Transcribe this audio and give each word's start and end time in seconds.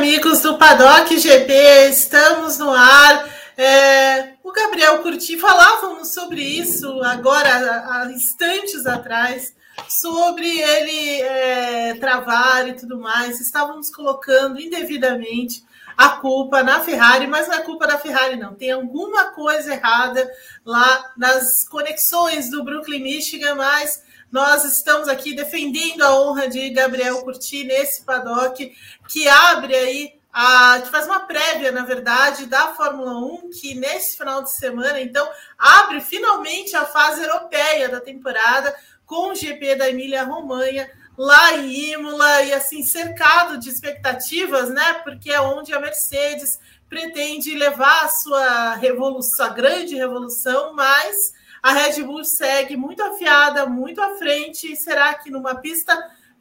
amigos 0.00 0.40
do 0.40 0.56
Paddock 0.56 1.18
GP, 1.18 1.88
estamos 1.90 2.58
no 2.58 2.70
ar. 2.70 3.28
É, 3.56 4.34
o 4.42 4.50
Gabriel 4.50 4.98
Curti 4.98 5.36
falávamos 5.38 6.14
sobre 6.14 6.42
isso 6.42 7.02
agora, 7.02 7.50
há 7.86 8.10
instantes 8.10 8.86
atrás, 8.86 9.54
sobre 9.88 10.46
ele 10.46 11.22
é, 11.22 11.94
travar 11.94 12.68
e 12.68 12.74
tudo 12.74 12.98
mais. 12.98 13.40
Estávamos 13.40 13.90
colocando 13.90 14.60
indevidamente 14.60 15.64
a 15.96 16.10
culpa 16.16 16.62
na 16.62 16.80
Ferrari, 16.80 17.26
mas 17.26 17.46
não 17.46 17.56
é 17.56 17.62
culpa 17.62 17.86
da 17.86 17.98
Ferrari, 17.98 18.36
não. 18.36 18.54
Tem 18.54 18.70
alguma 18.70 19.32
coisa 19.32 19.74
errada 19.74 20.26
lá 20.64 21.12
nas 21.16 21.68
conexões 21.68 22.50
do 22.50 22.64
Brooklyn, 22.64 23.02
Michigan, 23.02 23.54
mas 23.54 24.02
nós 24.32 24.64
estamos 24.64 25.08
aqui 25.08 25.34
defendendo 25.34 26.02
a 26.02 26.18
honra 26.18 26.48
de 26.48 26.70
Gabriel 26.70 27.20
Curti 27.22 27.64
nesse 27.64 28.02
paddock, 28.02 28.74
que 29.08 29.28
abre 29.28 29.74
aí, 29.74 30.14
a, 30.32 30.80
que 30.82 30.88
faz 30.88 31.06
uma 31.06 31.20
prévia, 31.20 31.72
na 31.72 31.84
verdade, 31.84 32.46
da 32.46 32.68
Fórmula 32.68 33.12
1, 33.18 33.50
que 33.60 33.74
nesse 33.74 34.16
final 34.16 34.42
de 34.42 34.52
semana, 34.52 35.00
então, 35.00 35.28
abre 35.58 36.00
finalmente 36.00 36.76
a 36.76 36.86
fase 36.86 37.22
europeia 37.22 37.88
da 37.88 38.00
temporada, 38.00 38.74
com 39.10 39.32
o 39.32 39.34
GP 39.34 39.74
da 39.74 39.90
Emília-Romanha, 39.90 40.88
lá 41.18 41.56
em 41.56 41.94
Imola, 41.94 42.42
e 42.42 42.52
assim, 42.52 42.84
cercado 42.84 43.58
de 43.58 43.68
expectativas, 43.68 44.70
né? 44.70 45.00
Porque 45.02 45.32
é 45.32 45.40
onde 45.40 45.74
a 45.74 45.80
Mercedes 45.80 46.60
pretende 46.88 47.52
levar 47.56 48.04
a 48.04 48.08
sua 48.08 48.74
revolução, 48.76 49.46
a 49.46 49.48
grande 49.48 49.96
revolução, 49.96 50.74
mas 50.74 51.32
a 51.60 51.72
Red 51.72 52.04
Bull 52.04 52.22
segue 52.22 52.76
muito 52.76 53.02
afiada, 53.02 53.66
muito 53.66 54.00
à 54.00 54.16
frente. 54.16 54.76
Será 54.76 55.12
que 55.14 55.28
numa 55.28 55.56
pista 55.56 55.92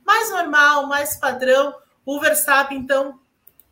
mais 0.06 0.30
normal, 0.30 0.86
mais 0.86 1.18
padrão, 1.18 1.74
o 2.06 2.20
Verstappen 2.20 2.78
então 2.78 3.20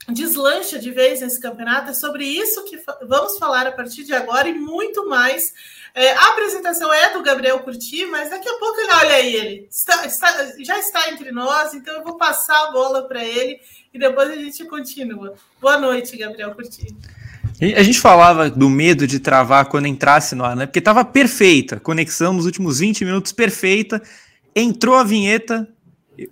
deslancha 0.09 0.79
de 0.79 0.91
vez 0.91 1.21
nesse 1.21 1.39
campeonato? 1.39 1.91
É 1.91 1.93
sobre 1.93 2.25
isso 2.25 2.63
que 2.65 2.79
vamos 3.05 3.37
falar 3.37 3.67
a 3.67 3.71
partir 3.71 4.03
de 4.03 4.13
agora 4.13 4.47
e 4.47 4.53
muito 4.53 5.07
mais. 5.07 5.53
É, 5.93 6.13
a 6.13 6.29
apresentação 6.29 6.93
é 6.93 7.11
do 7.13 7.23
Gabriel 7.23 7.59
Curti, 7.59 8.05
mas 8.05 8.29
daqui 8.29 8.47
a 8.47 8.57
pouco, 8.59 8.77
olha 8.99 9.15
aí, 9.15 9.35
ele 9.35 9.67
está, 9.69 10.05
está, 10.05 10.53
já 10.59 10.77
está 10.77 11.09
entre 11.11 11.31
nós, 11.31 11.73
então 11.73 11.95
eu 11.95 12.03
vou 12.03 12.17
passar 12.17 12.67
a 12.67 12.71
bola 12.71 13.07
para 13.07 13.25
ele 13.25 13.59
e 13.93 13.97
depois 13.97 14.29
a 14.29 14.35
gente 14.35 14.63
continua. 14.65 15.33
Boa 15.59 15.77
noite, 15.77 16.15
Gabriel 16.15 16.53
Curti. 16.53 16.95
A 17.59 17.81
gente 17.81 17.99
falava 17.99 18.47
do 18.47 18.69
medo 18.69 19.07
de 19.07 19.19
travar 19.19 19.65
quando 19.65 19.87
entrasse 19.87 20.35
no 20.35 20.45
ar, 20.45 20.55
né? 20.55 20.67
Porque 20.67 20.77
estava 20.77 21.03
perfeita, 21.03 21.79
conexão 21.79 22.31
nos 22.31 22.45
últimos 22.45 22.77
20 22.77 23.03
minutos 23.03 23.31
perfeita. 23.31 23.99
Entrou 24.55 24.95
a 24.95 25.03
vinheta, 25.03 25.67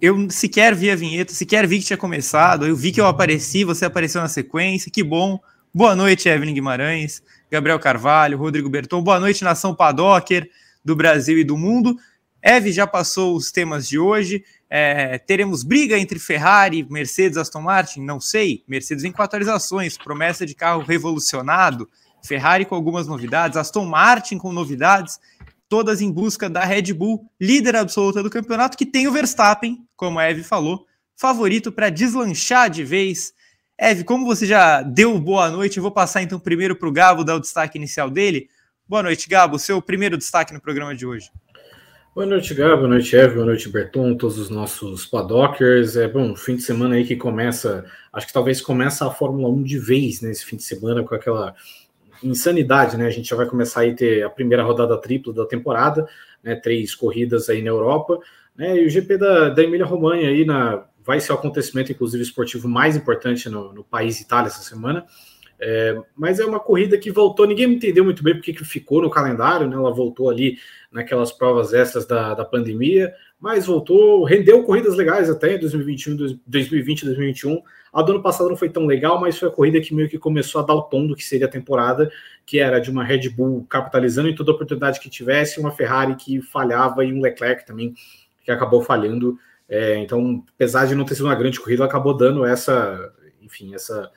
eu 0.01 0.29
sequer 0.29 0.73
vi 0.73 0.89
a 0.89 0.95
vinheta, 0.95 1.33
sequer 1.33 1.67
vi 1.67 1.79
que 1.79 1.85
tinha 1.85 1.97
começado. 1.97 2.65
Eu 2.65 2.75
vi 2.75 2.91
que 2.91 2.99
eu 2.99 3.05
apareci, 3.05 3.63
você 3.63 3.85
apareceu 3.85 4.21
na 4.21 4.27
sequência, 4.27 4.91
que 4.91 5.03
bom. 5.03 5.39
Boa 5.73 5.95
noite, 5.95 6.29
Evelyn 6.29 6.53
Guimarães, 6.53 7.21
Gabriel 7.51 7.79
Carvalho, 7.79 8.37
Rodrigo 8.37 8.69
Berton. 8.69 9.03
Boa 9.03 9.19
noite, 9.19 9.43
nação 9.43 9.75
Padocker 9.75 10.49
do 10.83 10.95
Brasil 10.95 11.37
e 11.37 11.43
do 11.43 11.57
mundo. 11.57 11.95
Eve 12.41 12.71
já 12.71 12.87
passou 12.87 13.35
os 13.35 13.51
temas 13.51 13.87
de 13.87 13.99
hoje. 13.99 14.43
É, 14.69 15.17
teremos 15.17 15.63
briga 15.63 15.97
entre 15.97 16.17
Ferrari, 16.19 16.85
Mercedes, 16.89 17.37
Aston 17.37 17.61
Martin? 17.61 18.01
Não 18.01 18.19
sei. 18.19 18.63
Mercedes 18.67 19.03
em 19.03 19.11
quatro 19.11 19.37
atualizações, 19.37 19.97
promessa 19.97 20.45
de 20.45 20.55
carro 20.55 20.81
revolucionado. 20.81 21.89
Ferrari 22.25 22.65
com 22.65 22.75
algumas 22.75 23.07
novidades, 23.07 23.57
Aston 23.57 23.85
Martin 23.85 24.37
com 24.37 24.51
novidades, 24.51 25.19
todas 25.67 26.01
em 26.01 26.11
busca 26.11 26.49
da 26.49 26.63
Red 26.63 26.93
Bull, 26.93 27.29
líder 27.39 27.75
absoluta 27.75 28.21
do 28.21 28.29
campeonato, 28.29 28.77
que 28.77 28.85
tem 28.85 29.07
o 29.07 29.11
Verstappen, 29.11 29.85
como 29.95 30.19
a 30.19 30.29
Eve 30.29 30.43
falou, 30.43 30.85
favorito 31.15 31.71
para 31.71 31.89
deslanchar 31.89 32.69
de 32.69 32.83
vez. 32.83 33.33
Eve, 33.77 34.03
como 34.03 34.25
você 34.25 34.45
já 34.45 34.81
deu 34.81 35.19
boa 35.19 35.49
noite, 35.49 35.77
eu 35.77 35.83
vou 35.83 35.91
passar 35.91 36.21
então 36.21 36.39
primeiro 36.39 36.75
para 36.75 36.87
o 36.87 36.91
Gabo 36.91 37.23
dar 37.23 37.35
o 37.35 37.41
destaque 37.41 37.77
inicial 37.77 38.09
dele. 38.09 38.49
Boa 38.87 39.03
noite, 39.03 39.27
Gabo, 39.27 39.57
seu 39.57 39.81
primeiro 39.81 40.17
destaque 40.17 40.53
no 40.53 40.61
programa 40.61 40.95
de 40.95 41.05
hoje. 41.05 41.29
Boa 42.15 42.25
noite, 42.25 42.53
Gabo. 42.53 42.77
Boa 42.77 42.87
noite, 42.87 43.13
Eve. 43.13 43.33
Boa 43.33 43.45
noite, 43.45 43.67
Berton, 43.67 44.15
todos 44.15 44.37
os 44.37 44.49
nossos 44.49 45.05
padockers. 45.05 45.97
É 45.97 46.07
bom, 46.07 46.33
fim 46.33 46.55
de 46.55 46.61
semana 46.61 46.95
aí 46.95 47.05
que 47.05 47.17
começa, 47.17 47.83
acho 48.13 48.27
que 48.27 48.31
talvez 48.31 48.61
começa 48.61 49.05
a 49.05 49.11
Fórmula 49.11 49.49
1 49.49 49.63
de 49.63 49.77
vez 49.77 50.21
nesse 50.21 50.45
fim 50.45 50.55
de 50.55 50.63
semana 50.63 51.03
com 51.03 51.13
aquela 51.13 51.53
insanidade, 52.25 52.97
né? 52.97 53.05
A 53.07 53.11
gente 53.11 53.29
já 53.29 53.35
vai 53.35 53.45
começar 53.45 53.81
aí 53.81 53.95
ter 53.95 54.23
a 54.23 54.29
primeira 54.29 54.63
rodada 54.63 54.97
tripla 54.97 55.33
da 55.33 55.45
temporada, 55.45 56.07
né? 56.43 56.55
Três 56.55 56.95
corridas 56.95 57.49
aí 57.49 57.61
na 57.61 57.69
Europa, 57.69 58.19
né? 58.55 58.77
E 58.77 58.85
o 58.85 58.89
GP 58.89 59.17
da, 59.17 59.49
da 59.49 59.63
Emília 59.63 59.85
Romanha 59.85 60.29
aí 60.29 60.45
na 60.45 60.85
vai 61.05 61.19
ser 61.19 61.31
o 61.31 61.35
acontecimento, 61.35 61.91
inclusive, 61.91 62.23
esportivo 62.23 62.67
mais 62.67 62.97
importante 62.97 63.47
no, 63.47 63.71
no 63.71 63.83
país 63.83 64.19
Itália 64.19 64.47
essa 64.47 64.63
semana. 64.63 65.05
É, 65.59 65.97
mas 66.17 66.39
é 66.39 66.45
uma 66.45 66.59
corrida 66.59 66.97
que 66.97 67.11
voltou, 67.11 67.47
ninguém 67.47 67.71
entendeu 67.71 68.03
muito 68.03 68.21
bem 68.23 68.33
porque 68.33 68.51
que 68.51 68.65
ficou 68.65 69.01
no 69.01 69.09
calendário, 69.09 69.67
né? 69.69 69.75
Ela 69.75 69.93
voltou 69.93 70.29
ali 70.29 70.57
naquelas 70.91 71.31
provas 71.31 71.73
extras 71.73 72.05
da, 72.05 72.33
da 72.33 72.43
pandemia, 72.43 73.13
mas 73.39 73.65
voltou, 73.65 74.23
rendeu 74.23 74.63
corridas 74.63 74.95
legais 74.95 75.29
até 75.29 75.55
em 75.55 75.59
2021, 75.59 76.37
2020, 76.47 77.05
2021. 77.05 77.61
A 77.93 78.01
do 78.01 78.13
ano 78.13 78.21
passado 78.21 78.49
não 78.49 78.57
foi 78.57 78.69
tão 78.69 78.85
legal, 78.85 79.19
mas 79.19 79.37
foi 79.37 79.49
a 79.49 79.51
corrida 79.51 79.79
que 79.79 79.93
meio 79.93 80.09
que 80.09 80.17
começou 80.17 80.61
a 80.61 80.65
dar 80.65 80.73
o 80.73 80.83
tom 80.83 81.05
do 81.05 81.15
que 81.15 81.23
seria 81.23 81.45
a 81.45 81.49
temporada, 81.49 82.11
que 82.45 82.59
era 82.59 82.79
de 82.79 82.89
uma 82.89 83.03
Red 83.03 83.29
Bull 83.29 83.65
capitalizando 83.69 84.29
em 84.29 84.35
toda 84.35 84.51
oportunidade 84.51 84.99
que 84.99 85.09
tivesse, 85.09 85.59
uma 85.59 85.71
Ferrari 85.71 86.15
que 86.15 86.41
falhava 86.41 87.03
e 87.03 87.13
um 87.13 87.21
Leclerc 87.21 87.65
também 87.65 87.93
que 88.43 88.51
acabou 88.51 88.81
falhando. 88.81 89.37
É, 89.67 89.97
então, 89.97 90.43
apesar 90.55 90.85
de 90.85 90.95
não 90.95 91.05
ter 91.05 91.15
sido 91.15 91.25
uma 91.25 91.35
grande 91.35 91.59
corrida, 91.59 91.83
acabou 91.83 92.15
dando 92.15 92.45
essa, 92.45 93.13
enfim, 93.41 93.73
essa 93.73 94.11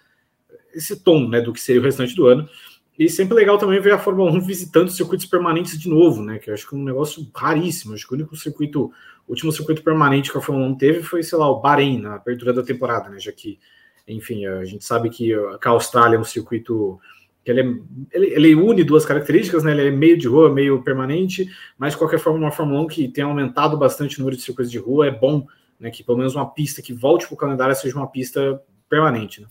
esse 0.74 1.02
tom 1.02 1.28
né, 1.28 1.40
do 1.40 1.52
que 1.52 1.60
seria 1.60 1.80
o 1.80 1.84
restante 1.84 2.14
do 2.14 2.26
ano. 2.26 2.48
E 2.98 3.08
sempre 3.08 3.36
legal 3.36 3.56
também 3.58 3.80
ver 3.80 3.92
a 3.92 3.98
Fórmula 3.98 4.32
1 4.32 4.40
visitando 4.40 4.90
circuitos 4.90 5.24
permanentes 5.26 5.78
de 5.78 5.88
novo, 5.88 6.20
né? 6.20 6.38
Que 6.38 6.50
eu 6.50 6.54
acho 6.54 6.68
que 6.68 6.74
é 6.74 6.78
um 6.78 6.82
negócio 6.82 7.30
raríssimo. 7.32 7.94
Acho 7.94 8.04
que 8.04 8.12
o 8.12 8.16
único 8.16 8.36
circuito, 8.36 8.86
o 9.26 9.30
último 9.30 9.52
circuito 9.52 9.84
permanente 9.84 10.32
que 10.32 10.38
a 10.38 10.40
Fórmula 10.40 10.68
1 10.70 10.74
teve 10.76 11.02
foi, 11.04 11.22
sei 11.22 11.38
lá, 11.38 11.48
o 11.48 11.60
Bahrein, 11.60 12.00
na 12.00 12.16
abertura 12.16 12.52
da 12.52 12.62
temporada, 12.62 13.08
né? 13.08 13.20
Já 13.20 13.30
que, 13.30 13.60
enfim, 14.06 14.46
a 14.46 14.64
gente 14.64 14.84
sabe 14.84 15.10
que 15.10 15.32
a 15.32 15.68
Austrália 15.68 16.16
é 16.16 16.18
um 16.18 16.24
circuito 16.24 16.98
que 17.44 17.52
ele, 17.52 17.60
é, 17.60 18.16
ele, 18.16 18.26
ele, 18.34 18.54
une 18.56 18.82
duas 18.82 19.06
características, 19.06 19.62
né? 19.62 19.70
Ele 19.70 19.86
é 19.86 19.90
meio 19.92 20.18
de 20.18 20.26
rua, 20.26 20.52
meio 20.52 20.82
permanente, 20.82 21.48
mas 21.78 21.92
de 21.92 21.98
qualquer 21.98 22.18
forma, 22.18 22.40
uma 22.40 22.50
Fórmula 22.50 22.80
1 22.80 22.88
que 22.88 23.06
tem 23.06 23.22
aumentado 23.22 23.78
bastante 23.78 24.16
o 24.16 24.20
número 24.20 24.36
de 24.36 24.42
circuitos 24.42 24.72
de 24.72 24.78
rua, 24.78 25.06
é 25.06 25.10
bom, 25.12 25.46
né? 25.78 25.88
Que 25.88 26.02
pelo 26.02 26.18
menos 26.18 26.34
uma 26.34 26.52
pista 26.52 26.82
que 26.82 26.92
volte 26.92 27.28
para 27.28 27.34
o 27.34 27.38
calendário 27.38 27.76
seja 27.76 27.96
uma 27.96 28.10
pista 28.10 28.60
permanente, 28.88 29.40
né? 29.40 29.46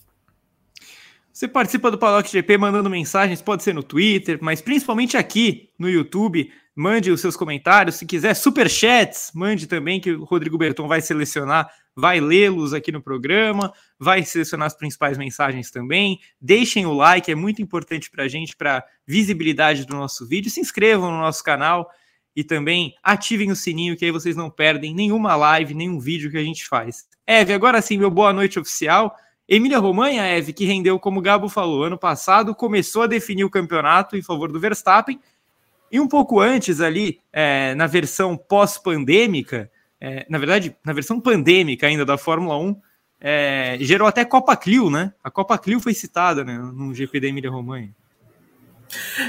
Você 1.38 1.46
participa 1.46 1.88
do 1.88 1.96
Paddock 1.96 2.28
GP 2.28 2.58
mandando 2.58 2.90
mensagens, 2.90 3.40
pode 3.40 3.62
ser 3.62 3.72
no 3.72 3.80
Twitter, 3.80 4.40
mas 4.42 4.60
principalmente 4.60 5.16
aqui 5.16 5.70
no 5.78 5.88
YouTube. 5.88 6.50
Mande 6.74 7.12
os 7.12 7.20
seus 7.20 7.36
comentários. 7.36 7.94
Se 7.94 8.04
quiser 8.04 8.34
super 8.34 8.68
chats, 8.68 9.30
mande 9.32 9.68
também, 9.68 10.00
que 10.00 10.10
o 10.10 10.24
Rodrigo 10.24 10.58
Berton 10.58 10.88
vai 10.88 11.00
selecionar, 11.00 11.70
vai 11.94 12.18
lê-los 12.18 12.74
aqui 12.74 12.90
no 12.90 13.00
programa, 13.00 13.72
vai 14.00 14.24
selecionar 14.24 14.66
as 14.66 14.74
principais 14.74 15.16
mensagens 15.16 15.70
também. 15.70 16.18
Deixem 16.40 16.86
o 16.86 16.92
like, 16.92 17.30
é 17.30 17.36
muito 17.36 17.62
importante 17.62 18.10
para 18.10 18.24
a 18.24 18.28
gente, 18.28 18.56
para 18.56 18.84
visibilidade 19.06 19.86
do 19.86 19.94
nosso 19.94 20.26
vídeo. 20.26 20.50
Se 20.50 20.58
inscrevam 20.58 21.08
no 21.08 21.18
nosso 21.18 21.44
canal 21.44 21.88
e 22.34 22.42
também 22.42 22.96
ativem 23.00 23.52
o 23.52 23.54
sininho, 23.54 23.96
que 23.96 24.04
aí 24.04 24.10
vocês 24.10 24.34
não 24.34 24.50
perdem 24.50 24.92
nenhuma 24.92 25.36
live, 25.36 25.72
nenhum 25.72 26.00
vídeo 26.00 26.32
que 26.32 26.36
a 26.36 26.42
gente 26.42 26.66
faz. 26.66 27.06
Eve, 27.24 27.52
agora 27.52 27.80
sim, 27.80 27.96
meu 27.96 28.10
boa 28.10 28.32
noite 28.32 28.58
oficial. 28.58 29.14
Emília 29.48 29.78
Romanha, 29.78 30.26
Eve, 30.26 30.52
que 30.52 30.66
rendeu, 30.66 30.98
como 30.98 31.20
o 31.20 31.22
Gabo 31.22 31.48
falou, 31.48 31.84
ano 31.84 31.96
passado, 31.96 32.54
começou 32.54 33.02
a 33.02 33.06
definir 33.06 33.44
o 33.44 33.50
campeonato 33.50 34.14
em 34.14 34.22
favor 34.22 34.52
do 34.52 34.60
Verstappen. 34.60 35.18
E 35.90 35.98
um 35.98 36.06
pouco 36.06 36.38
antes, 36.38 36.82
ali, 36.82 37.18
é, 37.32 37.74
na 37.74 37.86
versão 37.86 38.36
pós-pandêmica, 38.36 39.70
é, 39.98 40.26
na 40.28 40.36
verdade, 40.36 40.76
na 40.84 40.92
versão 40.92 41.18
pandêmica 41.18 41.86
ainda 41.86 42.04
da 42.04 42.18
Fórmula 42.18 42.58
1, 42.58 42.76
é, 43.20 43.78
gerou 43.80 44.06
até 44.06 44.22
Copa 44.22 44.54
Clio, 44.54 44.90
né? 44.90 45.14
A 45.24 45.30
Copa 45.30 45.56
Clio 45.56 45.80
foi 45.80 45.94
citada 45.94 46.44
né, 46.44 46.58
no 46.58 46.94
GP 46.94 47.18
da 47.18 47.26
Emília 47.28 47.50
Romanha. 47.50 47.94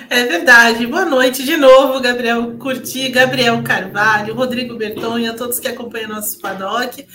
É 0.09 0.23
verdade. 0.25 0.87
Boa 0.87 1.05
noite 1.05 1.43
de 1.43 1.57
novo, 1.57 1.99
Gabriel 1.99 2.57
Curti, 2.57 3.09
Gabriel 3.09 3.61
Carvalho, 3.63 4.33
Rodrigo 4.33 4.75
Berton 4.75 5.19
e 5.19 5.27
a 5.27 5.33
todos 5.33 5.59
que 5.59 5.67
acompanham 5.67 6.09
nosso 6.09 6.39
paddock. 6.39 7.05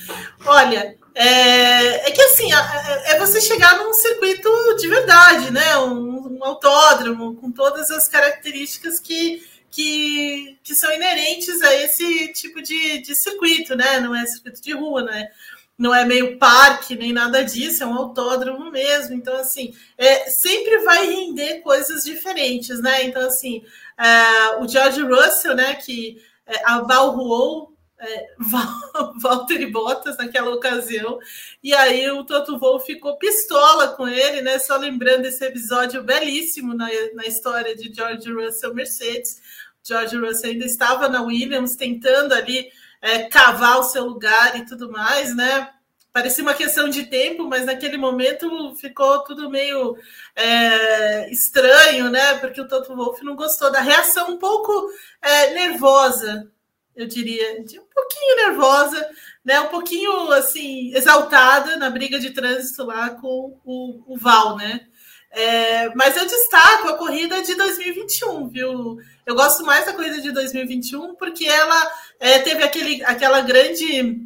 Olha, 0.44 0.96
é, 1.14 2.08
é, 2.08 2.10
que 2.10 2.20
assim, 2.20 2.52
é, 2.52 3.12
é 3.12 3.18
você 3.18 3.40
chegar 3.40 3.78
num 3.78 3.92
circuito 3.92 4.50
de 4.78 4.88
verdade, 4.88 5.52
né? 5.52 5.78
Um, 5.78 6.36
um, 6.36 6.44
autódromo 6.44 7.36
com 7.36 7.50
todas 7.50 7.90
as 7.90 8.08
características 8.08 9.00
que, 9.00 9.42
que, 9.70 10.58
que 10.62 10.74
são 10.74 10.92
inerentes 10.92 11.62
a 11.62 11.74
esse 11.76 12.28
tipo 12.32 12.60
de, 12.60 12.98
de 12.98 13.14
circuito, 13.14 13.74
né? 13.74 14.00
Não 14.00 14.14
é 14.14 14.26
circuito 14.26 14.60
de 14.60 14.72
rua, 14.72 15.02
né? 15.02 15.28
Não 15.76 15.94
é 15.94 16.04
meio 16.04 16.38
parque 16.38 16.94
nem 16.94 17.12
nada 17.12 17.42
disso, 17.44 17.82
é 17.82 17.86
um 17.86 17.94
autódromo 17.94 18.70
mesmo. 18.70 19.14
Então, 19.14 19.36
assim, 19.36 19.74
é, 19.98 20.30
sempre 20.30 20.78
vai 20.78 21.06
render 21.06 21.60
coisas 21.60 22.04
diferentes, 22.04 22.80
né? 22.80 23.04
Então, 23.04 23.26
assim, 23.26 23.64
é, 23.98 24.56
o 24.58 24.68
George 24.68 25.02
Russell, 25.02 25.54
né, 25.54 25.74
que 25.74 26.22
é, 26.46 26.62
abalroou 26.64 27.74
é, 27.98 28.26
Valtteri 29.20 29.66
Bottas 29.66 30.16
naquela 30.16 30.54
ocasião, 30.54 31.18
e 31.62 31.72
aí 31.74 32.08
o 32.10 32.24
Toto 32.24 32.58
Wolff 32.58 32.86
ficou 32.86 33.16
pistola 33.16 33.88
com 33.88 34.06
ele, 34.06 34.42
né? 34.42 34.58
Só 34.58 34.76
lembrando 34.76 35.24
esse 35.26 35.44
episódio 35.44 36.02
belíssimo 36.02 36.74
na, 36.74 36.88
na 37.14 37.24
história 37.24 37.74
de 37.74 37.92
George 37.92 38.30
Russell 38.32 38.74
Mercedes. 38.74 39.42
George 39.82 40.16
Russell 40.16 40.50
ainda 40.50 40.64
estava 40.64 41.08
na 41.08 41.22
Williams 41.22 41.76
tentando 41.76 42.32
ali 42.32 42.70
é, 43.04 43.24
cavar 43.24 43.78
o 43.78 43.84
seu 43.84 44.06
lugar 44.06 44.56
e 44.56 44.64
tudo 44.64 44.90
mais, 44.90 45.36
né? 45.36 45.68
Parecia 46.10 46.42
uma 46.42 46.54
questão 46.54 46.88
de 46.88 47.04
tempo, 47.04 47.44
mas 47.46 47.66
naquele 47.66 47.98
momento 47.98 48.74
ficou 48.76 49.22
tudo 49.24 49.50
meio 49.50 49.94
é, 50.34 51.30
estranho, 51.30 52.08
né? 52.08 52.38
Porque 52.38 52.58
o 52.58 52.66
Toto 52.66 52.96
Wolff 52.96 53.22
não 53.22 53.36
gostou 53.36 53.70
da 53.70 53.80
reação 53.80 54.30
um 54.30 54.38
pouco 54.38 54.88
é, 55.20 55.52
nervosa, 55.52 56.50
eu 56.96 57.06
diria, 57.06 57.60
um 57.60 57.94
pouquinho 57.94 58.36
nervosa, 58.36 59.06
né? 59.44 59.60
Um 59.60 59.68
pouquinho 59.68 60.32
assim 60.32 60.94
exaltada 60.94 61.76
na 61.76 61.90
briga 61.90 62.18
de 62.18 62.30
trânsito 62.30 62.84
lá 62.84 63.10
com 63.10 63.60
o, 63.66 64.14
o 64.14 64.16
Val, 64.16 64.56
né? 64.56 64.86
É, 65.30 65.94
mas 65.94 66.16
eu 66.16 66.24
destaco 66.24 66.88
a 66.88 66.96
corrida 66.96 67.42
de 67.42 67.54
2021, 67.54 68.48
viu? 68.48 68.98
Eu 69.26 69.34
gosto 69.34 69.64
mais 69.64 69.86
da 69.86 69.92
corrida 69.92 70.20
de 70.20 70.30
2021 70.32 71.14
porque 71.14 71.46
ela 71.46 71.92
é, 72.20 72.38
teve 72.40 72.62
aquele, 72.62 73.02
aquela 73.04 73.40
grande 73.40 74.24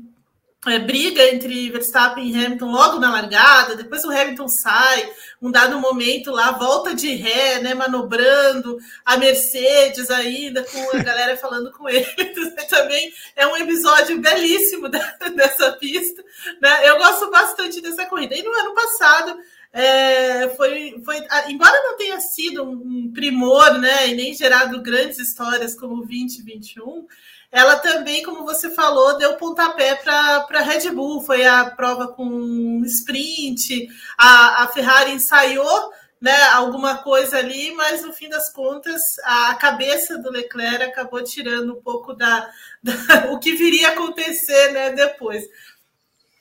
é, 0.67 0.79
briga 0.81 1.23
entre 1.33 1.71
Verstappen 1.71 2.29
e 2.29 2.45
Hamilton 2.45 2.71
logo 2.71 2.99
na 2.99 3.12
largada, 3.12 3.77
depois 3.77 4.05
o 4.05 4.11
Hamilton 4.11 4.49
sai, 4.49 5.09
um 5.41 5.53
dado 5.53 5.79
momento 5.79 6.33
lá, 6.33 6.50
volta 6.50 6.95
de 6.95 7.15
ré, 7.15 7.61
né, 7.61 7.75
manobrando, 7.75 8.77
a 9.05 9.17
Mercedes 9.17 10.11
ainda, 10.11 10.65
com 10.65 10.97
a 10.97 11.03
galera 11.03 11.37
falando 11.39 11.71
com 11.71 11.89
ele. 11.89 12.06
Também 12.69 13.12
é 13.37 13.47
um 13.47 13.56
episódio 13.56 14.21
belíssimo 14.21 14.89
dessa 15.35 15.73
pista. 15.73 16.25
Né? 16.61 16.89
Eu 16.91 16.99
gosto 16.99 17.31
bastante 17.31 17.81
dessa 17.81 18.05
corrida. 18.06 18.35
E 18.35 18.43
no 18.43 18.53
ano 18.53 18.75
passado 18.75 19.39
é, 19.79 20.49
foi, 20.57 21.01
foi, 21.05 21.25
embora 21.49 21.83
não 21.85 21.97
tenha 21.97 22.21
sido 22.21 22.65
um 22.65 23.13
primor, 23.15 23.79
né, 23.79 24.09
e 24.09 24.15
nem 24.17 24.35
gerado 24.35 24.83
grandes 24.83 25.21
histórias 25.21 25.79
como 25.79 26.05
2021, 26.05 27.07
ela 27.53 27.77
também, 27.77 28.25
como 28.25 28.45
você 28.45 28.71
falou, 28.75 29.17
deu 29.17 29.37
pontapé 29.37 29.95
para 29.95 30.47
a 30.51 30.63
Red 30.63 30.91
Bull. 30.91 31.23
Foi 31.23 31.47
a 31.47 31.71
prova 31.71 32.09
com 32.09 32.83
sprint, 32.85 33.89
a, 34.19 34.65
a 34.65 34.69
Ferrari 34.69 35.13
ensaiou 35.13 35.93
né, 36.21 36.37
alguma 36.55 36.99
coisa 36.99 37.39
ali, 37.39 37.73
mas 37.77 38.03
no 38.03 38.13
fim 38.13 38.29
das 38.29 38.53
contas 38.53 39.01
a 39.23 39.55
cabeça 39.55 40.19
do 40.19 40.31
Leclerc 40.31 40.83
acabou 40.83 41.23
tirando 41.23 41.75
um 41.75 41.81
pouco 41.81 42.13
da, 42.13 42.51
da 42.83 43.31
o 43.31 43.39
que 43.39 43.53
viria 43.53 43.91
a 43.91 43.93
acontecer 43.93 44.73
né, 44.73 44.91
depois. 44.91 45.45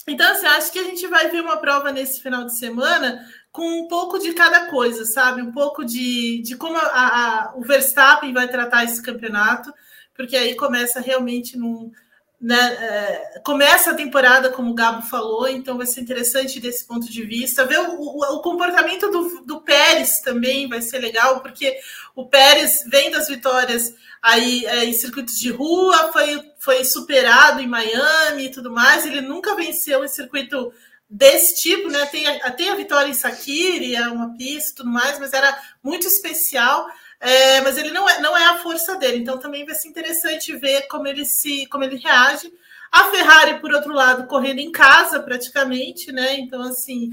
Então, 0.08 0.32
assim, 0.32 0.46
acho 0.48 0.72
que 0.72 0.80
a 0.80 0.84
gente 0.84 1.06
vai 1.08 1.30
ver 1.30 1.42
uma 1.42 1.58
prova 1.58 1.92
nesse 1.92 2.22
final 2.22 2.46
de 2.46 2.58
semana 2.58 3.26
com 3.52 3.82
um 3.82 3.88
pouco 3.88 4.18
de 4.18 4.34
cada 4.34 4.68
coisa, 4.68 5.04
sabe? 5.04 5.42
Um 5.42 5.52
pouco 5.52 5.84
de, 5.84 6.42
de 6.44 6.56
como 6.56 6.78
a, 6.78 6.82
a, 6.82 7.54
o 7.58 7.62
Verstappen 7.62 8.32
vai 8.32 8.48
tratar 8.48 8.86
esse 8.86 9.02
campeonato, 9.02 9.74
porque 10.16 10.38
aí 10.38 10.56
começa 10.56 11.02
realmente 11.02 11.58
num. 11.58 11.92
Né, 12.40 12.56
é, 12.56 13.40
começa 13.44 13.90
a 13.90 13.96
temporada, 13.96 14.52
como 14.52 14.70
o 14.70 14.76
Gabo 14.76 15.02
falou, 15.02 15.48
então 15.48 15.76
vai 15.76 15.88
ser 15.88 16.02
interessante 16.02 16.60
desse 16.60 16.86
ponto 16.86 17.10
de 17.10 17.24
vista. 17.24 17.66
Ver 17.66 17.80
o, 17.80 18.00
o, 18.00 18.36
o 18.36 18.42
comportamento 18.42 19.10
do, 19.10 19.42
do 19.44 19.62
Pérez 19.62 20.22
também 20.22 20.70
vai 20.70 20.82
ser 20.82 21.00
legal, 21.00 21.40
porque 21.40 21.80
o 22.16 22.28
Pérez 22.28 22.84
vem 22.92 23.10
das 23.10 23.28
vitórias 23.28 23.92
aí 24.22 24.66
é, 24.66 24.86
em 24.86 24.94
circuitos 24.94 25.40
de 25.40 25.50
rua, 25.50 26.12
foi, 26.12 26.42
foi 26.60 26.84
superado 26.84 27.62
em 27.62 27.68
Miami 27.68 28.46
e 28.46 28.52
tudo 28.52 28.72
mais. 28.72 29.06
Ele 29.06 29.22
nunca 29.22 29.56
venceu 29.56 30.04
em 30.04 30.08
circuito 30.08 30.72
desse 31.10 31.62
tipo, 31.62 31.90
né? 31.90 32.06
Tem 32.08 32.28
a, 32.28 32.52
tem 32.52 32.70
a 32.70 32.76
vitória 32.76 33.10
em 33.10 33.14
Sakiri, 33.14 33.96
é 33.96 34.08
uma 34.10 34.36
pista 34.36 34.72
e 34.72 34.76
tudo 34.76 34.90
mais, 34.90 35.18
mas 35.20 35.34
era 35.34 35.58
muito 35.82 36.06
especial. 36.06 36.88
É, 37.20 37.62
mas 37.62 37.78
ele 37.78 37.92
não 37.92 38.08
é, 38.08 38.20
não 38.22 38.38
é 38.38 38.46
a 38.46 38.60
força 38.60 38.96
dele, 38.96 39.18
então 39.18 39.40
também 39.40 39.66
vai 39.66 39.74
ser 39.74 39.88
interessante 39.88 40.56
ver 40.56 40.84
como 40.88 41.08
ele 41.08 41.26
se 41.26 41.66
como 41.68 41.84
ele 41.84 41.98
reage. 41.98 42.52
A 42.92 43.06
Ferrari, 43.06 43.60
por 43.60 43.74
outro 43.74 43.92
lado, 43.92 44.28
correndo 44.28 44.60
em 44.60 44.72
casa 44.72 45.20
praticamente, 45.20 46.12
né? 46.12 46.40
Então, 46.40 46.62
assim, 46.62 47.12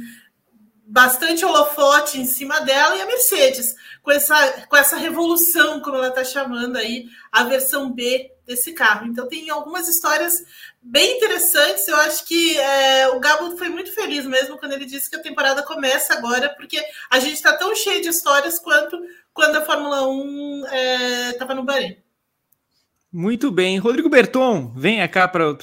bastante 0.86 1.44
holofote 1.44 2.20
em 2.20 2.26
cima 2.26 2.60
dela, 2.60 2.96
e 2.96 3.00
a 3.00 3.06
Mercedes, 3.06 3.74
com 4.02 4.12
essa, 4.12 4.66
com 4.68 4.76
essa 4.76 4.96
revolução, 4.96 5.80
como 5.80 5.96
ela 5.96 6.08
está 6.08 6.22
chamando 6.22 6.76
aí, 6.76 7.06
a 7.32 7.44
versão 7.44 7.90
B 7.90 8.30
desse 8.46 8.72
carro. 8.72 9.06
Então 9.06 9.26
tem 9.26 9.48
algumas 9.48 9.88
histórias 9.88 10.44
bem 10.82 11.16
interessantes. 11.16 11.88
Eu 11.88 11.96
acho 11.96 12.26
que 12.26 12.58
é, 12.58 13.08
o 13.08 13.18
Gabo 13.18 13.56
foi 13.56 13.70
muito 13.70 13.92
feliz 13.92 14.26
mesmo 14.26 14.58
quando 14.58 14.72
ele 14.72 14.84
disse 14.84 15.08
que 15.08 15.16
a 15.16 15.22
temporada 15.22 15.62
começa 15.62 16.12
agora, 16.12 16.50
porque 16.50 16.82
a 17.10 17.18
gente 17.18 17.34
está 17.34 17.56
tão 17.56 17.74
cheio 17.74 18.02
de 18.02 18.08
histórias 18.08 18.58
quanto 18.58 19.00
quando 19.34 19.56
a 19.56 19.62
Fórmula 19.62 20.08
1 20.08 20.62
estava 21.32 21.52
é, 21.52 21.56
no 21.56 21.64
Bahrein. 21.64 21.96
Muito 23.12 23.50
bem. 23.50 23.78
Rodrigo 23.78 24.08
Berton, 24.08 24.72
venha 24.75 25.06
cá 25.06 25.28
para 25.28 25.56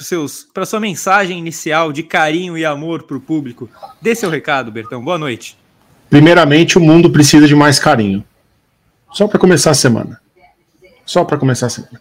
para 0.54 0.66
sua 0.66 0.80
mensagem 0.80 1.40
inicial 1.40 1.92
de 1.92 2.04
carinho 2.04 2.58
e 2.58 2.66
amor 2.66 3.04
para 3.04 3.18
o 3.18 3.22
público. 3.22 3.70
Dê 4.02 4.14
seu 4.14 4.30
recado, 4.30 4.72
Bertão. 4.72 5.04
Boa 5.04 5.18
noite. 5.18 5.58
Primeiramente, 6.10 6.78
o 6.78 6.82
mundo 6.82 7.10
precisa 7.10 7.48
de 7.48 7.56
mais 7.56 7.80
carinho. 7.80 8.24
Só 9.12 9.28
para 9.28 9.40
começar 9.40 9.72
a 9.72 9.74
semana. 9.74 10.22
Só 11.06 11.26
para 11.26 11.38
começar 11.38 11.68
a 11.68 11.70
semana. 11.70 12.00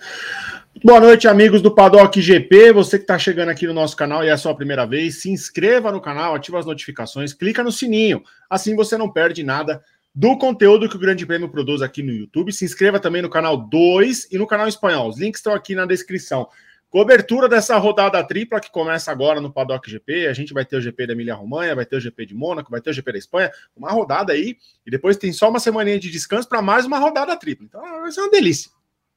Boa 0.84 1.00
noite, 1.00 1.26
amigos 1.26 1.60
do 1.60 1.74
Paddock 1.74 2.20
GP. 2.20 2.72
Você 2.72 2.96
que 2.96 3.04
está 3.04 3.18
chegando 3.18 3.48
aqui 3.48 3.66
no 3.66 3.74
nosso 3.74 3.96
canal 3.96 4.24
e 4.24 4.28
é 4.28 4.30
a 4.30 4.38
sua 4.38 4.54
primeira 4.54 4.86
vez, 4.86 5.20
se 5.20 5.30
inscreva 5.30 5.90
no 5.90 6.00
canal, 6.00 6.34
ativa 6.34 6.58
as 6.58 6.66
notificações, 6.66 7.32
clica 7.32 7.62
no 7.62 7.72
sininho. 7.72 8.22
Assim 8.48 8.76
você 8.76 8.96
não 8.96 9.10
perde 9.10 9.42
nada 9.42 9.82
do 10.14 10.36
conteúdo 10.36 10.88
que 10.88 10.96
o 10.96 10.98
Grande 10.98 11.24
Prêmio 11.24 11.48
produz 11.48 11.82
aqui 11.82 12.02
no 12.02 12.12
YouTube. 12.12 12.52
Se 12.52 12.64
inscreva 12.64 12.98
também 12.98 13.22
no 13.22 13.30
canal 13.30 13.56
2 13.56 14.28
e 14.32 14.38
no 14.38 14.46
canal 14.46 14.66
espanhol. 14.68 15.08
Os 15.08 15.18
links 15.18 15.38
estão 15.38 15.54
aqui 15.54 15.74
na 15.74 15.86
descrição. 15.86 16.48
Cobertura 16.90 17.48
dessa 17.48 17.78
rodada 17.78 18.22
tripla 18.24 18.58
que 18.58 18.68
começa 18.68 19.12
agora 19.12 19.40
no 19.40 19.52
Paddock 19.52 19.88
GP. 19.88 20.26
A 20.26 20.32
gente 20.32 20.52
vai 20.52 20.64
ter 20.64 20.76
o 20.76 20.80
GP 20.80 21.06
da 21.06 21.12
Emília-Romanha, 21.12 21.76
vai 21.76 21.86
ter 21.86 21.96
o 21.96 22.00
GP 22.00 22.26
de 22.26 22.34
Mônaco, 22.34 22.68
vai 22.70 22.80
ter 22.80 22.90
o 22.90 22.92
GP 22.92 23.12
da 23.12 23.18
Espanha. 23.18 23.52
Uma 23.76 23.92
rodada 23.92 24.32
aí. 24.32 24.56
E 24.84 24.90
depois 24.90 25.16
tem 25.16 25.32
só 25.32 25.48
uma 25.48 25.60
semaninha 25.60 26.00
de 26.00 26.10
descanso 26.10 26.48
para 26.48 26.60
mais 26.60 26.84
uma 26.84 26.98
rodada 26.98 27.36
tripla. 27.36 27.64
Então 27.64 27.80
vai 27.80 28.10
ser 28.10 28.20
uma 28.22 28.30
delícia. 28.30 28.72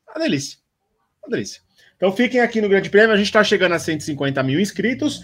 Uma 0.07 0.23
delícia. 0.23 0.59
Uma 1.23 1.31
delícia. 1.31 1.61
Então 1.95 2.11
fiquem 2.11 2.41
aqui 2.41 2.61
no 2.61 2.69
Grande 2.69 2.91
Prêmio. 2.91 3.11
A 3.11 3.17
gente 3.17 3.25
está 3.25 3.43
chegando 3.43 3.71
a 3.71 3.79
150 3.79 4.43
mil 4.43 4.59
inscritos. 4.59 5.23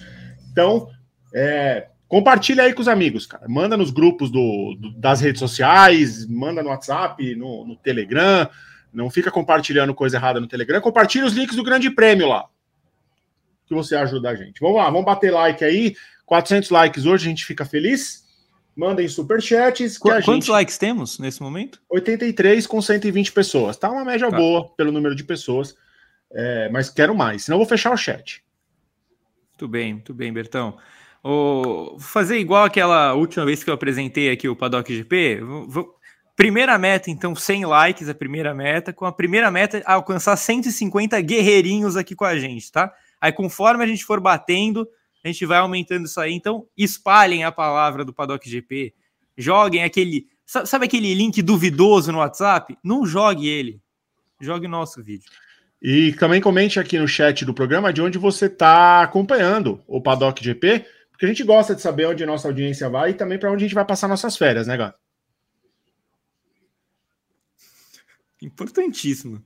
Então, 0.51 0.89
é, 1.35 1.87
Compartilha 2.09 2.63
aí 2.63 2.73
com 2.73 2.81
os 2.81 2.87
amigos, 2.87 3.27
cara. 3.27 3.47
Manda 3.47 3.77
nos 3.77 3.91
grupos 3.91 4.31
do, 4.31 4.75
do 4.79 4.91
das 4.93 5.21
redes 5.21 5.39
sociais, 5.39 6.27
manda 6.27 6.63
no 6.63 6.69
WhatsApp, 6.69 7.35
no, 7.35 7.67
no, 7.67 7.75
Telegram. 7.75 8.49
Não 8.91 9.11
fica 9.11 9.29
compartilhando 9.29 9.93
coisa 9.93 10.17
errada 10.17 10.39
no 10.39 10.47
Telegram. 10.47 10.81
Compartilha 10.81 11.23
os 11.23 11.33
links 11.33 11.55
do 11.55 11.63
Grande 11.63 11.91
Prêmio 11.91 12.27
lá. 12.27 12.47
Que 13.67 13.75
você 13.75 13.95
ajuda 13.95 14.31
a 14.31 14.35
gente. 14.35 14.59
Vamos 14.59 14.77
lá, 14.77 14.85
vamos 14.85 15.05
bater 15.05 15.31
like 15.31 15.63
aí. 15.63 15.95
400 16.25 16.71
likes 16.71 17.05
hoje, 17.05 17.27
a 17.27 17.29
gente 17.29 17.45
fica 17.45 17.63
feliz. 17.63 18.27
Mandem 18.75 19.07
superchats. 19.07 19.99
Qu 19.99 20.09
quantos 20.09 20.25
gente... 20.25 20.49
likes 20.49 20.79
temos 20.79 21.19
nesse 21.19 21.43
momento? 21.43 21.79
83 21.91 22.65
com 22.65 22.81
120 22.81 23.31
pessoas. 23.31 23.77
Tá 23.77 23.87
uma 23.87 24.03
média 24.03 24.31
tá. 24.31 24.35
boa 24.35 24.67
pelo 24.75 24.91
número 24.91 25.13
de 25.13 25.23
pessoas. 25.23 25.75
É, 26.33 26.69
mas 26.69 26.89
quero 26.89 27.13
mais, 27.13 27.43
senão 27.43 27.59
vou 27.59 27.67
fechar 27.67 27.91
o 27.91 27.97
chat. 27.97 28.43
Muito 29.51 29.67
bem, 29.67 29.93
muito 29.93 30.13
bem, 30.13 30.33
Bertão. 30.33 30.75
Vou 31.23 31.99
fazer 31.99 32.37
igual 32.39 32.63
aquela 32.63 33.13
última 33.13 33.45
vez 33.45 33.63
que 33.63 33.69
eu 33.69 33.73
apresentei 33.73 34.31
aqui 34.31 34.47
o 34.47 34.55
Paddock 34.55 34.95
GP. 34.95 35.41
Primeira 36.35 36.77
meta, 36.77 37.11
então, 37.11 37.35
100 37.35 37.65
likes, 37.65 38.07
a 38.07 38.13
primeira 38.13 38.53
meta. 38.53 38.93
Com 38.93 39.05
a 39.05 39.11
primeira 39.11 39.51
meta, 39.51 39.83
alcançar 39.85 40.37
150 40.37 41.19
guerreirinhos 41.21 41.97
aqui 41.97 42.15
com 42.15 42.23
a 42.23 42.37
gente, 42.39 42.71
tá? 42.71 42.93
Aí, 43.19 43.31
conforme 43.31 43.83
a 43.83 43.87
gente 43.87 44.05
for 44.05 44.21
batendo, 44.21 44.87
a 45.23 45.27
gente 45.27 45.45
vai 45.45 45.57
aumentando 45.57 46.05
isso 46.05 46.19
aí. 46.21 46.33
Então, 46.33 46.65
espalhem 46.77 47.43
a 47.43 47.51
palavra 47.51 48.05
do 48.05 48.13
Paddock 48.13 48.49
GP. 48.49 48.93
Joguem 49.37 49.83
aquele. 49.83 50.27
Sabe 50.45 50.85
aquele 50.85 51.13
link 51.13 51.41
duvidoso 51.41 52.11
no 52.11 52.19
WhatsApp? 52.19 52.77
Não 52.83 53.05
jogue 53.05 53.47
ele. 53.47 53.81
Jogue 54.39 54.65
o 54.65 54.69
nosso 54.69 55.03
vídeo. 55.03 55.29
E 55.81 56.13
também 56.13 56.41
comente 56.41 56.79
aqui 56.79 56.97
no 56.97 57.07
chat 57.07 57.45
do 57.45 57.53
programa 57.53 57.93
de 57.93 58.01
onde 58.01 58.17
você 58.17 58.47
está 58.47 59.01
acompanhando 59.01 59.81
o 59.87 60.01
Paddock 60.01 60.43
GP 60.43 60.85
porque 61.19 61.25
a 61.25 61.29
gente 61.35 61.43
gosta 61.43 61.75
de 61.75 61.81
saber 61.81 62.05
onde 62.05 62.23
a 62.23 62.25
nossa 62.25 62.47
audiência 62.47 62.89
vai 62.89 63.09
e 63.09 63.13
também 63.13 63.37
para 63.37 63.51
onde 63.51 63.65
a 63.65 63.67
gente 63.67 63.75
vai 63.75 63.83
passar 63.83 64.07
nossas 64.07 64.37
férias, 64.37 64.67
né, 64.67 64.77
Gato? 64.77 64.97
Importantíssimo. 68.41 69.43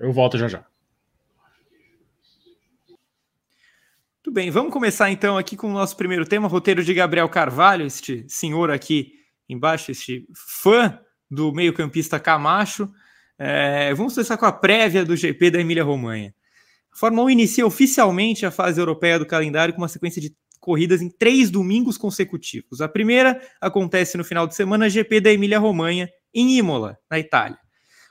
Eu 0.00 0.12
volto 0.12 0.36
já 0.36 0.48
já. 0.48 0.66
Muito 4.16 4.32
bem, 4.32 4.50
vamos 4.50 4.72
começar 4.72 5.12
então 5.12 5.38
aqui 5.38 5.56
com 5.56 5.68
o 5.68 5.72
nosso 5.72 5.96
primeiro 5.96 6.26
tema, 6.26 6.48
roteiro 6.48 6.82
de 6.82 6.92
Gabriel 6.92 7.28
Carvalho, 7.28 7.86
este 7.86 8.28
senhor 8.28 8.68
aqui 8.72 9.12
embaixo, 9.48 9.92
este 9.92 10.26
fã 10.34 10.98
do 11.30 11.52
meio-campista 11.52 12.18
Camacho. 12.18 12.90
É, 13.38 13.94
vamos 13.94 14.14
começar 14.14 14.36
com 14.36 14.44
a 14.44 14.50
prévia 14.50 15.04
do 15.04 15.16
GP 15.16 15.52
da 15.52 15.60
Emília-Romanha. 15.60 16.34
A 16.92 16.96
Fórmula 16.96 17.28
1 17.28 17.30
inicia 17.30 17.64
oficialmente 17.64 18.44
a 18.44 18.50
fase 18.50 18.80
europeia 18.80 19.20
do 19.20 19.24
calendário 19.24 19.72
com 19.72 19.80
uma 19.80 19.86
sequência 19.86 20.20
de 20.20 20.34
corridas 20.70 21.02
em 21.02 21.10
três 21.10 21.50
domingos 21.50 21.98
consecutivos. 21.98 22.80
A 22.80 22.88
primeira 22.88 23.42
acontece 23.60 24.16
no 24.16 24.22
final 24.22 24.46
de 24.46 24.54
semana, 24.54 24.88
GP 24.88 25.20
da 25.20 25.32
Emília-Romanha, 25.32 26.08
em 26.32 26.56
Imola, 26.56 26.96
na 27.10 27.18
Itália. 27.18 27.58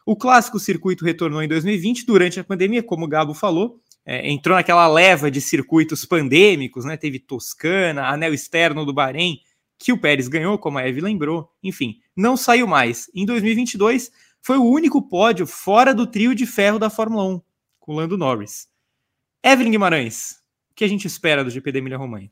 O 0.06 0.14
clássico 0.14 0.60
circuito 0.60 1.06
retornou 1.06 1.42
em 1.42 1.48
2020, 1.48 2.06
durante 2.06 2.38
a 2.38 2.44
pandemia, 2.44 2.84
como 2.84 3.06
o 3.06 3.08
Gabo 3.08 3.34
falou, 3.34 3.80
é, 4.06 4.30
entrou 4.30 4.58
naquela 4.58 4.90
leva 4.90 5.32
de 5.32 5.40
circuitos 5.40 6.04
pandêmicos, 6.04 6.84
né? 6.84 6.98
Teve 6.98 7.18
Toscana, 7.18 8.10
anel 8.10 8.34
externo 8.34 8.86
do 8.86 8.94
Bahrein, 8.94 9.40
que 9.78 9.94
o 9.94 9.98
Pérez 9.98 10.28
ganhou, 10.28 10.58
como 10.58 10.80
a 10.80 10.86
Eve 10.86 11.00
lembrou. 11.00 11.50
Enfim, 11.64 12.02
não 12.14 12.36
saiu 12.36 12.68
mais. 12.68 13.10
Em 13.16 13.26
2022, 13.26 14.12
foi 14.42 14.58
o 14.58 14.70
único 14.70 15.02
pódio 15.02 15.48
fora 15.48 15.96
do 15.96 16.06
trio 16.06 16.36
de 16.36 16.46
ferro 16.46 16.78
da 16.78 16.90
Fórmula 16.90 17.24
1, 17.24 17.42
com 17.80 17.96
Lando 17.96 18.18
Norris. 18.18 18.68
Evelyn 19.42 19.72
Guimarães, 19.72 20.42
o 20.72 20.76
que 20.76 20.84
a 20.84 20.90
gente 20.90 21.08
espera 21.08 21.42
do 21.42 21.50
GP 21.50 21.72
da 21.72 21.80
Emília-Romanha? 21.80 22.30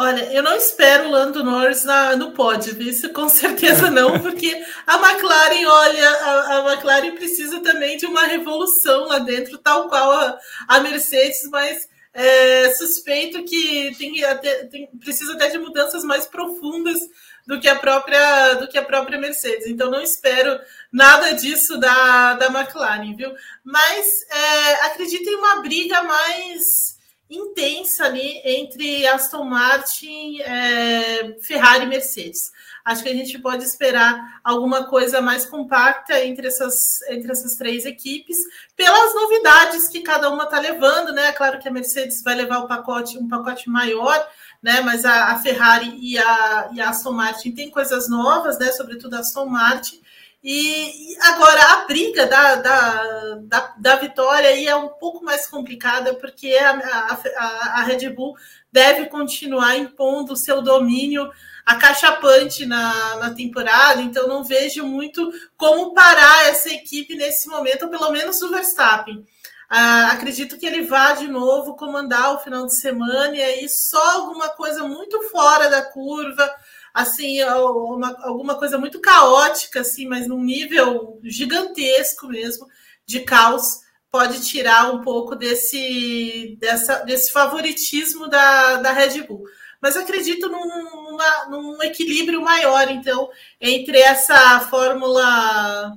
Olha, 0.00 0.32
eu 0.32 0.44
não 0.44 0.54
espero 0.54 1.08
o 1.08 1.10
Lando 1.10 1.42
Norris 1.42 1.82
na, 1.82 2.14
no 2.14 2.30
pódio, 2.30 2.80
isso 2.80 3.12
com 3.12 3.28
certeza 3.28 3.90
não, 3.90 4.20
porque 4.20 4.64
a 4.86 4.94
McLaren, 4.94 5.66
olha, 5.66 6.08
a, 6.08 6.56
a, 6.56 6.72
McLaren 6.72 7.16
precisa 7.16 7.58
também 7.58 7.96
de 7.96 8.06
uma 8.06 8.22
revolução 8.22 9.08
lá 9.08 9.18
dentro, 9.18 9.58
tal 9.58 9.88
qual 9.88 10.12
a, 10.12 10.38
a 10.68 10.78
Mercedes, 10.78 11.48
mas 11.50 11.88
é, 12.14 12.72
suspeito 12.74 13.42
que 13.42 13.92
tem, 13.98 14.22
até, 14.22 14.66
tem, 14.66 14.86
precisa 15.00 15.32
até 15.32 15.48
de 15.48 15.58
mudanças 15.58 16.04
mais 16.04 16.26
profundas 16.26 17.00
do 17.44 17.58
que 17.58 17.68
a 17.68 17.74
própria 17.74 18.54
do 18.54 18.68
que 18.68 18.78
a 18.78 18.84
própria 18.84 19.18
Mercedes. 19.18 19.66
Então 19.66 19.90
não 19.90 20.00
espero 20.00 20.60
nada 20.92 21.32
disso 21.32 21.76
da, 21.76 22.34
da 22.34 22.46
McLaren, 22.46 23.16
viu? 23.16 23.34
Mas 23.64 24.06
é, 24.30 24.74
acredito 24.86 25.28
em 25.28 25.34
uma 25.34 25.60
briga 25.60 26.04
mais 26.04 26.97
intensa 27.30 28.04
ali 28.04 28.40
entre 28.44 29.06
Aston 29.06 29.44
Martin, 29.44 30.40
é, 30.40 31.36
Ferrari 31.40 31.84
e 31.84 31.88
Mercedes. 31.88 32.50
Acho 32.84 33.02
que 33.02 33.10
a 33.10 33.14
gente 33.14 33.38
pode 33.38 33.64
esperar 33.64 34.40
alguma 34.42 34.84
coisa 34.84 35.20
mais 35.20 35.44
compacta 35.44 36.24
entre 36.24 36.46
essas, 36.46 37.02
entre 37.10 37.30
essas 37.30 37.54
três 37.54 37.84
equipes, 37.84 38.36
pelas 38.74 39.14
novidades 39.14 39.88
que 39.88 40.00
cada 40.00 40.30
uma 40.30 40.44
está 40.44 40.58
levando, 40.58 41.12
né? 41.12 41.32
Claro 41.32 41.58
que 41.58 41.68
a 41.68 41.70
Mercedes 41.70 42.22
vai 42.22 42.34
levar 42.34 42.60
o 42.60 42.66
pacote, 42.66 43.18
um 43.18 43.28
pacote 43.28 43.68
maior, 43.68 44.26
né? 44.62 44.80
Mas 44.80 45.04
a, 45.04 45.32
a 45.32 45.38
Ferrari 45.40 45.98
e 46.00 46.16
a, 46.18 46.70
e 46.72 46.80
a 46.80 46.88
Aston 46.88 47.12
Martin 47.12 47.52
tem 47.52 47.70
coisas 47.70 48.08
novas, 48.08 48.58
né? 48.58 48.72
Sobretudo 48.72 49.16
a 49.16 49.18
Aston 49.18 49.46
Martin. 49.46 50.00
E, 50.42 51.16
agora 51.20 51.60
a 51.60 51.84
briga 51.86 52.24
da, 52.26 52.54
da, 52.54 53.34
da, 53.42 53.74
da, 53.76 53.96
vitória 53.96 54.50
aí 54.50 54.68
é 54.68 54.76
um 54.76 54.88
pouco 54.88 55.24
mais 55.24 55.48
complicada, 55.48 56.14
porque 56.14 56.54
a, 56.54 57.18
a, 57.36 57.80
a 57.80 57.82
Red 57.82 58.08
Bull 58.10 58.36
deve 58.72 59.06
continuar 59.06 59.76
impondo 59.76 60.34
o 60.34 60.36
seu 60.36 60.62
domínio 60.62 61.28
acachapante 61.66 62.64
na, 62.64 63.16
na 63.16 63.34
temporada, 63.34 64.00
então 64.00 64.28
não 64.28 64.44
vejo 64.44 64.86
muito 64.86 65.30
como 65.56 65.92
parar 65.92 66.48
essa 66.48 66.70
equipe 66.70 67.16
nesse 67.16 67.48
momento, 67.48 67.82
ou 67.82 67.90
pelo 67.90 68.10
menos 68.12 68.40
o 68.40 68.48
Verstappen. 68.48 69.26
Ah, 69.68 70.12
acredito 70.12 70.56
que 70.56 70.64
ele 70.64 70.86
vá 70.86 71.12
de 71.12 71.28
novo 71.28 71.76
comandar 71.76 72.32
o 72.32 72.38
final 72.38 72.64
de 72.64 72.78
semana 72.80 73.36
e 73.36 73.42
aí 73.42 73.68
só 73.68 74.12
alguma 74.12 74.48
coisa 74.48 74.82
muito 74.84 75.20
fora 75.24 75.68
da 75.68 75.82
curva 75.82 76.50
assim, 76.92 77.42
uma, 77.44 78.16
alguma 78.24 78.56
coisa 78.56 78.78
muito 78.78 79.00
caótica, 79.00 79.80
assim, 79.80 80.06
mas 80.06 80.26
num 80.26 80.42
nível 80.42 81.20
gigantesco 81.22 82.28
mesmo 82.28 82.66
de 83.06 83.20
caos, 83.20 83.80
pode 84.10 84.46
tirar 84.46 84.92
um 84.92 85.02
pouco 85.02 85.36
desse, 85.36 86.56
dessa, 86.60 87.04
desse 87.04 87.32
favoritismo 87.32 88.28
da, 88.28 88.76
da 88.76 88.92
Red 88.92 89.22
Bull. 89.22 89.44
Mas 89.80 89.96
acredito 89.96 90.48
num, 90.48 90.66
numa, 91.10 91.46
num 91.48 91.82
equilíbrio 91.82 92.42
maior, 92.42 92.90
então, 92.90 93.30
entre 93.60 93.98
essa 93.98 94.60
Fórmula 94.60 95.92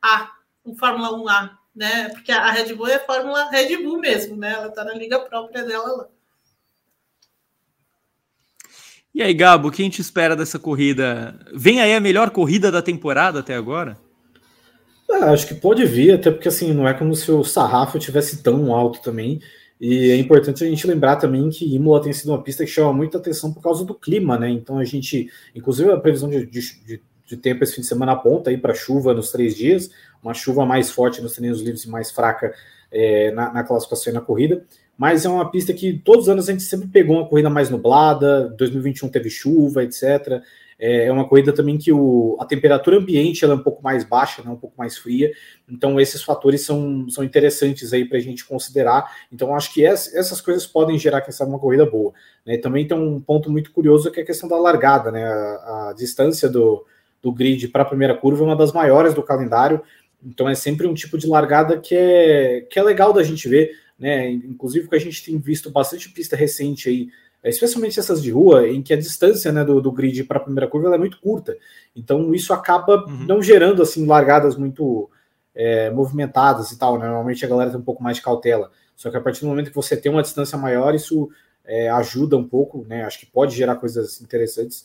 A, 0.00 0.32
o 0.64 0.74
Fórmula 0.76 1.10
1A, 1.10 1.50
né? 1.74 2.08
Porque 2.10 2.32
a 2.32 2.50
Red 2.50 2.74
Bull 2.74 2.88
é 2.88 2.98
Fórmula 2.98 3.50
Red 3.50 3.76
Bull 3.82 3.98
mesmo, 3.98 4.36
né? 4.36 4.52
Ela 4.52 4.68
está 4.68 4.84
na 4.84 4.94
liga 4.94 5.20
própria 5.20 5.64
dela 5.64 5.96
lá. 5.96 6.08
E 9.16 9.22
aí, 9.22 9.32
Gabo, 9.32 9.68
o 9.68 9.70
que 9.70 9.80
a 9.80 9.84
gente 9.86 10.02
espera 10.02 10.36
dessa 10.36 10.58
corrida? 10.58 11.34
Vem 11.54 11.80
aí 11.80 11.94
a 11.94 12.00
melhor 12.00 12.28
corrida 12.28 12.70
da 12.70 12.82
temporada 12.82 13.40
até 13.40 13.54
agora? 13.54 13.96
Ah, 15.10 15.30
acho 15.30 15.46
que 15.46 15.54
pode 15.54 15.86
vir, 15.86 16.12
até 16.12 16.30
porque 16.30 16.48
assim, 16.48 16.74
não 16.74 16.86
é 16.86 16.92
como 16.92 17.16
se 17.16 17.32
o 17.32 17.42
sarrafo 17.42 17.98
tivesse 17.98 18.42
tão 18.42 18.74
alto 18.74 19.00
também. 19.00 19.40
E 19.80 20.10
é 20.10 20.18
importante 20.18 20.62
a 20.62 20.68
gente 20.68 20.86
lembrar 20.86 21.16
também 21.16 21.48
que 21.48 21.64
Imola 21.64 22.02
tem 22.02 22.12
sido 22.12 22.28
uma 22.28 22.42
pista 22.42 22.62
que 22.62 22.70
chama 22.70 22.92
muita 22.92 23.16
atenção 23.16 23.54
por 23.54 23.62
causa 23.62 23.86
do 23.86 23.94
clima, 23.94 24.38
né? 24.38 24.50
Então 24.50 24.76
a 24.76 24.84
gente, 24.84 25.30
inclusive 25.54 25.90
a 25.90 25.96
previsão 25.98 26.28
de, 26.28 26.44
de, 26.44 27.00
de 27.24 27.36
tempo 27.38 27.64
esse 27.64 27.74
fim 27.74 27.80
de 27.80 27.86
semana 27.86 28.12
aponta 28.12 28.50
aí 28.50 28.58
para 28.58 28.74
chuva 28.74 29.14
nos 29.14 29.32
três 29.32 29.56
dias, 29.56 29.90
uma 30.22 30.34
chuva 30.34 30.66
mais 30.66 30.90
forte 30.90 31.22
nos 31.22 31.32
treinos 31.32 31.62
livres 31.62 31.84
e 31.84 31.88
mais 31.88 32.10
fraca 32.10 32.52
é, 32.92 33.30
na, 33.30 33.50
na 33.50 33.64
classificação 33.64 34.12
e 34.12 34.14
na 34.14 34.20
corrida 34.20 34.62
mas 34.96 35.24
é 35.24 35.28
uma 35.28 35.50
pista 35.50 35.72
que 35.72 35.98
todos 35.98 36.24
os 36.24 36.28
anos 36.28 36.48
a 36.48 36.52
gente 36.52 36.64
sempre 36.64 36.88
pegou 36.88 37.16
uma 37.16 37.28
corrida 37.28 37.50
mais 37.50 37.68
nublada, 37.68 38.48
2021 38.56 39.08
teve 39.08 39.28
chuva, 39.28 39.84
etc. 39.84 40.42
É, 40.78 41.06
é 41.06 41.12
uma 41.12 41.26
corrida 41.26 41.52
também 41.52 41.78
que 41.78 41.92
o, 41.92 42.36
a 42.40 42.44
temperatura 42.44 42.98
ambiente 42.98 43.44
ela 43.44 43.54
é 43.54 43.56
um 43.56 43.62
pouco 43.62 43.82
mais 43.82 44.04
baixa, 44.04 44.42
né, 44.42 44.50
um 44.50 44.56
pouco 44.56 44.76
mais 44.76 44.96
fria, 44.96 45.32
então 45.68 45.98
esses 45.98 46.22
fatores 46.22 46.62
são, 46.62 47.08
são 47.08 47.24
interessantes 47.24 47.92
aí 47.92 48.04
para 48.04 48.18
a 48.18 48.20
gente 48.20 48.44
considerar. 48.44 49.10
Então 49.32 49.54
acho 49.54 49.72
que 49.72 49.84
essas 49.84 50.40
coisas 50.40 50.66
podem 50.66 50.98
gerar 50.98 51.20
quem 51.22 51.32
sabe 51.32 51.50
uma 51.50 51.58
corrida 51.58 51.86
boa. 51.86 52.12
Né? 52.44 52.58
Também 52.58 52.86
tem 52.86 52.96
um 52.96 53.20
ponto 53.20 53.50
muito 53.50 53.72
curioso 53.72 54.10
que 54.10 54.20
é 54.20 54.22
a 54.22 54.26
questão 54.26 54.48
da 54.48 54.56
largada, 54.56 55.10
né? 55.10 55.24
A, 55.24 55.90
a 55.90 55.94
distância 55.96 56.48
do, 56.48 56.84
do 57.22 57.32
grid 57.32 57.68
para 57.68 57.82
a 57.82 57.86
primeira 57.86 58.14
curva 58.14 58.42
é 58.42 58.46
uma 58.46 58.56
das 58.56 58.72
maiores 58.72 59.14
do 59.14 59.22
calendário, 59.22 59.82
então 60.24 60.48
é 60.48 60.54
sempre 60.54 60.86
um 60.86 60.94
tipo 60.94 61.16
de 61.16 61.26
largada 61.26 61.78
que 61.78 61.94
é, 61.94 62.66
que 62.70 62.78
é 62.78 62.82
legal 62.82 63.12
da 63.12 63.22
gente 63.22 63.48
ver 63.48 63.70
né? 63.98 64.30
Inclusive, 64.30 64.88
que 64.88 64.96
a 64.96 65.00
gente 65.00 65.24
tem 65.24 65.38
visto 65.38 65.70
bastante 65.70 66.10
pista 66.10 66.36
recente 66.36 66.88
aí, 66.88 67.08
especialmente 67.44 67.98
essas 67.98 68.22
de 68.22 68.30
rua, 68.30 68.68
em 68.68 68.82
que 68.82 68.92
a 68.92 68.96
distância 68.96 69.52
né, 69.52 69.64
do, 69.64 69.80
do 69.80 69.92
grid 69.92 70.24
para 70.24 70.38
a 70.38 70.42
primeira 70.42 70.68
curva 70.68 70.94
é 70.94 70.98
muito 70.98 71.20
curta. 71.20 71.56
Então, 71.94 72.34
isso 72.34 72.52
acaba 72.52 73.04
uhum. 73.06 73.24
não 73.26 73.42
gerando 73.42 73.82
assim 73.82 74.04
largadas 74.06 74.56
muito 74.56 75.08
é, 75.54 75.90
movimentadas 75.90 76.72
e 76.72 76.78
tal. 76.78 76.98
Né? 76.98 77.06
Normalmente 77.06 77.44
a 77.44 77.48
galera 77.48 77.70
tem 77.70 77.78
um 77.78 77.84
pouco 77.84 78.02
mais 78.02 78.16
de 78.16 78.22
cautela. 78.22 78.70
Só 78.94 79.10
que 79.10 79.16
a 79.16 79.20
partir 79.20 79.42
do 79.42 79.48
momento 79.48 79.70
que 79.70 79.76
você 79.76 79.96
tem 79.96 80.10
uma 80.10 80.22
distância 80.22 80.58
maior, 80.58 80.94
isso 80.94 81.30
é, 81.64 81.88
ajuda 81.90 82.36
um 82.36 82.46
pouco, 82.46 82.84
né? 82.88 83.04
Acho 83.04 83.20
que 83.20 83.26
pode 83.26 83.54
gerar 83.54 83.76
coisas 83.76 84.20
interessantes. 84.22 84.84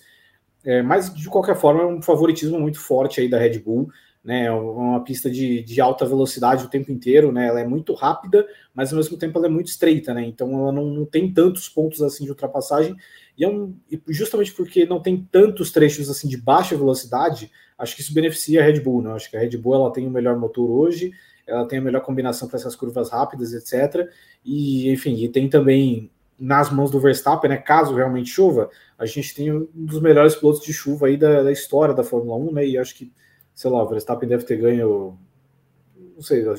É, 0.64 0.82
mas 0.82 1.14
de 1.14 1.28
qualquer 1.30 1.56
forma, 1.56 1.82
é 1.82 1.86
um 1.86 2.02
favoritismo 2.02 2.60
muito 2.60 2.80
forte 2.80 3.22
aí 3.22 3.30
da 3.30 3.40
Red 3.40 3.60
Bull 3.60 3.90
né? 4.24 4.46
É 4.46 4.52
uma 4.52 5.04
pista 5.04 5.30
de, 5.30 5.64
de 5.64 5.82
alta 5.82 6.06
velocidade 6.06 6.66
o 6.66 6.70
tempo 6.70 6.92
inteiro, 6.92 7.32
né? 7.32 7.48
Ela 7.48 7.62
é 7.62 7.68
muito 7.68 7.94
rápida, 7.94 8.48
mas 8.74 8.92
ao 8.92 8.98
mesmo 8.98 9.18
tempo 9.18 9.38
ela 9.38 9.48
é 9.48 9.50
muito 9.50 9.68
estreita, 9.68 10.14
né? 10.14 10.24
Então 10.24 10.54
ela 10.60 10.72
não, 10.72 10.86
não 10.86 11.06
tem 11.06 11.34
tantos 11.34 11.68
pontos 11.68 12.02
assim 12.02 12.24
de 12.24 12.30
ultrapassagem. 12.30 12.96
E, 13.38 13.44
é 13.44 13.48
um, 13.48 13.76
e 13.90 14.00
justamente 14.10 14.54
porque 14.54 14.86
não 14.86 15.02
tem 15.02 15.28
tantos 15.32 15.72
trechos 15.72 16.10
assim 16.10 16.28
de 16.28 16.38
baixa 16.38 16.76
velocidade, 16.76 17.52
acho 17.78 17.96
que 17.96 18.02
isso 18.02 18.14
beneficia 18.14 18.62
a 18.62 18.66
Red 18.66 18.80
Bull, 18.82 19.02
né? 19.02 19.12
Acho 19.14 19.30
que 19.30 19.38
a 19.38 19.40
Red 19.40 19.58
Bull 19.58 19.76
ela 19.76 19.92
tem 19.92 20.06
o 20.08 20.12
melhor 20.12 20.38
motor 20.38 20.70
hoje, 20.70 21.12
ela 21.48 21.68
tem 21.68 21.80
a 21.80 21.82
melhor 21.82 22.02
combinação 22.02 22.48
para 22.48 22.58
essas 22.58 22.76
curvas 22.76 23.10
rápidas, 23.10 23.54
etc. 23.54 24.08
E 24.46 24.92
enfim, 24.92 25.16
e 25.16 25.30
tem 25.30 25.50
também 25.50 26.12
nas 26.40 26.72
mãos 26.72 26.92
do 26.92 27.00
Verstappen, 27.00 27.50
né? 27.50 27.58
Caso 27.58 27.96
realmente 27.96 28.30
chova, 28.30 28.70
a 28.98 29.06
gente 29.06 29.34
tem 29.34 29.52
um 29.52 29.68
dos 29.74 30.00
melhores 30.00 30.36
pilotos 30.36 30.62
de 30.64 30.74
chuva 30.74 31.08
aí 31.08 31.18
da, 31.18 31.44
da 31.44 31.52
história 31.52 31.94
da 31.94 32.04
Fórmula 32.04 32.36
1, 32.38 32.54
né? 32.54 32.68
E 32.68 32.78
acho 32.78 32.96
que 32.96 33.12
sei 33.54 33.70
lá, 33.70 33.84
o 33.84 33.90
Verstappen 33.90 34.28
deve 34.28 34.44
ter 34.44 34.58
ganho, 34.58 35.18
não 36.16 36.22
sei, 36.22 36.44
a, 36.48 36.56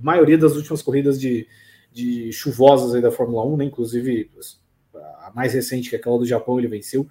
maioria 0.00 0.38
das 0.38 0.56
últimas 0.56 0.82
corridas 0.82 1.20
de, 1.20 1.46
de 1.92 2.32
chuvosas 2.32 2.94
aí 2.94 3.02
da 3.02 3.10
Fórmula 3.10 3.44
1, 3.46 3.56
né? 3.56 3.64
Inclusive 3.64 4.30
a 4.94 5.32
mais 5.34 5.54
recente, 5.54 5.88
que 5.88 5.96
é 5.96 5.98
aquela 5.98 6.18
do 6.18 6.26
Japão, 6.26 6.58
ele 6.58 6.68
venceu. 6.68 7.06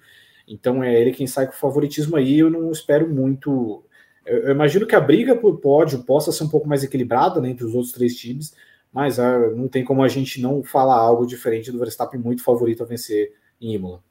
Então 0.46 0.82
é 0.82 1.00
ele 1.00 1.12
quem 1.12 1.26
sai 1.26 1.46
com 1.46 1.52
favoritismo 1.52 2.16
aí. 2.16 2.38
Eu 2.38 2.50
não 2.50 2.70
espero 2.70 3.08
muito. 3.08 3.84
Eu, 4.26 4.44
eu 4.44 4.50
imagino 4.50 4.86
que 4.86 4.94
a 4.94 5.00
briga 5.00 5.36
por 5.36 5.58
pódio 5.58 6.02
possa 6.02 6.32
ser 6.32 6.44
um 6.44 6.48
pouco 6.48 6.68
mais 6.68 6.82
equilibrada 6.82 7.40
né, 7.40 7.50
entre 7.50 7.64
os 7.64 7.74
outros 7.74 7.92
três 7.92 8.16
times, 8.16 8.54
mas 8.92 9.18
ah, 9.18 9.50
não 9.50 9.68
tem 9.68 9.84
como 9.84 10.02
a 10.02 10.08
gente 10.08 10.40
não 10.40 10.62
falar 10.62 10.96
algo 10.96 11.26
diferente 11.26 11.70
do 11.70 11.78
Verstappen 11.78 12.20
muito 12.20 12.42
favorito 12.42 12.82
a 12.82 12.86
vencer 12.86 13.32
em 13.60 13.74
Imola. 13.74 14.02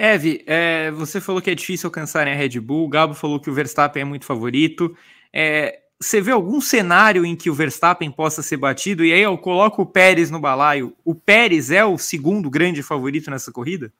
Eve, 0.00 0.44
é, 0.46 0.92
você 0.92 1.20
falou 1.20 1.42
que 1.42 1.50
é 1.50 1.54
difícil 1.56 1.88
alcançarem 1.88 2.32
a 2.32 2.36
Red 2.36 2.60
Bull, 2.60 2.84
o 2.84 2.88
Gabo 2.88 3.14
falou 3.14 3.40
que 3.40 3.50
o 3.50 3.52
Verstappen 3.52 4.02
é 4.02 4.04
muito 4.04 4.24
favorito. 4.24 4.96
É, 5.32 5.80
você 6.00 6.20
vê 6.20 6.30
algum 6.30 6.60
cenário 6.60 7.26
em 7.26 7.34
que 7.34 7.50
o 7.50 7.54
Verstappen 7.54 8.08
possa 8.08 8.40
ser 8.40 8.58
batido? 8.58 9.04
E 9.04 9.12
aí 9.12 9.22
eu 9.22 9.36
coloco 9.36 9.82
o 9.82 9.86
Pérez 9.86 10.30
no 10.30 10.38
balaio. 10.38 10.94
O 11.04 11.16
Pérez 11.16 11.72
é 11.72 11.84
o 11.84 11.98
segundo 11.98 12.48
grande 12.48 12.80
favorito 12.80 13.28
nessa 13.28 13.50
corrida? 13.50 13.92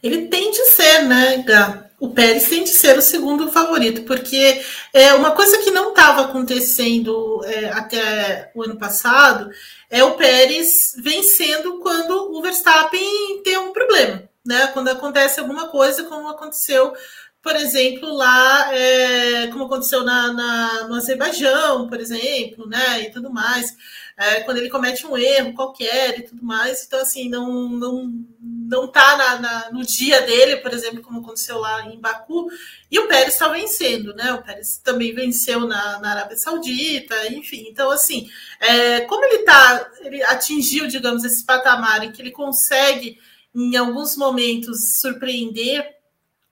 Ele 0.00 0.28
tem 0.28 0.52
de 0.52 0.64
ser, 0.66 1.02
né, 1.02 1.42
Gá? 1.44 1.86
O 1.98 2.10
Pérez 2.10 2.48
tem 2.48 2.62
de 2.62 2.70
ser 2.70 2.96
o 2.96 3.02
segundo 3.02 3.50
favorito, 3.50 4.02
porque 4.02 4.60
é 4.92 5.12
uma 5.14 5.32
coisa 5.32 5.58
que 5.58 5.72
não 5.72 5.90
estava 5.90 6.22
acontecendo 6.22 7.40
é, 7.44 7.70
até 7.70 8.50
o 8.54 8.62
ano 8.62 8.76
passado 8.76 9.50
é 9.88 10.02
o 10.02 10.12
Pérez 10.12 10.94
vencendo 10.98 11.78
quando 11.80 12.32
o 12.32 12.40
Verstappen 12.40 13.42
tem 13.44 13.58
um 13.58 13.72
problema, 13.72 14.22
né? 14.44 14.68
Quando 14.68 14.88
acontece 14.88 15.40
alguma 15.40 15.68
coisa, 15.68 16.04
como 16.04 16.28
aconteceu 16.28 16.94
por 17.42 17.56
exemplo, 17.56 18.14
lá, 18.14 18.72
é, 18.72 19.48
como 19.48 19.64
aconteceu 19.64 20.04
na, 20.04 20.32
na, 20.32 20.86
no 20.86 20.94
Azerbaijão, 20.94 21.88
por 21.88 21.98
exemplo, 21.98 22.68
né, 22.68 23.02
e 23.02 23.10
tudo 23.10 23.32
mais, 23.32 23.76
é, 24.16 24.42
quando 24.42 24.58
ele 24.58 24.70
comete 24.70 25.04
um 25.04 25.18
erro 25.18 25.52
qualquer 25.52 26.20
e 26.20 26.22
tudo 26.22 26.44
mais, 26.44 26.84
então, 26.86 27.00
assim, 27.00 27.28
não, 27.28 27.68
não, 27.68 28.24
não 28.40 28.86
tá 28.86 29.16
na, 29.16 29.40
na, 29.40 29.70
no 29.72 29.84
dia 29.84 30.22
dele, 30.22 30.58
por 30.58 30.72
exemplo, 30.72 31.02
como 31.02 31.18
aconteceu 31.18 31.58
lá 31.58 31.84
em 31.86 31.98
Baku, 31.98 32.46
e 32.88 32.96
o 33.00 33.08
Pérez 33.08 33.32
está 33.32 33.48
vencendo, 33.48 34.14
né, 34.14 34.32
o 34.34 34.42
Pérez 34.42 34.76
também 34.76 35.12
venceu 35.12 35.66
na, 35.66 35.98
na 35.98 36.12
Arábia 36.12 36.36
Saudita, 36.36 37.26
enfim, 37.32 37.66
então, 37.68 37.90
assim, 37.90 38.30
é, 38.60 39.00
como 39.00 39.24
ele 39.24 39.38
tá, 39.38 39.90
ele 40.02 40.22
atingiu, 40.22 40.86
digamos, 40.86 41.24
esse 41.24 41.44
patamar 41.44 42.04
em 42.04 42.12
que 42.12 42.22
ele 42.22 42.30
consegue, 42.30 43.18
em 43.54 43.76
alguns 43.76 44.16
momentos, 44.16 45.00
surpreender 45.00 45.86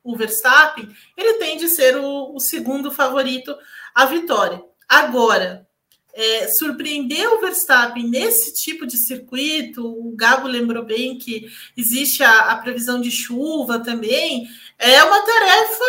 o 0.03 0.17
Verstappen, 0.17 0.89
ele 1.17 1.35
tende 1.35 1.67
a 1.67 1.69
ser 1.69 1.97
o, 1.97 2.35
o 2.35 2.41
segundo 2.41 2.91
favorito 2.91 3.55
à 3.95 4.07
vitória. 4.07 4.63
Agora, 4.89 5.67
é, 6.13 6.49
surpreender 6.49 7.33
o 7.33 7.41
Verstappen 7.41 8.09
nesse 8.09 8.53
tipo 8.55 8.87
de 8.87 8.99
circuito, 8.99 9.87
o 9.87 10.15
Gabo 10.17 10.49
lembrou 10.49 10.85
bem 10.85 11.17
que 11.17 11.47
existe 11.77 12.23
a, 12.23 12.51
a, 12.51 12.57
previsão 12.57 13.01
de 13.01 13.11
chuva 13.11 13.79
também, 13.79 14.49
é 14.79 15.03
uma 15.05 15.21
tarefa 15.23 15.85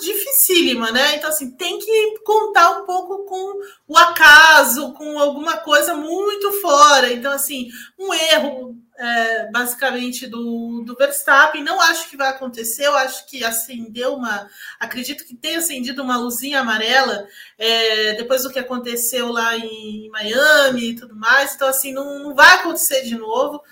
dificílima, 0.00 0.90
né? 0.90 1.16
Então, 1.16 1.28
assim, 1.28 1.50
tem 1.50 1.78
que 1.78 2.18
contar 2.24 2.78
um 2.78 2.86
pouco 2.86 3.24
com 3.24 3.60
o 3.86 3.96
acaso, 3.96 4.92
com 4.94 5.18
alguma 5.18 5.58
coisa 5.58 5.94
muito 5.94 6.52
fora. 6.60 7.12
Então, 7.12 7.32
assim, 7.32 7.68
um 7.98 8.14
erro 8.14 8.78
é, 8.98 9.50
basicamente 9.50 10.26
do, 10.26 10.82
do 10.84 10.94
Verstappen. 10.96 11.62
Não 11.62 11.80
acho 11.80 12.10
que 12.10 12.16
vai 12.16 12.28
acontecer, 12.28 12.86
eu 12.86 12.96
acho 12.96 13.26
que 13.26 13.44
acendeu 13.44 14.14
uma. 14.14 14.48
Acredito 14.78 15.24
que 15.24 15.36
tenha 15.36 15.58
acendido 15.58 16.02
uma 16.02 16.16
luzinha 16.16 16.60
amarela 16.60 17.26
é, 17.56 18.14
depois 18.14 18.42
do 18.42 18.50
que 18.50 18.58
aconteceu 18.58 19.30
lá 19.30 19.56
em 19.56 20.10
Miami 20.10 20.90
e 20.90 20.96
tudo 20.96 21.14
mais. 21.14 21.54
Então, 21.54 21.68
assim, 21.68 21.92
não, 21.92 22.18
não 22.18 22.34
vai 22.34 22.56
acontecer 22.56 23.02
de 23.04 23.16
novo. 23.16 23.62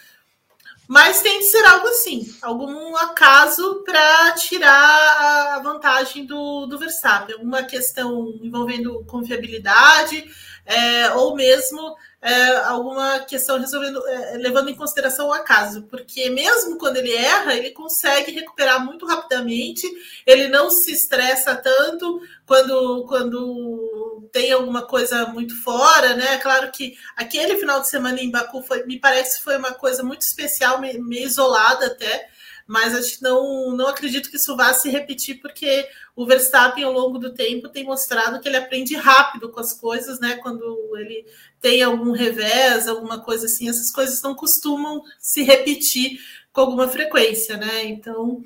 Mas 0.88 1.20
tem 1.20 1.38
que 1.38 1.46
ser 1.46 1.64
algo 1.64 1.88
assim, 1.88 2.32
algum 2.40 2.96
acaso 2.96 3.82
para 3.84 4.30
tirar 4.34 5.56
a 5.56 5.58
vantagem 5.58 6.24
do, 6.24 6.64
do 6.66 6.78
Verstappen, 6.78 7.34
alguma 7.34 7.64
questão 7.64 8.38
envolvendo 8.40 9.04
confiabilidade, 9.04 10.24
é, 10.64 11.10
ou 11.10 11.34
mesmo 11.34 11.96
é, 12.26 12.56
alguma 12.64 13.20
questão 13.20 13.56
resolvendo, 13.56 14.04
é, 14.08 14.36
levando 14.38 14.68
em 14.68 14.74
consideração 14.74 15.28
o 15.28 15.32
acaso, 15.32 15.84
porque 15.84 16.28
mesmo 16.28 16.76
quando 16.76 16.96
ele 16.96 17.14
erra, 17.14 17.54
ele 17.54 17.70
consegue 17.70 18.32
recuperar 18.32 18.84
muito 18.84 19.06
rapidamente, 19.06 19.86
ele 20.26 20.48
não 20.48 20.68
se 20.68 20.90
estressa 20.90 21.54
tanto 21.54 22.20
quando, 22.44 23.04
quando 23.06 24.28
tem 24.32 24.50
alguma 24.50 24.82
coisa 24.82 25.26
muito 25.26 25.54
fora, 25.62 26.16
né? 26.16 26.36
Claro 26.38 26.72
que 26.72 26.96
aquele 27.16 27.58
final 27.58 27.80
de 27.80 27.88
semana 27.88 28.20
em 28.20 28.28
Baku 28.28 28.60
foi, 28.60 28.84
me 28.86 28.98
parece 28.98 29.40
foi 29.40 29.56
uma 29.56 29.74
coisa 29.74 30.02
muito 30.02 30.22
especial, 30.22 30.80
meio 30.80 31.26
isolada 31.26 31.86
até, 31.86 32.28
mas 32.66 32.94
acho, 32.94 33.22
não, 33.22 33.76
não 33.76 33.86
acredito 33.86 34.28
que 34.28 34.36
isso 34.36 34.56
vá 34.56 34.74
se 34.74 34.90
repetir, 34.90 35.40
porque 35.40 35.86
o 36.16 36.26
Verstappen, 36.26 36.82
ao 36.82 36.92
longo 36.92 37.18
do 37.18 37.32
tempo, 37.32 37.68
tem 37.68 37.84
mostrado 37.84 38.40
que 38.40 38.48
ele 38.48 38.56
aprende 38.56 38.96
rápido 38.96 39.50
com 39.50 39.60
as 39.60 39.72
coisas, 39.72 40.18
né? 40.18 40.36
Quando 40.36 40.62
ele 40.96 41.24
tem 41.60 41.82
algum 41.82 42.10
revés, 42.12 42.88
alguma 42.88 43.20
coisa 43.22 43.46
assim, 43.46 43.68
essas 43.68 43.90
coisas 43.92 44.20
não 44.22 44.34
costumam 44.34 45.00
se 45.18 45.42
repetir 45.42 46.18
com 46.52 46.62
alguma 46.62 46.88
frequência, 46.88 47.56
né? 47.56 47.84
Então, 47.84 48.42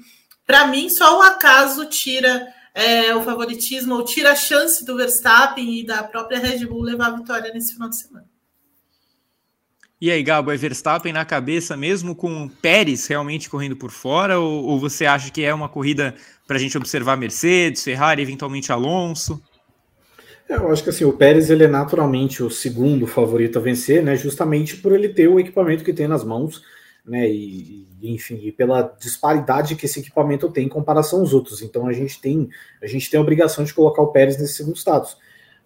para 0.47 0.67
mim, 0.67 0.91
só 0.91 1.19
o 1.19 1.23
acaso 1.23 1.87
tira 1.87 2.47
é, 2.75 3.15
o 3.15 3.23
favoritismo 3.23 3.95
ou 3.95 4.05
tira 4.05 4.33
a 4.33 4.37
chance 4.37 4.85
do 4.85 4.97
Verstappen 4.97 5.81
e 5.81 5.87
da 5.87 6.03
própria 6.03 6.39
Red 6.39 6.67
Bull 6.67 6.83
levar 6.83 7.07
a 7.07 7.17
vitória 7.17 7.53
nesse 7.53 7.73
final 7.73 7.89
de 7.89 8.01
semana. 8.01 8.30
E 10.01 10.11
aí, 10.11 10.23
Gabo, 10.23 10.51
é 10.51 10.57
Verstappen 10.57 11.13
na 11.13 11.27
cabeça 11.27 11.77
mesmo 11.77 12.15
com 12.15 12.49
Pérez 12.49 13.07
realmente 13.07 13.51
correndo 13.51 13.77
por 13.77 13.91
fora? 13.91 14.41
Ou, 14.41 14.65
ou 14.65 14.81
você 14.81 15.05
acha 15.05 15.31
que 15.31 15.45
é 15.45 15.53
uma 15.53 15.69
corrida 15.69 16.15
para 16.47 16.57
a 16.57 16.61
gente 16.61 16.79
observar 16.79 17.19
Mercedes, 17.19 17.85
Ferrari, 17.85 18.23
eventualmente 18.23 18.73
Alonso? 18.73 19.43
É, 20.49 20.55
eu 20.55 20.73
acho 20.73 20.83
que 20.83 20.89
assim, 20.89 21.05
o 21.05 21.13
Pérez 21.13 21.51
ele 21.51 21.65
é 21.65 21.69
naturalmente 21.69 22.43
o 22.43 22.49
segundo 22.49 23.07
favorito 23.07 23.59
a 23.59 23.63
vencer, 23.63 24.03
né? 24.03 24.17
Justamente 24.17 24.79
por 24.79 24.93
ele 24.93 25.11
ter 25.11 25.29
o 25.29 25.39
equipamento 25.39 25.85
que 25.85 25.93
tem 25.93 26.09
nas 26.09 26.25
mãos, 26.25 26.63
né? 27.05 27.31
E, 27.31 27.87
enfim, 28.03 28.41
e 28.43 28.51
pela 28.51 28.81
disparidade 28.99 29.77
que 29.77 29.85
esse 29.85 30.01
equipamento 30.01 30.51
tem 30.51 30.65
em 30.65 30.71
comparação 30.71 31.21
aos 31.21 31.35
outros. 31.35 31.61
Então 31.61 31.87
a 31.87 31.93
gente 31.93 32.19
tem 32.23 32.49
a 32.83 32.87
gente 32.87 33.11
tem 33.11 33.19
a 33.19 33.23
obrigação 33.23 33.65
de 33.65 33.75
colocar 33.75 34.01
o 34.01 34.13
Pérez 34.13 34.39
nesse 34.39 34.55
segundo 34.55 34.77
status. 34.77 35.19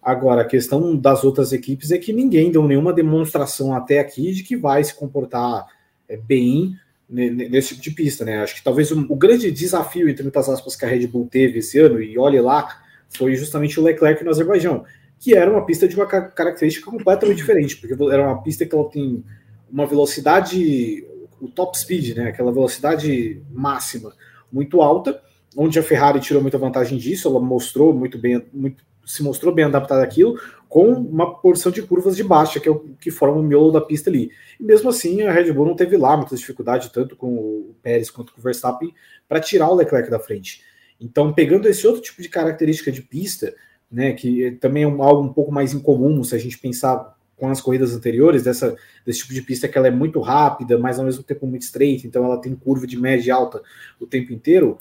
Agora, 0.05 0.43
a 0.43 0.45
questão 0.45 0.95
das 0.95 1.23
outras 1.23 1.51
equipes 1.51 1.89
é 1.89 1.97
que 1.97 2.13
ninguém 2.13 2.51
deu 2.51 2.67
nenhuma 2.67 2.93
demonstração 2.93 3.73
até 3.73 3.97
aqui 3.97 4.33
de 4.33 4.43
que 4.43 4.55
vai 4.55 4.83
se 4.83 4.93
comportar 4.93 5.65
é, 6.07 6.15
bem 6.15 6.77
nesse 7.09 7.69
tipo 7.69 7.81
de 7.81 7.91
pista, 7.91 8.23
né? 8.23 8.43
Acho 8.43 8.53
que 8.53 8.63
talvez 8.63 8.91
o, 8.91 8.99
o, 9.09 9.15
grande 9.15 9.49
desafio, 9.49 10.07
entre 10.07 10.21
muitas 10.21 10.47
aspas, 10.47 10.75
que 10.75 10.85
a 10.85 10.87
Red 10.87 11.07
Bull 11.07 11.27
teve 11.27 11.57
esse 11.57 11.79
ano, 11.79 11.99
e 11.99 12.19
olhe 12.19 12.39
lá, 12.39 12.83
foi 13.09 13.35
justamente 13.35 13.79
o 13.79 13.83
Leclerc 13.83 14.23
no 14.23 14.29
Azerbaijão, 14.29 14.85
que 15.19 15.33
era 15.33 15.49
uma 15.49 15.65
pista 15.65 15.87
de 15.87 15.95
uma 15.95 16.05
característica 16.05 16.89
completamente 16.89 17.37
diferente, 17.37 17.75
porque 17.75 17.95
era 18.11 18.27
uma 18.27 18.43
pista 18.43 18.63
que 18.63 18.75
ela 18.75 18.87
tem 18.87 19.23
uma 19.71 19.87
velocidade, 19.87 21.03
o 21.41 21.47
top 21.47 21.79
speed, 21.79 22.15
né? 22.15 22.29
Aquela 22.29 22.51
velocidade 22.51 23.41
máxima 23.51 24.13
muito 24.51 24.83
alta, 24.83 25.19
onde 25.57 25.79
a 25.79 25.83
Ferrari 25.83 26.19
tirou 26.19 26.43
muita 26.43 26.59
vantagem 26.59 26.99
disso, 26.99 27.27
ela 27.27 27.39
mostrou 27.39 27.91
muito 27.91 28.19
bem, 28.19 28.45
muito 28.53 28.83
se 29.05 29.23
mostrou 29.23 29.53
bem 29.53 29.65
adaptado 29.65 30.01
àquilo, 30.01 30.39
com 30.67 30.91
uma 30.91 31.39
porção 31.39 31.71
de 31.71 31.81
curvas 31.81 32.15
de 32.15 32.23
baixa, 32.23 32.59
que 32.59 32.67
é 32.67 32.71
o 32.71 32.79
que 32.99 33.11
forma 33.11 33.37
o 33.37 33.43
miolo 33.43 33.71
da 33.71 33.79
pista 33.79 34.09
ali. 34.09 34.31
E 34.59 34.63
mesmo 34.63 34.89
assim, 34.89 35.21
a 35.21 35.31
Red 35.31 35.51
Bull 35.53 35.67
não 35.67 35.75
teve 35.75 35.95
lá 35.95 36.17
muita 36.17 36.35
dificuldade, 36.35 36.91
tanto 36.91 37.15
com 37.15 37.33
o 37.33 37.75
Pérez 37.81 38.09
quanto 38.09 38.33
com 38.33 38.39
o 38.39 38.43
Verstappen, 38.43 38.93
para 39.27 39.39
tirar 39.39 39.69
o 39.69 39.75
Leclerc 39.75 40.09
da 40.09 40.19
frente. 40.19 40.63
Então, 40.99 41.31
pegando 41.33 41.67
esse 41.67 41.85
outro 41.85 42.01
tipo 42.01 42.21
de 42.21 42.29
característica 42.29 42.91
de 42.91 43.01
pista, 43.01 43.55
né, 43.91 44.13
que 44.13 44.51
também 44.59 44.83
é 44.83 44.85
algo 44.85 45.23
um 45.23 45.33
pouco 45.33 45.51
mais 45.51 45.73
incomum 45.73 46.23
se 46.23 46.35
a 46.35 46.37
gente 46.37 46.57
pensar 46.57 47.15
com 47.35 47.49
as 47.49 47.61
corridas 47.61 47.93
anteriores, 47.93 48.43
dessa, 48.43 48.75
desse 49.05 49.19
tipo 49.19 49.33
de 49.33 49.41
pista 49.41 49.67
que 49.67 49.77
ela 49.77 49.87
é 49.87 49.91
muito 49.91 50.19
rápida, 50.21 50.77
mas 50.77 50.97
ao 50.97 51.05
mesmo 51.05 51.21
tempo 51.21 51.45
muito 51.45 51.63
estreita, 51.63 52.07
então 52.07 52.23
ela 52.23 52.39
tem 52.39 52.55
curva 52.55 52.87
de 52.87 52.97
média 52.97 53.27
e 53.27 53.31
alta 53.31 53.61
o 53.99 54.07
tempo 54.07 54.31
inteiro, 54.31 54.77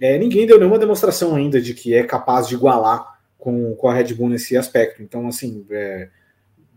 é, 0.00 0.16
ninguém 0.16 0.46
deu 0.46 0.58
nenhuma 0.58 0.78
demonstração 0.78 1.34
ainda 1.34 1.60
de 1.60 1.74
que 1.74 1.92
é 1.92 2.04
capaz 2.04 2.46
de 2.46 2.54
igualar 2.54 3.17
com, 3.48 3.74
com 3.74 3.88
a 3.88 3.94
Red 3.94 4.12
Bull 4.14 4.28
nesse 4.28 4.56
aspecto. 4.56 5.02
Então, 5.02 5.26
assim, 5.26 5.64
é, 5.70 6.08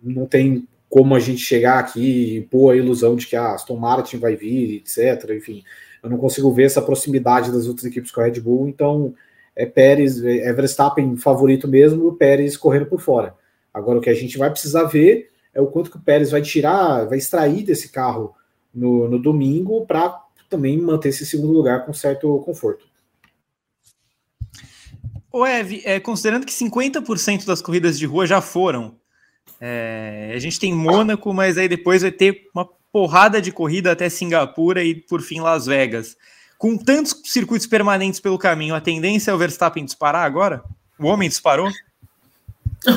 não 0.01 0.25
tem 0.25 0.67
como 0.89 1.13
a 1.13 1.19
gente 1.19 1.41
chegar 1.41 1.79
aqui 1.79 2.37
e 2.37 2.41
pôr 2.41 2.71
a 2.71 2.77
ilusão 2.77 3.15
de 3.15 3.27
que 3.27 3.35
a 3.35 3.53
Aston 3.53 3.75
Martin 3.75 4.17
vai 4.17 4.35
vir, 4.35 4.77
etc. 4.77 5.31
Enfim, 5.31 5.63
eu 6.01 6.09
não 6.09 6.17
consigo 6.17 6.51
ver 6.51 6.63
essa 6.63 6.81
proximidade 6.81 7.51
das 7.51 7.67
outras 7.67 7.85
equipes 7.85 8.11
com 8.11 8.21
a 8.21 8.25
Red 8.25 8.39
Bull, 8.39 8.69
então 8.69 9.13
é 9.55 9.65
Pérez, 9.65 10.23
é 10.23 10.51
Verstappen 10.53 11.17
favorito 11.17 11.67
mesmo, 11.67 12.07
o 12.07 12.13
Pérez 12.13 12.55
correndo 12.55 12.85
por 12.85 13.01
fora. 13.01 13.35
Agora, 13.73 13.99
o 13.99 14.01
que 14.01 14.09
a 14.09 14.13
gente 14.13 14.37
vai 14.37 14.49
precisar 14.49 14.83
ver 14.85 15.29
é 15.53 15.61
o 15.61 15.67
quanto 15.67 15.91
que 15.91 15.97
o 15.97 16.01
Pérez 16.01 16.31
vai 16.31 16.41
tirar, 16.41 17.05
vai 17.05 17.17
extrair 17.17 17.63
desse 17.63 17.89
carro 17.89 18.33
no, 18.73 19.09
no 19.09 19.19
domingo 19.19 19.85
para 19.85 20.21
também 20.49 20.77
manter 20.77 21.09
esse 21.09 21.25
segundo 21.25 21.53
lugar 21.53 21.85
com 21.85 21.93
certo 21.93 22.39
conforto. 22.39 22.90
Ô, 25.31 25.45
Ev, 25.45 25.81
é, 25.85 25.99
considerando 25.99 26.45
que 26.45 26.51
50% 26.51 27.45
das 27.45 27.61
corridas 27.61 27.97
de 27.97 28.05
rua 28.05 28.27
já 28.27 28.41
foram, 28.41 28.97
é, 29.59 30.33
a 30.35 30.39
gente 30.39 30.59
tem 30.59 30.73
Mônaco, 30.73 31.33
mas 31.33 31.57
aí 31.57 31.69
depois 31.69 32.01
vai 32.01 32.11
ter 32.11 32.49
uma 32.53 32.67
porrada 32.91 33.41
de 33.41 33.51
corrida 33.51 33.91
até 33.91 34.09
Singapura 34.09 34.83
e 34.83 34.95
por 34.95 35.21
fim 35.21 35.39
Las 35.39 35.65
Vegas. 35.65 36.17
Com 36.57 36.77
tantos 36.77 37.15
circuitos 37.25 37.65
permanentes 37.65 38.19
pelo 38.19 38.37
caminho, 38.37 38.75
a 38.75 38.81
tendência 38.81 39.31
é 39.31 39.33
o 39.33 39.37
Verstappen 39.37 39.85
disparar 39.85 40.25
agora? 40.25 40.63
O 40.99 41.07
homem 41.07 41.29
disparou? 41.29 41.69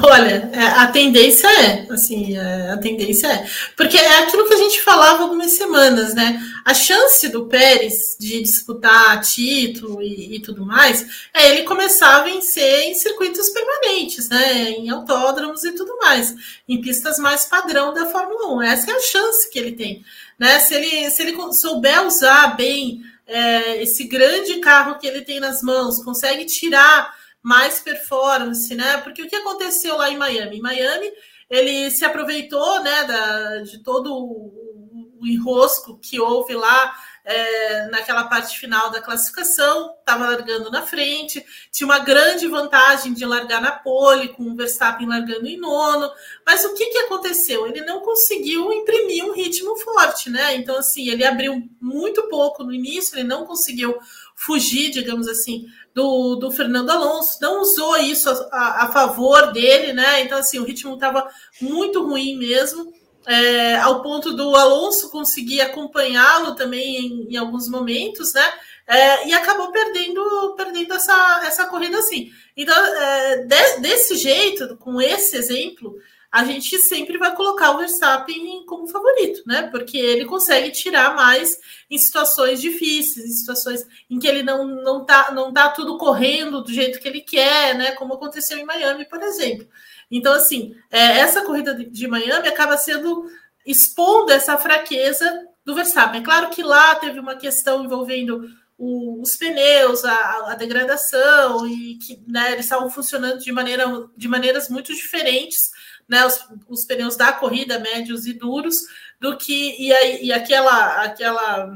Olha, 0.02 0.48
é, 0.54 0.62
a 0.62 0.86
tendência 0.86 1.46
é, 1.46 1.86
assim, 1.90 2.38
é, 2.38 2.70
a 2.70 2.78
tendência 2.78 3.26
é. 3.26 3.46
Porque 3.76 3.98
é 3.98 4.20
aquilo 4.20 4.48
que 4.48 4.54
a 4.54 4.58
gente 4.58 4.80
falava 4.80 5.22
algumas 5.22 5.54
semanas, 5.56 6.14
né? 6.14 6.40
A 6.64 6.72
chance 6.72 7.28
do 7.28 7.46
Pérez 7.46 8.16
de 8.18 8.40
disputar 8.40 9.20
título 9.20 10.00
e, 10.00 10.36
e 10.36 10.40
tudo 10.40 10.64
mais 10.64 11.28
é 11.34 11.50
ele 11.50 11.64
começar 11.64 12.16
a 12.16 12.22
vencer 12.22 12.84
em 12.84 12.94
circuitos 12.94 13.50
permanentes, 13.50 14.30
né? 14.30 14.70
Em 14.70 14.88
autódromos 14.88 15.62
e 15.64 15.72
tudo 15.72 15.98
mais, 15.98 16.34
em 16.66 16.80
pistas 16.80 17.18
mais 17.18 17.44
padrão 17.44 17.92
da 17.92 18.06
Fórmula 18.06 18.54
1. 18.54 18.62
Essa 18.62 18.90
é 18.90 18.94
a 18.94 19.00
chance 19.00 19.50
que 19.50 19.58
ele 19.58 19.72
tem. 19.72 20.02
Né? 20.38 20.60
Se, 20.60 20.74
ele, 20.74 21.10
se 21.10 21.22
ele 21.22 21.36
souber 21.52 22.06
usar 22.06 22.56
bem 22.56 23.02
é, 23.26 23.82
esse 23.82 24.04
grande 24.04 24.60
carro 24.60 24.98
que 24.98 25.06
ele 25.06 25.20
tem 25.20 25.40
nas 25.40 25.62
mãos, 25.62 26.02
consegue 26.02 26.46
tirar 26.46 27.12
mais 27.44 27.78
performance, 27.80 28.74
né? 28.74 28.96
Porque 29.02 29.22
o 29.22 29.28
que 29.28 29.36
aconteceu 29.36 29.98
lá 29.98 30.10
em 30.10 30.16
Miami? 30.16 30.56
Em 30.56 30.62
Miami, 30.62 31.12
ele 31.50 31.90
se 31.90 32.02
aproveitou, 32.02 32.82
né, 32.82 33.04
da, 33.04 33.58
de 33.58 33.82
todo 33.82 34.14
o, 34.14 35.18
o 35.20 35.26
enrosco 35.26 35.98
que 36.00 36.18
houve 36.18 36.54
lá 36.54 36.96
é, 37.22 37.86
naquela 37.88 38.24
parte 38.24 38.58
final 38.58 38.90
da 38.90 39.00
classificação, 39.00 39.94
estava 39.98 40.26
largando 40.26 40.70
na 40.70 40.82
frente, 40.82 41.44
tinha 41.70 41.86
uma 41.86 41.98
grande 41.98 42.46
vantagem 42.46 43.12
de 43.12 43.24
largar 43.26 43.60
na 43.60 43.72
pole, 43.72 44.28
com 44.28 44.44
o 44.44 44.56
Verstappen 44.56 45.06
largando 45.06 45.46
em 45.46 45.58
nono, 45.58 46.10
mas 46.46 46.64
o 46.64 46.74
que, 46.74 46.86
que 46.86 46.98
aconteceu? 46.98 47.66
Ele 47.66 47.82
não 47.82 48.00
conseguiu 48.00 48.72
imprimir 48.72 49.24
um 49.24 49.32
ritmo 49.32 49.76
forte, 49.78 50.30
né? 50.30 50.54
Então, 50.56 50.78
assim, 50.78 51.08
ele 51.08 51.24
abriu 51.24 51.62
muito 51.80 52.26
pouco 52.28 52.64
no 52.64 52.72
início, 52.72 53.16
ele 53.16 53.28
não 53.28 53.46
conseguiu 53.46 53.98
fugir, 54.34 54.90
digamos 54.90 55.28
assim, 55.28 55.64
do, 55.94 56.34
do 56.34 56.50
Fernando 56.50 56.90
Alonso, 56.90 57.38
não 57.40 57.60
usou 57.60 57.96
isso 57.98 58.28
a, 58.50 58.84
a 58.84 58.92
favor 58.92 59.52
dele, 59.52 59.92
né? 59.92 60.22
Então, 60.22 60.38
assim, 60.38 60.58
o 60.58 60.64
ritmo 60.64 60.94
estava 60.94 61.28
muito 61.60 62.04
ruim 62.04 62.36
mesmo, 62.36 62.92
é, 63.26 63.76
ao 63.76 64.02
ponto 64.02 64.34
do 64.34 64.54
Alonso 64.56 65.10
conseguir 65.10 65.60
acompanhá-lo 65.60 66.56
também 66.56 66.96
em, 66.96 67.32
em, 67.32 67.36
alguns 67.36 67.68
momentos, 67.68 68.34
né? 68.34 68.52
É, 68.86 69.28
e 69.28 69.32
acabou 69.32 69.70
perdendo, 69.70 70.54
perdendo 70.56 70.92
essa, 70.92 71.42
essa 71.46 71.66
corrida 71.66 71.98
assim. 71.98 72.30
Então, 72.56 72.76
é, 72.76 73.36
de, 73.44 73.80
desse 73.80 74.16
jeito, 74.16 74.76
com 74.76 75.00
esse 75.00 75.36
exemplo, 75.36 75.94
a 76.34 76.42
gente 76.42 76.76
sempre 76.80 77.16
vai 77.16 77.32
colocar 77.36 77.70
o 77.70 77.78
Verstappen 77.78 78.66
como 78.66 78.88
favorito, 78.88 79.42
né? 79.46 79.68
Porque 79.70 79.96
ele 79.96 80.24
consegue 80.24 80.72
tirar 80.72 81.14
mais 81.14 81.56
em 81.88 81.96
situações 81.96 82.60
difíceis, 82.60 83.24
em 83.24 83.32
situações 83.32 83.86
em 84.10 84.18
que 84.18 84.26
ele 84.26 84.42
não, 84.42 84.66
não, 84.66 85.04
tá, 85.04 85.30
não 85.32 85.52
tá 85.52 85.68
tudo 85.68 85.96
correndo 85.96 86.60
do 86.60 86.72
jeito 86.72 86.98
que 86.98 87.06
ele 87.06 87.20
quer, 87.20 87.78
né? 87.78 87.92
Como 87.92 88.14
aconteceu 88.14 88.58
em 88.58 88.64
Miami, 88.64 89.04
por 89.04 89.22
exemplo. 89.22 89.68
Então, 90.10 90.32
assim, 90.32 90.74
é, 90.90 91.20
essa 91.20 91.42
corrida 91.42 91.72
de, 91.72 92.08
Miami 92.08 92.48
acaba 92.48 92.76
sendo 92.76 93.30
expondo 93.64 94.32
essa 94.32 94.58
fraqueza 94.58 95.46
do 95.64 95.72
Verstappen. 95.72 96.20
É 96.20 96.24
claro 96.24 96.50
que 96.50 96.64
lá 96.64 96.96
teve 96.96 97.20
uma 97.20 97.36
questão 97.36 97.84
envolvendo 97.84 98.44
o, 98.76 99.22
os 99.22 99.36
pneus, 99.36 100.04
a, 100.04 100.50
a, 100.50 100.54
degradação, 100.56 101.64
e 101.64 101.96
que 101.96 102.20
né, 102.26 102.54
eles 102.54 102.64
estavam 102.64 102.90
funcionando 102.90 103.38
de, 103.38 103.52
maneira, 103.52 103.86
de 104.16 104.26
maneiras 104.26 104.68
muito 104.68 104.92
diferentes 104.92 105.72
né, 106.08 106.24
os, 106.26 106.38
os 106.68 106.84
pneus 106.84 107.16
da 107.16 107.32
corrida 107.32 107.78
médios 107.78 108.26
e 108.26 108.32
duros 108.32 108.76
do 109.20 109.36
que 109.36 109.76
e, 109.78 109.92
aí, 109.92 110.24
e 110.26 110.32
aquela 110.32 111.02
aquela 111.02 111.72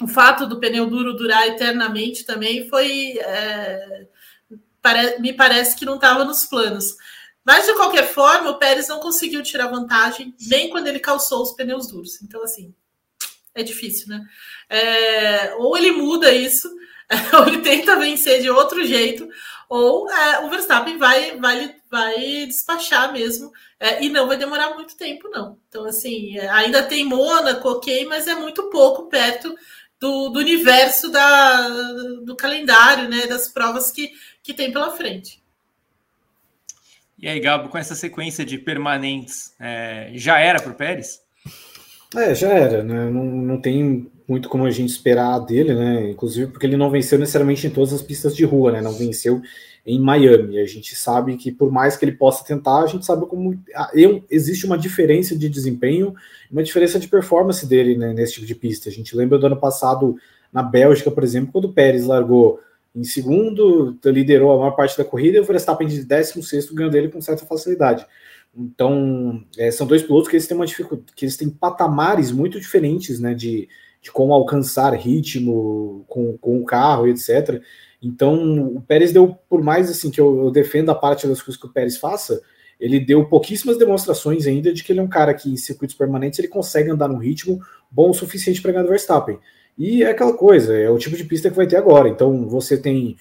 o 0.00 0.06
fato 0.06 0.46
do 0.46 0.60
pneu 0.60 0.86
duro 0.86 1.14
durar 1.14 1.46
eternamente 1.48 2.24
também 2.24 2.68
foi 2.68 3.18
é, 3.18 4.06
pare, 4.80 5.18
me 5.18 5.32
parece 5.32 5.76
que 5.76 5.84
não 5.84 5.96
estava 5.96 6.24
nos 6.24 6.44
planos. 6.44 6.96
Mas 7.44 7.64
de 7.64 7.74
qualquer 7.74 8.12
forma, 8.12 8.50
o 8.50 8.58
Pérez 8.58 8.88
não 8.88 9.00
conseguiu 9.00 9.42
tirar 9.42 9.68
vantagem 9.68 10.34
nem 10.48 10.68
quando 10.68 10.86
ele 10.86 11.00
calçou 11.00 11.42
os 11.42 11.52
pneus 11.52 11.88
duros. 11.88 12.20
Então 12.22 12.42
assim 12.42 12.74
é 13.54 13.62
difícil, 13.62 14.08
né? 14.08 14.24
É, 14.68 15.54
ou 15.56 15.76
ele 15.76 15.92
muda 15.92 16.32
isso, 16.32 16.68
ou 17.36 17.48
ele 17.48 17.58
tenta 17.58 17.96
vencer 17.96 18.40
de 18.40 18.50
outro 18.50 18.84
jeito, 18.84 19.28
ou 19.68 20.10
é, 20.10 20.40
o 20.44 20.50
Verstappen 20.50 20.96
vai, 20.96 21.36
vai, 21.38 21.74
vai 21.90 22.46
despachar 22.46 23.12
mesmo, 23.12 23.52
é, 23.78 24.02
e 24.02 24.08
não 24.08 24.26
vai 24.26 24.36
demorar 24.36 24.74
muito 24.74 24.96
tempo, 24.96 25.28
não. 25.28 25.58
Então, 25.68 25.84
assim, 25.84 26.38
é, 26.38 26.48
ainda 26.48 26.82
tem 26.82 27.04
Mônaco, 27.04 27.68
ok, 27.68 28.06
mas 28.06 28.26
é 28.26 28.34
muito 28.34 28.70
pouco 28.70 29.08
perto 29.08 29.54
do, 30.00 30.28
do 30.28 30.38
universo 30.38 31.10
da, 31.10 31.68
do 32.24 32.36
calendário, 32.36 33.08
né, 33.08 33.26
das 33.26 33.48
provas 33.48 33.90
que, 33.90 34.12
que 34.42 34.54
tem 34.54 34.72
pela 34.72 34.90
frente. 34.90 35.42
E 37.18 37.28
aí, 37.28 37.40
Gabo, 37.40 37.68
com 37.68 37.78
essa 37.78 37.96
sequência 37.96 38.44
de 38.44 38.58
permanentes, 38.58 39.52
é, 39.58 40.12
já 40.14 40.38
era 40.38 40.60
para 40.60 40.70
o 40.70 40.76
Pérez? 40.76 41.20
É, 42.14 42.34
já 42.34 42.48
era, 42.48 42.82
né? 42.82 43.10
Não, 43.10 43.24
não 43.24 43.60
tem 43.60 44.10
muito 44.26 44.48
como 44.48 44.64
a 44.64 44.70
gente 44.70 44.90
esperar 44.90 45.38
dele, 45.40 45.74
né? 45.74 46.10
Inclusive 46.10 46.50
porque 46.50 46.64
ele 46.64 46.76
não 46.76 46.90
venceu 46.90 47.18
necessariamente 47.18 47.66
em 47.66 47.70
todas 47.70 47.92
as 47.92 48.02
pistas 48.02 48.36
de 48.36 48.44
rua, 48.44 48.72
né? 48.72 48.80
Não 48.80 48.92
venceu 48.92 49.42
em 49.88 49.98
Miami. 49.98 50.58
A 50.58 50.66
gente 50.66 50.94
sabe 50.94 51.36
que 51.38 51.50
por 51.50 51.72
mais 51.72 51.96
que 51.96 52.04
ele 52.04 52.12
possa 52.12 52.44
tentar, 52.44 52.82
a 52.82 52.86
gente 52.86 53.06
sabe 53.06 53.24
como 53.24 53.58
ah, 53.74 53.90
eu, 53.94 54.22
existe 54.30 54.66
uma 54.66 54.76
diferença 54.76 55.34
de 55.34 55.48
desempenho, 55.48 56.14
uma 56.52 56.62
diferença 56.62 57.00
de 57.00 57.08
performance 57.08 57.66
dele 57.66 57.96
né, 57.96 58.12
nesse 58.12 58.34
tipo 58.34 58.46
de 58.46 58.54
pista. 58.54 58.90
A 58.90 58.92
gente 58.92 59.16
lembra 59.16 59.38
do 59.38 59.46
ano 59.46 59.58
passado 59.58 60.16
na 60.52 60.62
Bélgica, 60.62 61.10
por 61.10 61.24
exemplo, 61.24 61.52
quando 61.52 61.64
o 61.64 61.72
Pérez 61.72 62.04
largou 62.04 62.60
em 62.94 63.02
segundo, 63.02 63.96
liderou 64.04 64.52
a 64.52 64.58
maior 64.58 64.72
parte 64.72 64.96
da 64.96 65.04
corrida 65.04 65.38
e 65.38 65.40
o 65.40 65.44
Verstappen 65.44 65.88
de 65.88 66.04
16 66.04 66.70
ganhou 66.72 66.90
dele 66.90 67.08
com 67.08 67.20
certa 67.22 67.46
facilidade. 67.46 68.06
Então, 68.54 69.42
é, 69.56 69.70
são 69.70 69.86
dois 69.86 70.02
pilotos 70.02 70.28
que 70.28 70.36
eles 70.36 70.46
têm 70.46 70.56
uma 70.56 70.66
dificuldade, 70.66 71.12
que 71.14 71.24
eles 71.24 71.36
têm 71.36 71.48
patamares 71.48 72.30
muito 72.30 72.60
diferentes, 72.60 73.20
né, 73.20 73.32
de, 73.32 73.68
de 74.02 74.10
como 74.10 74.34
alcançar 74.34 74.92
ritmo 74.94 76.04
com, 76.08 76.36
com 76.36 76.60
o 76.60 76.64
carro, 76.64 77.06
etc. 77.06 77.62
Então, 78.02 78.76
o 78.76 78.80
Pérez 78.80 79.12
deu, 79.12 79.36
por 79.48 79.62
mais 79.62 79.90
assim 79.90 80.10
que 80.10 80.20
eu, 80.20 80.44
eu 80.44 80.50
defendo 80.50 80.90
a 80.90 80.94
parte 80.94 81.26
das 81.26 81.42
coisas 81.42 81.60
que 81.60 81.66
o 81.66 81.72
Pérez 81.72 81.96
faça, 81.96 82.40
ele 82.78 83.00
deu 83.00 83.28
pouquíssimas 83.28 83.76
demonstrações 83.76 84.46
ainda 84.46 84.72
de 84.72 84.84
que 84.84 84.92
ele 84.92 85.00
é 85.00 85.02
um 85.02 85.08
cara 85.08 85.34
que 85.34 85.50
em 85.50 85.56
circuitos 85.56 85.96
permanentes 85.96 86.38
ele 86.38 86.48
consegue 86.48 86.90
andar 86.90 87.08
num 87.08 87.18
ritmo 87.18 87.60
bom 87.90 88.10
o 88.10 88.14
suficiente 88.14 88.62
para 88.62 88.70
ganhar 88.70 88.84
do 88.84 88.90
Verstappen. 88.90 89.38
E 89.76 90.02
é 90.02 90.10
aquela 90.10 90.36
coisa, 90.36 90.76
é 90.76 90.88
o 90.88 90.98
tipo 90.98 91.16
de 91.16 91.24
pista 91.24 91.50
que 91.50 91.56
vai 91.56 91.66
ter 91.66 91.76
agora. 91.76 92.08
Então, 92.08 92.48
você 92.48 92.76
tem 92.76 93.16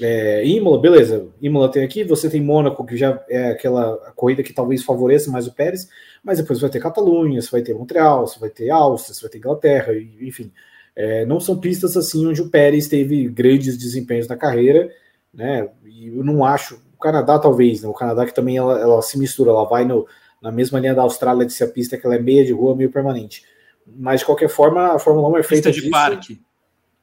é, 0.00 0.46
Imola, 0.46 0.78
beleza, 0.78 1.28
Imola 1.40 1.70
tem 1.70 1.82
aqui, 1.82 2.04
você 2.04 2.28
tem 2.28 2.40
Mônaco, 2.40 2.84
que 2.84 2.96
já 2.96 3.22
é 3.28 3.50
aquela 3.50 3.96
corrida 4.14 4.42
que 4.42 4.52
talvez 4.52 4.82
favoreça 4.82 5.30
mais 5.30 5.46
o 5.46 5.54
Pérez, 5.54 5.88
mas 6.22 6.38
depois 6.38 6.60
vai 6.60 6.68
ter 6.68 6.80
Catalunha, 6.80 7.40
você 7.40 7.50
vai 7.50 7.62
ter 7.62 7.74
Montreal, 7.74 8.26
você 8.26 8.38
vai 8.38 8.50
ter 8.50 8.68
Áustria, 8.68 9.14
você 9.14 9.22
vai 9.22 9.30
ter 9.30 9.38
Inglaterra, 9.38 9.94
enfim. 10.20 10.52
É, 10.96 11.26
não 11.26 11.38
são 11.38 11.60
pistas 11.60 11.96
assim 11.96 12.26
onde 12.26 12.40
o 12.40 12.48
Pérez 12.48 12.88
teve 12.88 13.28
grandes 13.28 13.76
desempenhos 13.76 14.26
na 14.26 14.36
carreira, 14.36 14.90
né? 15.32 15.68
E 15.84 16.08
eu 16.08 16.24
não 16.24 16.44
acho. 16.44 16.80
O 16.96 16.98
Canadá, 16.98 17.38
talvez, 17.38 17.82
né? 17.82 17.88
O 17.88 17.92
Canadá 17.92 18.24
que 18.24 18.34
também 18.34 18.56
ela, 18.56 18.80
ela 18.80 19.02
se 19.02 19.18
mistura, 19.18 19.50
ela 19.50 19.64
vai 19.64 19.84
no, 19.84 20.06
na 20.40 20.50
mesma 20.50 20.80
linha 20.80 20.94
da 20.94 21.02
Austrália 21.02 21.44
de 21.44 21.52
ser 21.52 21.64
a 21.64 21.68
pista 21.68 21.98
que 21.98 22.06
ela 22.06 22.16
é 22.16 22.18
meia 22.18 22.44
de 22.44 22.52
rua, 22.52 22.74
meio 22.74 22.90
permanente. 22.90 23.44
Mas 23.86 24.20
de 24.20 24.26
qualquer 24.26 24.48
forma, 24.48 24.94
a 24.94 24.98
Fórmula 24.98 25.28
1 25.28 25.36
é 25.36 25.42
feita. 25.42 25.68
Pista 25.68 25.72
de 25.72 25.80
disso. 25.80 25.90
parque. 25.90 26.40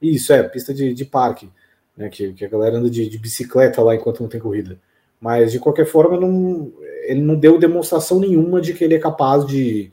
Isso, 0.02 0.34
é, 0.34 0.44
pista 0.44 0.74
de, 0.74 0.94
de 0.94 1.06
parque 1.06 1.50
né, 1.96 2.10
que, 2.10 2.34
que 2.34 2.44
a 2.44 2.50
galera 2.50 2.78
anda 2.78 2.90
de, 2.90 3.08
de, 3.08 3.18
bicicleta 3.18 3.82
lá 3.82 3.96
enquanto 3.96 4.22
não 4.22 4.28
tem 4.28 4.42
corrida. 4.42 4.80
Mas 5.22 5.52
de 5.52 5.60
qualquer 5.60 5.86
forma, 5.86 6.20
não, 6.20 6.74
ele 7.04 7.22
não 7.22 7.36
deu 7.36 7.58
demonstração 7.58 8.20
nenhuma 8.20 8.60
de 8.60 8.74
que 8.74 8.84
ele 8.84 8.96
é 8.96 9.00
capaz 9.00 9.46
de, 9.46 9.92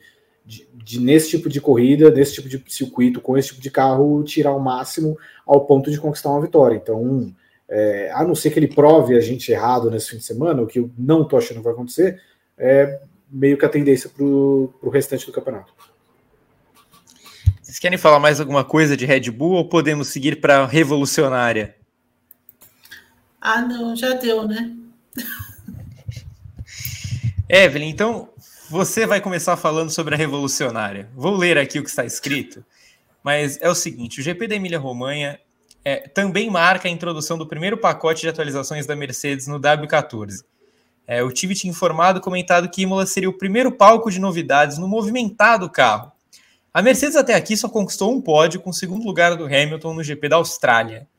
de, 0.83 0.99
nesse 0.99 1.29
tipo 1.29 1.49
de 1.49 1.61
corrida, 1.61 2.09
nesse 2.09 2.33
tipo 2.33 2.49
de 2.49 2.63
circuito, 2.67 3.21
com 3.21 3.37
esse 3.37 3.49
tipo 3.49 3.61
de 3.61 3.71
carro, 3.71 4.23
tirar 4.23 4.53
o 4.53 4.59
máximo 4.59 5.17
ao 5.45 5.65
ponto 5.65 5.91
de 5.91 5.99
conquistar 5.99 6.29
uma 6.29 6.41
vitória. 6.41 6.75
Então, 6.75 7.33
é, 7.69 8.11
a 8.13 8.23
não 8.23 8.35
ser 8.35 8.51
que 8.51 8.59
ele 8.59 8.67
prove 8.67 9.15
a 9.15 9.21
gente 9.21 9.51
errado 9.51 9.89
nesse 9.89 10.09
fim 10.09 10.17
de 10.17 10.23
semana, 10.23 10.61
o 10.61 10.67
que 10.67 10.79
eu 10.79 10.89
não 10.97 11.23
tô 11.23 11.37
achando 11.37 11.57
que 11.57 11.63
vai 11.63 11.73
acontecer, 11.73 12.19
é 12.57 12.99
meio 13.29 13.57
que 13.57 13.65
a 13.65 13.69
tendência 13.69 14.09
para 14.09 14.25
o 14.25 14.89
restante 14.91 15.25
do 15.25 15.31
campeonato. 15.31 15.73
Vocês 17.61 17.79
querem 17.79 17.97
falar 17.97 18.19
mais 18.19 18.41
alguma 18.41 18.65
coisa 18.65 18.97
de 18.97 19.05
Red 19.05 19.31
Bull 19.31 19.53
ou 19.53 19.69
podemos 19.69 20.09
seguir 20.09 20.41
para 20.41 20.59
a 20.59 20.67
revolucionária? 20.67 21.75
Ah, 23.39 23.61
não, 23.61 23.95
já 23.95 24.13
deu, 24.13 24.45
né? 24.45 24.75
Evelyn, 27.47 27.89
então 27.89 28.30
você 28.71 29.05
vai 29.05 29.19
começar 29.19 29.57
falando 29.57 29.89
sobre 29.89 30.15
a 30.15 30.17
revolucionária. 30.17 31.09
Vou 31.13 31.35
ler 31.35 31.57
aqui 31.57 31.77
o 31.77 31.83
que 31.83 31.89
está 31.89 32.05
escrito, 32.05 32.63
mas 33.21 33.59
é 33.61 33.69
o 33.69 33.75
seguinte: 33.75 34.21
o 34.21 34.23
GP 34.23 34.47
da 34.47 34.55
Emília-Romanha 34.55 35.37
é, 35.83 36.07
também 36.07 36.49
marca 36.49 36.87
a 36.87 36.91
introdução 36.91 37.37
do 37.37 37.45
primeiro 37.45 37.77
pacote 37.77 38.21
de 38.21 38.29
atualizações 38.29 38.85
da 38.85 38.95
Mercedes 38.95 39.45
no 39.45 39.59
W14. 39.59 40.45
É, 41.05 41.21
o 41.21 41.31
time 41.31 41.53
tinha 41.53 41.69
informado 41.69 42.21
comentado 42.21 42.69
que 42.69 42.83
Imola 42.83 43.05
seria 43.05 43.29
o 43.29 43.37
primeiro 43.37 43.73
palco 43.73 44.09
de 44.09 44.19
novidades 44.19 44.77
no 44.77 44.87
movimentado 44.87 45.69
carro. 45.69 46.13
A 46.73 46.81
Mercedes 46.81 47.17
até 47.17 47.33
aqui 47.33 47.57
só 47.57 47.67
conquistou 47.67 48.09
um 48.09 48.21
pódio 48.21 48.61
com 48.61 48.69
o 48.69 48.73
segundo 48.73 49.05
lugar 49.05 49.35
do 49.35 49.45
Hamilton 49.45 49.95
no 49.95 50.03
GP 50.03 50.29
da 50.29 50.37
Austrália. 50.37 51.09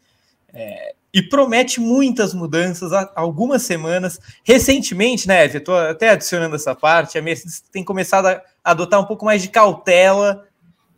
É, 0.54 0.94
e 1.12 1.22
promete 1.22 1.80
muitas 1.80 2.32
mudanças 2.32 2.92
há 2.92 3.10
algumas 3.14 3.62
semanas. 3.62 4.18
Recentemente, 4.42 5.28
né, 5.28 5.44
Ev, 5.44 5.56
estou 5.56 5.76
até 5.76 6.10
adicionando 6.10 6.56
essa 6.56 6.74
parte, 6.74 7.18
a 7.18 7.22
Mercedes 7.22 7.60
tem 7.60 7.84
começado 7.84 8.26
a 8.26 8.42
adotar 8.64 9.00
um 9.00 9.04
pouco 9.04 9.24
mais 9.24 9.42
de 9.42 9.48
cautela 9.48 10.46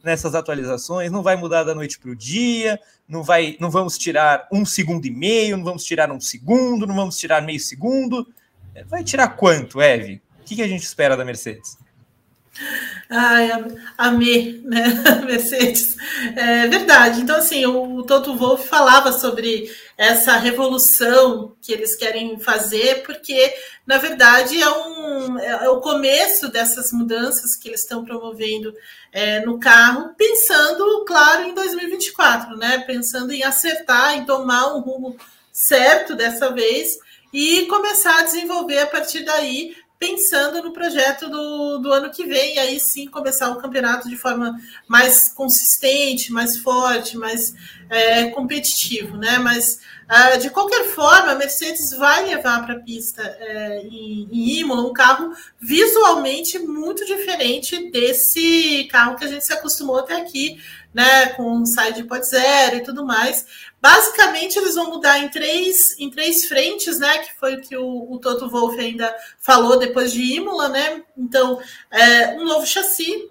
nessas 0.02 0.34
atualizações, 0.34 1.10
não 1.10 1.22
vai 1.22 1.34
mudar 1.34 1.64
da 1.64 1.74
noite 1.74 1.98
para 1.98 2.10
o 2.10 2.16
dia, 2.16 2.78
não 3.08 3.22
vai, 3.22 3.56
não 3.58 3.70
vamos 3.70 3.96
tirar 3.98 4.46
um 4.52 4.64
segundo 4.64 5.06
e 5.06 5.10
meio, 5.10 5.56
não 5.56 5.64
vamos 5.64 5.84
tirar 5.84 6.12
um 6.12 6.20
segundo, 6.20 6.86
não 6.86 6.94
vamos 6.94 7.16
tirar 7.16 7.42
meio 7.42 7.58
segundo. 7.58 8.26
Vai 8.86 9.02
tirar 9.02 9.28
quanto, 9.28 9.80
Eve? 9.80 10.20
O 10.40 10.44
que, 10.44 10.56
que 10.56 10.62
a 10.62 10.68
gente 10.68 10.82
espera 10.82 11.16
da 11.16 11.24
Mercedes? 11.24 11.78
Ai, 13.10 13.50
amei, 13.98 14.60
né, 14.64 14.84
Mercedes. 15.26 15.96
É 16.36 16.66
verdade. 16.68 17.20
Então, 17.20 17.36
assim, 17.36 17.66
o 17.66 18.02
Toto 18.02 18.36
Wolff 18.36 18.68
falava 18.68 19.12
sobre 19.12 19.70
essa 19.96 20.36
revolução 20.36 21.54
que 21.60 21.72
eles 21.72 21.94
querem 21.96 22.38
fazer, 22.38 23.02
porque, 23.04 23.54
na 23.86 23.98
verdade, 23.98 24.60
é, 24.60 24.68
um, 24.68 25.38
é 25.38 25.68
o 25.68 25.80
começo 25.80 26.48
dessas 26.48 26.92
mudanças 26.92 27.56
que 27.56 27.68
eles 27.68 27.80
estão 27.80 28.04
promovendo 28.04 28.74
é, 29.12 29.44
no 29.44 29.58
carro, 29.58 30.14
pensando, 30.16 31.04
claro, 31.06 31.44
em 31.44 31.54
2024, 31.54 32.56
né? 32.56 32.78
Pensando 32.86 33.32
em 33.32 33.42
acertar, 33.42 34.14
em 34.14 34.24
tomar 34.24 34.74
um 34.74 34.80
rumo 34.80 35.16
certo 35.52 36.16
dessa 36.16 36.52
vez 36.52 36.98
e 37.32 37.66
começar 37.66 38.20
a 38.20 38.24
desenvolver 38.24 38.78
a 38.78 38.86
partir 38.86 39.24
daí 39.24 39.76
pensando 39.98 40.62
no 40.62 40.72
projeto 40.72 41.28
do, 41.28 41.78
do 41.78 41.92
ano 41.92 42.10
que 42.10 42.26
vem, 42.26 42.56
e 42.56 42.58
aí 42.58 42.80
sim 42.80 43.06
começar 43.06 43.50
o 43.50 43.56
campeonato 43.56 44.08
de 44.08 44.16
forma 44.16 44.54
mais 44.86 45.28
consistente, 45.32 46.32
mais 46.32 46.58
forte, 46.58 47.16
mais 47.16 47.54
é, 47.88 48.26
competitivo, 48.30 49.16
né? 49.16 49.38
Mas 49.38 49.80
uh, 50.04 50.38
de 50.38 50.50
qualquer 50.50 50.84
forma, 50.88 51.32
a 51.32 51.34
Mercedes 51.36 51.92
vai 51.92 52.26
levar 52.26 52.64
para 52.64 52.74
a 52.74 52.80
pista 52.80 53.22
é, 53.22 53.82
em, 53.82 54.28
em 54.30 54.58
Imola 54.58 54.88
um 54.88 54.92
carro 54.92 55.32
visualmente 55.60 56.58
muito 56.58 57.04
diferente 57.06 57.90
desse 57.90 58.88
carro 58.90 59.16
que 59.16 59.24
a 59.24 59.28
gente 59.28 59.44
se 59.44 59.52
acostumou 59.52 59.98
até 59.98 60.16
aqui, 60.16 60.60
né? 60.92 61.26
Com 61.30 61.64
side 61.64 62.04
pod 62.04 62.24
zero 62.26 62.76
e 62.76 62.82
tudo 62.82 63.04
mais. 63.04 63.46
Basicamente, 63.84 64.58
eles 64.58 64.76
vão 64.76 64.88
mudar 64.88 65.18
em 65.18 65.28
três, 65.28 65.94
em 65.98 66.08
três 66.08 66.46
frentes, 66.46 66.98
né? 66.98 67.18
Que 67.18 67.34
foi 67.34 67.56
o 67.56 67.60
que 67.60 67.76
o, 67.76 68.10
o 68.10 68.18
Toto 68.18 68.48
Wolff 68.48 68.80
ainda 68.80 69.14
falou 69.38 69.78
depois 69.78 70.10
de 70.10 70.22
Imola, 70.22 70.70
né? 70.70 71.02
Então, 71.14 71.60
é, 71.90 72.30
um 72.30 72.46
novo 72.46 72.66
chassi, 72.66 73.28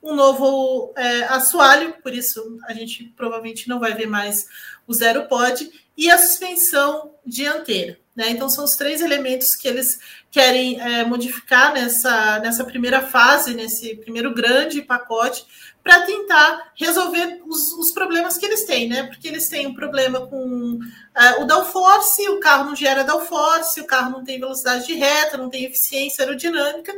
um 0.00 0.14
novo 0.14 0.94
é, 0.96 1.24
assoalho, 1.24 1.92
por 2.04 2.14
isso 2.14 2.56
a 2.68 2.72
gente 2.72 3.12
provavelmente 3.16 3.68
não 3.68 3.80
vai 3.80 3.94
ver 3.94 4.06
mais 4.06 4.46
o 4.86 4.94
zero 4.94 5.26
pod, 5.26 5.68
e 5.96 6.08
a 6.08 6.18
suspensão 6.18 7.12
dianteira. 7.26 7.98
Né? 8.14 8.30
Então, 8.30 8.48
são 8.48 8.64
os 8.64 8.76
três 8.76 9.00
elementos 9.00 9.56
que 9.56 9.66
eles 9.66 9.98
querem 10.30 10.80
é, 10.80 11.04
modificar 11.04 11.74
nessa, 11.74 12.38
nessa 12.38 12.64
primeira 12.64 13.02
fase, 13.02 13.54
nesse 13.54 13.96
primeiro 13.96 14.32
grande 14.32 14.82
pacote, 14.82 15.44
para 15.86 16.00
tentar 16.00 16.72
resolver 16.74 17.42
os, 17.46 17.72
os, 17.74 17.92
problemas 17.92 18.36
que 18.36 18.44
eles 18.44 18.64
têm, 18.64 18.88
né? 18.88 19.04
Porque 19.04 19.28
eles 19.28 19.48
têm 19.48 19.68
um 19.68 19.74
problema 19.74 20.26
com 20.26 20.80
uh, 20.80 21.42
o 21.42 21.44
downforce, 21.44 22.28
o 22.28 22.40
carro 22.40 22.64
não 22.64 22.74
gera 22.74 23.04
downforce, 23.04 23.80
o 23.80 23.86
carro 23.86 24.10
não 24.10 24.24
tem 24.24 24.40
velocidade 24.40 24.84
de 24.84 24.94
reta, 24.94 25.36
não 25.36 25.48
tem 25.48 25.64
eficiência 25.64 26.24
aerodinâmica, 26.24 26.92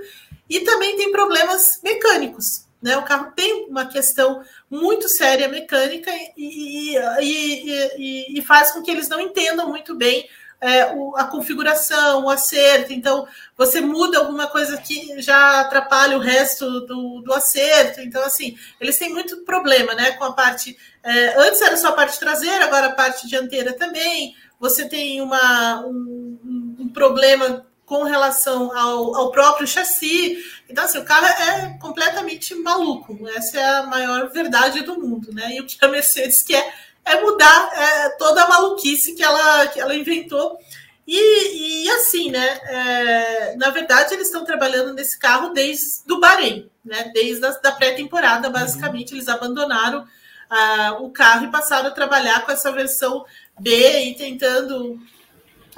e 0.49 0.61
também 0.61 0.97
tem 0.97 1.13
problemas 1.13 1.79
mecânicos. 1.85 2.65
Né? 2.81 2.97
O 2.97 3.03
carro 3.03 3.31
tem 3.37 3.67
uma 3.69 3.85
questão 3.85 4.43
muito 4.71 5.07
séria 5.07 5.49
mecânica 5.49 6.11
e, 6.35 6.97
e, 6.97 7.69
e, 7.99 8.39
e 8.39 8.43
faz 8.43 8.73
com 8.73 8.81
que 8.81 8.91
eles 8.91 9.11
não 9.11 9.21
entendam 9.21 9.69
muito 9.69 9.95
bem 9.95 10.27
é, 10.61 10.93
o, 10.95 11.17
a 11.17 11.25
configuração, 11.25 12.25
o 12.25 12.31
acerto. 12.31 12.93
Então, 12.93 13.27
você 13.57 13.81
muda 13.81 14.19
alguma 14.19 14.47
coisa 14.47 14.77
que 14.79 15.21
já 15.21 15.61
atrapalha 15.61 16.17
o 16.17 16.21
resto 16.21 16.81
do, 16.81 17.21
do 17.21 17.33
acerto. 17.33 18.01
Então, 18.01 18.23
assim, 18.25 18.57
eles 18.81 18.99
têm 18.99 19.11
muito 19.11 19.45
problema 19.45 19.95
né, 19.95 20.13
com 20.13 20.25
a 20.25 20.33
parte. 20.33 20.77
É, 21.03 21.41
antes 21.41 21.61
era 21.61 21.77
só 21.77 21.89
a 21.89 21.93
parte 21.93 22.19
traseira, 22.19 22.65
agora 22.65 22.89
a 22.89 22.95
parte 22.95 23.29
dianteira 23.29 23.73
também. 23.73 24.35
Você 24.59 24.89
tem 24.89 25.21
uma, 25.21 25.85
um, 25.87 26.77
um 26.81 26.89
problema 26.89 27.65
com 27.87 28.03
relação 28.03 28.77
ao, 28.77 29.17
ao, 29.17 29.31
próprio 29.31 29.67
chassi. 29.67 30.45
Então, 30.69 30.85
assim, 30.85 30.99
o 30.99 31.05
carro 31.05 31.27
é 31.27 31.79
completamente 31.81 32.55
maluco. 32.57 33.27
Essa 33.29 33.59
é 33.59 33.65
a 33.65 33.83
maior 33.85 34.29
verdade 34.31 34.83
do 34.83 35.01
mundo, 35.01 35.33
né? 35.33 35.55
E 35.55 35.61
o 35.61 35.67
que 35.67 35.83
a 35.83 35.89
Mercedes 35.89 36.43
quer 36.43 36.71
é 37.09 37.21
mudar 37.21 37.71
é, 37.75 38.09
toda 38.11 38.43
a 38.43 38.49
maluquice 38.49 39.15
que 39.15 39.23
ela, 39.23 39.67
que 39.69 39.81
ela 39.81 39.95
inventou. 39.95 40.59
E, 41.07 41.85
e 41.85 41.91
assim, 41.91 42.31
né? 42.31 42.47
É, 42.47 43.57
na 43.57 43.71
verdade, 43.71 44.13
eles 44.13 44.27
estão 44.27 44.45
trabalhando 44.45 44.93
nesse 44.93 45.19
carro 45.19 45.51
desde 45.51 46.13
o 46.13 46.21
Bahrein, 46.21 46.71
né? 46.85 47.11
Desde 47.15 47.45
a 47.47 47.51
da 47.51 47.73
pré-temporada, 47.73 48.51
basicamente, 48.51 49.13
uhum. 49.13 49.17
eles 49.17 49.29
abandonaram 49.29 50.01
uh, 50.03 51.03
o 51.03 51.11
carro 51.11 51.47
e 51.47 51.51
passaram 51.51 51.89
a 51.89 51.93
trabalhar 51.93 52.45
com 52.45 52.53
essa 52.53 52.71
versão 52.71 53.25
B 53.59 53.71
e 54.03 54.15
tentando 54.17 55.01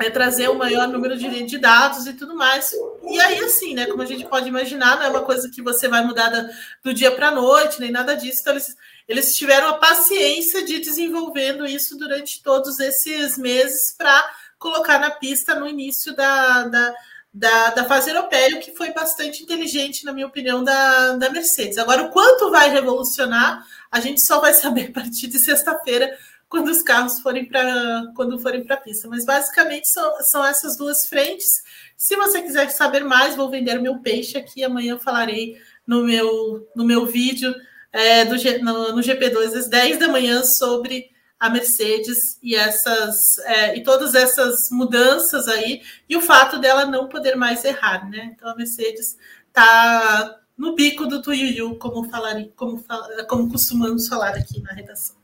é, 0.00 0.10
trazer 0.10 0.48
o 0.48 0.58
maior 0.58 0.88
número 0.88 1.16
de, 1.16 1.44
de, 1.44 1.58
dados 1.58 2.06
e 2.06 2.14
tudo 2.14 2.34
mais. 2.34 2.72
E 3.08 3.20
aí, 3.20 3.38
assim, 3.40 3.74
né? 3.74 3.86
Como 3.86 4.02
a 4.02 4.06
gente 4.06 4.26
pode 4.26 4.48
imaginar, 4.48 4.96
não 4.96 5.04
é 5.04 5.08
uma 5.08 5.22
coisa 5.22 5.48
que 5.48 5.62
você 5.62 5.86
vai 5.86 6.04
mudar 6.04 6.28
da, 6.28 6.48
do 6.82 6.94
dia 6.94 7.10
para 7.12 7.28
a 7.28 7.34
noite, 7.34 7.80
nem 7.80 7.92
nada 7.92 8.14
disso. 8.14 8.40
Então, 8.40 8.54
eles 8.54 8.74
eles 9.10 9.34
tiveram 9.34 9.70
a 9.70 9.78
paciência 9.78 10.64
de 10.64 10.78
desenvolvendo 10.78 11.66
isso 11.66 11.98
durante 11.98 12.40
todos 12.44 12.78
esses 12.78 13.36
meses 13.36 13.92
para 13.98 14.24
colocar 14.56 15.00
na 15.00 15.10
pista 15.10 15.52
no 15.52 15.66
início 15.66 16.14
da, 16.14 16.62
da, 16.68 16.94
da, 17.34 17.70
da, 17.70 17.84
fase 17.86 18.10
europeia, 18.10 18.60
que 18.60 18.76
foi 18.76 18.92
bastante 18.92 19.42
inteligente, 19.42 20.04
na 20.04 20.12
minha 20.12 20.28
opinião, 20.28 20.62
da, 20.62 21.16
da 21.16 21.28
Mercedes. 21.28 21.76
Agora, 21.76 22.04
o 22.04 22.10
quanto 22.10 22.52
vai 22.52 22.70
revolucionar, 22.70 23.66
a 23.90 23.98
gente 23.98 24.24
só 24.24 24.38
vai 24.38 24.54
saber 24.54 24.90
a 24.90 24.92
partir 24.92 25.26
de 25.26 25.40
sexta-feira, 25.40 26.16
quando 26.48 26.68
os 26.68 26.80
carros 26.80 27.18
forem 27.18 27.46
para 27.46 28.12
quando 28.14 28.38
forem 28.38 28.62
para 28.62 28.76
a 28.76 28.80
pista. 28.80 29.08
Mas 29.08 29.24
basicamente 29.24 29.88
são, 29.88 30.22
são 30.22 30.44
essas 30.44 30.76
duas 30.76 31.08
frentes. 31.08 31.48
Se 31.96 32.14
você 32.14 32.40
quiser 32.42 32.70
saber 32.70 33.04
mais, 33.04 33.34
vou 33.34 33.50
vender 33.50 33.76
o 33.76 33.82
meu 33.82 33.98
peixe 33.98 34.38
aqui. 34.38 34.62
Amanhã 34.62 34.92
eu 34.92 35.00
falarei 35.00 35.56
no 35.84 36.04
meu, 36.04 36.68
no 36.76 36.84
meu 36.84 37.06
vídeo 37.06 37.52
é, 37.92 38.24
do, 38.24 38.36
no, 38.62 38.96
no, 38.96 39.02
GP2 39.02 39.56
às 39.56 39.68
10 39.68 39.98
da 39.98 40.08
manhã 40.08 40.44
sobre 40.44 41.10
a 41.38 41.48
Mercedes 41.48 42.38
e 42.42 42.54
essas 42.54 43.38
é, 43.46 43.76
e 43.76 43.82
todas 43.82 44.14
essas 44.14 44.70
mudanças 44.70 45.48
aí 45.48 45.82
e 46.08 46.16
o 46.16 46.20
fato 46.20 46.58
dela 46.58 46.84
não 46.84 47.08
poder 47.08 47.34
mais 47.34 47.64
errar, 47.64 48.08
né? 48.08 48.32
Então 48.34 48.48
a 48.48 48.54
Mercedes 48.54 49.16
está 49.48 50.38
no 50.56 50.74
bico 50.74 51.06
do 51.06 51.22
Tuiuiu, 51.22 51.76
como 51.76 52.04
falar, 52.10 52.36
como, 52.54 52.84
como 53.26 53.50
costumamos 53.50 54.06
falar 54.06 54.34
aqui 54.36 54.60
na 54.60 54.74
redação. 54.74 55.16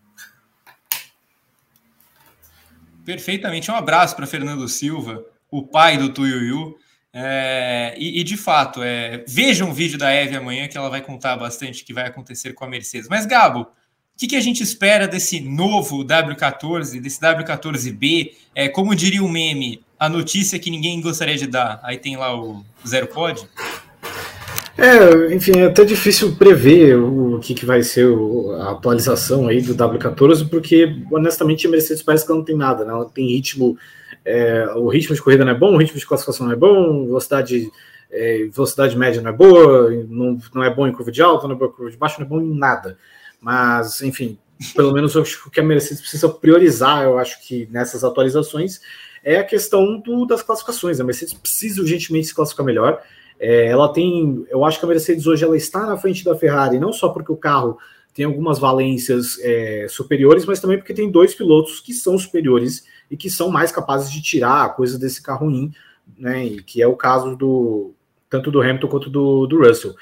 Perfeitamente. 3.05 3.71
Um 3.71 3.77
abraço 3.77 4.17
para 4.17 4.27
Fernando 4.27 4.67
Silva, 4.67 5.25
o 5.51 5.63
pai 5.63 5.99
do 5.99 6.13
Tuiuiu. 6.13 6.79
É, 7.19 7.95
e, 7.97 8.21
e, 8.21 8.25
de 8.25 8.37
fato, 8.37 8.83
é, 8.83 9.25
vejam 9.27 9.71
um 9.71 9.73
vídeo 9.73 9.97
da 9.97 10.11
Eve 10.11 10.37
amanhã 10.37 10.69
que 10.69 10.77
ela 10.77 10.91
vai 10.91 11.01
contar 11.01 11.35
bastante 11.35 11.83
o 11.83 11.87
que 11.87 11.95
vai 11.95 12.07
acontecer 12.07 12.53
com 12.53 12.63
a 12.63 12.69
Mercedes. 12.69 13.09
Mas, 13.09 13.25
Gabo, 13.25 13.61
o 13.61 13.67
que, 14.19 14.27
que 14.27 14.37
a 14.37 14.41
gente 14.41 14.63
espera 14.63 15.09
desse 15.09 15.41
novo 15.41 16.05
W14, 16.05 17.01
desse 17.01 17.19
W14B? 17.19 18.33
É, 18.55 18.69
como 18.69 18.95
diria 18.95 19.25
o 19.25 19.29
meme, 19.31 19.83
a 19.99 20.11
notícia 20.11 20.59
que 20.59 20.71
ninguém 20.71 21.01
gostaria 21.01 21.39
de 21.39 21.47
dar. 21.47 21.81
Aí 21.83 21.97
tem 21.97 22.19
lá 22.19 22.39
o 22.39 22.63
Zero 22.87 23.07
Pod. 23.07 23.49
É, 24.77 25.35
enfim, 25.35 25.53
é 25.61 25.65
até 25.65 25.87
difícil 25.87 26.37
prever 26.37 26.99
o 26.99 27.41
que, 27.41 27.55
que 27.55 27.65
vai 27.65 27.83
ser 27.83 28.09
o, 28.09 28.53
a 28.61 28.73
atualização 28.73 29.49
aí 29.49 29.63
do 29.63 29.75
W14, 29.75 30.51
porque 30.51 30.95
honestamente 31.11 31.67
a 31.67 31.71
Mercedes 31.71 32.03
parece 32.03 32.27
que 32.27 32.33
não 32.33 32.45
tem 32.45 32.55
nada, 32.55 32.85
né? 32.85 32.93
Ela 32.93 33.07
tem 33.07 33.27
ritmo 33.27 33.79
é, 34.27 34.67
o 34.75 34.89
ritmo 34.89 35.15
de 35.15 35.23
corrida 35.23 35.45
não 35.45 35.53
é 35.53 35.55
bom, 35.55 35.73
o 35.73 35.77
ritmo 35.77 35.99
de 35.99 36.05
classificação 36.05 36.47
não 36.47 36.53
é 36.53 36.57
bom, 36.57 37.07
velocidade, 37.07 37.71
é, 38.11 38.49
velocidade 38.53 38.99
média 38.99 39.23
não 39.23 39.31
é 39.31 39.33
boa, 39.33 39.89
não, 40.09 40.37
não 40.53 40.65
é 40.65 40.75
bom 40.75 40.87
em 40.89 40.93
curva 40.93 41.13
de 41.13 41.23
alta, 41.23 41.47
não 41.47 41.55
é 41.55 41.59
bom 41.59 41.67
em 41.67 41.73
curva 41.73 41.91
de 41.93 41.97
baixo, 41.97 42.19
não 42.19 42.27
é 42.27 42.29
bom 42.29 42.41
em 42.41 42.59
nada. 42.59 42.99
Mas, 43.41 44.03
enfim, 44.03 44.37
pelo 44.75 44.93
menos 44.93 45.15
o 45.15 45.51
que 45.51 45.61
a 45.61 45.63
Mercedes 45.63 46.01
precisa 46.01 46.29
priorizar, 46.29 47.05
eu 47.05 47.19
acho 47.19 47.41
que 47.47 47.69
nessas 47.71 48.03
atualizações, 48.03 48.81
é 49.23 49.39
a 49.39 49.45
questão 49.45 50.01
do, 50.01 50.27
das 50.27 50.43
classificações. 50.43 50.99
A 50.99 51.05
Mercedes 51.05 51.35
precisa 51.35 51.81
urgentemente 51.81 52.27
se 52.27 52.35
classificar 52.35 52.67
melhor. 52.67 53.01
É, 53.39 53.67
ela 53.67 53.93
tem, 53.93 54.45
eu 54.51 54.65
acho 54.65 54.79
que 54.79 54.85
a 54.85 54.89
Mercedes 54.89 55.27
hoje 55.27 55.45
ela 55.45 55.57
está 55.57 55.87
na 55.87 55.97
frente 55.97 56.25
da 56.25 56.35
Ferrari, 56.35 56.79
não 56.81 56.93
só 56.93 57.11
porque 57.11 57.31
o 57.31 57.37
carro 57.37 57.79
tem 58.17 58.25
algumas 58.25 58.59
valências 58.59 59.39
é, 59.43 59.87
superiores, 59.91 60.47
mas 60.47 60.59
também 60.59 60.79
porque 60.79 60.95
tem 60.95 61.11
dois 61.11 61.35
pilotos 61.35 61.81
que 61.81 61.93
são 61.93 62.19
superiores 62.19 62.87
e 63.11 63.17
que 63.17 63.29
são 63.29 63.51
mais 63.51 63.71
capazes 63.71 64.11
de 64.11 64.23
tirar 64.23 64.65
a 64.65 64.69
coisa 64.71 64.99
desse 64.99 65.23
carro 65.23 65.45
ruim, 65.45 65.71
né? 66.17 66.43
E 66.47 66.63
que 66.63 66.81
é 66.81 66.87
o 66.87 66.97
caso 66.97 67.37
do 67.37 67.95
tanto 68.31 68.51
do 68.51 68.63
Hamilton 68.63 68.89
quanto 68.89 69.11
do, 69.11 69.47
do 69.47 69.59
Russell. 69.59 69.95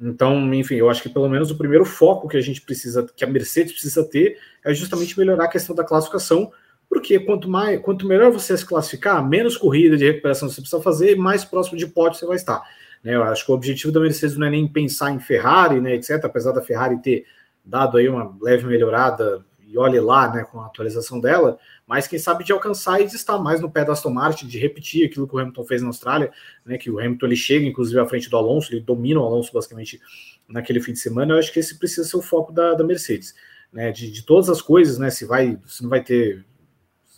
Então, 0.00 0.52
enfim, 0.52 0.74
eu 0.74 0.90
acho 0.90 1.00
que 1.00 1.08
pelo 1.08 1.28
menos 1.28 1.52
o 1.52 1.56
primeiro 1.56 1.84
foco 1.84 2.26
que 2.26 2.36
a 2.36 2.40
gente 2.40 2.60
precisa, 2.60 3.06
que 3.14 3.22
a 3.22 3.28
Mercedes 3.28 3.72
precisa 3.72 4.02
ter, 4.02 4.36
é 4.64 4.74
justamente 4.74 5.16
melhorar 5.16 5.44
a 5.44 5.48
questão 5.48 5.74
da 5.74 5.84
classificação, 5.84 6.50
porque 6.88 7.20
quanto, 7.20 7.48
mais, 7.48 7.80
quanto 7.80 8.04
melhor 8.04 8.32
você 8.32 8.58
se 8.58 8.66
classificar, 8.66 9.24
menos 9.24 9.56
corrida 9.56 9.96
de 9.96 10.04
recuperação 10.04 10.48
você 10.48 10.60
precisa 10.60 10.82
fazer, 10.82 11.16
mais 11.16 11.44
próximo 11.44 11.78
de 11.78 11.86
pódio 11.86 12.18
você 12.18 12.26
vai 12.26 12.34
estar. 12.34 12.60
Né? 13.04 13.14
Eu 13.14 13.22
acho 13.22 13.46
que 13.46 13.52
o 13.52 13.54
objetivo 13.54 13.92
da 13.92 14.00
Mercedes 14.00 14.36
não 14.36 14.48
é 14.48 14.50
nem 14.50 14.66
pensar 14.66 15.12
em 15.12 15.20
Ferrari, 15.20 15.80
né, 15.80 15.94
etc., 15.94 16.24
apesar 16.24 16.50
da 16.50 16.60
Ferrari 16.60 17.00
ter 17.00 17.24
dado 17.64 17.98
aí 17.98 18.08
uma 18.08 18.36
leve 18.40 18.66
melhorada, 18.66 19.44
e 19.70 19.78
olhe 19.78 20.00
lá, 20.00 20.32
né, 20.32 20.42
com 20.42 20.60
a 20.60 20.66
atualização 20.66 21.20
dela, 21.20 21.56
mas 21.86 22.08
quem 22.08 22.18
sabe 22.18 22.42
de 22.42 22.50
alcançar 22.50 23.00
e 23.00 23.06
de 23.06 23.14
estar 23.14 23.38
mais 23.38 23.60
no 23.60 23.70
pé 23.70 23.84
da 23.84 23.92
Aston 23.92 24.10
Martin, 24.10 24.48
de 24.48 24.58
repetir 24.58 25.06
aquilo 25.06 25.28
que 25.28 25.34
o 25.36 25.38
Hamilton 25.38 25.64
fez 25.64 25.80
na 25.80 25.88
Austrália, 25.88 26.32
né, 26.66 26.76
que 26.76 26.90
o 26.90 26.98
Hamilton 26.98 27.26
ele 27.26 27.36
chega 27.36 27.66
inclusive 27.66 28.00
à 28.00 28.04
frente 28.04 28.28
do 28.28 28.36
Alonso, 28.36 28.72
ele 28.72 28.80
domina 28.80 29.20
o 29.20 29.24
Alonso 29.24 29.52
basicamente 29.52 30.00
naquele 30.48 30.80
fim 30.80 30.92
de 30.92 30.98
semana, 30.98 31.34
eu 31.34 31.38
acho 31.38 31.52
que 31.52 31.60
esse 31.60 31.78
precisa 31.78 32.02
ser 32.02 32.16
o 32.16 32.22
foco 32.22 32.52
da, 32.52 32.74
da 32.74 32.82
Mercedes, 32.82 33.32
né, 33.72 33.92
de, 33.92 34.10
de 34.10 34.24
todas 34.24 34.50
as 34.50 34.60
coisas, 34.60 34.98
né, 34.98 35.08
se 35.08 35.24
vai, 35.24 35.56
se 35.64 35.84
não 35.84 35.88
vai 35.88 36.02
ter 36.02 36.44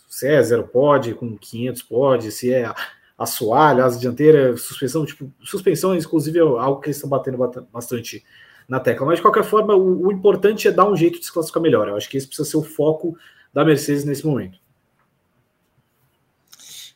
se 0.07 0.27
é 0.27 0.43
zero 0.43 0.67
pode, 0.67 1.15
com 1.15 1.35
500 1.35 1.81
pode, 1.81 2.31
se 2.31 2.53
é 2.53 2.71
assoalho, 3.17 3.83
asa 3.83 3.99
dianteira, 3.99 4.55
suspensão, 4.57 5.03
tipo, 5.07 5.33
suspensão, 5.43 5.95
inclusive, 5.95 6.37
é 6.37 6.41
algo 6.41 6.79
que 6.79 6.87
eles 6.87 6.97
estão 6.97 7.09
batendo 7.09 7.37
bastante 7.71 8.23
na 8.67 8.79
tecla. 8.79 9.05
Mas, 9.05 9.17
de 9.17 9.21
qualquer 9.21 9.43
forma, 9.43 9.75
o, 9.75 10.07
o, 10.07 10.11
importante 10.11 10.67
é 10.67 10.71
dar 10.71 10.89
um 10.89 10.95
jeito 10.95 11.19
de 11.19 11.25
se 11.25 11.31
classificar 11.31 11.61
melhor. 11.61 11.87
Eu 11.87 11.95
acho 11.95 12.09
que 12.09 12.17
esse 12.17 12.27
precisa 12.27 12.49
ser 12.49 12.57
o 12.57 12.63
foco 12.63 13.17
da 13.53 13.63
Mercedes 13.63 14.05
nesse 14.05 14.25
momento. 14.25 14.59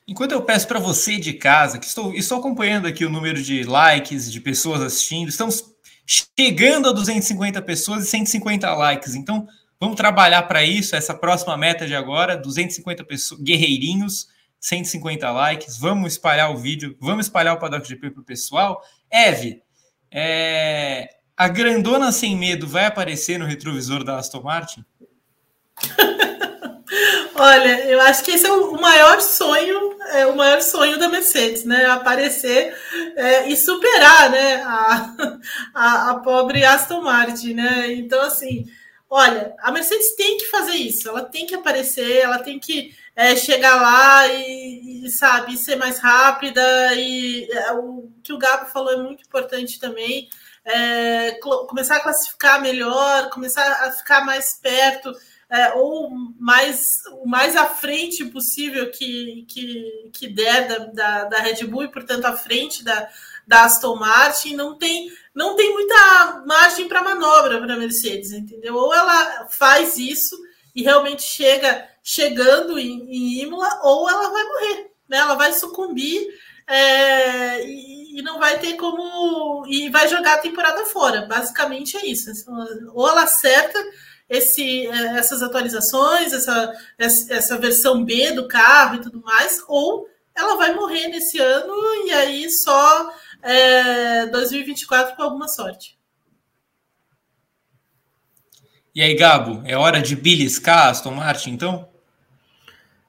Enquanto 0.08 0.32
eu 0.32 0.42
peço 0.42 0.68
para 0.68 0.80
você 0.80 1.18
de 1.18 1.34
casa, 1.34 1.78
que 1.78 1.86
estou, 1.86 2.14
estou 2.14 2.40
acompanhando 2.40 2.88
aqui 2.88 3.04
o 3.04 3.10
número 3.10 3.42
de 3.42 3.64
likes, 3.64 4.32
de 4.32 4.40
pessoas 4.40 4.82
assistindo, 4.82 5.28
estamos 5.28 5.76
chegando 6.06 6.88
a 6.88 6.94
250 6.94 7.62
pessoas 7.62 8.06
e 8.06 8.08
150 8.08 8.74
likes. 8.74 9.16
Então, 9.16 9.48
Vamos 9.80 9.96
trabalhar 9.96 10.42
para 10.44 10.64
isso, 10.64 10.96
essa 10.96 11.14
próxima 11.14 11.56
meta 11.56 11.86
de 11.86 11.94
agora, 11.94 12.36
250 12.36 13.04
pessoas, 13.04 13.40
guerreirinhos, 13.42 14.28
150 14.60 15.30
likes. 15.30 15.78
Vamos 15.78 16.14
espalhar 16.14 16.52
o 16.52 16.58
vídeo, 16.58 16.98
vamos 17.00 17.28
espalhar 17.28 17.56
o 17.56 17.60
Paddock 17.60 17.88
GP 17.88 18.10
para 18.10 18.22
o 18.22 18.26
pessoal. 18.26 18.82
Eve, 19.12 19.62
é, 20.10 21.08
a 21.38 21.48
grandona 21.48 22.12
sem 22.12 22.36
medo 22.36 22.68
vai 22.68 22.86
aparecer 22.86 23.38
no 23.38 23.46
retrovisor 23.46 24.04
da 24.04 24.18
Aston 24.18 24.42
Martin? 24.42 24.84
Olha, 27.36 27.86
eu 27.86 28.02
acho 28.02 28.24
que 28.24 28.32
esse 28.32 28.48
é 28.48 28.52
o 28.52 28.82
maior 28.82 29.22
sonho, 29.22 29.96
é 30.14 30.26
o 30.26 30.36
maior 30.36 30.60
sonho 30.62 30.98
da 30.98 31.08
Mercedes, 31.08 31.64
né? 31.64 31.86
Aparecer 31.86 32.76
é, 33.16 33.48
e 33.48 33.56
superar, 33.56 34.32
né? 34.32 34.64
A, 34.64 35.14
a, 35.76 36.10
a 36.10 36.16
pobre 36.16 36.66
Aston 36.66 37.02
Martin, 37.02 37.54
né? 37.54 37.94
Então, 37.94 38.20
assim, 38.22 38.66
Olha, 39.10 39.56
a 39.60 39.72
Mercedes 39.72 40.16
tem 40.16 40.38
que 40.38 40.48
fazer 40.48 40.74
isso, 40.74 41.08
ela 41.08 41.24
tem 41.24 41.46
que 41.46 41.56
aparecer, 41.56 42.18
ela 42.18 42.40
tem 42.40 42.60
que 42.60 42.94
é, 43.16 43.36
chegar 43.38 43.82
lá 43.82 44.28
e, 44.28 45.06
e, 45.06 45.10
sabe, 45.10 45.56
ser 45.56 45.78
mais 45.78 45.98
rápida. 46.00 46.94
E 46.94 47.48
é, 47.50 47.72
o 47.72 48.12
que 48.22 48.34
o 48.34 48.38
Gabo 48.38 48.66
falou 48.66 48.92
é 48.92 48.98
muito 48.98 49.24
importante 49.24 49.80
também. 49.80 50.28
É, 50.70 51.40
começar 51.68 51.96
a 51.96 52.00
classificar 52.02 52.62
melhor, 52.62 53.30
começar 53.30 53.66
a 53.86 53.92
ficar 53.92 54.26
mais 54.26 54.54
perto, 54.54 55.14
é, 55.50 55.74
ou 55.76 56.10
mais, 56.38 57.04
mais 57.26 57.56
à 57.56 57.66
frente 57.66 58.26
possível 58.26 58.92
que, 58.92 59.46
que, 59.48 60.10
que 60.12 60.28
der 60.28 60.68
da, 60.68 60.78
da, 60.88 61.24
da 61.24 61.38
Red 61.38 61.66
Bull 61.66 61.86
e, 61.86 61.92
portanto, 61.92 62.26
à 62.26 62.36
frente 62.36 62.84
da, 62.84 63.10
da 63.48 63.64
Aston 63.64 63.96
Martin, 63.96 64.56
não 64.56 64.78
tem, 64.78 65.10
não 65.34 65.56
tem 65.56 65.74
muita 65.74 66.44
margem 66.46 66.90
para 66.90 67.02
manobra 67.02 67.62
para 67.62 67.76
a 67.76 67.78
Mercedes, 67.78 68.34
entendeu? 68.34 68.76
Ou 68.76 68.94
ela 68.94 69.48
faz 69.50 69.98
isso 69.98 70.38
e 70.76 70.84
realmente 70.84 71.24
chega 71.24 71.88
chegando 72.04 72.78
em, 72.78 73.10
em 73.10 73.42
Imola, 73.42 73.80
ou 73.84 74.10
ela 74.10 74.30
vai 74.30 74.44
morrer, 74.44 74.92
né? 75.10 75.18
Ela 75.18 75.36
vai 75.36 75.54
sucumbir 75.54 76.28
é, 76.68 77.66
e, 77.66 77.97
e, 78.18 78.22
não 78.24 78.40
vai 78.40 78.58
ter 78.60 78.74
como. 78.76 79.66
e 79.68 79.90
vai 79.90 80.08
jogar 80.08 80.36
a 80.36 80.42
temporada 80.42 80.86
fora. 80.86 81.26
Basicamente 81.26 81.96
é 81.98 82.06
isso. 82.06 82.32
Ou 82.94 83.08
ela 83.08 83.24
acerta 83.24 83.80
esse, 84.28 84.88
essas 84.88 85.44
atualizações, 85.44 86.34
essa, 86.34 86.74
essa 86.98 87.58
versão 87.58 88.04
B 88.04 88.32
do 88.32 88.48
carro 88.48 88.96
e 88.96 89.02
tudo 89.02 89.22
mais, 89.22 89.64
ou 89.68 90.08
ela 90.36 90.56
vai 90.56 90.74
morrer 90.74 91.08
nesse 91.08 91.40
ano 91.40 91.74
e 92.06 92.12
aí 92.12 92.50
só 92.50 93.12
é, 93.42 94.26
2024 94.28 95.16
com 95.16 95.22
alguma 95.24 95.48
sorte. 95.48 95.98
E 98.94 99.02
aí, 99.02 99.16
Gabo, 99.16 99.62
é 99.66 99.78
hora 99.78 100.02
de 100.02 100.16
beliscar 100.16 100.88
Aston 100.88 101.12
Martin, 101.12 101.52
então? 101.52 101.88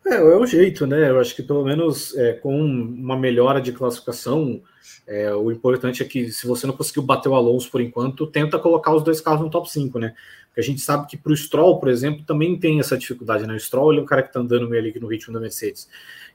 É, 0.06 0.16
é 0.16 0.36
o 0.36 0.46
jeito, 0.46 0.86
né? 0.86 1.10
Eu 1.10 1.20
acho 1.20 1.34
que 1.34 1.42
pelo 1.42 1.64
menos 1.64 2.16
é, 2.16 2.32
com 2.34 2.58
uma 2.58 3.16
melhora 3.16 3.60
de 3.60 3.72
classificação, 3.72 4.62
é, 5.06 5.34
o 5.34 5.50
importante 5.50 6.02
é 6.02 6.06
que 6.06 6.30
se 6.30 6.46
você 6.46 6.66
não 6.66 6.74
conseguiu 6.76 7.02
bater 7.02 7.28
o 7.28 7.34
Alonso 7.34 7.70
por 7.70 7.80
enquanto, 7.80 8.26
tenta 8.26 8.58
colocar 8.58 8.94
os 8.94 9.02
dois 9.02 9.20
carros 9.20 9.40
no 9.40 9.50
top 9.50 9.70
5, 9.70 9.98
né? 9.98 10.14
Porque 10.48 10.60
a 10.60 10.64
gente 10.64 10.80
sabe 10.80 11.06
que 11.06 11.16
para 11.16 11.32
o 11.32 11.36
Stroll, 11.36 11.78
por 11.78 11.88
exemplo, 11.88 12.24
também 12.24 12.58
tem 12.58 12.78
essa 12.78 12.96
dificuldade, 12.96 13.46
né? 13.46 13.54
O 13.54 13.60
Stroll 13.60 13.92
ele 13.92 14.00
é 14.00 14.02
um 14.02 14.06
cara 14.06 14.22
que 14.22 14.28
está 14.28 14.40
andando 14.40 14.68
meio 14.68 14.82
ali 14.82 15.00
no 15.00 15.06
ritmo 15.06 15.32
da 15.32 15.40
Mercedes. 15.40 15.88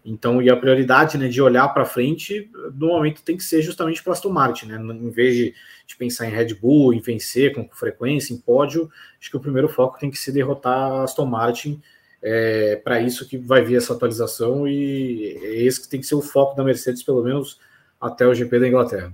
Então, 0.05 0.41
e 0.41 0.49
a 0.49 0.55
prioridade 0.55 1.17
né, 1.17 1.27
de 1.27 1.41
olhar 1.41 1.67
para 1.69 1.85
frente, 1.85 2.49
no 2.75 2.87
momento 2.87 3.21
tem 3.21 3.37
que 3.37 3.43
ser 3.43 3.61
justamente 3.61 4.03
para 4.03 4.13
Aston 4.13 4.29
Martin, 4.29 4.65
né? 4.65 4.77
Em 4.77 5.09
vez 5.09 5.35
de, 5.35 5.53
de, 5.85 5.95
pensar 5.95 6.27
em 6.27 6.31
Red 6.31 6.55
Bull, 6.55 6.93
em 6.93 6.99
vencer 6.99 7.53
com 7.53 7.67
frequência, 7.69 8.33
em 8.33 8.37
pódio, 8.37 8.89
acho 9.19 9.29
que 9.29 9.37
o 9.37 9.39
primeiro 9.39 9.69
foco 9.69 9.99
tem 9.99 10.09
que 10.09 10.17
ser 10.17 10.31
derrotar 10.31 11.03
Aston 11.03 11.25
Martin. 11.25 11.81
É, 12.25 12.77
para 12.77 13.01
isso 13.01 13.27
que 13.27 13.37
vai 13.37 13.61
vir 13.61 13.75
essa 13.75 13.93
atualização 13.93 14.65
e 14.65 15.37
é 15.41 15.63
esse 15.63 15.81
que 15.81 15.89
tem 15.89 15.99
que 15.99 16.07
ser 16.07 16.15
o 16.15 16.21
foco 16.21 16.55
da 16.55 16.63
Mercedes, 16.63 17.03
pelo 17.03 17.21
menos 17.21 17.59
até 18.03 18.27
o 18.27 18.33
GP 18.33 18.59
da 18.59 18.67
Inglaterra. 18.67 19.13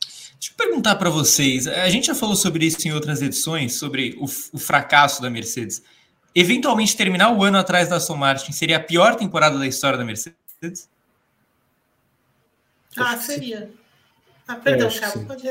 Deixa 0.00 0.52
eu 0.52 0.56
perguntar 0.56 0.96
para 0.96 1.10
vocês. 1.10 1.66
A 1.66 1.88
gente 1.88 2.06
já 2.06 2.14
falou 2.14 2.36
sobre 2.36 2.66
isso 2.66 2.86
em 2.86 2.92
outras 2.92 3.22
edições, 3.22 3.74
sobre 3.74 4.16
o, 4.18 4.24
o 4.24 4.58
fracasso 4.58 5.20
da 5.20 5.30
Mercedes 5.30 5.82
eventualmente 6.36 6.94
terminar 6.94 7.32
o 7.32 7.42
ano 7.42 7.56
atrás 7.56 7.88
da 7.88 7.96
Aston 7.96 8.14
Martin 8.14 8.52
seria 8.52 8.76
a 8.76 8.80
pior 8.80 9.16
temporada 9.16 9.58
da 9.58 9.66
história 9.66 9.96
da 9.96 10.04
Mercedes? 10.04 10.36
Ah, 12.94 13.16
seria. 13.16 13.70
Ah, 14.46 14.56
perdão, 14.56 14.88
é, 14.88 15.00
Carlos, 15.00 15.24
pode 15.24 15.48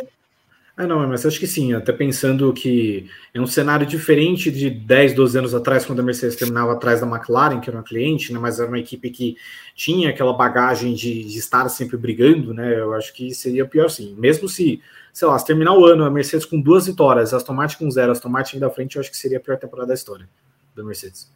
ah, 0.77 0.85
não, 0.85 1.07
mas 1.07 1.25
acho 1.25 1.39
que 1.39 1.47
sim, 1.47 1.73
até 1.73 1.93
pensando 1.93 2.51
que 2.51 3.09
é 3.33 3.39
um 3.39 3.47
cenário 3.47 3.87
diferente 3.87 4.51
de 4.51 4.69
10, 4.69 5.13
12 5.13 5.37
anos 5.37 5.55
atrás, 5.55 5.85
quando 5.85 6.01
a 6.01 6.03
Mercedes 6.03 6.35
terminava 6.35 6.73
atrás 6.73 6.99
da 6.99 7.07
McLaren, 7.07 7.61
que 7.61 7.69
era 7.69 7.77
uma 7.77 7.83
cliente, 7.83 8.33
né, 8.33 8.39
mas 8.39 8.59
era 8.59 8.67
uma 8.67 8.77
equipe 8.77 9.09
que 9.09 9.37
tinha 9.73 10.09
aquela 10.09 10.33
bagagem 10.33 10.93
de, 10.93 11.23
de 11.23 11.37
estar 11.39 11.69
sempre 11.69 11.95
brigando, 11.95 12.53
né, 12.53 12.77
eu 12.77 12.93
acho 12.93 13.13
que 13.13 13.33
seria 13.33 13.65
pior 13.65 13.89
sim. 13.89 14.15
Mesmo 14.17 14.49
se, 14.49 14.81
sei 15.13 15.27
lá, 15.29 15.39
se 15.39 15.45
terminar 15.45 15.77
o 15.77 15.85
ano, 15.85 16.03
a 16.03 16.11
Mercedes 16.11 16.45
com 16.45 16.59
duas 16.59 16.87
vitórias, 16.87 17.33
Aston 17.33 17.53
Martin 17.53 17.77
com 17.77 17.89
zero, 17.89 18.11
Aston 18.11 18.29
Martin 18.29 18.59
da 18.59 18.69
frente, 18.69 18.97
eu 18.97 18.99
acho 18.99 19.09
que 19.09 19.17
seria 19.17 19.37
a 19.37 19.41
pior 19.41 19.57
temporada 19.57 19.87
da 19.87 19.93
história 19.93 20.27
da 20.75 20.83
Mercedes. 20.83 21.31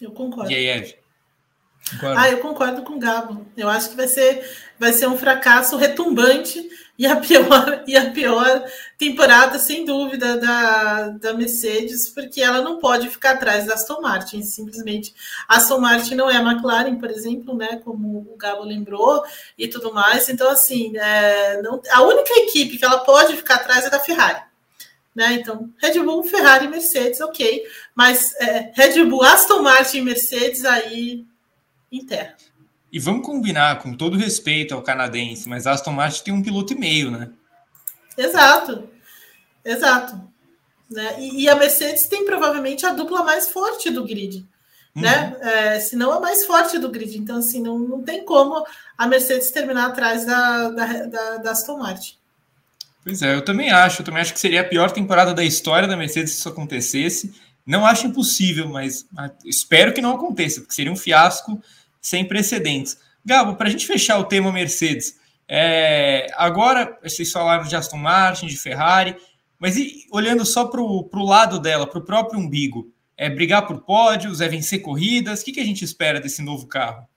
Eu 0.00 0.12
concordo. 0.12 0.52
E 0.52 0.54
aí, 0.54 0.66
Ed? 0.68 0.98
Concordo. 1.90 2.18
Ah, 2.18 2.28
eu 2.28 2.38
concordo 2.38 2.82
com 2.82 2.94
o 2.94 2.98
Gabo. 2.98 3.46
Eu 3.56 3.68
acho 3.68 3.90
que 3.90 3.96
vai 3.96 4.08
ser, 4.08 4.44
vai 4.78 4.92
ser 4.92 5.06
um 5.06 5.16
fracasso 5.16 5.76
retumbante 5.76 6.68
e 6.98 7.06
a 7.06 7.16
pior, 7.16 7.84
e 7.86 7.96
a 7.96 8.10
pior 8.10 8.64
temporada, 8.98 9.58
sem 9.58 9.84
dúvida, 9.84 10.36
da, 10.36 11.08
da 11.10 11.34
Mercedes, 11.34 12.08
porque 12.08 12.42
ela 12.42 12.60
não 12.60 12.78
pode 12.78 13.08
ficar 13.08 13.32
atrás 13.32 13.66
da 13.66 13.74
Aston 13.74 14.00
Martin. 14.00 14.42
Simplesmente, 14.42 15.14
a 15.46 15.56
Aston 15.56 15.78
Martin 15.78 16.16
não 16.16 16.28
é 16.28 16.36
a 16.36 16.42
McLaren, 16.42 16.96
por 16.96 17.10
exemplo, 17.10 17.56
né? 17.56 17.80
Como 17.84 18.26
o 18.32 18.36
Gabo 18.36 18.64
lembrou 18.64 19.22
e 19.56 19.68
tudo 19.68 19.94
mais. 19.94 20.28
Então, 20.28 20.50
assim, 20.50 20.96
é, 20.96 21.62
não, 21.62 21.80
a 21.90 22.02
única 22.02 22.32
equipe 22.40 22.78
que 22.78 22.84
ela 22.84 22.98
pode 22.98 23.36
ficar 23.36 23.56
atrás 23.56 23.84
é 23.84 23.90
da 23.90 24.00
Ferrari. 24.00 24.40
Né? 25.14 25.34
Então, 25.34 25.70
Red 25.78 25.98
Bull, 26.00 26.24
Ferrari, 26.24 26.68
Mercedes, 26.68 27.20
ok. 27.20 27.64
Mas 27.94 28.34
é, 28.38 28.72
Red 28.74 29.02
Bull, 29.04 29.22
Aston 29.22 29.62
Martin 29.62 29.98
e 29.98 30.02
Mercedes, 30.02 30.64
aí 30.64 31.24
terra. 32.06 32.36
E 32.92 32.98
vamos 32.98 33.26
combinar, 33.26 33.80
com 33.80 33.92
todo 33.94 34.16
respeito 34.16 34.74
ao 34.74 34.82
canadense, 34.82 35.48
mas 35.48 35.66
Aston 35.66 35.92
Martin 35.92 36.22
tem 36.24 36.34
um 36.34 36.42
piloto 36.42 36.72
e 36.72 36.78
meio, 36.78 37.10
né? 37.10 37.30
Exato, 38.16 38.88
exato. 39.64 40.20
Né? 40.90 41.16
E, 41.18 41.42
e, 41.42 41.48
a 41.48 41.56
Mercedes 41.56 42.06
tem 42.06 42.24
provavelmente 42.24 42.86
a 42.86 42.92
dupla 42.92 43.24
mais 43.24 43.48
forte 43.48 43.90
do 43.90 44.04
grid, 44.04 44.46
uhum. 44.94 45.02
né? 45.02 45.36
É, 45.40 45.80
se 45.80 45.96
não 45.96 46.12
a 46.12 46.20
mais 46.20 46.46
forte 46.46 46.78
do 46.78 46.88
grid. 46.88 47.18
Então, 47.18 47.38
assim, 47.38 47.60
não, 47.60 47.78
não 47.78 48.02
tem 48.02 48.24
como 48.24 48.64
a 48.96 49.06
Mercedes 49.06 49.50
terminar 49.50 49.86
atrás 49.86 50.24
da, 50.24 50.70
da, 50.70 50.86
da, 51.06 51.36
da 51.38 51.50
Aston 51.50 51.78
Martin. 51.78 52.14
Pois 53.02 53.20
é, 53.20 53.34
eu 53.34 53.44
também 53.44 53.70
acho. 53.70 54.02
Eu 54.02 54.06
também 54.06 54.20
acho 54.20 54.32
que 54.32 54.40
seria 54.40 54.60
a 54.60 54.64
pior 54.64 54.90
temporada 54.90 55.34
da 55.34 55.44
história 55.44 55.88
da 55.88 55.96
Mercedes 55.96 56.32
se 56.32 56.38
isso 56.38 56.48
acontecesse. 56.48 57.34
Não 57.66 57.84
acho 57.84 58.06
impossível, 58.06 58.68
mas 58.68 59.06
espero 59.44 59.92
que 59.92 60.00
não 60.00 60.14
aconteça, 60.14 60.60
porque 60.60 60.74
seria 60.74 60.92
um 60.92 60.96
fiasco 60.96 61.60
sem 62.06 62.24
precedentes. 62.24 62.98
Gabo, 63.24 63.56
para 63.56 63.66
a 63.66 63.70
gente 63.70 63.86
fechar 63.86 64.18
o 64.18 64.24
tema 64.24 64.52
Mercedes, 64.52 65.18
é, 65.48 66.28
agora 66.36 66.96
vocês 67.02 67.32
falaram 67.32 67.64
de 67.64 67.74
Aston 67.74 67.96
Martin, 67.96 68.46
de 68.46 68.56
Ferrari. 68.56 69.16
Mas 69.58 69.76
e, 69.76 70.06
olhando 70.12 70.44
só 70.44 70.66
para 70.66 70.80
o 70.80 71.24
lado 71.24 71.58
dela, 71.58 71.86
para 71.86 71.98
o 71.98 72.04
próprio 72.04 72.38
umbigo, 72.38 72.92
é 73.16 73.28
brigar 73.28 73.66
por 73.66 73.80
pódios, 73.80 74.40
é 74.40 74.48
vencer 74.48 74.82
corridas? 74.82 75.40
O 75.40 75.44
que, 75.44 75.52
que 75.52 75.60
a 75.60 75.64
gente 75.64 75.84
espera 75.84 76.20
desse 76.20 76.42
novo 76.42 76.66
carro? 76.66 77.08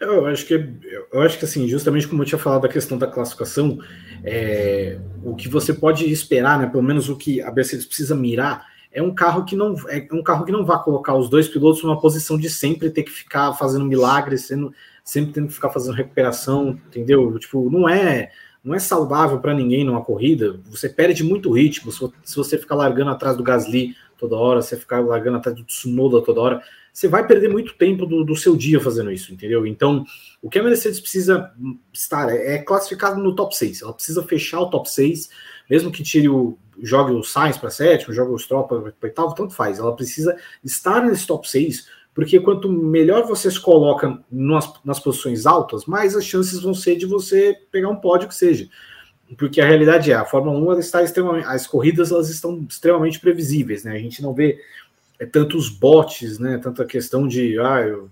Eu 0.00 0.26
acho 0.26 0.46
que 0.46 0.54
eu 1.12 1.22
acho 1.22 1.38
que 1.38 1.44
assim, 1.44 1.68
justamente 1.68 2.06
como 2.06 2.22
eu 2.22 2.26
tinha 2.26 2.38
falado 2.38 2.62
da 2.62 2.68
questão 2.68 2.96
da 2.96 3.06
classificação, 3.06 3.78
é, 4.24 4.98
o 5.22 5.34
que 5.36 5.48
você 5.48 5.72
pode 5.72 6.10
esperar, 6.10 6.58
né? 6.58 6.66
Pelo 6.66 6.82
menos 6.82 7.08
o 7.08 7.16
que 7.16 7.40
a 7.40 7.52
Mercedes 7.52 7.84
precisa 7.84 8.14
mirar 8.14 8.64
é 8.98 9.02
um 9.02 9.14
carro 9.14 9.44
que 9.44 9.54
não 9.54 9.76
é 9.88 10.08
um 10.12 10.22
carro 10.22 10.44
que 10.44 10.50
não 10.50 10.64
vai 10.64 10.82
colocar 10.82 11.14
os 11.14 11.30
dois 11.30 11.48
pilotos 11.48 11.82
numa 11.82 12.00
posição 12.00 12.36
de 12.36 12.50
sempre 12.50 12.90
ter 12.90 13.04
que 13.04 13.10
ficar 13.10 13.52
fazendo 13.54 13.84
milagres, 13.84 14.46
sendo, 14.46 14.74
sempre 15.04 15.32
tendo 15.32 15.46
que 15.46 15.54
ficar 15.54 15.70
fazendo 15.70 15.94
recuperação, 15.94 16.70
entendeu? 16.88 17.38
Tipo, 17.38 17.70
não 17.70 17.88
é 17.88 18.30
não 18.62 18.74
é 18.74 18.78
saudável 18.80 19.38
para 19.38 19.54
ninguém 19.54 19.84
numa 19.84 20.04
corrida. 20.04 20.60
Você 20.66 20.88
perde 20.88 21.22
muito 21.22 21.52
ritmo 21.52 21.92
se 21.92 22.36
você 22.36 22.58
ficar 22.58 22.74
largando 22.74 23.10
atrás 23.10 23.36
do 23.36 23.42
Gasly 23.42 23.94
toda 24.18 24.36
hora, 24.36 24.60
você 24.60 24.76
ficar 24.76 24.98
largando 24.98 25.36
atrás 25.36 25.56
do 25.56 25.64
Tsunoda 25.64 26.20
toda 26.20 26.40
hora 26.40 26.62
você 26.98 27.06
vai 27.06 27.24
perder 27.24 27.48
muito 27.48 27.74
tempo 27.74 28.04
do, 28.04 28.24
do, 28.24 28.34
seu 28.34 28.56
dia 28.56 28.80
fazendo 28.80 29.12
isso, 29.12 29.32
entendeu? 29.32 29.64
Então, 29.64 30.04
o 30.42 30.50
que 30.50 30.58
a 30.58 30.62
Mercedes 30.64 30.98
precisa 30.98 31.52
estar 31.92 32.28
é, 32.28 32.56
é 32.56 32.58
classificado 32.58 33.22
no 33.22 33.36
top 33.36 33.56
6. 33.56 33.82
Ela 33.82 33.92
precisa 33.92 34.20
fechar 34.24 34.60
o 34.62 34.68
top 34.68 34.90
6, 34.90 35.30
mesmo 35.70 35.92
que 35.92 36.02
tire 36.02 36.28
o. 36.28 36.58
jogue 36.82 37.12
o 37.12 37.22
Sainz 37.22 37.56
para 37.56 37.70
sétimo, 37.70 38.14
jogue 38.14 38.32
o 38.32 38.38
Stroll 38.38 38.64
para 38.64 38.92
oitavo, 39.02 39.34
tanto 39.34 39.54
faz. 39.54 39.78
Ela 39.78 39.94
precisa 39.94 40.36
estar 40.64 41.02
nesse 41.04 41.26
top 41.26 41.48
6, 41.48 41.88
porque 42.14 42.40
quanto 42.40 42.70
melhor 42.70 43.26
você 43.26 43.50
se 43.50 43.60
coloca 43.60 44.18
nas, 44.30 44.72
nas 44.84 45.00
posições 45.00 45.46
altas, 45.46 45.86
mais 45.86 46.16
as 46.16 46.24
chances 46.24 46.60
vão 46.60 46.74
ser 46.74 46.96
de 46.96 47.06
você 47.06 47.56
pegar 47.70 47.88
um 47.88 47.96
pódio 47.96 48.28
que 48.28 48.34
seja 48.34 48.68
porque 49.36 49.60
a 49.60 49.66
realidade 49.66 50.10
é 50.10 50.14
a 50.14 50.24
Fórmula 50.24 50.58
1 50.58 50.70
ela 50.72 50.80
está 50.80 51.02
extremamente, 51.02 51.46
as 51.46 51.66
corridas 51.66 52.10
elas 52.10 52.30
estão 52.30 52.64
extremamente 52.68 53.20
previsíveis, 53.20 53.84
né? 53.84 53.92
A 53.92 53.98
gente 53.98 54.22
não 54.22 54.32
vê 54.32 54.58
é 55.18 55.26
tantos 55.26 55.68
bots, 55.68 56.38
né? 56.38 56.58
Tanta 56.58 56.84
questão 56.84 57.26
de 57.26 57.58
ah, 57.58 58.04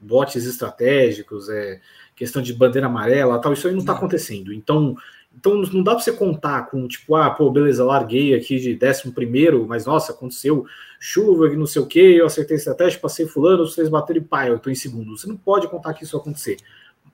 bots 0.00 0.46
estratégicos, 0.46 1.48
é 1.48 1.80
questão 2.16 2.40
de 2.40 2.54
bandeira 2.54 2.86
amarela, 2.86 3.40
tal. 3.40 3.52
Isso 3.52 3.66
aí 3.66 3.72
não 3.72 3.80
está 3.80 3.92
acontecendo. 3.92 4.52
Então, 4.52 4.96
então 5.40 5.56
não 5.56 5.82
dá 5.82 5.92
para 5.92 6.04
você 6.04 6.12
contar 6.12 6.70
com 6.70 6.86
tipo, 6.86 7.16
ah, 7.16 7.30
pô, 7.30 7.50
beleza, 7.50 7.82
larguei 7.82 8.34
aqui 8.34 8.58
de 8.58 8.74
décimo 8.74 9.12
primeiro, 9.12 9.66
mas 9.66 9.86
nossa, 9.86 10.12
aconteceu 10.12 10.66
chuva, 10.98 11.48
não 11.48 11.64
sei 11.64 11.80
o 11.80 11.86
que, 11.86 11.98
eu 11.98 12.26
acertei 12.26 12.58
estratégia, 12.58 13.00
passei 13.00 13.26
fulano, 13.26 13.66
vocês 13.66 13.88
bateram 13.88 14.20
e 14.20 14.24
pá, 14.24 14.46
eu 14.46 14.56
estou 14.56 14.70
em 14.70 14.74
segundo. 14.76 15.16
Você 15.16 15.26
não 15.26 15.38
pode 15.38 15.66
contar 15.66 15.94
que 15.94 16.04
isso 16.04 16.14
acontecer. 16.14 16.58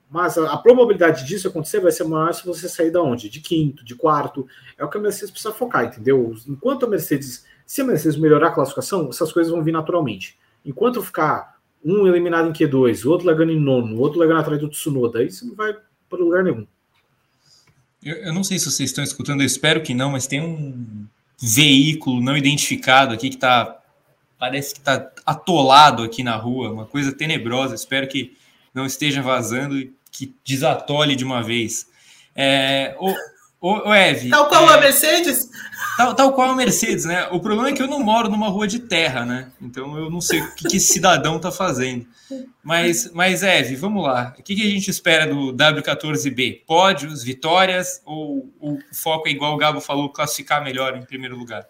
Mas 0.09 0.37
a, 0.37 0.51
a, 0.53 0.57
probabilidade 0.57 1.25
disso 1.25 1.47
acontecer 1.47 1.79
vai 1.79 1.91
ser 1.91 2.03
maior 2.03 2.33
se 2.33 2.45
você 2.45 2.67
sair 2.67 2.91
da 2.91 3.01
onde? 3.01 3.29
De 3.29 3.39
quinto, 3.39 3.83
de 3.83 3.95
quarto. 3.95 4.45
É 4.77 4.83
o 4.83 4.89
que 4.89 4.97
a 4.97 5.01
Mercedes 5.01 5.31
precisa 5.31 5.53
focar, 5.53 5.85
entendeu? 5.85 6.33
Enquanto 6.47 6.85
a 6.85 6.89
Mercedes 6.89 7.45
se 7.65 7.81
a 7.81 7.85
Mercedes 7.85 8.17
melhorar 8.17 8.47
a 8.47 8.51
classificação, 8.51 9.09
essas 9.09 9.31
coisas 9.31 9.51
vão 9.51 9.63
vir 9.63 9.73
naturalmente. 9.73 10.37
Enquanto 10.65 11.03
ficar 11.03 11.57
um 11.83 12.07
eliminado 12.07 12.49
em 12.49 12.53
Q2, 12.53 13.05
o 13.05 13.09
outro 13.09 13.27
largando 13.27 13.51
em 13.51 13.59
nono, 13.59 13.95
o 13.95 13.99
outro 13.99 14.19
largando 14.19 14.39
atrás 14.39 14.59
do 14.59 14.69
Tsunoda, 14.69 15.19
aí 15.19 15.29
você 15.29 15.45
não 15.45 15.53
vai 15.53 15.75
para 16.09 16.19
lugar 16.19 16.43
nenhum. 16.43 16.65
Eu, 18.03 18.15
eu, 18.17 18.33
não 18.33 18.43
sei 18.43 18.59
se 18.59 18.65
vocês 18.65 18.89
estão 18.89 19.03
escutando, 19.03 19.41
eu 19.41 19.45
espero 19.45 19.81
que 19.81 19.93
não, 19.93 20.11
mas 20.11 20.27
tem 20.27 20.41
um 20.41 21.05
veículo 21.41 22.21
não 22.21 22.37
identificado 22.37 23.13
aqui 23.13 23.29
que 23.29 23.35
está 23.35 23.77
parece 24.37 24.73
que 24.73 24.79
está 24.79 25.11
atolado 25.25 26.03
aqui 26.03 26.21
na 26.21 26.35
rua, 26.35 26.71
uma 26.71 26.85
coisa 26.85 27.11
tenebrosa. 27.11 27.73
Espero 27.73 28.07
que 28.07 28.37
não 28.73 28.85
esteja 28.85 29.21
vazando 29.21 29.77
e 29.77 29.93
que 30.11 30.33
desatole 30.43 31.15
de 31.15 31.23
uma 31.23 31.41
vez. 31.41 31.87
É, 32.35 32.95
o, 32.99 33.13
o, 33.59 33.89
o 33.89 33.93
Eve, 33.93 34.29
Tal 34.29 34.47
qual 34.47 34.69
é, 34.69 34.73
a 34.75 34.79
Mercedes? 34.79 35.49
Tal, 35.97 36.13
tal 36.13 36.33
qual 36.33 36.51
a 36.51 36.55
Mercedes, 36.55 37.05
né? 37.05 37.27
O 37.31 37.39
problema 37.39 37.69
é 37.69 37.73
que 37.73 37.81
eu 37.81 37.87
não 37.87 37.99
moro 37.99 38.29
numa 38.29 38.49
rua 38.49 38.67
de 38.67 38.79
terra, 38.79 39.25
né? 39.25 39.51
Então 39.59 39.97
eu 39.97 40.11
não 40.11 40.21
sei 40.21 40.41
o 40.41 40.55
que, 40.55 40.67
que 40.67 40.77
esse 40.77 40.93
cidadão 40.93 41.39
tá 41.39 41.51
fazendo. 41.51 42.05
Mas, 42.61 43.11
mas 43.13 43.41
Eve, 43.41 43.75
vamos 43.75 44.03
lá. 44.03 44.35
O 44.37 44.43
que, 44.43 44.55
que 44.55 44.61
a 44.61 44.69
gente 44.69 44.91
espera 44.91 45.25
do 45.25 45.53
W14B? 45.53 46.65
Pódios, 46.67 47.23
vitórias 47.23 48.01
ou 48.05 48.53
o 48.59 48.77
foco 48.93 49.27
é 49.27 49.31
igual 49.31 49.55
o 49.55 49.57
Gabo 49.57 49.81
falou, 49.81 50.09
classificar 50.09 50.63
melhor 50.63 50.95
em 50.95 51.03
primeiro 51.03 51.35
lugar? 51.35 51.65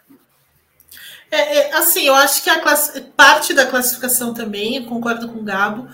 É, 1.29 1.57
é, 1.57 1.73
assim, 1.75 2.05
eu 2.05 2.15
acho 2.15 2.43
que 2.43 2.49
a 2.49 2.59
class... 2.59 3.01
parte 3.15 3.53
da 3.53 3.65
classificação 3.65 4.33
também, 4.33 4.83
concordo 4.85 5.27
com 5.29 5.39
o 5.39 5.43
Gabo, 5.43 5.87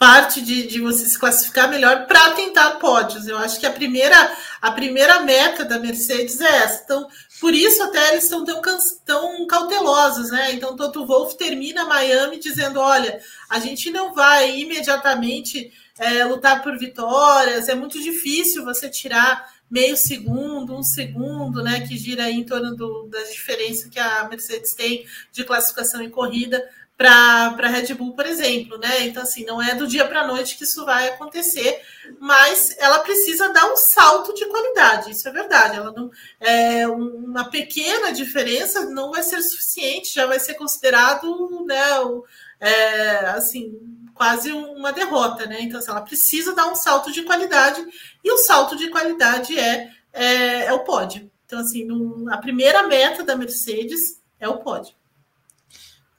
parte 0.00 0.40
de, 0.40 0.66
de 0.66 0.80
você 0.80 1.04
se 1.04 1.18
classificar 1.18 1.68
melhor 1.68 2.06
para 2.06 2.30
tentar 2.30 2.70
pódios. 2.76 3.28
Eu 3.28 3.36
acho 3.36 3.60
que 3.60 3.66
a 3.66 3.70
primeira, 3.70 4.34
a 4.62 4.72
primeira 4.72 5.20
meta 5.20 5.62
da 5.62 5.78
Mercedes 5.78 6.40
é 6.40 6.56
essa. 6.62 6.82
Então, 6.82 7.06
por 7.38 7.52
isso 7.52 7.82
até 7.82 8.12
eles 8.12 8.24
estão 8.24 8.42
tão, 8.42 8.62
tão 9.04 9.46
cautelosos, 9.46 10.30
né? 10.30 10.54
Então, 10.54 10.74
Toto 10.74 11.04
Wolff 11.04 11.36
termina 11.36 11.84
Miami 11.84 12.38
dizendo: 12.38 12.80
olha, 12.80 13.20
a 13.50 13.60
gente 13.60 13.90
não 13.90 14.14
vai 14.14 14.58
imediatamente 14.58 15.70
é, 15.98 16.24
lutar 16.24 16.62
por 16.62 16.78
vitórias, 16.78 17.68
é 17.68 17.74
muito 17.74 18.02
difícil 18.02 18.64
você 18.64 18.88
tirar 18.88 19.52
meio 19.70 19.98
segundo, 19.98 20.74
um 20.74 20.82
segundo, 20.82 21.62
né? 21.62 21.86
Que 21.86 21.98
gira 21.98 22.30
em 22.30 22.42
torno 22.42 22.74
do, 22.74 23.06
da 23.10 23.22
diferença 23.24 23.90
que 23.90 24.00
a 24.00 24.26
Mercedes 24.30 24.74
tem 24.74 25.04
de 25.30 25.44
classificação 25.44 26.00
em 26.00 26.08
corrida 26.08 26.66
para 27.00 27.54
a 27.58 27.68
Red 27.68 27.94
Bull, 27.94 28.12
por 28.12 28.26
exemplo, 28.26 28.76
né? 28.76 29.06
Então, 29.06 29.22
assim, 29.22 29.42
não 29.46 29.62
é 29.62 29.74
do 29.74 29.86
dia 29.86 30.06
para 30.06 30.20
a 30.20 30.26
noite 30.26 30.58
que 30.58 30.64
isso 30.64 30.84
vai 30.84 31.08
acontecer, 31.08 31.80
mas 32.18 32.76
ela 32.78 32.98
precisa 32.98 33.50
dar 33.50 33.72
um 33.72 33.76
salto 33.78 34.34
de 34.34 34.44
qualidade, 34.44 35.10
isso 35.10 35.26
é 35.26 35.32
verdade. 35.32 35.78
Ela 35.78 35.92
não, 35.92 36.10
é, 36.38 36.86
uma 36.86 37.44
pequena 37.44 38.12
diferença 38.12 38.84
não 38.84 39.12
vai 39.12 39.22
ser 39.22 39.40
suficiente, 39.40 40.12
já 40.12 40.26
vai 40.26 40.38
ser 40.38 40.52
considerado, 40.54 41.64
né, 41.64 42.00
o, 42.00 42.22
é, 42.60 43.30
assim, 43.30 43.80
quase 44.12 44.52
uma 44.52 44.92
derrota, 44.92 45.46
né? 45.46 45.62
Então, 45.62 45.80
assim, 45.80 45.90
ela 45.90 46.02
precisa 46.02 46.54
dar 46.54 46.66
um 46.66 46.74
salto 46.74 47.10
de 47.10 47.22
qualidade, 47.22 47.82
e 48.22 48.30
o 48.30 48.36
salto 48.36 48.76
de 48.76 48.90
qualidade 48.90 49.58
é, 49.58 49.90
é, 50.12 50.66
é 50.66 50.72
o 50.74 50.84
pódio. 50.84 51.30
Então, 51.46 51.60
assim, 51.60 51.88
a 52.28 52.36
primeira 52.36 52.82
meta 52.82 53.24
da 53.24 53.34
Mercedes 53.36 54.20
é 54.38 54.46
o 54.46 54.58
pódio. 54.58 54.99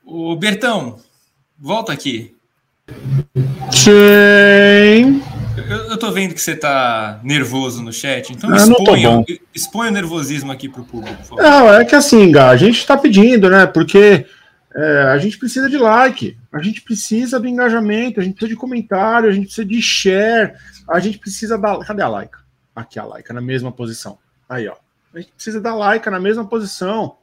O 0.05 0.35
Bertão, 0.35 0.99
volta 1.57 1.93
aqui. 1.93 2.35
Sim. 3.71 5.21
Eu, 5.69 5.77
eu 5.89 5.97
tô 5.97 6.11
vendo 6.11 6.33
que 6.33 6.41
você 6.41 6.55
tá 6.55 7.19
nervoso 7.23 7.81
no 7.81 7.93
chat, 7.93 8.31
então 8.31 8.53
exponha, 8.55 9.25
exponha 9.53 9.91
o 9.91 9.93
nervosismo 9.93 10.51
aqui 10.51 10.67
pro 10.67 10.83
público. 10.83 11.35
Não, 11.35 11.73
é 11.73 11.85
que 11.85 11.95
assim, 11.95 12.31
Gá, 12.31 12.49
a 12.49 12.57
gente 12.57 12.85
tá 12.85 12.97
pedindo, 12.97 13.49
né? 13.49 13.65
Porque 13.65 14.25
é, 14.73 15.03
a 15.03 15.17
gente 15.17 15.37
precisa 15.37 15.69
de 15.69 15.77
like, 15.77 16.37
a 16.51 16.61
gente 16.61 16.81
precisa 16.81 17.39
do 17.39 17.47
engajamento, 17.47 18.19
a 18.19 18.23
gente 18.23 18.33
precisa 18.33 18.53
de 18.53 18.59
comentário, 18.59 19.29
a 19.29 19.31
gente 19.31 19.45
precisa 19.45 19.67
de 19.67 19.81
share, 19.81 20.53
a 20.89 20.99
gente 20.99 21.19
precisa 21.19 21.57
da. 21.57 21.79
Cadê 21.85 22.01
a 22.01 22.07
like? 22.07 22.35
Aqui 22.75 22.99
a 22.99 23.03
like, 23.03 23.31
na 23.33 23.41
mesma 23.41 23.71
posição. 23.71 24.17
Aí, 24.49 24.67
ó. 24.67 24.75
A 25.13 25.19
gente 25.19 25.31
precisa 25.33 25.59
da 25.59 25.75
like 25.75 26.09
na 26.09 26.19
mesma 26.19 26.45
posição. 26.45 27.17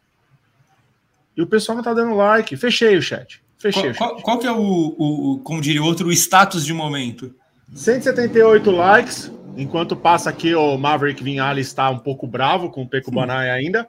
E 1.38 1.42
o 1.42 1.46
pessoal 1.46 1.76
não 1.76 1.84
tá 1.84 1.94
dando 1.94 2.16
like. 2.16 2.56
Fechei 2.56 2.96
o 2.96 3.02
chat. 3.02 3.40
Fechei 3.58 3.80
qual, 3.80 3.90
o 3.92 3.94
chat. 3.94 3.98
Qual, 3.98 4.22
qual, 4.22 4.38
que 4.40 4.46
é 4.48 4.50
o, 4.50 4.58
o, 4.58 5.40
como 5.44 5.60
diria 5.60 5.80
outro, 5.80 6.08
o 6.08 6.12
status 6.12 6.66
de 6.66 6.74
momento? 6.74 7.32
178 7.72 8.68
likes. 8.72 9.30
Enquanto 9.56 9.94
passa 9.94 10.30
aqui, 10.30 10.52
o 10.52 10.76
Maverick 10.76 11.22
Vinhales 11.22 11.68
está 11.68 11.88
um 11.90 11.98
pouco 12.00 12.26
bravo 12.26 12.70
com 12.70 12.82
o 12.82 12.88
Peco 12.88 13.12
Banai 13.12 13.50
ainda. 13.50 13.88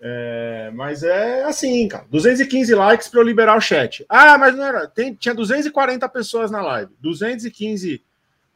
É, 0.00 0.70
mas 0.74 1.02
é 1.02 1.44
assim, 1.44 1.86
cara. 1.88 2.06
215 2.10 2.74
likes 2.74 3.06
para 3.06 3.20
eu 3.20 3.24
liberar 3.24 3.54
o 3.54 3.60
chat. 3.60 4.02
Ah, 4.08 4.38
mas 4.38 4.56
não 4.56 4.64
era. 4.64 4.88
Tem, 4.88 5.12
tinha 5.12 5.34
240 5.34 6.08
pessoas 6.08 6.50
na 6.50 6.62
live. 6.62 6.90
215 7.00 8.02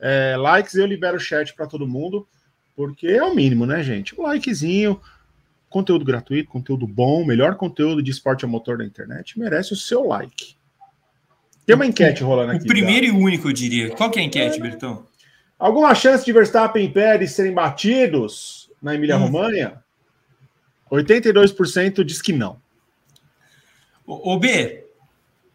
é, 0.00 0.36
likes 0.38 0.74
eu 0.74 0.86
libero 0.86 1.18
o 1.18 1.20
chat 1.20 1.54
para 1.54 1.66
todo 1.66 1.86
mundo. 1.86 2.26
Porque 2.74 3.08
é 3.08 3.22
o 3.22 3.34
mínimo, 3.34 3.66
né, 3.66 3.82
gente? 3.82 4.18
O 4.18 4.22
likezinho 4.22 4.98
conteúdo 5.76 6.06
gratuito, 6.06 6.48
conteúdo 6.48 6.86
bom, 6.86 7.22
melhor 7.22 7.54
conteúdo 7.56 8.02
de 8.02 8.10
esporte 8.10 8.46
a 8.46 8.48
motor 8.48 8.78
da 8.78 8.84
internet, 8.84 9.38
merece 9.38 9.74
o 9.74 9.76
seu 9.76 10.06
like. 10.06 10.56
Tem 11.66 11.76
uma 11.76 11.84
enquete 11.84 12.22
rolando 12.22 12.52
aqui. 12.52 12.64
O 12.64 12.66
primeiro 12.66 13.06
tá? 13.06 13.12
e 13.12 13.16
único, 13.16 13.48
eu 13.48 13.52
diria. 13.52 13.90
Qual 13.90 14.10
que 14.10 14.18
é 14.18 14.22
a 14.22 14.24
enquete. 14.24 14.58
Bertão? 14.58 15.06
Alguma 15.58 15.94
chance 15.94 16.24
de 16.24 16.32
Verstappen 16.32 16.86
e 16.86 16.88
Pérez 16.88 17.32
serem 17.32 17.52
batidos 17.52 18.70
na 18.80 18.94
Emília-Romanha? 18.94 19.82
Hum. 20.90 20.96
82% 20.96 22.02
diz 22.02 22.22
que 22.22 22.32
não. 22.32 22.58
O, 24.06 24.38
B. 24.38 24.86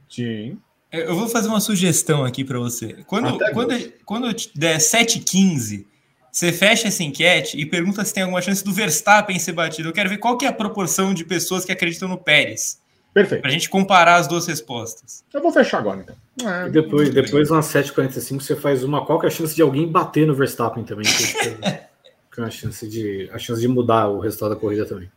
Sim. 0.08 0.60
Eu 0.92 1.16
vou 1.16 1.30
fazer 1.30 1.48
uma 1.48 1.62
sugestão 1.62 2.24
aqui 2.24 2.44
para 2.44 2.60
você. 2.60 3.04
Quando, 3.08 3.40
quando, 3.54 3.94
quando 4.06 4.36
der 4.54 4.78
7h15, 4.78 5.86
você 6.32 6.52
fecha 6.52 6.88
essa 6.88 7.04
enquete 7.04 7.60
e 7.60 7.66
pergunta 7.66 8.06
se 8.06 8.14
tem 8.14 8.24
alguma 8.24 8.42
chance 8.42 8.64
do 8.64 8.72
Verstappen 8.72 9.38
ser 9.38 9.52
batido. 9.52 9.90
Eu 9.90 9.94
quero 9.94 10.10
ver 10.10 10.18
qual 10.18 10.38
que 10.38 10.46
é 10.46 10.48
a 10.48 10.54
proporção 10.54 11.14
de 11.14 11.26
pessoas 11.26 11.66
que 11.66 11.72
acreditam 11.72 12.08
no 12.08 12.18
Pérez. 12.18 12.80
Perfeito. 13.14 13.42
Para 13.42 13.50
a 13.50 13.54
gente 13.54 13.70
comparar 13.70 14.16
as 14.16 14.28
duas 14.28 14.48
respostas. 14.48 15.26
Eu 15.34 15.42
vou 15.42 15.52
fechar 15.52 15.80
agora, 15.80 16.00
então. 16.00 16.16
É, 16.50 16.68
e 16.68 16.70
depois, 16.72 17.10
depois 17.10 17.52
umas 17.52 17.66
7h45, 17.66 18.40
você 18.40 18.56
faz 18.56 18.84
uma. 18.86 19.06
Qual 19.06 19.20
que 19.20 19.26
é 19.26 19.30
a 19.30 19.32
chance 19.32 19.54
de 19.54 19.62
alguém 19.62 19.86
bater 19.86 20.26
no 20.26 20.34
Verstappen 20.34 20.86
também? 20.86 21.06
com 22.34 22.44
a 22.44 22.50
chance 22.50 22.88
de 22.88 23.30
a 23.34 23.38
chance 23.38 23.60
de 23.60 23.68
mudar 23.68 24.08
o 24.08 24.20
resultado 24.20 24.52
da 24.52 24.56
corrida 24.56 24.86
também. 24.86 25.12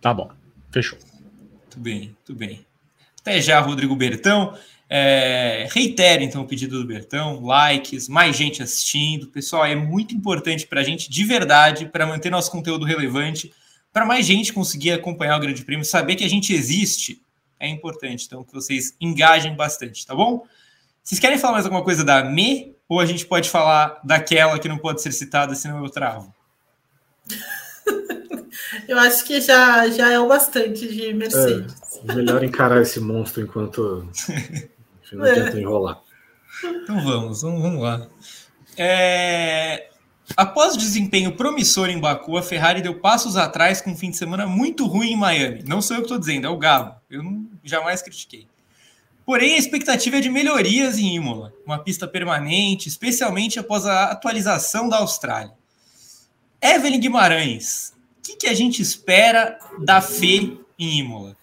Tá 0.00 0.12
bom, 0.12 0.30
fechou. 0.72 0.98
Muito 1.52 1.78
bem, 1.78 2.00
muito 2.00 2.34
bem. 2.34 2.66
Até 3.20 3.40
já, 3.40 3.60
Rodrigo 3.60 3.94
Bertão. 3.94 4.56
É, 4.90 5.68
reitero 5.70 6.22
então 6.22 6.40
o 6.40 6.46
pedido 6.46 6.78
do 6.78 6.86
Bertão, 6.86 7.44
likes, 7.44 8.08
mais 8.08 8.34
gente 8.34 8.62
assistindo. 8.62 9.28
Pessoal, 9.28 9.66
é 9.66 9.74
muito 9.74 10.14
importante 10.14 10.66
para 10.66 10.80
a 10.80 10.84
gente, 10.84 11.10
de 11.10 11.24
verdade, 11.24 11.86
para 11.86 12.06
manter 12.06 12.30
nosso 12.30 12.50
conteúdo 12.50 12.86
relevante, 12.86 13.52
para 13.92 14.06
mais 14.06 14.24
gente 14.24 14.52
conseguir 14.52 14.92
acompanhar 14.92 15.36
o 15.36 15.40
Grande 15.40 15.64
Prêmio, 15.64 15.84
saber 15.84 16.16
que 16.16 16.24
a 16.24 16.28
gente 16.28 16.54
existe, 16.54 17.22
é 17.60 17.68
importante. 17.68 18.24
Então, 18.26 18.44
que 18.44 18.52
vocês 18.52 18.94
engajem 19.00 19.54
bastante, 19.54 20.06
tá 20.06 20.14
bom? 20.14 20.46
Vocês 21.02 21.20
querem 21.20 21.38
falar 21.38 21.54
mais 21.54 21.64
alguma 21.64 21.84
coisa 21.84 22.04
da 22.04 22.24
Me? 22.24 22.74
Ou 22.88 23.00
a 23.00 23.06
gente 23.06 23.26
pode 23.26 23.50
falar 23.50 24.00
daquela 24.02 24.58
que 24.58 24.68
não 24.68 24.78
pode 24.78 25.02
ser 25.02 25.12
citada, 25.12 25.54
senão 25.54 25.84
eu 25.84 25.90
travo? 25.90 26.34
Eu 28.88 28.98
acho 28.98 29.24
que 29.24 29.40
já, 29.40 29.88
já 29.88 30.10
é 30.10 30.18
o 30.18 30.28
bastante 30.28 30.88
de 30.88 31.12
Mercedes. 31.12 31.74
É, 32.06 32.14
melhor 32.14 32.42
encarar 32.42 32.82
esse 32.82 33.00
monstro 33.00 33.42
enquanto 33.42 34.08
não 35.16 35.24
adianta 35.24 35.56
é. 35.56 35.60
enrolar. 35.60 36.00
Então 36.64 37.02
vamos, 37.02 37.42
vamos, 37.42 37.62
vamos 37.62 37.82
lá. 37.82 38.08
É... 38.76 39.88
Após 40.36 40.74
o 40.74 40.78
desempenho 40.78 41.32
promissor 41.36 41.88
em 41.88 41.98
Baku, 41.98 42.36
a 42.36 42.42
Ferrari 42.42 42.82
deu 42.82 43.00
passos 43.00 43.36
atrás 43.36 43.80
com 43.80 43.90
um 43.90 43.96
fim 43.96 44.10
de 44.10 44.16
semana 44.16 44.46
muito 44.46 44.86
ruim 44.86 45.12
em 45.12 45.16
Miami. 45.16 45.62
Não 45.66 45.80
sou 45.80 45.96
eu 45.96 46.02
que 46.02 46.06
estou 46.06 46.18
dizendo, 46.18 46.46
é 46.46 46.50
o 46.50 46.58
Gabo. 46.58 46.94
Eu 47.10 47.22
não, 47.22 47.46
jamais 47.64 48.02
critiquei. 48.02 48.46
Porém, 49.24 49.54
a 49.54 49.58
expectativa 49.58 50.16
é 50.16 50.20
de 50.20 50.30
melhorias 50.30 50.98
em 50.98 51.16
Imola, 51.16 51.52
uma 51.66 51.78
pista 51.78 52.06
permanente, 52.08 52.88
especialmente 52.88 53.58
após 53.58 53.84
a 53.84 54.04
atualização 54.04 54.88
da 54.88 54.98
Austrália. 54.98 55.52
Evelyn 56.62 56.98
Guimarães, 56.98 57.92
o 58.18 58.22
que, 58.22 58.36
que 58.36 58.46
a 58.46 58.54
gente 58.54 58.82
espera 58.82 59.58
da 59.80 60.00
FE 60.00 60.58
em 60.78 60.98
Imola? 60.98 61.36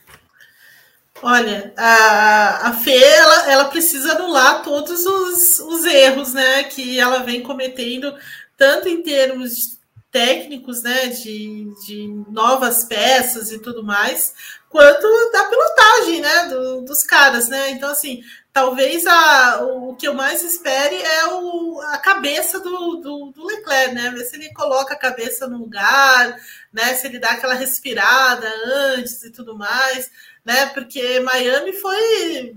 Olha, 1.22 1.74
a, 1.78 2.70
a 2.70 2.74
Fê, 2.74 2.98
ela, 2.98 3.52
ela 3.52 3.66
precisa 3.66 4.14
anular 4.14 4.62
todos 4.64 5.06
os, 5.06 5.60
os 5.60 5.86
erros, 5.86 6.34
né, 6.34 6.64
que 6.64 7.00
ela 7.00 7.24
vem 7.24 7.42
cometendo, 7.42 8.14
tanto 8.58 8.90
em 8.90 9.02
termos 9.02 9.80
técnicos, 10.12 10.84
né, 10.84 11.08
de, 11.08 11.74
de 11.86 12.08
novas 12.30 12.84
peças 12.84 13.52
e 13.52 13.60
tudo 13.60 13.84
mais, 13.84 14.34
quanto 14.70 15.08
da 15.32 15.46
pilotagem, 15.46 16.22
né, 16.22 16.48
do, 16.48 16.82
dos 16.82 17.04
caras, 17.04 17.48
né, 17.48 17.72
então, 17.72 17.90
assim, 17.90 18.22
talvez 18.52 19.06
a, 19.08 19.64
o 19.64 19.96
que 19.96 20.08
eu 20.08 20.14
mais 20.14 20.44
espere 20.44 20.96
é 20.96 21.28
o, 21.28 21.80
a 21.82 21.98
cabeça 21.98 22.60
do, 22.60 22.96
do, 22.98 23.32
do, 23.32 23.46
Leclerc, 23.46 23.94
né? 23.94 24.10
Ver 24.12 24.24
se 24.24 24.38
ele 24.38 24.54
coloca 24.54 24.94
a 24.94 24.98
cabeça 24.98 25.46
no 25.46 25.58
lugar, 25.58 26.38
né? 26.72 26.94
Se 26.94 27.06
ele 27.06 27.20
dá 27.20 27.32
aquela 27.32 27.54
respirada 27.54 28.48
antes 28.96 29.22
e 29.24 29.30
tudo 29.30 29.58
mais 29.58 30.10
né? 30.46 30.68
Porque 30.68 31.20
Miami 31.22 31.74
foi 31.74 32.56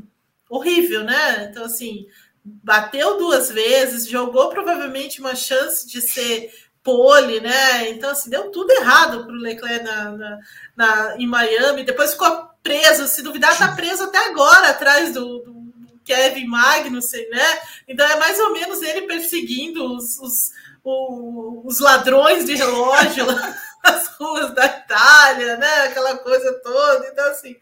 horrível, 0.49 1.05
né? 1.05 1.49
Então, 1.51 1.64
assim, 1.64 2.07
bateu 2.45 3.16
duas 3.16 3.51
vezes, 3.51 4.09
jogou 4.09 4.51
provavelmente 4.51 5.20
uma 5.20 5.34
chance 5.34 5.86
de 5.86 6.01
ser 6.01 6.53
pole, 6.82 7.41
né? 7.41 7.91
Então, 7.91 8.11
assim, 8.11 8.30
deu 8.30 8.51
tudo 8.51 8.70
errado 8.70 9.24
para 9.24 9.32
o 9.32 9.39
Leclerc 9.39 9.84
na, 9.84 10.11
na, 10.11 10.39
na, 10.76 11.16
em 11.18 11.26
Miami. 11.26 11.84
Depois 11.84 12.12
ficou 12.12 12.49
preso, 12.62 13.07
se 13.07 13.22
duvidar, 13.22 13.53
está 13.53 13.74
preso 13.74 14.05
até 14.05 14.18
agora 14.26 14.68
atrás 14.68 15.12
do, 15.12 15.41
do, 15.41 15.59
Kevin 16.05 16.47
Magnussen, 16.47 17.28
né? 17.28 17.59
Então, 17.86 18.07
é 18.07 18.16
mais 18.16 18.39
ou 18.41 18.55
menos 18.55 18.80
ele 18.80 19.03
perseguindo 19.03 19.95
os, 19.95 20.18
os, 20.18 20.51
os, 20.82 21.64
os 21.66 21.80
ladrões 21.80 22.47
de 22.47 22.55
relógio 22.55 23.26
nas 23.85 24.09
ruas 24.16 24.55
da 24.55 24.66
Itália, 24.66 25.57
né? 25.57 25.83
Aquela 25.85 26.18
coisa 26.18 26.53
toda. 26.62 27.07
Então, 27.09 27.29
assim, 27.31 27.57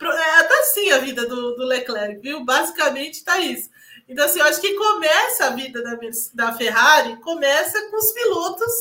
é, 0.00 0.42
tá 0.42 0.58
assim 0.60 0.90
a 0.92 0.98
vida 0.98 1.26
do, 1.26 1.56
do 1.56 1.64
Leclerc, 1.64 2.20
viu? 2.20 2.44
Basicamente 2.44 3.24
tá 3.24 3.38
isso. 3.38 3.68
Então, 4.08 4.24
assim, 4.24 4.40
eu 4.40 4.46
acho 4.46 4.60
que 4.60 4.74
começa 4.74 5.46
a 5.46 5.50
vida 5.50 5.82
da, 5.82 5.98
da 6.34 6.52
Ferrari, 6.54 7.20
começa 7.20 7.90
com 7.90 7.96
os 7.96 8.12
pilotos 8.12 8.72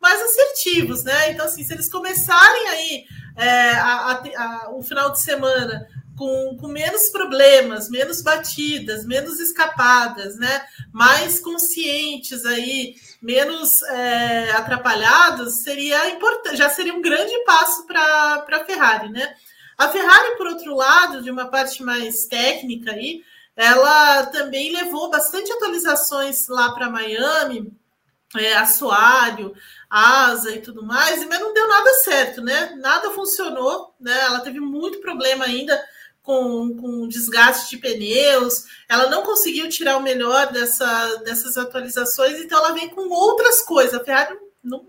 mais 0.00 0.20
assertivos, 0.20 1.02
né? 1.02 1.30
Então, 1.30 1.46
assim, 1.46 1.64
se 1.64 1.72
eles 1.72 1.90
começarem 1.90 2.68
aí 2.68 3.04
é, 3.36 3.70
a, 3.72 3.94
a, 3.96 4.22
a, 4.36 4.70
o 4.74 4.82
final 4.82 5.10
de 5.10 5.22
semana 5.22 5.88
com, 6.16 6.56
com 6.58 6.68
menos 6.68 7.10
problemas, 7.10 7.88
menos 7.88 8.22
batidas, 8.22 9.04
menos 9.04 9.40
escapadas, 9.40 10.36
né? 10.36 10.64
Mais 10.92 11.40
conscientes 11.40 12.44
aí, 12.46 12.94
menos 13.20 13.82
é, 13.82 14.52
atrapalhados, 14.52 15.62
seria 15.62 16.10
importante, 16.10 16.56
já 16.56 16.70
seria 16.70 16.94
um 16.94 17.02
grande 17.02 17.36
passo 17.44 17.86
para 17.86 18.46
a 18.48 18.64
Ferrari, 18.64 19.08
né? 19.10 19.34
A 19.76 19.88
Ferrari, 19.88 20.36
por 20.36 20.46
outro 20.46 20.74
lado, 20.74 21.22
de 21.22 21.30
uma 21.30 21.46
parte 21.46 21.82
mais 21.82 22.26
técnica 22.26 22.92
aí, 22.92 23.22
ela 23.56 24.26
também 24.26 24.72
levou 24.72 25.10
bastante 25.10 25.52
atualizações 25.52 26.48
lá 26.48 26.72
para 26.72 26.90
Miami, 26.90 27.72
é, 28.36 28.54
assoalho, 28.54 29.54
asa 29.88 30.50
e 30.52 30.60
tudo 30.60 30.84
mais, 30.84 31.24
mas 31.26 31.40
não 31.40 31.52
deu 31.52 31.68
nada 31.68 31.94
certo, 31.94 32.40
né? 32.40 32.74
Nada 32.76 33.10
funcionou, 33.10 33.94
né? 33.98 34.20
Ela 34.22 34.40
teve 34.40 34.60
muito 34.60 35.00
problema 35.00 35.44
ainda 35.44 35.80
com, 36.24 36.74
com 36.74 37.06
desgaste 37.06 37.70
de 37.70 37.76
pneus, 37.76 38.64
ela 38.88 39.10
não 39.10 39.22
conseguiu 39.22 39.68
tirar 39.68 39.98
o 39.98 40.02
melhor 40.02 40.50
dessa, 40.50 41.16
dessas 41.16 41.58
atualizações, 41.58 42.40
então 42.40 42.58
ela 42.58 42.72
vem 42.72 42.88
com 42.88 43.08
outras 43.10 43.60
coisas. 43.62 43.94
A 43.94 44.02
Ferrari 44.02 44.36
não, 44.62 44.86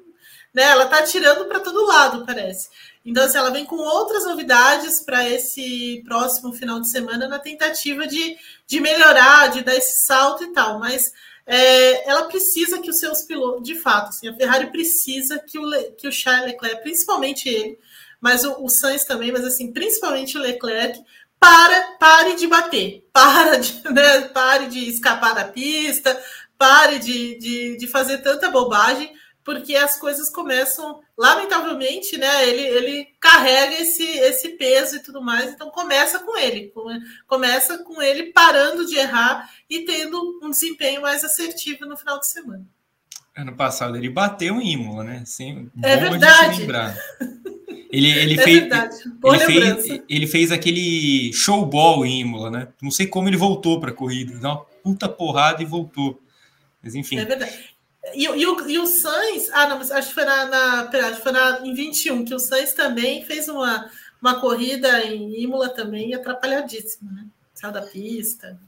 né? 0.54 0.64
Ela 0.64 0.86
está 0.86 1.04
tirando 1.04 1.46
para 1.46 1.60
todo 1.60 1.86
lado, 1.86 2.26
parece. 2.26 2.70
Então, 3.04 3.26
assim, 3.26 3.38
ela 3.38 3.52
vem 3.52 3.66
com 3.66 3.76
outras 3.76 4.24
novidades 4.24 5.02
para 5.02 5.30
esse 5.30 6.02
próximo 6.06 6.54
final 6.54 6.80
de 6.80 6.90
semana 6.90 7.28
na 7.28 7.38
tentativa 7.38 8.08
de, 8.08 8.38
de 8.66 8.80
melhorar, 8.80 9.50
de 9.50 9.62
dar 9.62 9.76
esse 9.76 10.06
salto 10.06 10.46
e 10.46 10.54
tal. 10.54 10.80
Mas 10.80 11.12
é, 11.46 12.10
ela 12.10 12.24
precisa 12.24 12.80
que 12.80 12.90
os 12.90 12.98
seus 12.98 13.24
pilotos, 13.24 13.64
de 13.64 13.76
fato, 13.76 14.08
assim, 14.08 14.30
a 14.30 14.36
Ferrari 14.36 14.72
precisa 14.72 15.38
que 15.38 15.60
o, 15.60 15.94
que 15.98 16.08
o 16.08 16.12
Charles 16.12 16.54
Leclerc, 16.54 16.82
principalmente 16.82 17.50
ele, 17.50 17.78
mas 18.22 18.44
o, 18.44 18.64
o 18.64 18.70
Sainz 18.70 19.04
também, 19.04 19.32
mas 19.32 19.44
assim, 19.44 19.72
principalmente 19.72 20.38
o 20.38 20.42
Leclerc, 20.42 21.00
para, 21.40 21.98
pare 22.00 22.36
de 22.36 22.48
bater, 22.48 23.08
para 23.14 23.58
de, 23.58 23.82
né, 23.92 24.22
pare 24.30 24.68
de 24.68 24.90
escapar 24.90 25.34
da 25.36 25.46
pista, 25.46 26.20
pare 26.58 27.00
de, 27.00 27.38
de, 27.38 27.78
de 27.78 27.88
fazer 27.88 28.20
tanta 28.20 28.50
bobagem 28.50 29.14
porque 29.46 29.76
as 29.76 30.00
coisas 30.00 30.28
começam, 30.28 31.00
lamentavelmente, 31.16 32.18
né? 32.18 32.50
Ele, 32.50 32.64
ele 32.64 33.06
carrega 33.22 33.76
esse, 33.76 34.04
esse 34.04 34.50
peso 34.58 34.96
e 34.96 35.04
tudo 35.04 35.22
mais, 35.22 35.52
então 35.52 35.70
começa 35.70 36.18
com 36.18 36.36
ele, 36.36 36.74
começa 37.28 37.78
com 37.84 38.02
ele 38.02 38.34
parando 38.34 38.88
de 38.88 38.98
errar 38.98 39.48
e 39.70 39.86
tendo 39.86 40.40
um 40.42 40.50
desempenho 40.50 41.04
mais 41.04 41.24
assertivo 41.24 41.86
no 41.86 41.96
final 41.96 42.20
de 42.20 42.28
semana. 42.28 42.66
Ano 43.36 43.54
passado 43.54 43.98
ele 43.98 44.10
bateu 44.10 44.62
em 44.62 44.74
Imola, 44.74 45.04
né? 45.04 45.24
Sim, 45.26 45.70
é 45.84 45.98
verdade. 46.10 46.66
Ele, 47.92 48.10
ele, 48.10 48.40
é 48.40 48.44
fez, 48.44 48.70
ele, 49.24 49.40
fez, 49.46 50.04
ele 50.10 50.28
fez 50.28 50.52
aquele 50.52 51.32
showball 51.34 52.06
em 52.06 52.22
Imola, 52.22 52.52
né? 52.52 52.68
Não 52.82 52.92
sei 52.92 53.08
como 53.08 53.28
ele 53.28 53.38
voltou 53.38 53.80
para 53.80 53.92
a 53.92 53.94
corrida, 53.94 54.38
deu 54.38 54.50
uma 54.50 54.66
puta 54.84 55.08
porrada 55.08 55.62
e 55.62 55.66
voltou. 55.66 56.22
Mas 56.84 56.96
enfim. 56.96 57.18
É 57.18 57.26
verdade. 57.26 57.76
E, 58.14 58.24
e, 58.24 58.46
o, 58.46 58.70
e 58.70 58.78
o 58.80 58.86
Sainz, 58.86 59.50
ah, 59.52 59.68
não, 59.68 59.78
acho 59.80 60.10
que 60.10 60.14
foi 60.14 60.26
na, 60.26 60.46
na 60.46 60.84
pera, 60.86 61.16
foi 61.16 61.32
na, 61.32 61.62
em 61.66 61.74
21, 61.74 62.24
que 62.26 62.36
o 62.36 62.40
Sainz 62.40 62.74
também 62.74 63.24
fez 63.26 63.48
uma, 63.48 63.90
uma 64.22 64.40
corrida 64.40 65.04
em 65.06 65.42
Imola 65.42 65.70
também 65.70 66.14
atrapalhadíssima, 66.14 67.12
né? 67.12 67.26
Saiu 67.54 67.72
da 67.72 67.82
pista. 67.82 68.60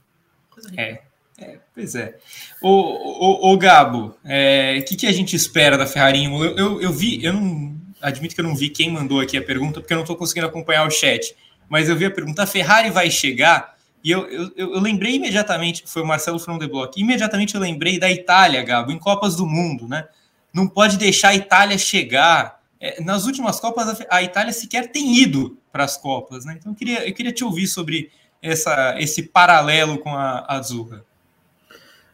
é, 0.76 1.02
é, 1.40 1.58
pois 1.72 1.94
é. 1.94 2.16
O, 2.60 3.52
o, 3.52 3.56
Gabo, 3.56 4.06
o 4.06 4.14
é, 4.24 4.82
que, 4.82 4.96
que 4.96 5.06
a 5.06 5.12
gente 5.12 5.36
espera 5.36 5.78
da 5.78 5.86
Ferrari? 5.86 6.24
Eu, 6.24 6.44
eu, 6.56 6.82
eu, 6.82 6.92
vi, 6.92 7.24
eu 7.24 7.32
não 7.32 7.76
admito 8.02 8.34
que 8.34 8.40
eu 8.40 8.44
não 8.44 8.56
vi 8.56 8.68
quem 8.68 8.90
mandou 8.90 9.20
aqui 9.20 9.36
a 9.36 9.42
pergunta, 9.42 9.80
porque 9.80 9.92
eu 9.92 9.96
não 9.96 10.02
estou 10.02 10.16
conseguindo 10.16 10.48
acompanhar 10.48 10.86
o 10.86 10.90
chat. 10.90 11.36
Mas 11.68 11.88
eu 11.88 11.96
vi 11.96 12.06
a 12.06 12.10
pergunta: 12.10 12.42
a 12.42 12.46
Ferrari 12.46 12.90
vai 12.90 13.08
chegar? 13.10 13.76
E 14.02 14.10
eu, 14.10 14.26
eu, 14.28 14.50
eu 14.56 14.80
lembrei 14.80 15.14
imediatamente, 15.14 15.84
foi 15.86 16.02
o 16.02 16.06
Marcelo 16.06 16.38
From 16.38 16.58
the 16.58 16.66
Block, 16.66 17.00
imediatamente 17.00 17.54
eu 17.54 17.60
lembrei 17.60 17.98
da 17.98 18.10
Itália, 18.10 18.62
Gabo, 18.62 18.92
em 18.92 18.98
Copas 18.98 19.36
do 19.36 19.46
Mundo, 19.46 19.86
né? 19.86 20.06
Não 20.52 20.66
pode 20.66 20.96
deixar 20.96 21.28
a 21.28 21.34
Itália 21.34 21.78
chegar. 21.78 22.58
É, 22.80 23.02
nas 23.02 23.26
últimas 23.26 23.58
Copas, 23.60 24.00
a 24.08 24.22
Itália 24.22 24.52
sequer 24.52 24.90
tem 24.90 25.16
ido 25.16 25.58
para 25.70 25.84
as 25.84 25.96
Copas, 25.96 26.44
né? 26.44 26.56
Então 26.58 26.72
eu 26.72 26.76
queria, 26.76 27.08
eu 27.08 27.14
queria 27.14 27.32
te 27.32 27.44
ouvir 27.44 27.66
sobre 27.66 28.10
essa, 28.40 28.96
esse 28.98 29.24
paralelo 29.24 29.98
com 29.98 30.14
a 30.14 30.44
Azurra. 30.48 31.04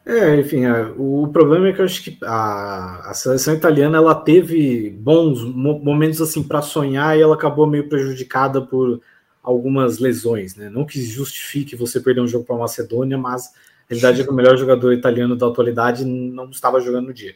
É, 0.05 0.35
enfim, 0.35 0.65
é, 0.65 0.93
o 0.97 1.27
problema 1.33 1.67
é 1.67 1.73
que 1.73 1.81
eu 1.81 1.85
acho 1.85 2.03
que 2.03 2.17
a, 2.23 3.09
a 3.09 3.13
seleção 3.15 3.55
italiana 3.55 3.97
ela 3.97 4.13
teve 4.13 4.91
bons 4.91 5.43
momentos 5.43 6.21
assim 6.21 6.43
para 6.43 6.61
sonhar 6.61 7.17
e 7.17 7.21
ela 7.21 7.33
acabou 7.33 7.65
meio 7.65 7.89
prejudicada 7.89 8.61
por 8.61 9.01
algumas 9.41 9.97
lesões, 9.97 10.55
né? 10.55 10.69
Não 10.69 10.85
que 10.85 11.01
justifique 11.03 11.75
você 11.75 11.99
perder 11.99 12.21
um 12.21 12.27
jogo 12.27 12.45
para 12.45 12.55
a 12.55 12.59
Macedônia, 12.59 13.17
mas 13.17 13.47
a 13.47 13.51
realidade 13.89 14.21
é 14.21 14.23
que 14.23 14.29
o 14.29 14.33
melhor 14.33 14.55
jogador 14.57 14.93
italiano 14.93 15.35
da 15.35 15.47
atualidade 15.47 16.05
não 16.05 16.51
estava 16.51 16.79
jogando 16.79 17.07
no 17.07 17.13
dia. 17.13 17.33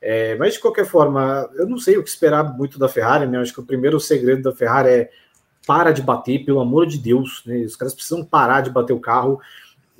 É, 0.00 0.34
mas 0.36 0.54
de 0.54 0.60
qualquer 0.60 0.86
forma, 0.86 1.48
eu 1.54 1.66
não 1.66 1.78
sei 1.78 1.96
o 1.96 2.02
que 2.02 2.08
esperar 2.08 2.56
muito 2.56 2.78
da 2.78 2.88
Ferrari, 2.88 3.26
né? 3.26 3.38
acho 3.38 3.52
que 3.52 3.60
o 3.60 3.66
primeiro 3.66 3.98
segredo 3.98 4.42
da 4.42 4.52
Ferrari 4.52 4.88
é 4.88 5.10
para 5.66 5.92
de 5.92 6.02
bater, 6.02 6.44
pelo 6.44 6.60
amor 6.60 6.86
de 6.86 6.98
Deus, 6.98 7.42
né? 7.46 7.58
Os 7.60 7.76
caras 7.76 7.94
precisam 7.94 8.24
parar 8.24 8.62
de 8.62 8.70
bater 8.70 8.94
o 8.94 9.00
carro. 9.00 9.40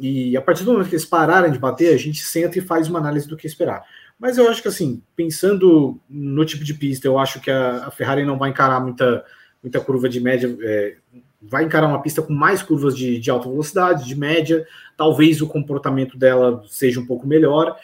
E 0.00 0.36
a 0.36 0.40
partir 0.40 0.64
do 0.64 0.72
momento 0.72 0.88
que 0.88 0.94
eles 0.94 1.04
pararem 1.04 1.52
de 1.52 1.58
bater, 1.58 1.94
a 1.94 1.98
gente 1.98 2.20
senta 2.20 2.58
e 2.58 2.62
faz 2.62 2.88
uma 2.88 2.98
análise 2.98 3.28
do 3.28 3.36
que 3.36 3.46
esperar. 3.46 3.84
Mas 4.18 4.38
eu 4.38 4.48
acho 4.48 4.62
que 4.62 4.68
assim, 4.68 5.02
pensando 5.14 6.00
no 6.08 6.44
tipo 6.44 6.64
de 6.64 6.74
pista, 6.74 7.06
eu 7.06 7.18
acho 7.18 7.40
que 7.40 7.50
a, 7.50 7.86
a 7.86 7.90
Ferrari 7.90 8.24
não 8.24 8.38
vai 8.38 8.50
encarar 8.50 8.80
muita, 8.80 9.24
muita 9.62 9.80
curva 9.80 10.08
de 10.08 10.20
média. 10.20 10.56
É, 10.62 10.96
vai 11.42 11.64
encarar 11.64 11.86
uma 11.86 12.02
pista 12.02 12.22
com 12.22 12.32
mais 12.32 12.62
curvas 12.62 12.96
de, 12.96 13.18
de 13.18 13.30
alta 13.30 13.48
velocidade, 13.48 14.06
de 14.06 14.14
média. 14.14 14.66
Talvez 14.96 15.40
o 15.40 15.46
comportamento 15.46 16.18
dela 16.18 16.62
seja 16.66 16.98
um 16.98 17.06
pouco 17.06 17.26
melhor 17.26 17.76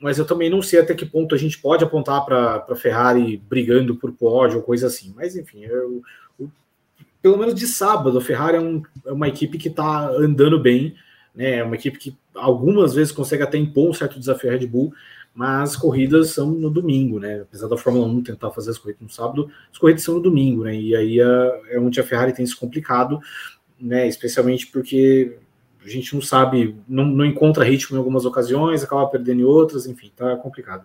mas 0.00 0.18
eu 0.18 0.24
também 0.24 0.48
não 0.48 0.62
sei 0.62 0.80
até 0.80 0.94
que 0.94 1.04
ponto 1.04 1.34
a 1.34 1.38
gente 1.38 1.58
pode 1.58 1.84
apontar 1.84 2.24
para 2.24 2.64
a 2.68 2.74
Ferrari 2.74 3.36
brigando 3.36 3.94
por 3.94 4.10
pódio 4.12 4.56
ou 4.56 4.62
coisa 4.62 4.86
assim. 4.86 5.12
Mas 5.14 5.36
enfim, 5.36 5.62
eu, 5.64 6.02
eu, 6.40 6.50
pelo 7.20 7.36
menos 7.36 7.54
de 7.54 7.66
sábado, 7.66 8.16
a 8.16 8.20
Ferrari 8.20 8.56
é, 8.56 8.60
um, 8.60 8.82
é 9.04 9.12
uma 9.12 9.28
equipe 9.28 9.58
que 9.58 9.68
está 9.68 10.08
andando 10.08 10.58
bem, 10.58 10.94
né? 11.34 11.56
É 11.56 11.64
uma 11.64 11.74
equipe 11.74 11.98
que 11.98 12.16
algumas 12.34 12.94
vezes 12.94 13.12
consegue 13.12 13.42
até 13.42 13.58
impor 13.58 13.90
um 13.90 13.94
certo 13.94 14.18
desafio 14.18 14.50
à 14.50 14.52
Red 14.52 14.66
Bull, 14.66 14.92
mas 15.34 15.70
as 15.70 15.76
corridas 15.76 16.30
são 16.30 16.50
no 16.50 16.70
domingo, 16.70 17.18
né? 17.18 17.42
Apesar 17.42 17.68
da 17.68 17.76
Fórmula 17.76 18.06
1 18.06 18.22
tentar 18.22 18.50
fazer 18.50 18.70
as 18.70 18.78
corridas 18.78 19.02
no 19.02 19.10
sábado, 19.10 19.50
as 19.72 19.78
corridas 19.78 20.02
são 20.02 20.14
no 20.14 20.20
domingo, 20.20 20.64
né? 20.64 20.74
E 20.74 20.94
aí 20.94 21.20
é, 21.20 21.76
é 21.76 21.80
onde 21.80 22.00
a 22.00 22.04
Ferrari 22.04 22.32
tem 22.32 22.44
se 22.44 22.56
complicado, 22.56 23.20
né? 23.80 24.06
Especialmente 24.06 24.66
porque 24.66 25.36
a 25.84 25.88
gente 25.88 26.14
não 26.14 26.20
sabe, 26.20 26.76
não, 26.86 27.04
não 27.04 27.24
encontra 27.24 27.64
ritmo 27.64 27.96
em 27.96 27.98
algumas 27.98 28.24
ocasiões, 28.24 28.82
acaba 28.82 29.06
perdendo 29.06 29.40
em 29.40 29.44
outras, 29.44 29.86
enfim, 29.86 30.12
tá 30.14 30.36
complicado. 30.36 30.84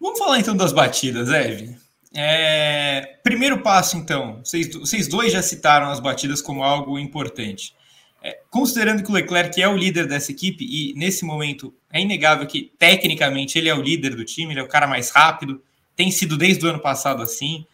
Vamos 0.00 0.18
falar 0.18 0.38
então 0.38 0.56
das 0.56 0.72
batidas, 0.72 1.28
Eve. 1.28 1.76
É, 2.14 3.18
primeiro 3.22 3.62
passo, 3.62 3.96
então, 3.96 4.40
vocês, 4.42 4.74
vocês 4.74 5.06
dois 5.06 5.32
já 5.32 5.42
citaram 5.42 5.90
as 5.90 6.00
batidas 6.00 6.40
como 6.40 6.64
algo 6.64 6.98
importante. 6.98 7.74
É, 8.22 8.38
considerando 8.50 9.02
que 9.02 9.10
o 9.10 9.14
Leclerc 9.14 9.60
é 9.60 9.68
o 9.68 9.76
líder 9.76 10.06
dessa 10.06 10.30
equipe, 10.30 10.64
e 10.64 10.94
nesse 10.94 11.24
momento 11.24 11.74
é 11.90 12.00
inegável 12.00 12.46
que, 12.46 12.72
tecnicamente, 12.78 13.58
ele 13.58 13.68
é 13.68 13.74
o 13.74 13.80
líder 13.80 14.14
do 14.14 14.24
time, 14.24 14.52
ele 14.52 14.60
é 14.60 14.62
o 14.62 14.68
cara 14.68 14.86
mais 14.86 15.10
rápido, 15.10 15.62
tem 15.96 16.10
sido 16.10 16.36
desde 16.36 16.64
o 16.64 16.68
ano 16.68 16.80
passado 16.80 17.22
assim. 17.22 17.66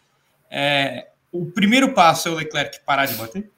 É, 0.49 1.07
o 1.31 1.45
primeiro 1.45 1.93
passo 1.93 2.27
é 2.27 2.31
o 2.31 2.35
Leclerc 2.35 2.79
parar 2.85 3.05
de 3.05 3.15
bater? 3.15 3.49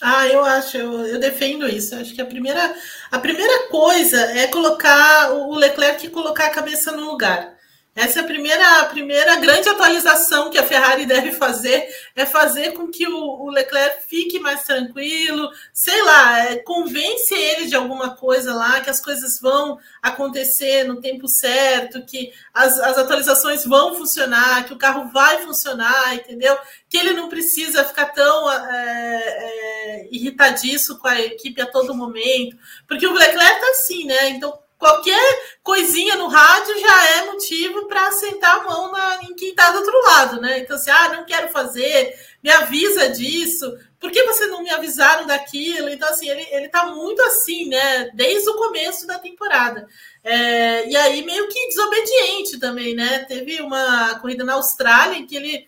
Ah, 0.00 0.26
eu 0.26 0.44
acho, 0.44 0.76
eu, 0.76 1.06
eu 1.06 1.18
defendo 1.18 1.66
isso. 1.66 1.94
Eu 1.94 2.00
acho 2.00 2.14
que 2.14 2.20
a 2.20 2.26
primeira, 2.26 2.74
a 3.10 3.18
primeira 3.18 3.68
coisa 3.68 4.20
é 4.38 4.46
colocar 4.48 5.32
o 5.32 5.54
Leclerc 5.54 6.08
colocar 6.10 6.46
a 6.46 6.50
cabeça 6.50 6.92
no 6.92 7.10
lugar. 7.10 7.53
Essa 7.94 8.18
é 8.18 8.22
a 8.22 8.26
primeira, 8.26 8.80
a 8.80 8.86
primeira 8.86 9.36
grande 9.36 9.68
atualização 9.68 10.50
que 10.50 10.58
a 10.58 10.66
Ferrari 10.66 11.06
deve 11.06 11.30
fazer, 11.30 11.86
é 12.16 12.26
fazer 12.26 12.72
com 12.72 12.88
que 12.88 13.06
o, 13.06 13.16
o 13.16 13.50
Leclerc 13.50 14.04
fique 14.08 14.40
mais 14.40 14.64
tranquilo, 14.64 15.48
sei 15.72 16.02
lá, 16.02 16.40
é, 16.40 16.56
convence 16.56 17.32
ele 17.32 17.66
de 17.66 17.76
alguma 17.76 18.16
coisa 18.16 18.52
lá, 18.52 18.80
que 18.80 18.90
as 18.90 19.00
coisas 19.00 19.38
vão 19.40 19.78
acontecer 20.02 20.82
no 20.82 21.00
tempo 21.00 21.28
certo, 21.28 22.04
que 22.04 22.32
as, 22.52 22.80
as 22.80 22.98
atualizações 22.98 23.64
vão 23.64 23.94
funcionar, 23.94 24.64
que 24.64 24.72
o 24.72 24.78
carro 24.78 25.10
vai 25.12 25.42
funcionar, 25.42 26.16
entendeu? 26.16 26.58
Que 26.88 26.96
ele 26.96 27.12
não 27.12 27.28
precisa 27.28 27.84
ficar 27.84 28.06
tão 28.06 28.50
é, 28.50 29.22
é, 29.24 30.08
irritadiço 30.10 30.98
com 30.98 31.06
a 31.06 31.20
equipe 31.20 31.60
a 31.60 31.66
todo 31.66 31.94
momento, 31.94 32.56
porque 32.88 33.06
o 33.06 33.12
Leclerc 33.12 33.60
tá 33.60 33.70
assim, 33.70 34.04
né? 34.04 34.30
Então 34.30 34.63
qualquer 34.84 35.56
coisinha 35.62 36.14
no 36.16 36.26
rádio 36.26 36.78
já 36.78 37.10
é 37.12 37.24
motivo 37.32 37.86
para 37.86 38.12
sentar 38.12 38.58
a 38.60 38.64
mão 38.64 38.92
na, 38.92 39.22
em 39.22 39.34
quem 39.34 39.48
está 39.48 39.70
do 39.70 39.78
outro 39.78 39.98
lado, 40.02 40.40
né? 40.42 40.58
Então, 40.58 40.76
assim, 40.76 40.90
ah, 40.90 41.08
não 41.08 41.24
quero 41.24 41.48
fazer, 41.48 42.14
me 42.42 42.50
avisa 42.50 43.08
disso, 43.08 43.78
por 43.98 44.10
que 44.10 44.22
você 44.24 44.46
não 44.46 44.62
me 44.62 44.68
avisaram 44.68 45.26
daquilo? 45.26 45.88
Então, 45.88 46.06
assim, 46.10 46.28
ele, 46.28 46.46
ele 46.50 46.68
tá 46.68 46.84
muito 46.88 47.22
assim, 47.22 47.66
né? 47.66 48.10
Desde 48.12 48.50
o 48.50 48.56
começo 48.56 49.06
da 49.06 49.18
temporada. 49.18 49.88
É, 50.22 50.86
e 50.86 50.94
aí, 50.94 51.24
meio 51.24 51.48
que 51.48 51.68
desobediente 51.68 52.58
também, 52.58 52.94
né? 52.94 53.20
Teve 53.20 53.62
uma 53.62 54.18
corrida 54.18 54.44
na 54.44 54.52
Austrália 54.52 55.16
em 55.16 55.26
que 55.26 55.34
ele 55.34 55.66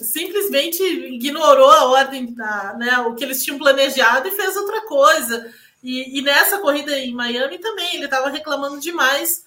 simplesmente 0.00 0.80
ignorou 0.80 1.70
a 1.70 1.86
ordem, 1.86 2.32
da, 2.32 2.74
né, 2.78 2.98
o 2.98 3.14
que 3.14 3.24
eles 3.24 3.42
tinham 3.42 3.58
planejado 3.58 4.28
e 4.28 4.32
fez 4.32 4.56
outra 4.56 4.82
coisa. 4.82 5.52
E, 5.82 6.18
e 6.18 6.22
nessa 6.22 6.58
corrida 6.58 6.96
em 6.96 7.12
Miami 7.12 7.58
também, 7.58 7.96
ele 7.96 8.04
estava 8.04 8.30
reclamando 8.30 8.78
demais 8.78 9.44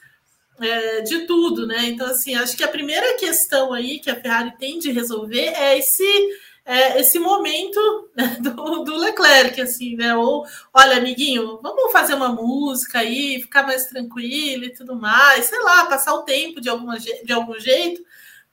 é, 0.59 1.01
de 1.01 1.25
tudo, 1.25 1.65
né? 1.65 1.86
Então, 1.86 2.07
assim, 2.07 2.36
acho 2.36 2.55
que 2.55 2.63
a 2.63 2.67
primeira 2.67 3.15
questão 3.17 3.73
aí 3.73 3.99
que 3.99 4.09
a 4.09 4.19
Ferrari 4.19 4.53
tem 4.57 4.79
de 4.79 4.91
resolver 4.91 5.53
é 5.55 5.77
esse. 5.77 6.45
É, 6.67 6.99
esse 6.99 7.19
momento 7.19 8.09
né, 8.17 8.38
do, 8.41 8.83
do, 8.83 8.97
Leclerc, 8.97 9.61
assim, 9.61 9.95
né? 9.95 10.15
Ou, 10.15 10.43
olha, 10.73 10.97
amiguinho, 10.97 11.59
vamos 11.61 11.91
fazer 11.91 12.15
uma 12.15 12.29
música 12.29 12.99
aí, 12.99 13.39
ficar 13.39 13.61
mais 13.61 13.86
tranquilo 13.86 14.65
e 14.65 14.73
tudo 14.73 14.95
mais, 14.95 15.45
sei 15.45 15.59
lá, 15.59 15.86
passar 15.86 16.15
o 16.15 16.23
tempo 16.23 16.59
de, 16.59 16.67
alguma, 16.67 16.97
de 16.97 17.31
algum 17.31 17.59
jeito, 17.59 18.01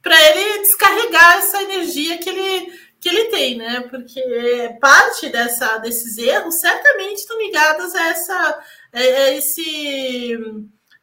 para 0.02 0.14
ele 0.28 0.58
descarregar 0.58 1.38
essa 1.38 1.62
energia 1.62 2.18
que 2.18 2.28
ele 2.28 2.70
que 3.02 3.08
ele 3.08 3.24
tem, 3.24 3.56
né? 3.56 3.80
Porque 3.90 4.22
parte 4.80 5.28
dessa, 5.28 5.76
desses 5.78 6.16
erros 6.16 6.60
certamente 6.60 7.18
estão 7.18 7.36
ligados 7.36 7.92
a, 7.96 8.08
essa, 8.08 8.62
a 8.92 9.30
esse, 9.32 10.38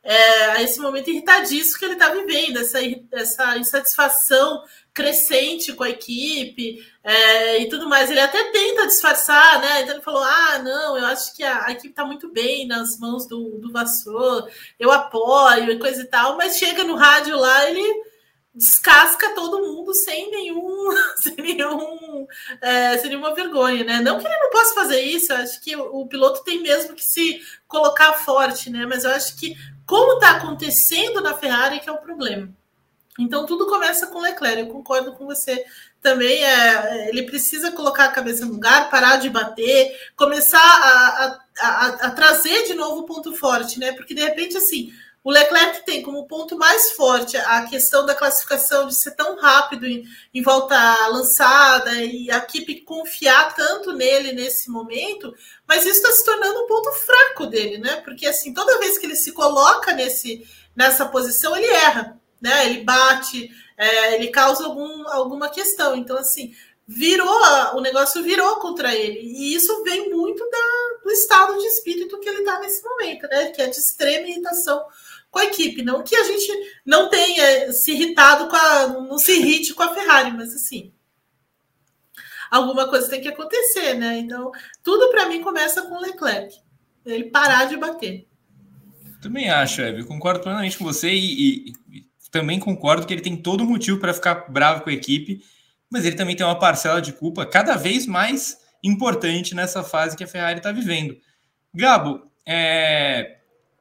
é, 0.01 0.45
a 0.45 0.63
esse 0.63 0.79
momento 0.79 1.09
irritadiço 1.09 1.77
que 1.77 1.83
ele 1.83 1.95
está 1.95 2.07
vivendo, 2.07 2.57
essa, 2.57 2.79
essa 3.11 3.57
insatisfação 3.57 4.63
crescente 4.93 5.73
com 5.73 5.83
a 5.83 5.89
equipe 5.89 6.81
é, 7.03 7.61
e 7.63 7.67
tudo 7.67 7.89
mais. 7.89 8.09
Ele 8.09 8.21
até 8.21 8.45
tenta 8.45 8.87
disfarçar, 8.87 9.59
né? 9.59 9.81
Então 9.81 9.95
ele 9.95 10.03
falou: 10.03 10.23
ah, 10.23 10.57
não, 10.59 10.97
eu 10.97 11.05
acho 11.05 11.35
que 11.35 11.43
a, 11.43 11.65
a 11.65 11.71
equipe 11.73 11.89
está 11.89 12.05
muito 12.05 12.31
bem 12.31 12.65
nas 12.65 12.97
mãos 12.97 13.27
do, 13.27 13.57
do 13.57 13.73
Vassour, 13.73 14.49
eu 14.79 14.89
apoio 14.89 15.69
e 15.69 15.77
coisa 15.77 16.01
e 16.01 16.05
tal, 16.05 16.37
mas 16.37 16.57
chega 16.57 16.85
no 16.85 16.95
rádio 16.95 17.37
lá, 17.37 17.69
ele 17.69 18.08
descasca 18.53 19.33
todo 19.35 19.61
mundo 19.61 19.93
sem 19.93 20.29
nenhum, 20.31 20.89
sem 21.17 21.35
nenhum, 21.35 22.27
é, 22.61 22.97
sem 22.97 23.09
nenhuma 23.09 23.33
vergonha, 23.33 23.83
né? 23.83 24.01
Não 24.01 24.19
que 24.19 24.25
ele 24.25 24.37
não 24.37 24.49
possa 24.49 24.73
fazer 24.73 25.01
isso, 25.01 25.31
eu 25.31 25.37
acho 25.37 25.61
que 25.61 25.75
o, 25.75 26.01
o, 26.01 26.07
piloto 26.07 26.43
tem 26.43 26.61
mesmo 26.61 26.95
que 26.95 27.03
se 27.03 27.41
colocar 27.67 28.13
forte, 28.13 28.69
né? 28.69 28.85
Mas 28.85 29.03
eu 29.03 29.11
acho 29.11 29.35
que 29.37 29.55
como 29.85 30.13
está 30.13 30.31
acontecendo 30.31 31.21
na 31.21 31.37
Ferrari 31.37 31.79
que 31.79 31.89
é 31.89 31.91
o 31.91 32.01
problema. 32.01 32.49
Então 33.19 33.45
tudo 33.45 33.67
começa 33.67 34.07
com 34.07 34.21
Leclerc. 34.21 34.59
Eu 34.59 34.67
concordo 34.67 35.13
com 35.13 35.25
você 35.25 35.63
também. 36.01 36.43
É, 36.43 37.09
ele 37.09 37.23
precisa 37.23 37.71
colocar 37.71 38.05
a 38.05 38.11
cabeça 38.11 38.45
no 38.45 38.53
lugar, 38.53 38.89
parar 38.89 39.17
de 39.17 39.29
bater, 39.29 39.93
começar 40.15 40.57
a, 40.59 41.25
a, 41.25 41.39
a, 41.59 41.87
a 41.87 42.11
trazer 42.11 42.65
de 42.65 42.73
novo 42.73 43.01
o 43.01 43.05
ponto 43.05 43.35
forte, 43.35 43.79
né? 43.79 43.91
Porque 43.91 44.13
de 44.13 44.21
repente 44.21 44.55
assim 44.57 44.91
o 45.23 45.31
Leclerc 45.31 45.85
tem 45.85 46.01
como 46.01 46.27
ponto 46.27 46.57
mais 46.57 46.93
forte 46.93 47.35
a 47.35 47.63
questão 47.63 48.05
da 48.05 48.15
classificação 48.15 48.87
de 48.87 48.99
ser 48.99 49.11
tão 49.11 49.37
rápido 49.37 49.85
em, 49.85 50.03
em 50.33 50.41
volta 50.41 51.07
lançada 51.07 51.93
e 52.01 52.31
a 52.31 52.37
equipe 52.37 52.81
confiar 52.81 53.53
tanto 53.53 53.91
nele 53.91 54.31
nesse 54.31 54.71
momento, 54.71 55.33
mas 55.67 55.85
isso 55.85 55.97
está 55.97 56.11
se 56.11 56.23
tornando 56.23 56.63
um 56.63 56.67
ponto 56.67 56.91
fraco 56.93 57.47
dele, 57.47 57.77
né? 57.77 57.97
Porque 57.97 58.25
assim, 58.25 58.53
toda 58.53 58.79
vez 58.79 58.97
que 58.97 59.05
ele 59.05 59.15
se 59.15 59.33
coloca 59.33 59.91
nesse, 59.93 60.47
nessa 60.73 61.05
posição, 61.05 61.55
ele 61.55 61.67
erra, 61.67 62.17
né? 62.41 62.65
Ele 62.65 62.83
bate, 62.83 63.51
é, 63.77 64.15
ele 64.15 64.29
causa 64.29 64.65
algum, 64.65 65.05
alguma 65.09 65.49
questão. 65.49 65.97
Então, 65.97 66.17
assim, 66.17 66.55
virou, 66.87 67.29
o 67.75 67.81
negócio 67.81 68.23
virou 68.23 68.55
contra 68.55 68.95
ele. 68.95 69.19
E 69.19 69.53
isso 69.53 69.83
vem 69.83 70.09
muito 70.09 70.49
da, 70.49 71.03
do 71.03 71.11
estado 71.11 71.59
de 71.59 71.67
espírito 71.67 72.19
que 72.19 72.29
ele 72.29 72.39
está 72.39 72.57
nesse 72.59 72.81
momento, 72.83 73.27
né? 73.27 73.51
Que 73.51 73.61
é 73.61 73.67
de 73.67 73.77
extrema 73.77 74.29
irritação 74.29 74.81
com 75.29 75.39
a 75.39 75.45
equipe. 75.45 75.81
Não 75.83 76.03
que 76.03 76.15
a 76.15 76.23
gente 76.23 76.51
não 76.85 77.09
tenha 77.09 77.71
se 77.71 77.91
irritado 77.91 78.47
com 78.47 78.55
a. 78.55 78.87
não 78.87 79.17
se 79.17 79.31
irrite 79.39 79.73
com 79.73 79.83
a 79.83 79.93
Ferrari, 79.93 80.31
mas 80.31 80.53
assim. 80.53 80.93
Alguma 82.49 82.87
coisa 82.89 83.09
tem 83.09 83.21
que 83.21 83.27
acontecer, 83.27 83.93
né? 83.93 84.17
Então, 84.17 84.51
tudo 84.83 85.09
para 85.11 85.27
mim 85.27 85.41
começa 85.41 85.83
com 85.83 85.95
o 85.95 86.01
Leclerc. 86.01 86.57
Ele 87.05 87.25
parar 87.25 87.65
de 87.65 87.77
bater. 87.77 88.27
Também 89.21 89.49
acho, 89.49 89.81
Eve. 89.81 90.03
Concordo 90.03 90.41
plenamente 90.41 90.77
com 90.77 90.83
você 90.83 91.09
e, 91.13 91.69
e, 91.69 91.73
e 91.91 92.05
também 92.31 92.59
concordo 92.59 93.05
que 93.05 93.13
ele 93.13 93.21
tem 93.21 93.37
todo 93.37 93.65
motivo 93.65 93.99
para 93.99 94.13
ficar 94.13 94.49
bravo 94.49 94.81
com 94.81 94.89
a 94.89 94.93
equipe, 94.93 95.43
mas 95.89 96.05
ele 96.05 96.15
também 96.15 96.35
tem 96.35 96.45
uma 96.45 96.57
parcela 96.57 97.01
de 97.01 97.13
culpa 97.13 97.45
cada 97.45 97.75
vez 97.75 98.05
mais 98.05 98.57
importante 98.83 99.53
nessa 99.53 99.83
fase 99.83 100.15
que 100.15 100.23
a 100.23 100.27
Ferrari 100.27 100.57
está 100.57 100.71
vivendo. 100.71 101.17
Gabo, 101.73 102.31
é, 102.47 103.38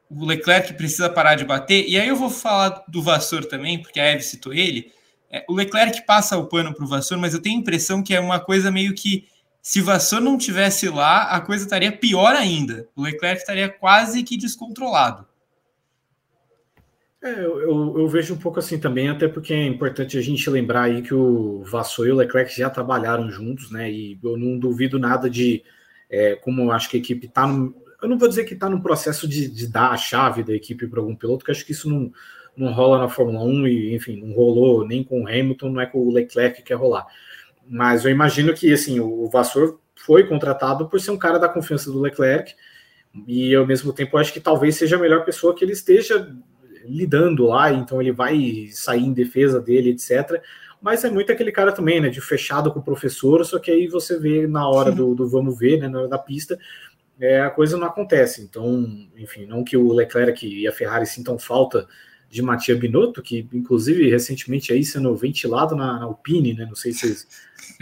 o 0.09 0.25
Leclerc 0.25 0.73
precisa 0.73 1.09
parar 1.09 1.35
de 1.35 1.45
bater. 1.45 1.87
E 1.87 1.99
aí 1.99 2.07
eu 2.07 2.15
vou 2.15 2.29
falar 2.29 2.83
do 2.87 3.01
Vassour 3.01 3.45
também, 3.45 3.81
porque 3.81 3.99
a 3.99 4.05
Eve 4.05 4.23
citou 4.23 4.53
ele. 4.53 4.91
É, 5.31 5.45
o 5.47 5.53
Leclerc 5.53 6.05
passa 6.05 6.37
o 6.37 6.47
pano 6.47 6.73
para 6.73 6.83
o 6.83 6.87
Vassour, 6.87 7.19
mas 7.19 7.33
eu 7.33 7.41
tenho 7.41 7.57
a 7.57 7.61
impressão 7.61 8.01
que 8.01 8.15
é 8.15 8.19
uma 8.19 8.39
coisa 8.39 8.71
meio 8.71 8.95
que 8.95 9.27
se 9.61 9.81
Vassour 9.81 10.21
não 10.21 10.37
tivesse 10.37 10.89
lá, 10.89 11.23
a 11.23 11.41
coisa 11.41 11.63
estaria 11.63 11.91
pior 11.91 12.35
ainda. 12.35 12.87
O 12.95 13.03
Leclerc 13.03 13.39
estaria 13.39 13.69
quase 13.69 14.23
que 14.23 14.37
descontrolado. 14.37 15.27
É, 17.21 17.31
eu, 17.41 17.99
eu, 17.99 18.07
vejo 18.07 18.33
um 18.33 18.37
pouco 18.37 18.59
assim 18.59 18.79
também, 18.79 19.09
até 19.09 19.27
porque 19.27 19.53
é 19.53 19.65
importante 19.65 20.17
a 20.17 20.21
gente 20.21 20.49
lembrar 20.49 20.83
aí 20.83 21.01
que 21.01 21.13
o 21.13 21.63
Vassou 21.65 22.07
e 22.07 22.11
o 22.11 22.15
Leclerc 22.15 22.55
já 22.55 22.69
trabalharam 22.69 23.29
juntos, 23.29 23.69
né? 23.69 23.91
E 23.91 24.17
eu 24.23 24.37
não 24.37 24.57
duvido 24.57 24.97
nada 24.97 25.29
de 25.29 25.61
é, 26.09 26.35
como 26.35 26.71
acho 26.71 26.89
que 26.89 26.95
a 26.95 26.99
equipe 26.99 27.27
está. 27.27 27.45
Eu 28.01 28.09
não 28.09 28.17
vou 28.17 28.29
dizer 28.29 28.45
que 28.45 28.53
está 28.53 28.69
no 28.69 28.81
processo 28.81 29.27
de, 29.27 29.47
de, 29.49 29.67
dar 29.67 29.91
a 29.91 29.97
chave 29.97 30.43
da 30.43 30.53
equipe 30.53 30.87
para 30.87 30.99
algum 30.99 31.15
piloto, 31.15 31.43
que 31.43 31.51
acho 31.51 31.65
que 31.65 31.73
isso 31.73 31.89
não, 31.89 32.11
não 32.55 32.71
rola 32.71 32.97
na 32.97 33.09
Fórmula 33.09 33.43
1 33.43 33.67
e, 33.67 33.95
enfim, 33.95 34.21
não 34.21 34.33
rolou 34.33 34.87
nem 34.87 35.03
com 35.03 35.23
o 35.23 35.27
Hamilton, 35.27 35.69
não 35.69 35.81
é 35.81 35.85
com 35.85 35.99
o 35.99 36.11
Leclerc 36.11 36.57
que 36.57 36.63
quer 36.63 36.75
rolar. 36.75 37.05
Mas 37.67 38.05
eu 38.05 38.11
imagino 38.11 38.53
que 38.53 38.71
assim, 38.73 38.99
o 38.99 39.27
Vassor 39.29 39.79
foi 39.95 40.25
contratado 40.25 40.87
por 40.87 40.99
ser 40.99 41.11
um 41.11 41.17
cara 41.17 41.37
da 41.37 41.49
confiança 41.49 41.91
do 41.91 41.99
Leclerc, 41.99 42.55
e 43.27 43.55
ao 43.55 43.65
mesmo 43.65 43.91
tempo 43.91 44.17
acho 44.17 44.31
que 44.31 44.39
talvez 44.39 44.75
seja 44.75 44.95
a 44.95 44.99
melhor 44.99 45.25
pessoa 45.25 45.55
que 45.55 45.63
ele 45.63 45.73
esteja 45.73 46.33
lidando 46.85 47.45
lá, 47.45 47.71
então 47.71 48.01
ele 48.01 48.11
vai 48.11 48.69
sair 48.71 49.03
em 49.03 49.13
defesa 49.13 49.59
dele, 49.59 49.91
etc. 49.91 50.41
Mas 50.81 51.03
é 51.03 51.09
muito 51.09 51.31
aquele 51.31 51.51
cara 51.51 51.71
também, 51.71 51.99
né, 51.99 52.09
de 52.09 52.21
fechado 52.21 52.71
com 52.71 52.79
o 52.79 52.83
professor, 52.83 53.43
só 53.45 53.59
que 53.59 53.69
aí 53.69 53.87
você 53.87 54.17
vê 54.17 54.47
na 54.47 54.67
hora 54.67 54.91
do, 54.91 55.13
do 55.13 55.27
vamos 55.27 55.57
ver, 55.57 55.79
né, 55.79 55.89
na 55.89 55.99
hora 55.99 56.07
da 56.07 56.17
pista, 56.17 56.57
é, 57.19 57.41
a 57.41 57.49
coisa 57.49 57.77
não 57.77 57.87
acontece. 57.87 58.41
Então, 58.41 59.07
enfim, 59.17 59.45
não 59.45 59.63
que 59.63 59.75
o 59.75 59.91
Leclerc 59.91 60.47
e 60.47 60.67
a 60.67 60.71
Ferrari 60.71 61.05
sintam 61.05 61.37
falta 61.37 61.87
de 62.29 62.41
Matia 62.41 62.75
Binotto, 62.75 63.21
que 63.21 63.47
inclusive 63.51 64.09
recentemente 64.09 64.71
aí 64.71 64.83
sendo 64.85 65.15
ventilado 65.15 65.75
na, 65.75 65.99
na 65.99 66.05
Alpine, 66.05 66.53
né, 66.53 66.65
não 66.65 66.75
sei 66.75 66.93
se 66.93 66.99
vocês, 66.99 67.27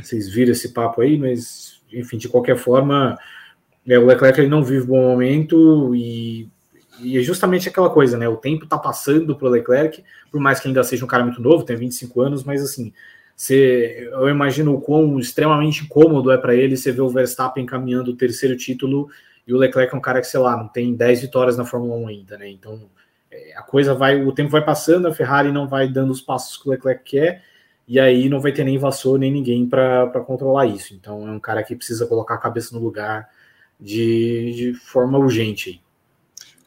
vocês 0.01 0.29
viram 0.29 0.53
esse 0.53 0.69
papo 0.69 1.01
aí, 1.01 1.17
mas 1.17 1.81
enfim, 1.91 2.17
de 2.17 2.29
qualquer 2.29 2.57
forma, 2.57 3.17
é, 3.85 3.99
o 3.99 4.05
Leclerc 4.05 4.39
ele 4.39 4.49
não 4.49 4.63
vive 4.63 4.87
bom 4.87 5.01
momento 5.01 5.93
e 5.95 6.49
e 6.99 7.17
é 7.17 7.21
justamente 7.21 7.69
aquela 7.69 7.89
coisa, 7.89 8.17
né? 8.17 8.27
O 8.27 8.37
tempo 8.37 8.65
tá 8.65 8.77
passando 8.77 9.35
pro 9.35 9.49
Leclerc, 9.49 10.03
por 10.31 10.41
mais 10.41 10.59
que 10.59 10.67
ainda 10.67 10.83
seja 10.83 11.05
um 11.05 11.07
cara 11.07 11.23
muito 11.23 11.41
novo, 11.41 11.63
tem 11.63 11.75
25 11.75 12.21
anos, 12.21 12.43
mas 12.43 12.61
assim, 12.61 12.91
você, 13.37 14.09
eu 14.11 14.27
imagino 14.27 14.73
o 14.73 14.81
quão 14.81 15.19
extremamente 15.19 15.87
cômodo 15.87 16.31
é 16.31 16.37
para 16.39 16.55
ele 16.55 16.75
você 16.75 16.91
ver 16.91 17.01
o 17.01 17.09
Verstappen 17.09 17.67
caminhando 17.67 18.09
o 18.09 18.15
terceiro 18.15 18.57
título 18.57 19.09
e 19.45 19.53
o 19.53 19.57
Leclerc 19.57 19.93
é 19.93 19.97
um 19.97 20.01
cara 20.01 20.19
que, 20.19 20.27
sei 20.27 20.39
lá, 20.39 20.57
não 20.57 20.67
tem 20.67 20.95
10 20.95 21.21
vitórias 21.21 21.55
na 21.55 21.63
Fórmula 21.63 21.95
1 21.97 22.07
ainda, 22.07 22.35
né? 22.35 22.49
Então 22.49 22.89
é, 23.29 23.55
a 23.55 23.61
coisa 23.61 23.93
vai, 23.93 24.23
o 24.23 24.31
tempo 24.31 24.49
vai 24.49 24.65
passando, 24.65 25.07
a 25.07 25.13
Ferrari 25.13 25.51
não 25.51 25.67
vai 25.67 25.87
dando 25.87 26.11
os 26.11 26.19
passos 26.19 26.57
que 26.57 26.67
o 26.67 26.71
Leclerc 26.71 27.03
quer, 27.03 27.43
e 27.87 27.99
aí 27.99 28.27
não 28.27 28.41
vai 28.41 28.51
ter 28.51 28.63
nem 28.63 28.79
vassoura 28.79 29.19
nem 29.19 29.31
ninguém 29.31 29.69
para 29.69 30.09
controlar 30.25 30.65
isso. 30.65 30.95
Então 30.95 31.27
é 31.27 31.31
um 31.31 31.39
cara 31.39 31.63
que 31.63 31.75
precisa 31.75 32.07
colocar 32.07 32.33
a 32.33 32.39
cabeça 32.39 32.75
no 32.75 32.83
lugar 32.83 33.29
de, 33.79 34.51
de 34.55 34.73
forma 34.73 35.15
urgente. 35.19 35.79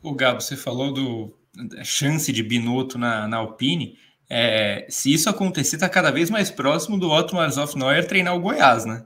O 0.01 0.15
Gabo, 0.15 0.41
você 0.41 0.57
falou 0.57 0.95
do 0.95 1.33
da 1.53 1.83
chance 1.83 2.33
de 2.33 2.45
Binotto 2.45 2.97
na, 2.97 3.27
na 3.27 3.39
Alpine. 3.39 3.99
É, 4.33 4.87
se 4.89 5.13
isso 5.13 5.29
acontecer, 5.29 5.75
está 5.75 5.89
cada 5.89 6.13
vez 6.13 6.31
mais 6.31 6.53
próximo 6.53 6.97
do 6.97 7.11
Otto 7.11 7.35
Neuer 7.77 8.07
treinar 8.07 8.37
o 8.37 8.41
Goiás, 8.41 8.85
né? 8.85 9.05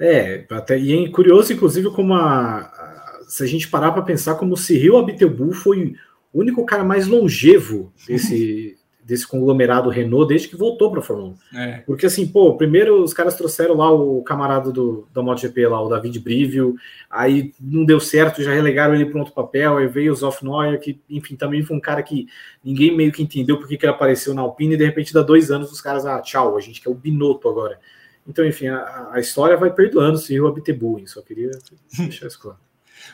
É, 0.00 0.46
até, 0.50 0.78
e 0.78 1.04
é 1.04 1.08
curioso, 1.10 1.52
inclusive, 1.52 1.90
como 1.90 2.14
a, 2.14 2.60
a 2.60 2.98
se 3.28 3.42
a 3.44 3.46
gente 3.46 3.68
parar 3.68 3.92
para 3.92 4.02
pensar 4.02 4.36
como 4.36 4.54
o 4.54 4.56
Cyril 4.56 4.96
Abiteboul 4.96 5.52
foi 5.52 5.94
o 6.32 6.40
único 6.40 6.64
cara 6.64 6.82
mais 6.82 7.06
longevo 7.06 7.92
desse, 8.06 8.77
desse 9.08 9.26
conglomerado 9.26 9.88
Renault 9.88 10.28
desde 10.28 10.48
que 10.48 10.54
voltou 10.54 10.90
para 10.90 11.00
a 11.00 11.02
Fórmula 11.02 11.34
1. 11.50 11.58
É. 11.58 11.78
Porque 11.86 12.04
assim, 12.04 12.26
pô, 12.26 12.54
primeiro 12.58 13.02
os 13.02 13.14
caras 13.14 13.34
trouxeram 13.34 13.74
lá 13.74 13.90
o 13.90 14.22
camarada 14.22 14.70
do, 14.70 15.08
da 15.14 15.22
MotoGP 15.22 15.66
lá, 15.66 15.82
o 15.82 15.88
David 15.88 16.20
Brivio, 16.20 16.76
aí 17.08 17.54
não 17.58 17.86
deu 17.86 17.98
certo, 18.00 18.42
já 18.42 18.52
relegaram 18.52 18.94
ele 18.94 19.06
para 19.06 19.18
outro 19.18 19.32
papel, 19.32 19.78
aí 19.78 19.86
veio 19.86 20.12
o 20.12 20.14
Zoff 20.14 20.44
Neuer, 20.44 20.78
que 20.78 21.00
enfim, 21.08 21.36
também 21.36 21.62
foi 21.62 21.74
um 21.74 21.80
cara 21.80 22.02
que 22.02 22.26
ninguém 22.62 22.94
meio 22.94 23.10
que 23.10 23.22
entendeu 23.22 23.56
porque 23.56 23.78
que 23.78 23.86
ele 23.86 23.94
apareceu 23.94 24.34
na 24.34 24.42
Alpine, 24.42 24.74
e 24.74 24.76
de 24.76 24.84
repente 24.84 25.14
dá 25.14 25.22
dois 25.22 25.50
anos 25.50 25.72
os 25.72 25.80
caras, 25.80 26.04
ah, 26.04 26.20
tchau, 26.20 26.54
a 26.54 26.60
gente 26.60 26.82
quer 26.82 26.90
o 26.90 26.94
Binotto 26.94 27.48
agora. 27.48 27.80
Então, 28.26 28.44
enfim, 28.44 28.66
a, 28.66 29.08
a 29.12 29.20
história 29.20 29.56
vai 29.56 29.72
perdoando 29.72 30.18
se 30.18 30.38
o 30.38 30.46
Abtebu, 30.46 31.00
só 31.06 31.22
queria 31.22 31.50
deixar 31.98 32.26
isso 32.26 32.38
claro. 32.38 32.58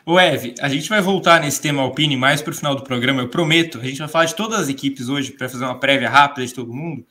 O 0.07 0.19
Ev, 0.19 0.55
a 0.61 0.69
gente 0.69 0.89
vai 0.89 1.01
voltar 1.01 1.41
nesse 1.41 1.61
tema 1.61 1.83
Alpine 1.83 2.17
mais 2.17 2.43
para 2.43 2.53
o 2.53 2.55
final 2.55 2.75
do 2.75 2.83
programa, 2.83 3.23
eu 3.23 3.29
prometo. 3.29 3.79
A 3.81 3.85
gente 3.85 3.99
vai 3.99 4.09
falar 4.09 4.25
de 4.27 4.35
todas 4.35 4.61
as 4.61 4.69
equipes 4.69 5.09
hoje 5.09 5.33
para 5.33 5.49
fazer 5.49 5.65
uma 5.65 5.79
prévia 5.79 6.11
rápida 6.11 6.47
de 6.47 6.53
todo 6.53 6.73
mundo. 6.73 7.05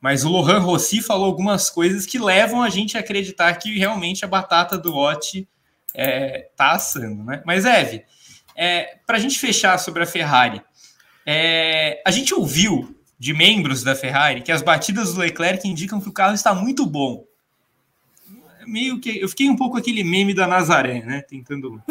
Mas 0.00 0.24
o 0.24 0.28
Lohan 0.28 0.58
Rossi 0.58 1.02
falou 1.02 1.26
algumas 1.26 1.68
coisas 1.68 2.06
que 2.06 2.18
levam 2.18 2.62
a 2.62 2.70
gente 2.70 2.96
a 2.96 3.00
acreditar 3.00 3.52
que 3.54 3.76
realmente 3.76 4.24
a 4.24 4.28
batata 4.28 4.78
do 4.78 4.94
Ott 4.94 5.46
é, 5.92 6.48
tá 6.56 6.72
assando, 6.72 7.24
né? 7.24 7.42
Mas, 7.44 7.64
Ev, 7.64 8.02
é, 8.54 8.98
para 9.06 9.16
a 9.16 9.20
gente 9.20 9.38
fechar 9.38 9.76
sobre 9.78 10.02
a 10.02 10.06
Ferrari, 10.06 10.62
é, 11.26 12.00
a 12.06 12.10
gente 12.10 12.32
ouviu 12.32 12.96
de 13.18 13.34
membros 13.34 13.82
da 13.82 13.96
Ferrari 13.96 14.42
que 14.42 14.52
as 14.52 14.62
batidas 14.62 15.14
do 15.14 15.20
Leclerc 15.20 15.66
indicam 15.66 16.00
que 16.00 16.08
o 16.08 16.12
carro 16.12 16.34
está 16.34 16.54
muito 16.54 16.86
bom. 16.86 17.24
Meio 18.66 19.00
que 19.00 19.18
eu 19.18 19.28
fiquei 19.28 19.48
um 19.48 19.56
pouco 19.56 19.76
aquele 19.76 20.04
meme 20.04 20.34
da 20.34 20.46
Nazaré, 20.46 21.02
né? 21.02 21.22
Tentando 21.22 21.82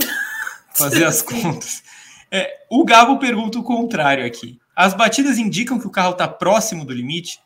fazer 0.78 1.06
as 1.06 1.22
contas. 1.22 1.84
É, 2.32 2.66
o 2.70 2.84
Gabo 2.84 3.20
pergunta 3.20 3.58
o 3.58 3.64
contrário 3.64 4.26
aqui. 4.26 4.60
As 4.76 4.94
batidas 4.94 5.38
indicam 5.38 5.80
que 5.80 5.88
o 5.88 5.92
carro 5.92 6.12
está 6.12 6.28
próximo 6.28 6.86
do 6.86 6.94
limite? 6.94 7.40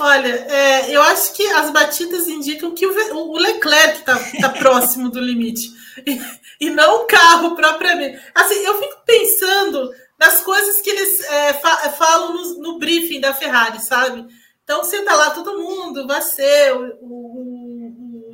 Olha, 0.00 0.28
é, 0.28 0.90
eu 0.90 1.02
acho 1.02 1.34
que 1.34 1.46
as 1.46 1.70
batidas 1.70 2.26
indicam 2.26 2.74
que 2.74 2.86
o, 2.86 3.16
o 3.16 3.38
Leclerc 3.38 3.98
está 3.98 4.18
tá 4.40 4.48
próximo 4.48 5.10
do 5.10 5.20
limite 5.20 5.70
e, 6.06 6.20
e, 6.58 6.70
não 6.70 7.02
o 7.02 7.06
carro 7.06 7.54
propriamente. 7.54 8.18
Assim, 8.34 8.54
eu 8.54 8.80
fico 8.80 8.96
pensando 9.04 9.90
nas 10.18 10.40
coisas 10.40 10.80
que 10.80 10.88
eles 10.88 11.20
é, 11.24 11.52
fa 11.54 11.76
falam 11.90 12.32
no, 12.32 12.62
no, 12.62 12.78
briefing 12.78 13.20
da 13.20 13.34
Ferrari, 13.34 13.80
sabe? 13.80 14.26
Então, 14.64 14.84
senta 14.84 15.14
lá 15.14 15.30
todo 15.30 15.58
mundo, 15.58 16.06
vai 16.06 16.22
ser 16.22 16.74
o, 16.74 16.96
o 17.02 17.49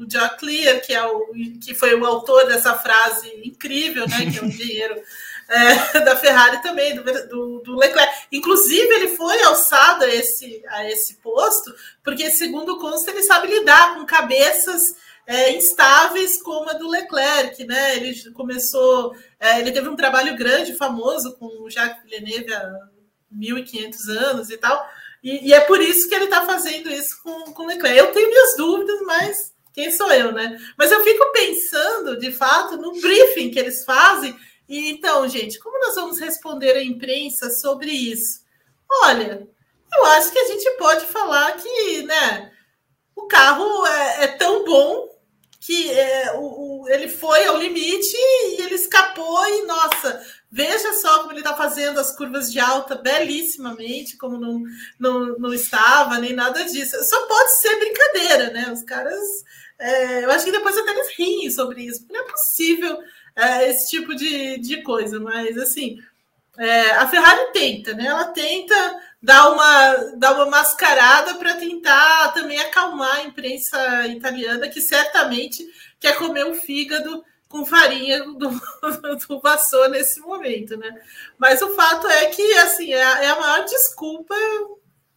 o 0.06 0.08
Jack 0.08 0.38
Clear, 0.38 0.80
que, 0.80 0.94
é 0.94 1.04
o, 1.04 1.32
que 1.62 1.74
foi 1.74 1.94
o 1.94 2.06
autor 2.06 2.46
dessa 2.46 2.74
frase 2.74 3.28
incrível, 3.44 4.06
né, 4.08 4.30
que 4.30 4.38
é 4.38 4.42
o 4.42 4.48
dinheiro 4.50 5.02
é, 5.48 6.00
da 6.00 6.16
Ferrari 6.16 6.62
também, 6.62 6.94
do, 6.94 7.02
do, 7.28 7.58
do, 7.60 7.76
Leclerc. 7.76 8.12
Inclusive, 8.32 8.94
ele 8.94 9.16
foi 9.16 9.42
alçado 9.42 10.04
a 10.04 10.08
esse, 10.08 10.62
a 10.68 10.88
esse 10.90 11.14
posto, 11.16 11.74
porque, 12.02 12.30
segundo 12.30 12.78
consta, 12.78 13.10
ele 13.10 13.22
sabe 13.22 13.48
lidar 13.48 13.94
com 13.94 14.06
cabeças 14.06 14.94
é, 15.26 15.52
instáveis 15.52 16.40
como 16.40 16.70
a 16.70 16.74
do 16.74 16.88
Leclerc, 16.88 17.64
né? 17.64 17.96
Ele 17.96 18.30
começou, 18.32 19.14
é, 19.40 19.60
ele 19.60 19.72
teve 19.72 19.88
um 19.88 19.96
trabalho 19.96 20.36
grande, 20.36 20.76
famoso, 20.76 21.36
com 21.36 21.46
o 21.46 21.70
Jacques 21.70 22.02
Villeneuve 22.04 22.54
há 22.54 22.72
1500 23.30 24.08
anos 24.08 24.50
e 24.50 24.56
tal, 24.56 24.88
e, 25.22 25.48
e 25.48 25.52
é 25.52 25.60
por 25.60 25.80
isso 25.80 26.08
que 26.08 26.14
ele 26.14 26.26
está 26.26 26.46
fazendo 26.46 26.88
isso 26.88 27.20
com, 27.22 27.52
com 27.52 27.64
o 27.64 27.66
Leclerc. 27.66 27.98
Eu 27.98 28.12
tenho 28.12 28.28
minhas 28.28 28.56
dúvidas, 28.56 29.00
mas 29.02 29.55
quem 29.76 29.92
sou 29.92 30.10
eu, 30.10 30.32
né? 30.32 30.58
Mas 30.78 30.90
eu 30.90 31.04
fico 31.04 31.30
pensando, 31.32 32.18
de 32.18 32.32
fato, 32.32 32.78
no 32.78 32.92
briefing 32.98 33.50
que 33.50 33.58
eles 33.58 33.84
fazem. 33.84 34.34
E 34.66 34.88
então, 34.88 35.28
gente, 35.28 35.58
como 35.58 35.78
nós 35.78 35.94
vamos 35.94 36.18
responder 36.18 36.72
à 36.72 36.82
imprensa 36.82 37.50
sobre 37.50 37.90
isso? 37.90 38.40
Olha, 39.02 39.46
eu 39.94 40.04
acho 40.06 40.32
que 40.32 40.38
a 40.38 40.46
gente 40.46 40.70
pode 40.78 41.04
falar 41.04 41.52
que, 41.58 42.02
né, 42.04 42.50
o 43.14 43.26
carro 43.26 43.86
é, 43.86 44.24
é 44.24 44.26
tão 44.28 44.64
bom 44.64 45.14
que 45.60 45.90
é, 45.90 46.32
o, 46.36 46.84
o, 46.84 46.88
ele 46.88 47.08
foi 47.08 47.44
ao 47.44 47.58
limite 47.58 48.16
e 48.16 48.62
ele 48.62 48.76
escapou 48.76 49.46
e, 49.46 49.66
nossa, 49.66 50.24
veja 50.50 50.94
só 50.94 51.18
como 51.18 51.32
ele 51.32 51.40
está 51.40 51.54
fazendo 51.54 52.00
as 52.00 52.16
curvas 52.16 52.50
de 52.50 52.58
alta 52.58 52.94
belíssimamente, 52.94 54.16
como 54.16 54.38
não, 54.38 54.62
não, 54.98 55.38
não 55.38 55.52
estava, 55.52 56.18
nem 56.18 56.32
nada 56.32 56.64
disso. 56.64 56.96
Só 57.04 57.26
pode 57.26 57.60
ser 57.60 57.78
brincadeira, 57.78 58.50
né? 58.50 58.72
Os 58.72 58.82
caras 58.82 59.20
é, 59.78 60.24
eu 60.24 60.30
acho 60.30 60.44
que 60.44 60.52
depois 60.52 60.76
até 60.76 60.90
eles 60.90 61.14
riem 61.16 61.50
sobre 61.50 61.82
isso, 61.82 62.00
porque 62.00 62.14
não 62.14 62.24
é 62.24 62.30
possível 62.30 62.98
é, 63.34 63.68
esse 63.68 63.90
tipo 63.90 64.14
de, 64.14 64.58
de 64.58 64.82
coisa, 64.82 65.20
mas 65.20 65.56
assim, 65.58 65.98
é, 66.58 66.92
a 66.92 67.06
Ferrari 67.06 67.52
tenta, 67.52 67.92
né? 67.92 68.06
Ela 68.06 68.26
tenta 68.26 68.74
dar 69.22 69.50
uma, 69.50 69.94
dar 70.16 70.34
uma 70.34 70.46
mascarada 70.46 71.34
para 71.34 71.56
tentar 71.56 72.32
também 72.32 72.58
acalmar 72.58 73.16
a 73.16 73.24
imprensa 73.24 74.06
italiana, 74.06 74.68
que 74.68 74.80
certamente 74.80 75.66
quer 76.00 76.16
comer 76.16 76.46
um 76.46 76.54
fígado 76.54 77.24
com 77.48 77.64
farinha 77.64 78.24
do, 78.24 78.50
do 79.28 79.40
vassoura 79.40 79.88
nesse 79.88 80.20
momento, 80.20 80.76
né? 80.76 80.90
Mas 81.38 81.60
o 81.60 81.74
fato 81.74 82.06
é 82.08 82.26
que 82.26 82.42
assim 82.58 82.92
é 82.92 83.02
a, 83.02 83.24
é 83.24 83.26
a 83.28 83.40
maior 83.40 83.64
desculpa, 83.64 84.34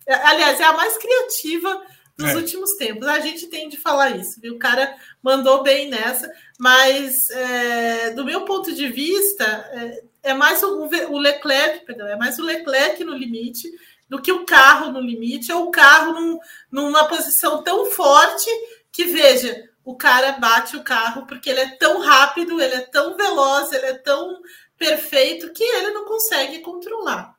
é, 0.05 0.14
aliás, 0.14 0.60
é 0.60 0.64
a 0.64 0.74
mais 0.74 0.97
criativa 0.97 1.82
nos 2.20 2.32
é. 2.32 2.36
últimos 2.36 2.74
tempos. 2.74 3.07
A 3.07 3.20
gente 3.22 3.47
tem 3.47 3.70
de 3.70 3.78
falar 3.78 4.17
isso, 4.17 4.41
viu? 4.41 4.55
O 4.55 4.59
cara 4.59 4.93
mandou 5.24 5.63
bem 5.63 5.89
nessa, 5.89 6.30
mas 6.59 7.30
é, 7.30 8.09
do 8.11 8.26
meu 8.26 8.43
ponto 8.43 8.76
de 8.76 8.89
vista, 8.89 9.45
é, 9.45 10.03
é 10.32 10.34
mais 10.34 10.61
o, 10.61 10.89
o, 11.09 11.17
Leclerc, 11.17 11.86
perdão, 11.86 12.07
é 12.07 12.17
mais 12.17 12.38
o 12.38 12.43
Leclerc 12.43 13.01
no 13.05 13.13
limite 13.13 13.72
do 14.09 14.22
que 14.22 14.32
o 14.32 14.45
carro 14.45 14.91
no 14.91 14.99
limite, 14.99 15.51
ou 15.51 15.67
o 15.67 15.72
carro 15.72 16.13
num, 16.13 16.39
numa 16.70 17.07
posição 17.07 17.63
tão 17.63 17.86
forte 17.86 18.49
que, 18.91 19.05
veja, 19.05 19.70
o 19.86 19.95
cara 19.95 20.34
bate 20.34 20.76
o 20.76 20.84
carro 20.84 21.26
porque 21.26 21.49
ele 21.49 21.61
é 21.61 21.70
tão 21.78 22.01
rápido, 22.01 22.61
ele 22.61 22.76
é 22.76 22.82
tão 22.82 23.15
veloz, 23.15 23.72
ele 23.72 23.86
é 23.86 23.93
tão 23.93 24.41
perfeito 24.78 25.53
que 25.53 25.63
ele 25.63 25.91
não 25.91 26.05
consegue 26.05 26.59
controlar. 26.59 27.38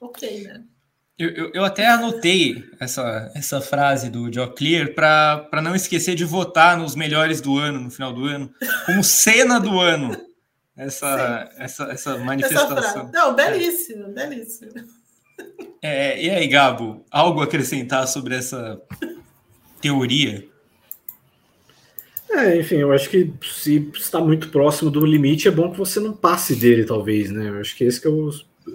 Ok, 0.00 0.42
né? 0.42 0.64
Eu, 1.22 1.30
eu, 1.30 1.50
eu, 1.54 1.64
até 1.64 1.86
anotei 1.86 2.64
essa, 2.80 3.30
essa 3.32 3.60
frase 3.60 4.10
do 4.10 4.32
Joe 4.32 4.52
Clear 4.56 4.92
para 4.92 5.62
não 5.62 5.72
esquecer 5.72 6.16
de 6.16 6.24
votar 6.24 6.76
nos 6.76 6.96
melhores 6.96 7.40
do 7.40 7.56
ano, 7.58 7.78
no 7.78 7.92
final 7.92 8.12
do 8.12 8.24
ano, 8.24 8.52
como 8.84 9.04
cena 9.04 9.60
do 9.60 9.78
ano. 9.78 10.20
Essa, 10.76 11.48
essa, 11.58 11.84
essa 11.92 12.18
manifestação. 12.18 13.02
Essa 13.02 13.10
não, 13.12 13.36
belíssimo, 13.36 14.06
é. 14.06 14.26
belíssimo. 14.26 14.72
É, 15.80 16.20
e 16.20 16.28
aí, 16.28 16.48
Gabo, 16.48 17.06
algo 17.08 17.40
a 17.40 17.44
acrescentar 17.44 18.08
sobre 18.08 18.34
essa 18.34 18.80
teoria? 19.80 20.44
É, 22.32 22.58
enfim, 22.58 22.76
eu 22.76 22.90
acho 22.90 23.08
que 23.08 23.32
se 23.44 23.92
está 23.94 24.20
muito 24.20 24.48
próximo 24.48 24.90
do 24.90 25.06
limite, 25.06 25.46
é 25.46 25.52
bom 25.52 25.70
que 25.70 25.78
você 25.78 26.00
não 26.00 26.14
passe 26.14 26.56
dele, 26.56 26.84
talvez, 26.84 27.30
né? 27.30 27.48
Eu 27.48 27.60
acho 27.60 27.76
que 27.76 27.84
esse 27.84 28.00
que 28.00 28.08
é 28.08 28.10
o. 28.10 28.28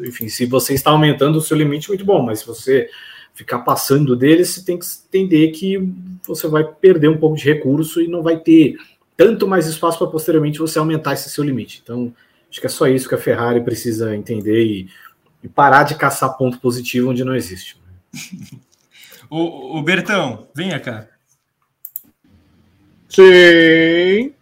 Enfim, 0.04 0.30
se 0.30 0.46
você 0.46 0.74
está 0.74 0.92
aumentando 0.92 1.38
o 1.38 1.42
seu 1.42 1.58
limite, 1.58 1.90
muito 1.90 2.06
bom, 2.06 2.22
mas 2.22 2.40
se 2.40 2.48
você 2.48 2.90
ficar 3.34 3.60
passando 3.60 4.16
dele, 4.16 4.44
você 4.44 4.64
tem 4.64 4.80
que 4.80 4.86
entender 5.08 5.50
que 5.52 5.78
você 6.26 6.48
vai 6.48 6.64
perder 6.64 7.08
um 7.08 7.18
pouco 7.18 7.38
de 7.38 7.44
recurso 7.44 8.02
e 8.02 8.08
não 8.08 8.24
vai 8.24 8.40
ter 8.40 8.78
tanto 9.16 9.48
mais 9.48 9.68
espaço 9.68 9.98
para 9.98 10.08
posteriormente 10.08 10.60
você 10.60 10.80
aumentar 10.80 11.14
esse 11.14 11.30
seu 11.30 11.44
limite. 11.44 11.82
Então, 11.84 12.14
acho 12.50 12.60
que 12.60 12.66
é 12.66 12.70
só 12.70 12.88
isso 12.88 13.08
que 13.08 13.16
a 13.16 13.20
Ferrari 13.20 13.62
precisa 13.62 14.16
entender 14.16 14.64
e, 14.64 14.90
e 15.44 15.48
parar 15.48 15.84
de 15.84 15.96
caçar 15.96 16.36
ponto 16.38 16.60
positivo 16.60 17.12
onde 17.12 17.24
não 17.24 17.36
existe. 17.36 17.80
o, 19.30 19.78
o 19.78 19.84
Bertão, 19.84 20.48
venha 20.56 20.80
cá. 20.80 21.08
Sim. 23.10 24.34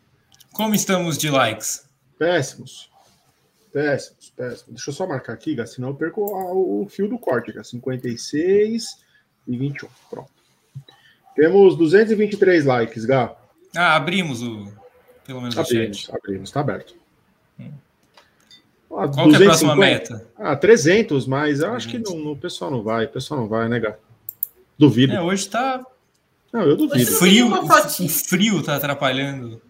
Como 0.53 0.73
estamos 0.73 1.17
de 1.17 1.29
likes? 1.29 1.87
Péssimos. 2.17 2.89
Péssimos, 3.73 4.14
péssimos. 4.35 4.65
Deixa 4.67 4.89
eu 4.89 4.93
só 4.93 5.07
marcar 5.07 5.33
aqui, 5.33 5.55
Gá, 5.55 5.65
senão 5.65 5.89
eu 5.89 5.95
perco 5.95 6.21
o 6.21 6.87
fio 6.89 7.07
do 7.07 7.17
corte, 7.17 7.51
Gá. 7.51 7.63
56 7.63 8.99
e 9.47 9.57
21. 9.57 9.89
Pronto. 10.09 10.31
Temos 11.35 11.77
223 11.77 12.65
likes, 12.65 13.05
Gá. 13.05 13.35
Ah, 13.75 13.95
abrimos 13.95 14.41
o. 14.41 14.71
Pelo 15.25 15.41
menos 15.41 15.57
abrimos, 15.57 15.97
o 15.97 16.01
chat. 16.01 16.15
Abrimos, 16.15 16.51
tá 16.51 16.59
aberto. 16.61 16.95
Hum. 17.59 17.71
Ah, 18.91 19.07
Qual 19.07 19.31
é 19.31 19.35
a 19.35 19.39
próxima 19.39 19.75
meta? 19.75 20.27
Ah, 20.37 20.55
300, 20.55 21.27
mas 21.27 21.59
eu 21.59 21.71
300. 21.71 21.75
acho 21.75 21.89
que 21.89 21.99
não, 21.99 22.31
o 22.31 22.37
pessoal 22.37 22.71
não 22.71 22.81
vai. 22.83 23.05
O 23.05 23.09
pessoal 23.09 23.41
não 23.41 23.47
vai, 23.47 23.67
né, 23.67 23.79
Gá? 23.79 23.95
Duvido. 24.77 25.13
É, 25.13 25.21
hoje 25.21 25.49
tá 25.49 25.85
não, 26.55 26.61
eu 26.61 26.77
duvido. 26.77 27.11
O 27.11 27.15
frio, 27.15 27.49
o 27.51 28.07
frio 28.09 28.63
tá 28.63 28.77
atrapalhando. 28.77 29.61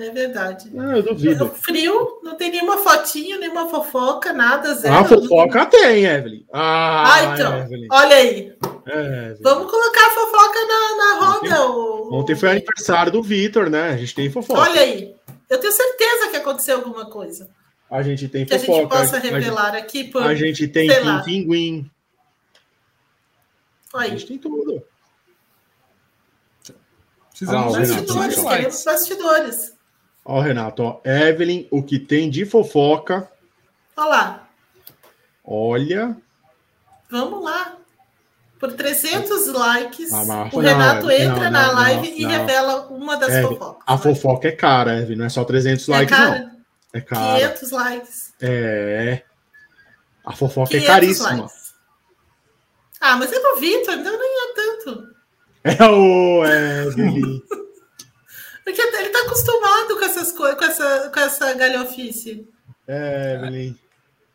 É 0.00 0.10
verdade. 0.10 0.70
Não, 0.74 0.96
eu 0.96 1.02
duvido. 1.02 1.44
O 1.44 1.48
frio, 1.50 2.20
não 2.22 2.34
tem 2.34 2.50
nenhuma 2.50 2.78
fotinha, 2.78 3.38
nenhuma 3.38 3.68
fofoca, 3.68 4.32
nada, 4.32 4.74
zero. 4.74 4.94
Ah, 4.94 5.04
fofoca 5.04 5.66
tem, 5.66 6.04
Evelyn. 6.04 6.44
Ah, 6.50 7.14
ah 7.14 7.24
então. 7.24 7.58
Evelyn. 7.58 7.88
Olha 7.92 8.16
aí. 8.16 8.56
É, 8.86 9.34
Vamos 9.42 9.70
colocar 9.70 10.06
a 10.06 10.10
fofoca 10.10 10.58
na, 10.66 10.96
na 10.96 11.26
roda. 11.26 11.36
Ontem, 11.38 11.54
o... 11.54 12.14
ontem 12.14 12.34
foi 12.34 12.50
aniversário 12.50 13.12
do 13.12 13.22
Vitor, 13.22 13.68
né? 13.68 13.90
A 13.90 13.96
gente 13.98 14.14
tem 14.14 14.30
fofoca. 14.30 14.60
Olha 14.60 14.80
aí. 14.80 15.14
Eu 15.48 15.58
tenho 15.58 15.72
certeza 15.72 16.30
que 16.30 16.36
aconteceu 16.36 16.76
alguma 16.76 17.10
coisa. 17.10 17.50
A 17.90 18.02
gente 18.02 18.26
tem 18.28 18.46
fofoca. 18.46 18.64
Que 18.64 18.70
a 18.70 18.76
gente 18.76 18.88
possa 18.88 19.18
revelar 19.18 19.74
a 19.74 19.76
gente, 19.76 19.84
aqui. 19.84 20.04
Por, 20.04 20.22
a 20.22 20.34
gente 20.34 20.66
tem 20.66 20.88
pinguim. 21.24 21.90
A 23.92 24.06
gente 24.08 24.26
tem 24.26 24.38
tudo. 24.38 24.82
Precisamos 27.40 27.74
ah, 27.74 27.78
bastidores, 27.78 28.36
Renato, 28.36 28.48
queremos 28.48 28.84
bastidores. 28.84 29.79
Ó, 30.24 30.40
Renato, 30.40 30.82
ó, 30.82 31.00
Evelyn, 31.04 31.66
o 31.70 31.82
que 31.82 31.98
tem 31.98 32.30
de 32.30 32.44
fofoca. 32.44 33.30
Olha 33.96 34.08
lá. 34.08 34.48
Olha. 35.44 36.16
Vamos 37.10 37.42
lá. 37.42 37.76
Por 38.58 38.74
300 38.74 39.46
likes, 39.46 40.12
ah, 40.12 40.50
o 40.52 40.60
Renato 40.60 41.06
não, 41.06 41.10
entra 41.12 41.44
não, 41.44 41.50
na 41.50 41.66
não, 41.68 41.74
live 41.76 42.12
e 42.14 42.26
revela 42.26 42.88
uma 42.88 43.16
das 43.16 43.30
Evelyn, 43.30 43.56
fofocas. 43.56 43.82
A 43.86 43.96
fofoca 43.96 44.48
é 44.48 44.52
cara, 44.52 44.98
Evelyn, 44.98 45.16
não 45.16 45.24
é 45.24 45.30
só 45.30 45.42
300 45.44 45.88
é 45.88 45.92
likes, 45.92 46.16
cara? 46.16 46.38
não. 46.38 46.60
É 46.92 47.00
cara. 47.00 47.48
500 47.48 47.70
likes. 47.70 48.34
É. 48.42 49.22
A 50.26 50.32
fofoca 50.32 50.76
é 50.76 50.80
caríssima. 50.82 51.30
Likes. 51.30 51.74
Ah, 53.00 53.16
mas 53.16 53.32
é 53.32 53.40
do 53.40 53.58
Vitor, 53.58 53.94
então 53.94 54.18
nem 54.18 54.30
é 54.30 54.54
tanto. 54.54 55.08
É 55.64 55.84
o 55.86 56.44
Evelyn. 56.44 57.42
Porque 58.74 58.96
ele 58.96 59.08
tá 59.10 59.20
acostumado 59.20 59.98
com 59.98 60.04
essas 60.04 60.32
coisas, 60.32 60.58
com 60.58 60.64
essa, 60.64 61.10
com 61.12 61.20
essa 61.20 61.54
galhofice. 61.54 62.46
É, 62.86 63.34
Evelyn. 63.34 63.76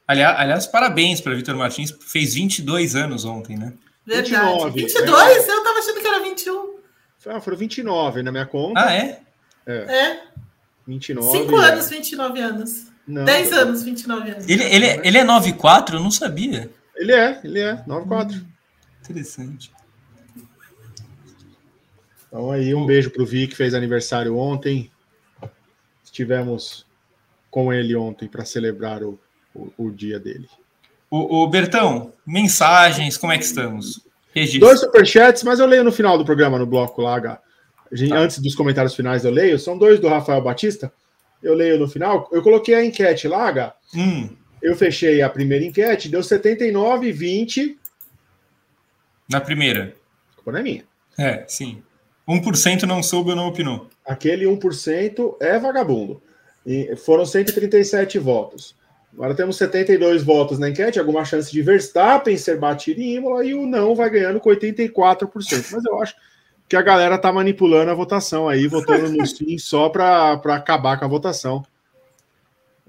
Aliás, 0.07 0.39
aliás, 0.39 0.67
parabéns 0.67 1.19
para 1.19 1.33
Vitor 1.33 1.55
Martins, 1.55 1.93
fez 1.99 2.35
22 2.35 2.95
anos 2.95 3.25
ontem, 3.25 3.57
né? 3.57 3.73
Verdade. 4.05 4.31
29, 4.31 4.81
22? 4.81 5.47
É. 5.47 5.51
Eu 5.51 5.63
tava 5.63 5.79
achando 5.79 5.99
que 5.99 6.07
era 6.07 6.19
21. 6.19 6.75
Ah, 7.27 7.41
foram 7.41 7.57
29 7.57 8.21
na 8.21 8.31
minha 8.31 8.45
conta. 8.45 8.79
Ah, 8.79 8.93
é? 8.93 9.19
É. 9.65 9.73
é. 9.73 10.23
29. 10.87 11.31
5 11.31 11.59
é. 11.59 11.65
anos, 11.71 11.89
29 11.89 12.39
anos. 12.39 12.87
Não, 13.07 13.25
10 13.25 13.53
anos, 13.53 13.83
29 13.83 14.31
anos. 14.31 14.49
Ele, 14.49 14.63
ele, 14.63 14.85
ele 15.03 15.17
é 15.17 15.23
9,4? 15.23 15.93
Eu 15.93 15.99
não 15.99 16.11
sabia. 16.11 16.69
Ele 16.95 17.11
é, 17.11 17.39
ele 17.43 17.59
é, 17.59 17.75
9,4. 17.87 18.33
Hum, 18.33 18.45
interessante. 19.03 19.71
Então 22.35 22.51
aí 22.51 22.75
um 22.75 22.85
beijo 22.85 23.09
para 23.11 23.23
o 23.23 23.25
Vi 23.25 23.47
que 23.47 23.55
fez 23.55 23.73
aniversário 23.73 24.37
ontem. 24.37 24.91
Estivemos 26.03 26.85
com 27.49 27.71
ele 27.71 27.95
ontem 27.95 28.27
para 28.27 28.43
celebrar 28.43 29.01
o, 29.03 29.17
o, 29.53 29.71
o, 29.77 29.89
dia 29.89 30.19
dele. 30.19 30.49
O, 31.09 31.43
o, 31.43 31.47
Bertão, 31.47 32.11
mensagens, 32.27 33.15
como 33.15 33.31
é 33.31 33.37
que 33.37 33.45
estamos? 33.45 34.05
Registro. 34.33 34.67
Dois 34.67 34.81
superchats, 34.81 35.43
mas 35.43 35.59
eu 35.61 35.65
leio 35.65 35.85
no 35.85 35.93
final 35.93 36.17
do 36.17 36.25
programa, 36.25 36.59
no 36.59 36.65
bloco 36.65 37.01
lá, 37.01 37.15
H. 37.15 37.41
Gente, 37.93 38.09
tá. 38.09 38.17
Antes 38.17 38.39
dos 38.39 38.53
comentários 38.53 38.93
finais 38.93 39.23
eu 39.23 39.31
leio. 39.31 39.57
São 39.57 39.77
dois 39.77 39.97
do 39.97 40.09
Rafael 40.09 40.41
Batista. 40.41 40.91
Eu 41.41 41.53
leio 41.53 41.79
no 41.79 41.87
final. 41.87 42.27
Eu 42.33 42.43
coloquei 42.43 42.75
a 42.75 42.83
enquete 42.83 43.29
lá, 43.29 43.47
H. 43.47 43.75
Hum. 43.95 44.27
Eu 44.61 44.75
fechei 44.75 45.21
a 45.21 45.29
primeira 45.29 45.63
enquete, 45.63 46.09
deu 46.09 46.21
79 46.21 47.13
20. 47.13 47.79
Na 49.31 49.39
primeira. 49.39 49.95
A 50.45 50.51
não 50.51 50.59
é 50.59 50.63
minha. 50.63 50.83
É, 51.17 51.45
sim. 51.47 51.81
1% 52.27 52.83
não 52.83 53.03
soube 53.03 53.31
ou 53.31 53.35
não 53.35 53.47
opinou. 53.47 53.87
Aquele 54.05 54.45
1% 54.45 55.35
é 55.39 55.59
vagabundo. 55.59 56.21
E 56.65 56.95
foram 56.95 57.25
137 57.25 58.17
votos. 58.17 58.75
Agora 59.13 59.33
temos 59.33 59.57
72 59.57 60.23
votos 60.23 60.59
na 60.59 60.69
enquete, 60.69 60.99
alguma 60.99 61.23
chance 61.23 61.51
de 61.51 61.61
Verstappen 61.61 62.37
ser 62.37 62.59
batido 62.59 62.99
em 62.99 63.15
Imola 63.15 63.45
e 63.45 63.53
o 63.53 63.65
não 63.65 63.95
vai 63.95 64.09
ganhando 64.09 64.41
com 64.41 64.49
84%. 64.49 65.71
Mas 65.71 65.85
eu 65.85 66.01
acho 66.01 66.15
que 66.67 66.75
a 66.75 66.81
galera 66.81 67.17
tá 67.17 67.31
manipulando 67.31 67.91
a 67.91 67.95
votação 67.95 68.49
aí, 68.49 68.67
votando 68.67 69.09
no 69.09 69.25
sim 69.27 69.57
só 69.57 69.87
para 69.87 70.33
acabar 70.33 70.99
com 70.99 71.05
a 71.05 71.07
votação. 71.07 71.63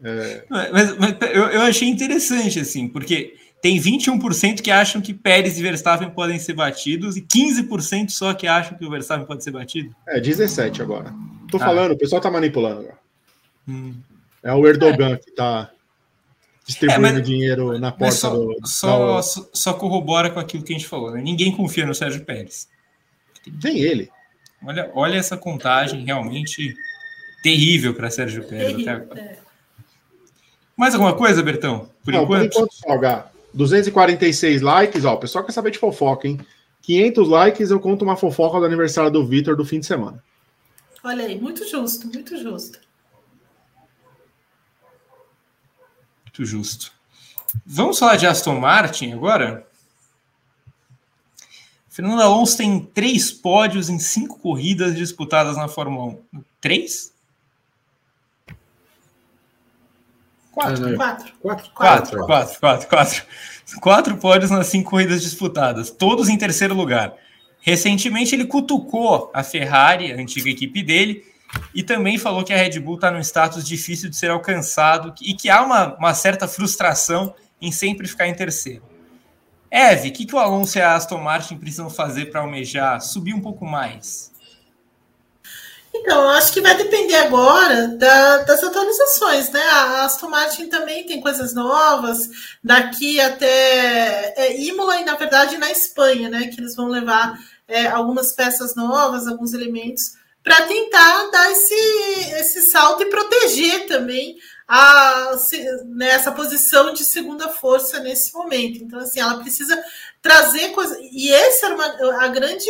É... 0.02 0.44
Mas, 0.48 0.96
mas 0.98 1.16
eu, 1.32 1.44
eu 1.44 1.60
achei 1.62 1.88
interessante, 1.88 2.58
assim, 2.58 2.88
porque 2.88 3.34
tem 3.66 3.80
21% 3.80 4.62
que 4.62 4.70
acham 4.70 5.02
que 5.02 5.12
Pérez 5.12 5.58
e 5.58 5.62
Verstappen 5.62 6.08
podem 6.10 6.38
ser 6.38 6.52
batidos 6.52 7.16
e 7.16 7.20
15% 7.20 8.10
só 8.10 8.32
que 8.32 8.46
acham 8.46 8.78
que 8.78 8.86
o 8.86 8.90
Verstappen 8.90 9.26
pode 9.26 9.42
ser 9.42 9.50
batido. 9.50 9.92
É, 10.06 10.20
17 10.20 10.80
agora. 10.80 11.12
Tô 11.50 11.56
ah. 11.56 11.60
falando, 11.60 11.90
o 11.90 11.98
pessoal 11.98 12.20
tá 12.20 12.30
manipulando 12.30 12.82
agora. 12.82 12.98
Hum. 13.68 13.94
É 14.40 14.52
o 14.52 14.64
Erdogan 14.68 15.14
é. 15.14 15.16
que 15.16 15.32
tá 15.32 15.68
distribuindo 16.64 17.08
é, 17.08 17.12
mas, 17.14 17.26
dinheiro 17.26 17.76
na 17.80 17.90
porta 17.90 18.14
só, 18.14 18.30
do. 18.30 18.56
Só, 18.64 19.20
só, 19.20 19.48
só, 19.52 19.74
corrobora 19.74 20.30
com 20.30 20.38
aquilo 20.38 20.62
que 20.62 20.72
a 20.72 20.78
gente 20.78 20.86
falou, 20.86 21.10
né? 21.10 21.20
Ninguém 21.20 21.50
confia 21.50 21.84
no 21.84 21.94
Sérgio 21.94 22.24
Pérez. 22.24 22.68
Nem 23.64 23.80
ele. 23.80 24.08
Olha, 24.64 24.92
olha 24.94 25.16
essa 25.16 25.36
contagem 25.36 26.04
realmente 26.04 26.72
terrível 27.42 27.94
para 27.94 28.10
Sérgio 28.10 28.44
Pérez 28.44 28.80
até 28.80 28.90
agora. 28.90 29.20
É. 29.20 29.38
Mais 30.76 30.94
alguma 30.94 31.14
coisa, 31.14 31.42
Bertão? 31.42 31.90
Por 32.04 32.14
Não, 32.14 32.22
enquanto? 32.22 32.52
Por 32.52 32.62
enquanto, 32.62 32.72
só, 32.72 33.26
246 33.54 34.62
likes, 34.62 35.04
ó, 35.04 35.14
o 35.14 35.18
pessoal 35.18 35.44
quer 35.44 35.52
saber 35.52 35.70
de 35.70 35.78
fofoca, 35.78 36.28
hein? 36.28 36.38
500 36.82 37.28
likes, 37.28 37.70
eu 37.70 37.80
conto 37.80 38.04
uma 38.04 38.16
fofoca 38.16 38.60
do 38.60 38.66
aniversário 38.66 39.10
do 39.10 39.26
Vitor 39.26 39.56
do 39.56 39.64
fim 39.64 39.80
de 39.80 39.86
semana. 39.86 40.22
Olha 41.02 41.24
aí, 41.24 41.40
muito 41.40 41.68
justo, 41.68 42.06
muito 42.08 42.36
justo. 42.36 42.78
Muito 46.24 46.44
justo. 46.44 46.92
Vamos 47.64 47.98
falar 47.98 48.16
de 48.16 48.26
Aston 48.26 48.58
Martin 48.60 49.12
agora? 49.12 49.66
Fernando 51.88 52.20
Alonso 52.20 52.58
tem 52.58 52.78
três 52.78 53.30
pódios 53.32 53.88
em 53.88 53.98
cinco 53.98 54.38
corridas 54.38 54.94
disputadas 54.94 55.56
na 55.56 55.66
Fórmula 55.66 56.18
1. 56.34 56.44
Três? 56.60 57.15
Quatro. 60.56 60.96
Quatro. 60.96 61.32
Quatro. 61.42 61.70
Quatro. 61.74 62.24
Quatro. 62.24 62.58
Quatro. 62.58 62.88
Quatro. 62.88 63.22
Quatro 63.78 64.16
pódios 64.16 64.50
nas 64.50 64.68
cinco 64.68 64.90
corridas 64.90 65.20
disputadas, 65.20 65.90
todos 65.90 66.30
em 66.30 66.38
terceiro 66.38 66.74
lugar. 66.74 67.12
Recentemente 67.60 68.34
ele 68.34 68.46
cutucou 68.46 69.30
a 69.34 69.42
Ferrari, 69.42 70.12
a 70.12 70.16
antiga 70.16 70.48
equipe 70.48 70.82
dele, 70.82 71.24
e 71.74 71.82
também 71.82 72.16
falou 72.16 72.42
que 72.42 72.54
a 72.54 72.56
Red 72.56 72.80
Bull 72.80 72.94
está 72.94 73.10
num 73.10 73.20
status 73.20 73.66
difícil 73.66 74.08
de 74.08 74.16
ser 74.16 74.30
alcançado 74.30 75.14
e 75.20 75.34
que 75.34 75.50
há 75.50 75.62
uma, 75.62 75.94
uma 75.96 76.14
certa 76.14 76.48
frustração 76.48 77.34
em 77.60 77.70
sempre 77.70 78.08
ficar 78.08 78.26
em 78.26 78.34
terceiro. 78.34 78.82
Eve, 79.70 80.08
o 80.08 80.12
que, 80.12 80.24
que 80.24 80.34
o 80.34 80.38
Alonso 80.38 80.78
e 80.78 80.80
a 80.80 80.94
Aston 80.94 81.18
Martin 81.18 81.58
precisam 81.58 81.90
fazer 81.90 82.30
para 82.30 82.40
almejar 82.40 83.02
subir 83.02 83.34
um 83.34 83.40
pouco 83.40 83.66
mais? 83.66 84.32
Então, 86.00 86.28
acho 86.30 86.52
que 86.52 86.60
vai 86.60 86.76
depender 86.76 87.16
agora 87.16 87.88
da, 87.88 88.38
das 88.38 88.62
atualizações, 88.62 89.50
né? 89.50 89.60
A 89.60 90.04
Aston 90.04 90.28
Martin 90.28 90.68
também 90.68 91.06
tem 91.06 91.20
coisas 91.20 91.54
novas, 91.54 92.28
daqui 92.62 93.20
até 93.20 94.34
é, 94.36 94.60
Imola 94.60 95.00
e, 95.00 95.04
na 95.04 95.14
verdade, 95.14 95.58
na 95.58 95.70
Espanha, 95.70 96.28
né? 96.28 96.48
Que 96.48 96.60
eles 96.60 96.76
vão 96.76 96.88
levar 96.88 97.38
é, 97.66 97.86
algumas 97.86 98.32
peças 98.32 98.74
novas, 98.74 99.26
alguns 99.26 99.52
elementos, 99.52 100.12
para 100.42 100.62
tentar 100.62 101.30
dar 101.30 101.50
esse, 101.50 101.74
esse 102.38 102.62
salto 102.70 103.02
e 103.02 103.10
proteger 103.10 103.86
também 103.86 104.36
a, 104.68 105.32
nessa 105.84 106.30
né, 106.30 106.36
posição 106.36 106.92
de 106.92 107.04
segunda 107.04 107.48
força 107.48 108.00
nesse 108.00 108.32
momento. 108.32 108.82
Então, 108.82 108.98
assim, 108.98 109.20
ela 109.20 109.38
precisa 109.38 109.76
trazer 110.26 110.70
coisas. 110.70 110.98
E 111.12 111.30
esse 111.30 111.64
era 111.64 111.74
uma, 111.74 112.24
a 112.24 112.28
grande 112.28 112.68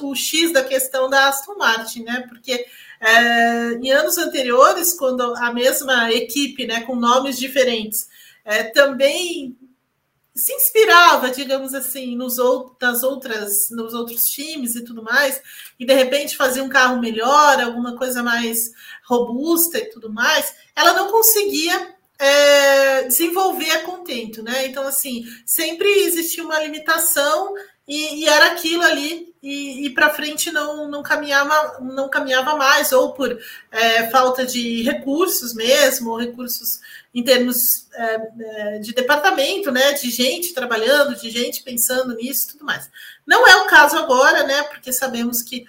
o 0.00 0.14
X 0.14 0.52
da 0.52 0.64
questão 0.64 1.08
da 1.08 1.28
Aston 1.28 1.56
Martin, 1.56 2.02
né? 2.02 2.24
Porque 2.28 2.66
é, 3.00 3.72
em 3.74 3.92
anos 3.92 4.18
anteriores, 4.18 4.94
quando 4.94 5.22
a 5.36 5.52
mesma 5.52 6.12
equipe, 6.12 6.66
né, 6.66 6.80
com 6.80 6.96
nomes 6.96 7.38
diferentes, 7.38 8.08
é, 8.44 8.64
também 8.64 9.56
se 10.34 10.52
inspirava, 10.52 11.30
digamos 11.30 11.74
assim, 11.74 12.16
nos, 12.16 12.38
outras, 12.38 13.70
nos 13.70 13.94
outros 13.94 14.24
times 14.24 14.74
e 14.74 14.84
tudo 14.84 15.02
mais, 15.02 15.40
e 15.78 15.86
de 15.86 15.94
repente 15.94 16.36
fazia 16.36 16.62
um 16.62 16.68
carro 16.68 17.00
melhor, 17.00 17.60
alguma 17.60 17.96
coisa 17.96 18.22
mais 18.22 18.70
robusta 19.08 19.78
e 19.78 19.86
tudo 19.86 20.12
mais, 20.12 20.54
ela 20.74 20.92
não 20.92 21.10
conseguia 21.10 21.95
é, 22.18 23.04
desenvolver 23.04 23.70
a 23.70 23.82
contento, 23.82 24.42
né? 24.42 24.66
Então, 24.66 24.86
assim, 24.86 25.24
sempre 25.44 25.88
existia 25.88 26.42
uma 26.42 26.60
limitação 26.60 27.54
e, 27.86 28.22
e 28.22 28.28
era 28.28 28.46
aquilo 28.46 28.82
ali, 28.82 29.32
e, 29.42 29.86
e 29.86 29.90
para 29.90 30.10
frente 30.10 30.50
não, 30.50 30.88
não, 30.88 31.02
caminhava, 31.02 31.78
não 31.80 32.08
caminhava 32.08 32.56
mais, 32.56 32.90
ou 32.90 33.12
por 33.12 33.38
é, 33.70 34.10
falta 34.10 34.44
de 34.44 34.82
recursos 34.82 35.54
mesmo, 35.54 36.10
ou 36.10 36.18
recursos 36.18 36.80
em 37.14 37.22
termos 37.22 37.86
é, 37.94 38.20
é, 38.40 38.78
de 38.78 38.92
departamento, 38.92 39.70
né? 39.70 39.92
De 39.92 40.10
gente 40.10 40.52
trabalhando, 40.52 41.14
de 41.14 41.30
gente 41.30 41.62
pensando 41.62 42.16
nisso 42.16 42.46
e 42.48 42.52
tudo 42.52 42.64
mais. 42.64 42.90
Não 43.24 43.46
é 43.46 43.56
o 43.56 43.66
caso 43.66 43.96
agora, 43.96 44.42
né? 44.42 44.64
Porque 44.64 44.92
sabemos 44.92 45.42
que 45.42 45.64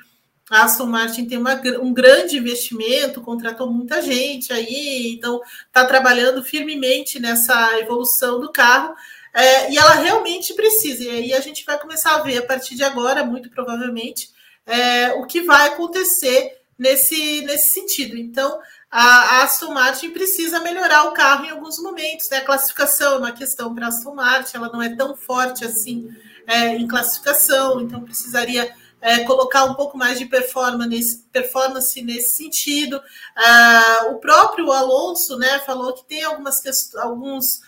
a 0.49 0.63
Aston 0.63 0.85
Martin 0.85 1.25
tem 1.25 1.37
uma, 1.37 1.59
um 1.81 1.93
grande 1.93 2.37
investimento, 2.37 3.21
contratou 3.21 3.71
muita 3.71 4.01
gente 4.01 4.53
aí, 4.53 5.13
então 5.13 5.41
está 5.67 5.85
trabalhando 5.85 6.43
firmemente 6.43 7.19
nessa 7.19 7.77
evolução 7.79 8.39
do 8.39 8.51
carro. 8.51 8.95
É, 9.33 9.71
e 9.71 9.77
ela 9.77 9.93
realmente 9.95 10.53
precisa. 10.53 11.03
E 11.03 11.09
aí 11.09 11.33
a 11.33 11.39
gente 11.41 11.65
vai 11.65 11.77
começar 11.77 12.15
a 12.15 12.21
ver 12.21 12.37
a 12.37 12.45
partir 12.45 12.75
de 12.75 12.83
agora, 12.83 13.23
muito 13.23 13.49
provavelmente, 13.49 14.29
é, 14.65 15.13
o 15.13 15.25
que 15.25 15.41
vai 15.41 15.67
acontecer 15.67 16.57
nesse, 16.79 17.41
nesse 17.41 17.71
sentido. 17.71 18.17
Então, 18.17 18.59
a, 18.89 19.03
a 19.03 19.43
Aston 19.43 19.73
Martin 19.73 20.11
precisa 20.11 20.59
melhorar 20.59 21.03
o 21.03 21.11
carro 21.11 21.45
em 21.45 21.49
alguns 21.49 21.77
momentos. 21.77 22.29
Né? 22.31 22.37
A 22.37 22.45
classificação 22.45 23.15
é 23.15 23.17
uma 23.17 23.31
questão 23.31 23.75
para 23.75 23.85
a 23.85 23.89
Aston 23.89 24.15
Martin, 24.15 24.57
ela 24.57 24.71
não 24.71 24.81
é 24.81 24.95
tão 24.95 25.15
forte 25.15 25.65
assim 25.65 26.09
é, 26.47 26.69
em 26.69 26.87
classificação, 26.87 27.81
então 27.81 28.01
precisaria 28.01 28.73
é, 29.01 29.23
colocar 29.23 29.65
um 29.65 29.75
pouco 29.75 29.97
mais 29.97 30.17
de 30.17 30.25
performance 30.25 30.89
nesse, 30.89 31.17
performance 31.31 32.01
nesse 32.01 32.35
sentido. 32.35 33.01
Ah, 33.35 34.07
o 34.11 34.15
próprio 34.15 34.71
Alonso 34.71 35.37
né, 35.37 35.59
falou 35.59 35.93
que 35.93 36.05
tem 36.05 36.23
algumas 36.23 36.61
alguns, 36.95 37.61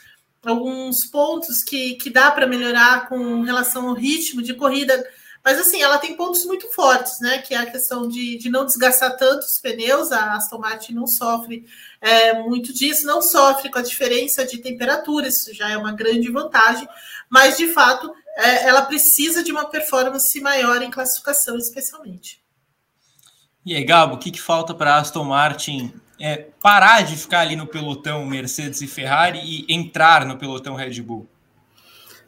alguns 0.43 1.05
pontos 1.05 1.63
que, 1.63 1.95
que 1.95 2.09
dá 2.09 2.31
para 2.31 2.47
melhorar 2.47 3.07
com 3.07 3.41
relação 3.41 3.87
ao 3.87 3.93
ritmo 3.93 4.41
de 4.41 4.53
corrida. 4.53 5.03
Mas 5.43 5.57
assim, 5.57 5.81
ela 5.81 5.97
tem 5.97 6.15
pontos 6.15 6.43
muito 6.45 6.67
fortes, 6.73 7.21
né? 7.21 7.37
Que 7.37 7.53
é 7.53 7.57
a 7.57 7.71
questão 7.71 8.07
de, 8.09 8.37
de 8.37 8.49
não 8.49 8.65
desgastar 8.65 9.15
tanto 9.15 9.45
os 9.45 9.59
pneus. 9.59 10.11
A 10.11 10.33
Aston 10.33 10.57
Martin 10.57 10.93
não 10.93 11.07
sofre 11.07 11.65
é, 12.01 12.33
muito 12.41 12.73
disso, 12.73 13.05
não 13.05 13.21
sofre 13.21 13.69
com 13.69 13.79
a 13.79 13.83
diferença 13.83 14.45
de 14.45 14.57
temperatura, 14.57 15.27
isso 15.27 15.53
já 15.53 15.69
é 15.69 15.77
uma 15.77 15.91
grande 15.91 16.31
vantagem, 16.31 16.87
mas 17.29 17.57
de 17.57 17.67
fato 17.67 18.13
é, 18.39 18.67
ela 18.67 18.83
precisa 18.83 19.43
de 19.43 19.51
uma 19.51 19.65
performance 19.65 20.39
maior 20.41 20.81
em 20.81 20.89
classificação, 20.89 21.57
especialmente. 21.57 22.41
E 23.65 23.75
aí, 23.75 23.83
Gabo, 23.83 24.15
o 24.15 24.17
que, 24.17 24.31
que 24.31 24.41
falta 24.41 24.73
para 24.73 24.95
a 24.95 24.99
Aston 24.99 25.25
Martin 25.25 25.93
é, 26.19 26.47
parar 26.61 27.03
de 27.03 27.15
ficar 27.15 27.41
ali 27.41 27.55
no 27.55 27.67
pelotão 27.67 28.25
Mercedes 28.25 28.81
e 28.81 28.87
Ferrari 28.87 29.39
e 29.43 29.73
entrar 29.73 30.25
no 30.25 30.37
pelotão 30.37 30.75
Red 30.75 31.01
Bull? 31.01 31.27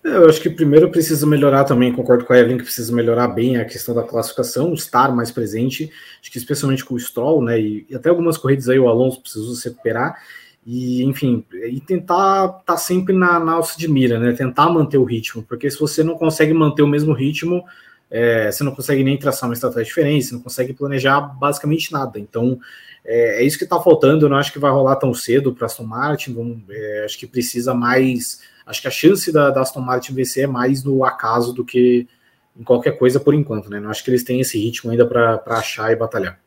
Eu 0.03 0.27
acho 0.27 0.41
que 0.41 0.49
primeiro 0.49 0.89
precisa 0.89 1.27
melhorar 1.27 1.63
também, 1.63 1.93
concordo 1.93 2.25
com 2.25 2.33
a 2.33 2.37
Evelyn, 2.37 2.57
que 2.57 2.63
precisa 2.63 2.93
melhorar 2.93 3.27
bem 3.27 3.57
a 3.57 3.65
questão 3.65 3.93
da 3.93 4.01
classificação, 4.01 4.73
estar 4.73 5.15
mais 5.15 5.29
presente, 5.29 5.91
acho 6.19 6.31
que 6.31 6.39
especialmente 6.39 6.83
com 6.83 6.95
o 6.95 6.99
Stroll, 6.99 7.43
né, 7.43 7.59
e, 7.59 7.87
até 7.93 8.09
algumas 8.09 8.35
corridas 8.35 8.67
aí 8.67 8.79
o 8.79 8.89
Alonso 8.89 9.21
precisou 9.21 9.53
se 9.53 9.69
recuperar, 9.69 10.19
e 10.65 11.03
enfim, 11.03 11.43
e 11.51 11.79
tentar 11.81 12.45
estar 12.45 12.63
tá 12.65 12.77
sempre 12.77 13.15
na, 13.15 13.39
na 13.39 13.53
alça 13.53 13.77
de 13.77 13.87
mira, 13.87 14.19
né, 14.19 14.31
tentar 14.33 14.69
manter 14.69 14.97
o 14.97 15.03
ritmo, 15.03 15.43
porque 15.43 15.69
se 15.69 15.79
você 15.79 16.03
não 16.03 16.15
consegue 16.15 16.53
manter 16.53 16.83
o 16.83 16.87
mesmo 16.87 17.13
ritmo, 17.13 17.63
é, 18.09 18.51
você 18.51 18.63
não 18.63 18.75
consegue 18.75 19.03
nem 19.03 19.17
traçar 19.17 19.49
uma 19.49 19.53
estratégia 19.53 19.85
diferente, 19.85 20.25
você 20.25 20.33
não 20.35 20.41
consegue 20.41 20.73
planejar 20.73 21.19
basicamente 21.21 21.91
nada, 21.91 22.19
então 22.19 22.59
é, 23.03 23.41
é 23.41 23.43
isso 23.43 23.57
que 23.57 23.63
está 23.63 23.79
faltando, 23.79 24.25
eu 24.25 24.29
não 24.29 24.37
acho 24.37 24.53
que 24.53 24.59
vai 24.59 24.71
rolar 24.71 24.97
tão 24.97 25.13
cedo 25.13 25.53
para 25.53 25.65
Aston 25.65 25.83
Martin, 25.83 26.33
vamos, 26.33 26.61
é, 26.69 27.05
acho 27.05 27.17
que 27.17 27.25
precisa 27.25 27.73
mais 27.73 28.41
acho 28.65 28.81
que 28.81 28.87
a 28.87 28.91
chance 28.91 29.31
da, 29.31 29.49
da 29.49 29.61
Aston 29.61 29.81
Martin 29.81 30.13
vencer 30.13 30.43
é 30.43 30.47
mais 30.47 30.83
no 30.83 31.03
acaso 31.03 31.53
do 31.53 31.65
que 31.65 32.07
em 32.55 32.63
qualquer 32.63 32.97
coisa 32.97 33.19
por 33.19 33.33
enquanto, 33.33 33.69
né? 33.69 33.79
Não 33.79 33.89
acho 33.89 34.03
que 34.03 34.09
eles 34.09 34.23
têm 34.23 34.39
esse 34.39 34.57
ritmo 34.57 34.91
ainda 34.91 35.05
para 35.05 35.41
achar 35.47 35.91
e 35.91 35.95
batalhar. 35.95 36.39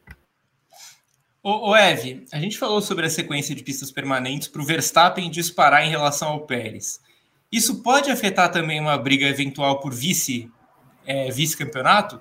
Ô 1.47 1.76
Eve, 1.76 2.24
a 2.32 2.38
gente 2.38 2.57
falou 2.57 2.80
sobre 2.80 3.05
a 3.05 3.11
sequência 3.11 3.55
de 3.55 3.62
pistas 3.62 3.92
permanentes 3.92 4.49
para 4.49 4.62
o 4.62 4.64
Verstappen 4.64 5.30
disparar 5.30 5.84
em 5.84 5.90
relação 5.90 6.28
ao 6.28 6.47
Pérez. 6.47 6.99
Isso 7.53 7.82
pode 7.82 8.11
afetar 8.11 8.51
também 8.51 8.80
uma 8.80 8.97
briga 8.97 9.26
eventual 9.26 9.78
por 9.78 9.92
vice 9.92 10.51
é, 11.07 11.30
vice-campeonato? 11.30 12.18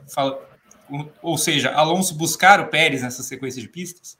Ou 1.21 1.37
seja, 1.37 1.71
Alonso 1.71 2.15
buscar 2.15 2.59
o 2.59 2.67
Pérez 2.67 3.01
nessa 3.01 3.23
sequência 3.23 3.61
de 3.61 3.69
pistas? 3.69 4.17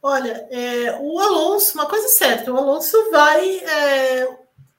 Olha, 0.00 0.46
é, 0.52 0.96
o 1.00 1.18
Alonso, 1.18 1.74
uma 1.74 1.86
coisa 1.86 2.06
é 2.06 2.10
certa, 2.10 2.52
o 2.52 2.56
Alonso 2.56 2.96
vai 3.10 3.58
é, 3.58 4.28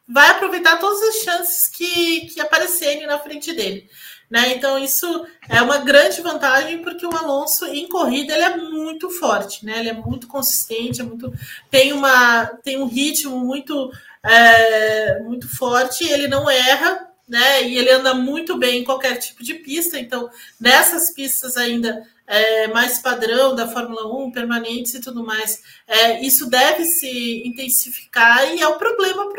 vai 0.08 0.30
aproveitar 0.30 0.78
todas 0.78 1.02
as 1.04 1.16
chances 1.16 1.68
que, 1.68 2.28
que 2.28 2.40
aparecerem 2.40 3.06
na 3.08 3.20
frente 3.20 3.52
dele. 3.52 3.90
Né? 4.32 4.54
Então, 4.56 4.80
isso 4.80 5.28
é 5.50 5.62
uma 5.62 5.80
grande 5.80 6.22
vantagem, 6.22 6.82
porque 6.82 7.06
o 7.06 7.14
Alonso, 7.14 7.66
em 7.66 7.86
corrida, 7.90 8.34
ele 8.34 8.44
é 8.44 8.56
muito 8.56 9.10
forte, 9.10 9.66
né? 9.66 9.80
ele 9.80 9.90
é 9.90 9.94
muito 9.94 10.26
consistente, 10.26 11.02
é 11.02 11.04
muito, 11.04 11.34
tem, 11.70 11.92
uma, 11.92 12.46
tem 12.64 12.82
um 12.82 12.86
ritmo 12.86 13.38
muito, 13.38 13.92
é, 14.24 15.20
muito 15.20 15.54
forte, 15.54 16.06
ele 16.06 16.30
não 16.30 16.50
erra, 16.50 17.10
né? 17.28 17.64
E 17.64 17.78
ele 17.78 17.90
anda 17.92 18.14
muito 18.14 18.58
bem 18.58 18.82
em 18.82 18.84
qualquer 18.84 19.18
tipo 19.18 19.44
de 19.44 19.54
pista. 19.56 20.00
Então, 20.00 20.30
nessas 20.60 21.14
pistas 21.14 21.56
ainda 21.56 22.06
é, 22.28 22.68
mais 22.68 23.00
padrão 23.00 23.56
da 23.56 23.68
Fórmula 23.68 24.14
1, 24.26 24.32
permanentes 24.32 24.94
e 24.94 25.02
tudo 25.02 25.24
mais, 25.24 25.62
é, 25.88 26.26
isso 26.26 26.50
deve 26.50 26.86
se 26.86 27.42
intensificar 27.46 28.54
e 28.54 28.62
é 28.62 28.68
o 28.68 28.76
um 28.76 28.78
problema 28.78 29.30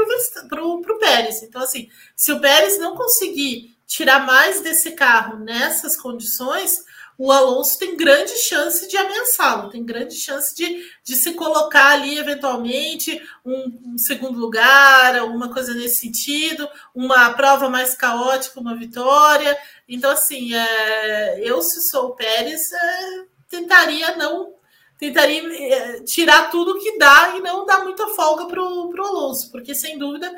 para 0.48 0.64
o 0.64 0.98
Pérez. 0.98 1.42
Então, 1.42 1.62
assim, 1.62 1.88
se 2.16 2.32
o 2.32 2.40
Pérez 2.40 2.78
não 2.78 2.96
conseguir 2.96 3.71
tirar 3.92 4.24
mais 4.24 4.62
desse 4.62 4.92
carro 4.92 5.38
nessas 5.38 5.98
condições, 5.98 6.82
o 7.18 7.30
Alonso 7.30 7.78
tem 7.78 7.94
grande 7.94 8.32
chance 8.38 8.88
de 8.88 8.96
ameaçá-lo, 8.96 9.68
tem 9.68 9.84
grande 9.84 10.14
chance 10.14 10.54
de, 10.54 10.82
de 11.04 11.14
se 11.14 11.34
colocar 11.34 11.92
ali, 11.92 12.18
eventualmente, 12.18 13.20
um, 13.44 13.92
um, 13.92 13.98
segundo 13.98 14.38
lugar, 14.38 15.18
alguma 15.18 15.52
coisa 15.52 15.74
nesse 15.74 16.00
sentido, 16.00 16.66
uma 16.94 17.34
prova 17.34 17.68
mais 17.68 17.94
caótica, 17.94 18.58
uma 18.58 18.74
vitória. 18.74 19.56
Então, 19.86 20.10
assim, 20.10 20.54
é, 20.54 21.40
eu, 21.42 21.60
se 21.60 21.82
sou 21.82 22.06
o 22.06 22.16
Pérez, 22.16 22.72
é, 22.72 23.24
tentaria 23.46 24.16
não. 24.16 24.54
Tentaria 24.98 25.42
é, 25.44 26.00
tirar 26.04 26.50
tudo 26.50 26.78
que 26.78 26.96
dá 26.96 27.34
e 27.36 27.40
não 27.40 27.66
dar 27.66 27.84
muita 27.84 28.08
folga 28.08 28.46
para 28.46 28.62
o 28.62 29.06
Alonso, 29.06 29.50
porque 29.50 29.74
sem 29.74 29.98
dúvida 29.98 30.32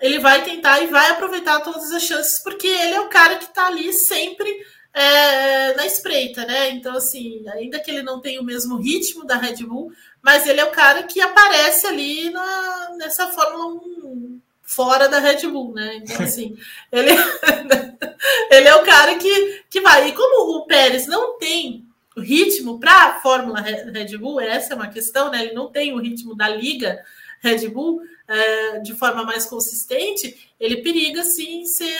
ele 0.00 0.18
vai 0.18 0.44
tentar 0.44 0.80
e 0.80 0.86
vai 0.86 1.10
aproveitar 1.10 1.60
todas 1.60 1.90
as 1.92 2.02
chances, 2.02 2.42
porque 2.42 2.66
ele 2.66 2.94
é 2.94 3.00
o 3.00 3.08
cara 3.08 3.36
que 3.36 3.44
está 3.44 3.66
ali 3.66 3.92
sempre 3.92 4.50
é, 4.92 5.74
na 5.74 5.86
espreita, 5.86 6.44
né? 6.46 6.70
Então, 6.70 6.96
assim, 6.96 7.44
ainda 7.48 7.78
que 7.80 7.90
ele 7.90 8.02
não 8.02 8.20
tenha 8.20 8.40
o 8.40 8.44
mesmo 8.44 8.76
ritmo 8.76 9.24
da 9.26 9.36
Red 9.36 9.56
Bull, 9.64 9.92
mas 10.22 10.46
ele 10.46 10.60
é 10.60 10.64
o 10.64 10.70
cara 10.70 11.02
que 11.02 11.20
aparece 11.20 11.86
ali 11.86 12.30
na, 12.30 12.90
nessa 12.96 13.28
Fórmula 13.28 13.66
1 13.74 14.40
fora 14.62 15.08
da 15.08 15.18
Red 15.18 15.46
Bull, 15.46 15.72
né? 15.72 15.96
Então, 15.96 16.16
assim, 16.24 16.56
ele, 16.90 17.10
ele 18.50 18.68
é 18.68 18.74
o 18.74 18.84
cara 18.84 19.16
que, 19.16 19.64
que 19.70 19.80
vai. 19.80 20.08
E 20.08 20.12
como 20.12 20.58
o 20.58 20.66
Pérez 20.66 21.06
não 21.06 21.38
tem 21.38 21.86
ritmo 22.16 22.80
para 22.80 23.04
a 23.04 23.20
Fórmula 23.20 23.60
Red 23.60 24.16
Bull, 24.18 24.40
essa 24.40 24.72
é 24.72 24.76
uma 24.76 24.88
questão, 24.88 25.30
né? 25.30 25.44
Ele 25.44 25.54
não 25.54 25.70
tem 25.70 25.92
o 25.92 26.00
ritmo 26.00 26.34
da 26.34 26.48
liga 26.48 27.02
Red 27.40 27.68
Bull 27.68 28.00
é, 28.28 28.78
de 28.80 28.94
forma 28.94 29.24
mais 29.24 29.46
consistente, 29.46 30.50
ele 30.58 30.78
periga 30.78 31.22
sim 31.22 31.64
ser, 31.64 31.96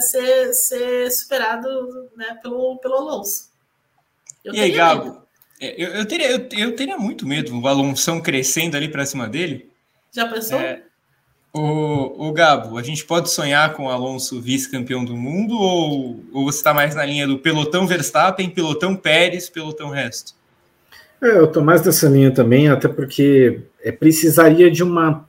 ser, 0.00 0.52
ser 0.52 1.10
superado 1.10 2.10
né, 2.16 2.38
pelo, 2.42 2.78
pelo 2.78 2.94
Alonso. 2.94 3.50
Eu 4.44 4.54
e 4.54 4.60
aí, 4.60 4.72
Gabo? 4.72 5.22
É, 5.60 5.74
eu, 5.82 5.90
eu, 5.90 6.06
teria, 6.06 6.30
eu, 6.30 6.48
eu, 6.50 6.76
teria 6.76 6.98
muito 6.98 7.26
medo, 7.26 7.58
o 7.58 7.68
Alonso 7.68 8.20
crescendo 8.20 8.76
ali 8.76 8.88
para 8.88 9.06
cima 9.06 9.28
dele. 9.28 9.70
Já 10.10 10.26
pensou? 10.28 10.58
É, 10.58 10.82
o, 11.52 12.28
o 12.28 12.32
Gabo, 12.32 12.78
a 12.78 12.82
gente 12.82 13.04
pode 13.04 13.30
sonhar 13.30 13.74
com 13.74 13.84
o 13.84 13.90
Alonso 13.90 14.40
vice-campeão 14.40 15.04
do 15.04 15.16
mundo 15.16 15.56
ou, 15.58 16.24
ou 16.32 16.44
você 16.44 16.58
está 16.58 16.74
mais 16.74 16.94
na 16.94 17.04
linha 17.04 17.26
do 17.26 17.38
pelotão 17.38 17.86
Verstappen, 17.86 18.50
pelotão 18.50 18.96
Pérez, 18.96 19.48
pelotão 19.48 19.90
resto? 19.90 20.34
É, 21.22 21.38
eu 21.38 21.44
estou 21.44 21.62
mais 21.62 21.82
nessa 21.84 22.08
linha 22.08 22.32
também, 22.32 22.68
até 22.68 22.88
porque 22.88 23.60
é, 23.82 23.92
precisaria 23.92 24.68
de 24.70 24.82
uma. 24.82 25.24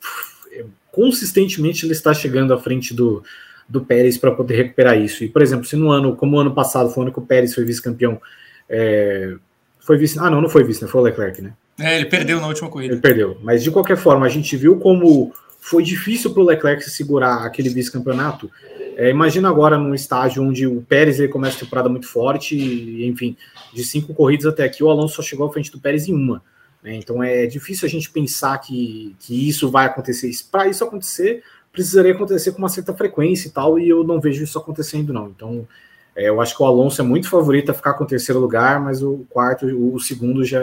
Consistentemente 0.91 1.86
ele 1.86 1.94
está 1.94 2.14
chegando 2.14 2.54
à 2.54 2.60
frente 2.60 2.94
do, 2.94 3.24
do 3.70 3.82
Pérez 3.86 4.18
para 4.18 4.32
poder 4.32 4.56
recuperar 4.56 5.00
isso. 5.00 5.24
E, 5.24 5.30
por 5.30 5.41
exemplo, 5.41 5.66
se 5.66 5.76
no 5.76 5.91
ano, 5.91 6.16
como 6.16 6.36
o 6.36 6.39
ano 6.39 6.54
passado 6.54 6.89
foi 6.89 7.04
o 7.04 7.06
ano 7.06 7.14
que 7.14 7.20
o 7.20 7.26
Pérez 7.26 7.54
foi 7.54 7.64
vice-campeão, 7.64 8.20
é, 8.68 9.36
foi 9.80 9.98
vice. 9.98 10.18
Ah, 10.20 10.30
não, 10.30 10.41
não 10.41 10.50
foi 10.50 10.64
vice, 10.64 10.84
né? 10.84 10.89
Foi 10.89 11.02
o 11.02 11.04
Leclerc, 11.04 11.41
né? 11.41 11.54
É, 11.80 11.96
ele 11.96 12.06
perdeu 12.06 12.39
na 12.39 12.48
última 12.48 12.70
corrida. 12.70 12.94
Ele 12.94 13.02
perdeu. 13.02 13.38
Mas 13.44 13.64
de 13.64 13.70
qualquer 13.70 13.98
forma, 13.98 14.26
a 14.26 14.30
gente 14.30 14.56
viu 14.58 14.78
como 14.78 15.32
foi 15.60 15.84
difícil 15.84 16.32
para 16.32 16.41
o 16.41 16.46
Leclerc 16.46 16.84
segurar 16.89 17.46
aquele 17.46 17.70
vice-campeonato. 17.70 18.50
É, 18.98 19.10
imagina 19.10 19.50
agora 19.50 19.78
num 19.78 19.94
estágio 19.94 20.44
onde 20.44 20.68
o 20.68 20.82
Pérez 20.82 21.20
ele 21.20 21.28
começa 21.28 21.58
a 21.58 21.60
temporada 21.62 21.89
muito 21.89 22.08
forte, 22.08 22.56
e, 22.56 23.08
enfim, 23.08 23.36
de 23.74 23.84
cinco 23.84 24.14
corridas 24.14 24.46
até 24.46 24.64
aqui, 24.64 24.84
o 24.84 24.89
Alonso 24.89 25.16
só 25.16 25.22
chegou 25.22 25.48
à 25.48 25.52
frente 25.52 25.72
do 25.72 25.80
Pérez 25.80 26.08
em 26.08 26.14
uma. 26.14 26.41
Né? 26.84 26.96
Então 26.96 27.24
é 27.24 27.46
difícil 27.46 27.88
a 27.88 27.89
gente 27.89 28.10
pensar 28.10 28.58
que, 28.60 29.16
que 29.20 29.48
isso 29.48 29.70
vai 29.72 29.86
acontecer. 29.86 30.32
Para 30.52 30.68
isso 30.68 30.84
acontecer, 30.84 31.44
precisaria 31.72 32.14
acontecer 32.14 32.52
com 32.52 32.60
uma 32.60 32.70
certa 32.70 32.94
frequência 32.94 33.48
e 33.48 33.52
tal, 33.52 33.80
e 33.80 33.89
eu 33.89 34.04
não 34.04 34.20
vejo 34.20 34.44
isso 34.44 34.60
acontecendo, 34.60 35.14
não. 35.14 35.28
Então 35.28 35.68
é, 36.16 36.30
eu 36.30 36.39
acho 36.39 36.56
que 36.56 36.62
o 36.62 36.66
Alonso 36.66 37.02
é 37.02 37.04
muito 37.04 37.30
favorito 37.30 37.72
a 37.72 37.74
ficar 37.74 37.94
com 37.94 38.04
o 38.04 38.08
terceiro 38.08 38.39
lugar, 38.39 38.80
mas 38.80 39.02
o 39.02 39.26
quarto, 39.30 39.66
o, 39.66 40.00
segundo 40.00 40.44
já, 40.44 40.62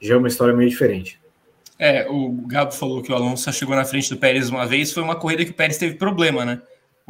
já 0.00 0.14
é 0.14 0.16
uma 0.16 0.28
história 0.28 0.54
meio 0.54 0.68
diferente. 0.68 1.18
É, 1.78 2.06
o 2.10 2.30
Gabo 2.46 2.72
falou 2.72 3.02
que 3.02 3.10
o 3.10 3.14
Alonso 3.14 3.50
chegou 3.52 3.74
na 3.74 3.86
frente 3.86 4.10
do 4.10 4.18
Pérez 4.18 4.50
uma 4.50 4.66
vez, 4.66 4.92
foi 4.92 5.02
uma 5.02 5.16
corrida 5.16 5.44
que 5.44 5.50
o 5.50 5.54
Pérez 5.54 5.78
teve 5.78 5.94
problema, 5.94 6.44
né? 6.44 6.60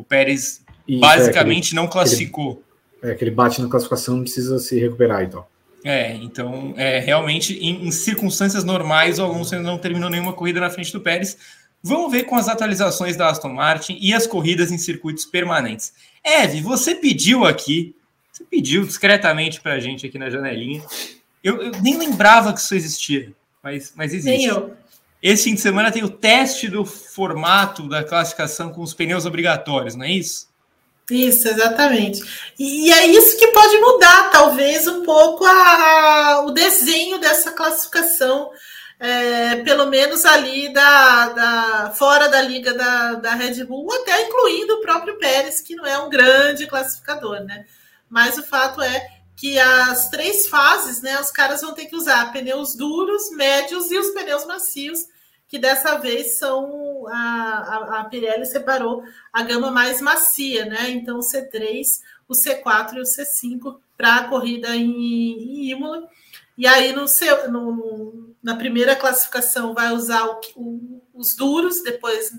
O 0.01 0.05
Pérez 0.05 0.62
Isso, 0.88 1.01
basicamente 1.01 1.64
é, 1.64 1.68
aquele, 1.68 1.76
não 1.76 1.86
classificou. 1.86 2.62
Aquele, 2.98 3.12
é, 3.12 3.14
que 3.16 3.24
ele 3.24 3.30
bate 3.30 3.61
na 3.61 3.68
classificação, 3.68 4.16
não 4.16 4.22
precisa 4.22 4.59
se 4.59 4.78
recuperar 4.78 5.22
então. 5.22 5.44
É, 5.84 6.14
então, 6.14 6.74
é, 6.76 6.98
realmente, 6.98 7.59
em, 7.59 7.86
em, 7.86 7.90
circunstâncias 7.90 8.64
normais, 8.64 9.18
o 9.18 9.22
Alonso 9.22 9.55
ainda 9.55 9.66
não 9.66 9.78
terminou 9.78 10.11
nenhuma 10.11 10.32
corrida 10.32 10.61
na 10.61 10.68
frente 10.68 10.92
do 10.92 11.01
Pérez. 11.01 11.36
Vamos 11.82 12.12
ver 12.12 12.24
com 12.24 12.36
as 12.36 12.48
atualizações 12.48 13.16
da 13.16 13.30
Aston 13.30 13.48
Martin 13.48 13.96
e 14.01 14.12
as 14.12 14.26
corridas 14.26 14.70
em 14.70 14.76
circuitos 14.76 15.24
permanentes. 15.24 15.94
Eve, 16.22 16.61
você 16.61 16.94
pediu 16.94 17.46
aqui, 17.46 17.94
você 18.30 18.44
pediu 18.44 18.84
discretamente 18.84 19.61
para 19.61 19.74
a 19.74 19.80
gente 19.80 20.07
aqui 20.07 20.18
na 20.18 20.28
janelinha. 20.28 20.82
Eu, 21.42 21.62
eu 21.62 21.72
nem 21.80 21.96
lembrava 21.96 22.53
que 22.53 22.61
isso 22.61 22.74
existia 22.74 23.32
mas, 23.62 23.92
mas 23.94 24.14
existe. 24.14 24.36
Nem 24.36 24.46
eu. 24.46 24.74
Esse 25.22 25.44
fim 25.44 25.54
de 25.54 25.60
semana 25.60 25.92
tem 25.92 26.02
o 26.02 26.08
teste 26.08 26.68
do 26.68 26.84
formato 26.84 27.88
da 27.88 28.02
classificação 28.02 28.72
com 28.72 28.80
os 28.80 28.94
pneus 28.94 29.26
obrigatórios, 29.26 29.94
não 29.94 30.04
é 30.04 30.10
isso? 30.10 30.48
Isso, 31.10 31.48
exatamente. 31.48 32.22
E, 32.58 32.90
é 32.90 33.06
isso 33.06 33.36
que 33.36 33.48
pode 33.48 33.76
mudar, 33.78 34.30
talvez, 34.30 34.86
um 34.86 35.02
pouco 35.04 35.44
a, 35.44 35.52
a 35.52 36.44
o 36.46 36.52
desenho 36.52 37.18
dessa 37.18 37.50
classificação, 37.52 38.50
é, 38.98 39.56
pelo 39.56 39.86
menos 39.86 40.24
ali 40.24 40.72
da, 40.72 41.28
da, 41.30 41.90
fora 41.98 42.28
da 42.28 42.40
liga 42.40 42.72
da, 42.72 43.14
da 43.14 43.34
Red 43.34 43.64
Bull, 43.64 43.92
até 43.92 44.22
incluindo 44.22 44.74
o 44.74 44.80
próprio 44.80 45.18
Pérez, 45.18 45.60
que 45.60 45.74
não 45.74 45.84
é 45.84 45.98
um 45.98 46.08
grande 46.08 46.66
classificador, 46.66 47.40
né? 47.40 47.66
Mas 48.08 48.38
o 48.38 48.42
fato 48.42 48.80
é 48.80 49.19
que 49.37 49.59
as 49.59 50.11
três 50.11 50.49
fases, 50.49 51.01
né, 51.01 51.18
os 51.20 51.31
caras 51.31 51.62
vão 51.62 51.72
ter 51.72 51.87
que 51.87 51.97
usar 51.97 52.33
pneus 52.33 52.74
duros, 52.74 53.31
médios 53.31 53.91
e 53.91 53.99
os 53.99 54.11
pneus 54.11 54.45
macios, 54.45 55.07
que 55.49 55.59
dessa 55.59 55.97
vez 55.97 56.39
são 56.39 57.07
a, 57.09 57.14
a, 57.14 58.01
a 58.01 58.05
Pirelli 58.05 58.47
separou 58.47 59.03
a 59.33 59.43
gama 59.43 59.70
mais 59.70 60.01
macia, 60.01 60.64
né? 60.64 60.91
Então 60.91 61.18
o 61.18 61.22
C3, 61.22 61.83
o 62.28 62.35
C4 62.35 62.95
e 62.95 63.01
o 63.01 63.03
C5 63.03 63.81
para 63.97 64.16
a 64.16 64.28
corrida 64.28 64.76
em, 64.76 64.91
em 64.91 65.70
Imola. 65.70 66.09
E 66.57 66.68
aí 66.68 66.93
no, 66.93 67.05
no, 67.49 68.35
na 68.41 68.55
primeira 68.55 68.95
classificação 68.95 69.74
vai 69.74 69.91
usar 69.93 70.24
o, 70.24 70.41
o, 70.55 71.03
os 71.12 71.35
duros, 71.35 71.83
depois 71.83 72.31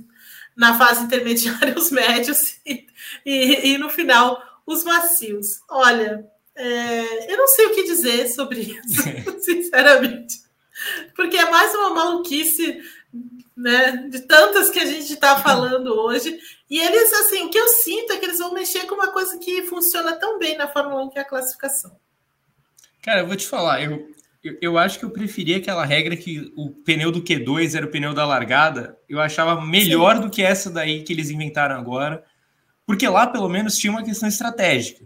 na 0.56 0.78
fase 0.78 1.04
intermediária 1.04 1.76
os 1.78 1.92
médios 1.92 2.60
e, 2.66 2.88
e, 3.26 3.74
e 3.74 3.78
no 3.78 3.90
final 3.90 4.42
os 4.66 4.86
macios. 4.86 5.62
Olha, 5.70 6.26
é, 6.56 7.34
eu 7.34 7.38
não 7.38 7.48
sei 7.48 7.68
o 7.68 7.74
que 7.74 7.84
dizer 7.84 8.28
sobre 8.28 8.62
isso, 8.62 9.04
sinceramente. 9.42 10.42
Porque 11.16 11.38
é 11.38 11.50
mais 11.50 11.74
uma 11.76 11.92
maluquice, 11.92 12.82
né? 13.56 14.08
De 14.10 14.22
tantas 14.22 14.70
que 14.70 14.80
a 14.80 14.86
gente 14.86 15.14
está 15.14 15.38
falando 15.38 15.88
hoje. 15.94 16.40
E 16.70 16.80
eles, 16.80 17.14
assim, 17.14 17.44
o 17.44 17.50
que 17.50 17.58
eu 17.58 17.68
sinto 17.68 18.14
é 18.14 18.18
que 18.18 18.26
eles 18.26 18.40
vão 18.40 18.54
mexer 18.54 18.86
com 18.86 18.96
uma 18.96 19.12
coisa 19.12 19.38
que 19.38 19.64
funciona 19.64 20.14
tão 20.14 20.40
bem 20.40 20.58
na 20.58 20.68
Fórmula 20.68 21.04
1, 21.04 21.10
que 21.10 21.20
é 21.20 21.22
a 21.22 21.28
classificação. 21.28 21.96
Cara, 23.02 23.22
eu 23.22 23.28
vou 23.28 23.36
te 23.36 23.48
falar, 23.48 23.84
eu, 23.84 24.10
eu, 24.44 24.58
eu, 24.62 24.78
acho 24.78 24.98
que 24.98 25.06
eu 25.06 25.10
preferia 25.10 25.58
aquela 25.58 25.86
regra 25.86 26.16
que 26.16 26.52
o 26.56 26.70
pneu 26.70 27.12
do 27.12 27.22
Q2 27.22 27.76
era 27.76 27.86
o 27.86 27.90
pneu 27.90 28.14
da 28.14 28.26
largada. 28.26 28.98
Eu 29.10 29.20
achava 29.20 29.60
melhor 29.60 30.16
Sim. 30.16 30.22
do 30.22 30.30
que 30.30 30.42
essa 30.42 30.70
daí 30.70 31.04
que 31.04 31.12
eles 31.12 31.30
inventaram 31.30 31.76
agora, 31.76 32.24
porque 32.86 33.08
lá 33.08 33.28
pelo 33.28 33.50
menos 33.50 33.78
tinha 33.78 33.92
uma 33.92 34.04
questão 34.04 34.30
estratégica. 34.30 35.06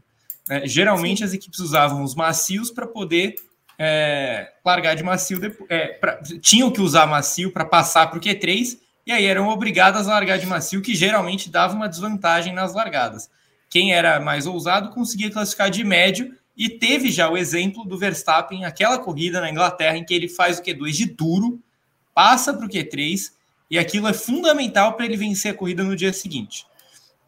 É, 0.49 0.67
geralmente 0.67 1.19
Sim. 1.19 1.23
as 1.25 1.33
equipes 1.33 1.59
usavam 1.59 2.03
os 2.03 2.13
macios 2.13 2.69
para 2.69 2.85
poder 2.85 3.35
é, 3.77 4.51
largar 4.63 4.95
de 4.95 5.03
macio. 5.03 5.39
É, 5.69 5.87
pra, 5.87 6.21
tinham 6.41 6.71
que 6.71 6.81
usar 6.81 7.05
macio 7.05 7.51
para 7.51 7.65
passar 7.65 8.07
para 8.07 8.17
o 8.17 8.21
Q3 8.21 8.77
e 9.05 9.11
aí 9.11 9.25
eram 9.25 9.47
obrigadas 9.49 10.07
a 10.07 10.13
largar 10.13 10.39
de 10.39 10.45
macio, 10.45 10.81
que 10.81 10.95
geralmente 10.95 11.49
dava 11.49 11.75
uma 11.75 11.87
desvantagem 11.87 12.53
nas 12.53 12.73
largadas. 12.73 13.29
Quem 13.69 13.93
era 13.93 14.19
mais 14.19 14.47
ousado 14.47 14.89
conseguia 14.89 15.29
classificar 15.29 15.69
de 15.69 15.83
médio 15.83 16.35
e 16.57 16.69
teve 16.69 17.11
já 17.11 17.29
o 17.29 17.37
exemplo 17.37 17.83
do 17.85 17.97
Verstappen, 17.97 18.65
aquela 18.65 18.97
corrida 18.97 19.41
na 19.41 19.51
Inglaterra, 19.51 19.97
em 19.97 20.05
que 20.05 20.13
ele 20.13 20.29
faz 20.29 20.57
o 20.57 20.63
Q2 20.63 20.91
de 20.91 21.05
duro, 21.05 21.59
passa 22.13 22.53
para 22.53 22.65
o 22.65 22.69
Q3 22.69 23.31
e 23.69 23.77
aquilo 23.77 24.07
é 24.07 24.13
fundamental 24.13 24.93
para 24.93 25.05
ele 25.05 25.17
vencer 25.17 25.51
a 25.51 25.55
corrida 25.55 25.83
no 25.83 25.95
dia 25.95 26.13
seguinte. 26.13 26.65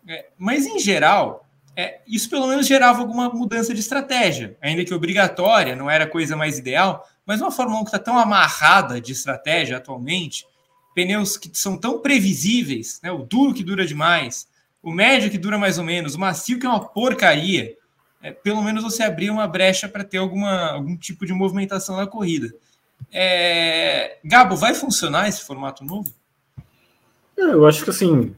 É, 0.07 0.27
mas 0.37 0.65
em 0.65 0.79
geral, 0.79 1.46
é, 1.79 1.99
isso 2.07 2.27
pelo 2.27 2.47
menos 2.47 2.65
gerava 2.65 3.01
alguma 3.01 3.29
mudança 3.29 3.71
de 3.71 3.79
estratégia, 3.79 4.57
ainda 4.59 4.83
que 4.83 4.91
obrigatória, 4.91 5.75
não 5.75 5.87
era 5.87 6.05
a 6.05 6.09
coisa 6.09 6.35
mais 6.35 6.57
ideal, 6.57 7.07
mas 7.23 7.39
uma 7.39 7.51
Fórmula 7.51 7.81
1 7.81 7.83
que 7.83 7.89
está 7.89 7.99
tão 7.99 8.17
amarrada 8.17 8.99
de 8.99 9.11
estratégia 9.11 9.77
atualmente, 9.77 10.43
pneus 10.95 11.37
que 11.37 11.51
são 11.53 11.77
tão 11.77 11.99
previsíveis, 11.99 12.99
né, 13.03 13.11
o 13.11 13.19
duro 13.19 13.53
que 13.53 13.63
dura 13.63 13.85
demais, 13.85 14.47
o 14.81 14.91
médio 14.91 15.29
que 15.29 15.37
dura 15.37 15.59
mais 15.59 15.77
ou 15.77 15.83
menos, 15.83 16.15
o 16.15 16.19
macio 16.19 16.59
que 16.59 16.65
é 16.65 16.69
uma 16.69 16.83
porcaria, 16.83 17.77
é, 18.23 18.31
pelo 18.31 18.63
menos 18.63 18.83
você 18.83 19.03
abrir 19.03 19.29
uma 19.29 19.47
brecha 19.47 19.87
para 19.87 20.03
ter 20.03 20.17
alguma, 20.17 20.71
algum 20.71 20.97
tipo 20.97 21.27
de 21.27 21.33
movimentação 21.33 21.95
na 21.95 22.07
corrida. 22.07 22.51
É... 23.11 24.17
Gabo, 24.25 24.55
vai 24.55 24.73
funcionar 24.73 25.29
esse 25.29 25.43
formato 25.43 25.85
novo? 25.85 26.11
É, 27.37 27.43
eu 27.43 27.67
acho 27.67 27.83
que 27.83 27.91
assim, 27.91 28.35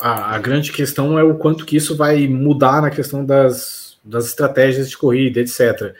a, 0.00 0.34
a, 0.34 0.38
grande 0.38 0.72
questão 0.72 1.18
é 1.18 1.22
o 1.22 1.36
quanto 1.36 1.64
que 1.64 1.76
isso 1.76 1.96
vai 1.96 2.26
mudar 2.26 2.82
na 2.82 2.90
questão 2.90 3.24
das, 3.24 3.98
das 4.04 4.26
estratégias 4.26 4.90
de 4.90 4.96
corrida, 4.96 5.40
etc. 5.40 5.94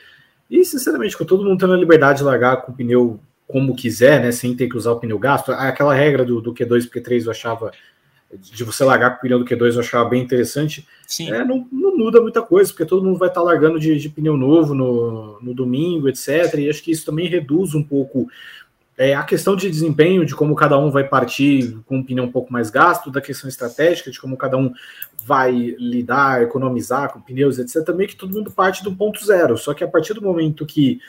E, 0.50 0.64
sinceramente, 0.64 1.16
com 1.16 1.24
todo 1.24 1.44
mundo 1.44 1.58
tendo 1.58 1.72
a 1.72 1.76
liberdade 1.76 2.18
de 2.18 2.24
largar 2.24 2.62
com 2.62 2.72
o 2.72 2.74
pneu 2.74 3.20
como 3.46 3.74
quiser, 3.74 4.22
né, 4.22 4.32
sem 4.32 4.54
ter 4.56 4.68
que 4.68 4.76
usar 4.76 4.92
o 4.92 5.00
pneu 5.00 5.18
gasto, 5.18 5.52
aquela 5.52 5.94
regra 5.94 6.24
do, 6.24 6.40
do 6.40 6.54
Q2 6.54 6.84
e 6.84 6.88
Q3 6.88 7.24
eu 7.24 7.30
achava, 7.30 7.72
de 8.32 8.64
você 8.64 8.84
largar 8.84 9.10
com 9.10 9.18
o 9.18 9.20
pneu 9.20 9.38
do 9.38 9.44
Q2 9.44 9.74
eu 9.74 9.80
achava 9.80 10.08
bem 10.08 10.22
interessante. 10.22 10.86
Sim. 11.06 11.30
É, 11.30 11.44
não, 11.44 11.66
não, 11.70 11.96
muda 11.96 12.20
muita 12.20 12.42
coisa, 12.42 12.70
porque 12.70 12.84
todo 12.84 13.04
mundo 13.04 13.18
vai 13.18 13.28
estar 13.28 13.42
largando 13.42 13.78
de, 13.78 13.96
de 13.96 14.08
pneu 14.08 14.36
novo 14.36 14.74
no, 14.74 15.38
no 15.40 15.54
domingo, 15.54 16.08
etc. 16.08 16.54
E 16.58 16.68
acho 16.68 16.82
que 16.82 16.90
isso 16.90 17.06
também 17.06 17.28
reduz 17.28 17.74
um 17.74 17.82
pouco 17.82 18.28
é, 18.96 19.14
a 19.14 19.24
questão 19.24 19.56
de 19.56 19.68
desempenho, 19.68 20.24
de 20.24 20.34
como 20.34 20.54
cada 20.54 20.78
um 20.78 20.90
vai 20.90 21.04
partir 21.04 21.78
com 21.84 21.96
um 21.96 22.02
pneu 22.02 22.24
um 22.24 22.30
pouco 22.30 22.52
mais 22.52 22.70
gasto, 22.70 23.10
da 23.10 23.20
questão 23.20 23.48
estratégica, 23.48 24.10
de 24.10 24.20
como 24.20 24.36
cada 24.36 24.56
um 24.56 24.72
vai 25.26 25.52
lidar, 25.52 26.42
economizar 26.42 27.12
com 27.12 27.20
pneus, 27.20 27.58
etc. 27.58 27.84
Também 27.84 28.06
que 28.06 28.14
todo 28.14 28.32
mundo 28.32 28.50
parte 28.50 28.84
do 28.84 28.94
ponto 28.94 29.24
zero. 29.24 29.56
Só 29.58 29.74
que 29.74 29.82
a 29.82 29.88
partir 29.88 30.14
do 30.14 30.22
momento 30.22 30.64
que 30.64 31.00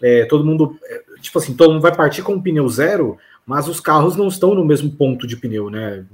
é, 0.00 0.24
todo 0.26 0.44
mundo, 0.44 0.78
é, 0.84 1.02
tipo 1.20 1.38
assim, 1.38 1.54
todo 1.54 1.72
mundo 1.72 1.82
vai 1.82 1.94
partir 1.94 2.22
com 2.22 2.34
um 2.34 2.42
pneu 2.42 2.68
zero, 2.68 3.18
mas 3.44 3.66
os 3.68 3.80
carros 3.80 4.16
não 4.16 4.28
estão 4.28 4.54
no 4.54 4.64
mesmo 4.64 4.90
ponto 4.90 5.26
de 5.26 5.36
pneu, 5.36 5.70
né? 5.70 6.04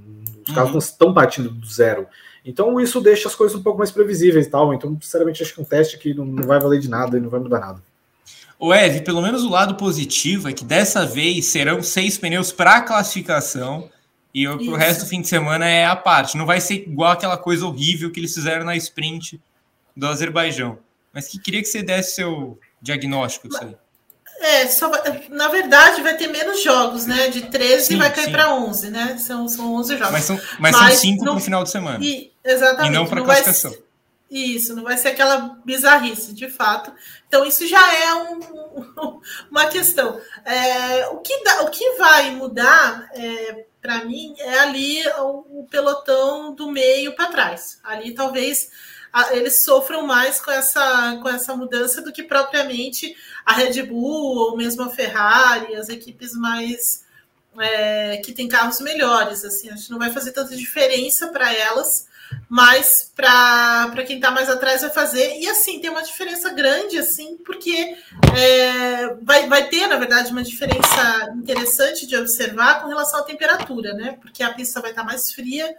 Os 0.47 0.55
carros 0.55 0.71
uhum. 0.71 0.75
não 0.75 0.79
estão 0.79 1.13
partindo 1.13 1.51
do 1.51 1.67
zero. 1.67 2.07
Então 2.45 2.81
isso 2.81 3.01
deixa 3.01 3.29
as 3.29 3.35
coisas 3.35 3.59
um 3.59 3.63
pouco 3.63 3.79
mais 3.79 3.91
previsíveis 3.91 4.47
e 4.47 4.51
tal. 4.51 4.73
Então, 4.73 4.97
sinceramente, 5.01 5.43
acho 5.43 5.55
que 5.55 5.61
um 5.61 5.65
teste 5.65 5.97
aqui 5.97 6.15
não, 6.15 6.25
não 6.25 6.47
vai 6.47 6.59
valer 6.59 6.81
de 6.81 6.89
nada 6.89 7.19
e 7.19 7.21
não 7.21 7.29
vai 7.29 7.41
mudar 7.41 7.61
nada. 7.61 7.90
O 8.61 8.75
Ev, 8.75 9.01
pelo 9.01 9.23
menos 9.23 9.43
o 9.43 9.49
lado 9.49 9.75
positivo 9.75 10.47
é 10.47 10.53
que 10.53 10.65
dessa 10.65 11.07
vez 11.07 11.47
serão 11.47 11.83
seis 11.83 12.19
pneus 12.19 12.53
para 12.53 12.83
classificação 12.83 13.89
e 14.35 14.47
o, 14.47 14.77
resto 14.77 15.01
do 15.01 15.07
fim 15.07 15.23
de 15.23 15.29
semana 15.29 15.67
é 15.67 15.87
a 15.87 15.97
parte. 15.97 16.37
Não 16.37 16.45
vai 16.45 16.61
ser 16.61 16.75
igual 16.75 17.13
aquela 17.13 17.39
coisa 17.39 17.67
horrível 17.67 18.13
que 18.13 18.21
eles 18.21 18.35
fizeram 18.35 18.65
na 18.65 18.77
sprint 18.77 19.41
do 19.97 20.07
Azerbaijão. 20.07 20.79
Mas 21.13 21.27
que 21.27 21.39
queria 21.39 21.63
que 21.63 21.69
você 21.69 21.83
desse 21.83 22.17
seu 22.17 22.59
diagnóstico 22.83 23.49
disso 23.49 23.65
aí. 23.65 23.75
É, 24.43 24.67
só 24.69 24.89
vai, 24.89 25.27
na 25.31 25.49
verdade 25.49 26.03
vai 26.03 26.17
ter 26.17 26.29
menos 26.29 26.63
jogos, 26.63 27.07
né? 27.07 27.29
De 27.29 27.43
13 27.43 27.87
sim, 27.87 27.97
vai 27.97 28.13
cair 28.13 28.31
para 28.31 28.55
11, 28.55 28.91
né? 28.91 29.17
São, 29.19 29.49
são 29.49 29.75
11 29.75 29.97
jogos. 29.97 30.13
Mas 30.13 30.25
são, 30.25 30.37
mas, 30.59 30.77
mas 30.77 30.77
são 30.77 31.01
5 31.01 31.25
no 31.25 31.41
final 31.41 31.65
de 31.65 31.71
semana. 31.71 31.99
E, 32.05 32.31
exatamente. 32.45 32.93
E 32.93 32.95
não 32.95 33.07
para 33.07 33.23
classificação. 33.23 33.73
Ser, 33.73 33.85
isso, 34.31 34.77
não 34.77 34.85
vai 34.85 34.97
ser 34.97 35.09
aquela 35.09 35.59
bizarrice, 35.65 36.33
de 36.33 36.49
fato. 36.49 36.93
Então, 37.27 37.45
isso 37.45 37.67
já 37.67 37.95
é 37.95 38.15
um, 38.15 38.41
uma 39.51 39.67
questão. 39.67 40.21
É, 40.45 41.09
o, 41.09 41.19
que 41.19 41.43
dá, 41.43 41.63
o 41.63 41.71
que 41.71 41.97
vai 41.97 42.31
mudar, 42.31 43.11
é, 43.13 43.67
para 43.83 44.05
mim, 44.05 44.35
é 44.39 44.61
ali 44.61 45.03
o, 45.19 45.61
o 45.61 45.67
pelotão 45.69 46.55
do 46.55 46.71
meio 46.71 47.17
para 47.17 47.31
trás. 47.31 47.81
Ali 47.83 48.15
talvez 48.15 48.71
eles 49.33 49.65
sofram 49.65 50.07
mais 50.07 50.41
com 50.41 50.51
essa, 50.51 51.19
com 51.21 51.29
essa 51.29 51.57
mudança 51.57 52.01
do 52.01 52.13
que 52.13 52.23
propriamente 52.23 53.17
a 53.45 53.55
Red 53.55 53.83
Bull 53.83 54.37
ou 54.37 54.57
mesmo 54.57 54.85
a 54.85 54.91
Ferrari, 54.91 55.75
as 55.75 55.89
equipes 55.89 56.33
mais 56.35 57.05
é, 57.59 58.19
que 58.19 58.33
têm 58.33 58.49
carros 58.49 58.81
melhores. 58.81 59.45
Assim, 59.45 59.69
acho 59.71 59.87
que 59.87 59.91
não 59.91 59.99
vai 59.99 60.13
fazer 60.13 60.33
tanta 60.33 60.57
diferença 60.57 61.29
para 61.29 61.53
elas, 61.53 62.07
mas 62.49 63.13
para 63.15 64.05
quem 64.07 64.17
está 64.17 64.31
mais 64.31 64.49
atrás 64.49 64.81
vai 64.81 64.91
fazer. 64.91 65.39
E 65.39 65.49
assim, 65.49 65.81
tem 65.81 65.91
uma 65.91 66.03
diferença 66.03 66.53
grande, 66.53 66.99
assim, 66.99 67.37
porque 67.39 67.97
é, 68.37 69.15
vai, 69.23 69.49
vai 69.49 69.69
ter, 69.69 69.87
na 69.87 69.97
verdade, 69.97 70.33
uma 70.33 70.43
diferença 70.43 71.33
interessante 71.37 72.07
de 72.07 72.17
observar 72.17 72.83
com 72.83 72.89
relação 72.89 73.21
à 73.21 73.23
temperatura, 73.23 73.95
né? 73.95 74.19
Porque 74.21 74.43
a 74.43 74.53
pista 74.53 74.81
vai 74.81 74.91
estar 74.91 75.03
tá 75.03 75.09
mais 75.09 75.33
fria, 75.33 75.75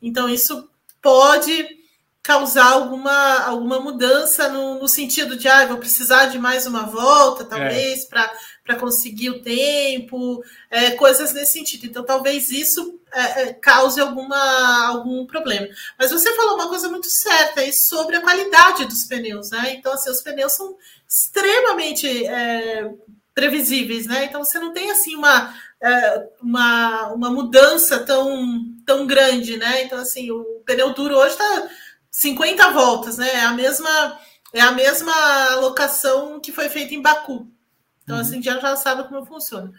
então 0.00 0.28
isso 0.28 0.68
pode 1.00 1.81
causar 2.22 2.70
alguma, 2.70 3.40
alguma 3.40 3.80
mudança 3.80 4.48
no, 4.48 4.78
no 4.78 4.86
sentido 4.86 5.36
de 5.36 5.48
ah, 5.48 5.66
vou 5.66 5.78
precisar 5.78 6.26
de 6.26 6.38
mais 6.38 6.66
uma 6.66 6.84
volta, 6.84 7.44
talvez, 7.44 8.04
é. 8.04 8.06
para 8.06 8.76
conseguir 8.78 9.30
o 9.30 9.42
tempo, 9.42 10.42
é, 10.70 10.92
coisas 10.92 11.32
nesse 11.32 11.54
sentido. 11.54 11.86
Então, 11.86 12.04
talvez 12.04 12.48
isso 12.50 13.00
é, 13.12 13.42
é, 13.42 13.52
cause 13.54 14.00
alguma, 14.00 14.86
algum 14.86 15.26
problema. 15.26 15.66
Mas 15.98 16.12
você 16.12 16.32
falou 16.36 16.54
uma 16.54 16.68
coisa 16.68 16.88
muito 16.88 17.10
certa 17.10 17.60
aí 17.60 17.72
sobre 17.72 18.16
a 18.16 18.22
qualidade 18.22 18.84
dos 18.84 19.04
pneus, 19.04 19.50
né? 19.50 19.74
Então, 19.74 19.92
assim, 19.92 20.10
os 20.10 20.22
pneus 20.22 20.52
são 20.52 20.76
extremamente 21.08 22.24
é, 22.24 22.88
previsíveis, 23.34 24.06
né? 24.06 24.26
Então, 24.26 24.44
você 24.44 24.60
não 24.60 24.72
tem 24.72 24.92
assim 24.92 25.16
uma. 25.16 25.52
É, 25.84 26.28
uma, 26.40 27.08
uma 27.08 27.28
mudança 27.28 27.98
tão, 27.98 28.64
tão 28.86 29.04
grande, 29.04 29.56
né? 29.56 29.82
Então, 29.82 29.98
assim, 29.98 30.30
o 30.30 30.62
pneu 30.64 30.94
duro 30.94 31.16
hoje 31.16 31.32
está 31.32 31.68
50 32.12 32.70
voltas, 32.70 33.16
né? 33.16 33.28
É 33.32 33.40
a 33.40 33.52
mesma, 33.52 34.20
é 34.52 34.60
a 34.60 34.70
mesma 34.70 35.12
alocação 35.52 36.38
que 36.38 36.52
foi 36.52 36.68
feita 36.68 36.94
em 36.94 37.00
Baku. 37.00 37.48
Então, 38.04 38.16
uhum. 38.16 38.22
assim, 38.22 38.42
já 38.42 38.60
já 38.60 38.76
sabe 38.76 39.08
como 39.08 39.24
funciona. 39.24 39.72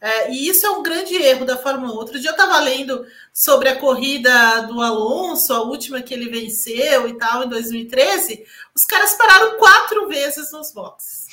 É, 0.00 0.30
e 0.30 0.48
isso 0.48 0.66
é 0.66 0.70
um 0.70 0.82
grande 0.82 1.14
erro 1.14 1.44
da 1.44 1.56
Fórmula 1.56 1.92
1. 1.92 1.96
Outro 1.96 2.18
dia 2.18 2.30
eu 2.30 2.34
estava 2.34 2.58
lendo 2.60 3.06
sobre 3.32 3.68
a 3.68 3.78
corrida 3.78 4.62
do 4.62 4.80
Alonso, 4.80 5.52
a 5.52 5.62
última 5.62 6.02
que 6.02 6.12
ele 6.12 6.28
venceu 6.28 7.08
e 7.08 7.16
tal, 7.16 7.44
em 7.44 7.48
2013. 7.48 8.44
Os 8.74 8.84
caras 8.84 9.14
pararam 9.14 9.56
quatro 9.58 10.08
vezes 10.08 10.52
nos 10.52 10.72
boxes. 10.72 11.26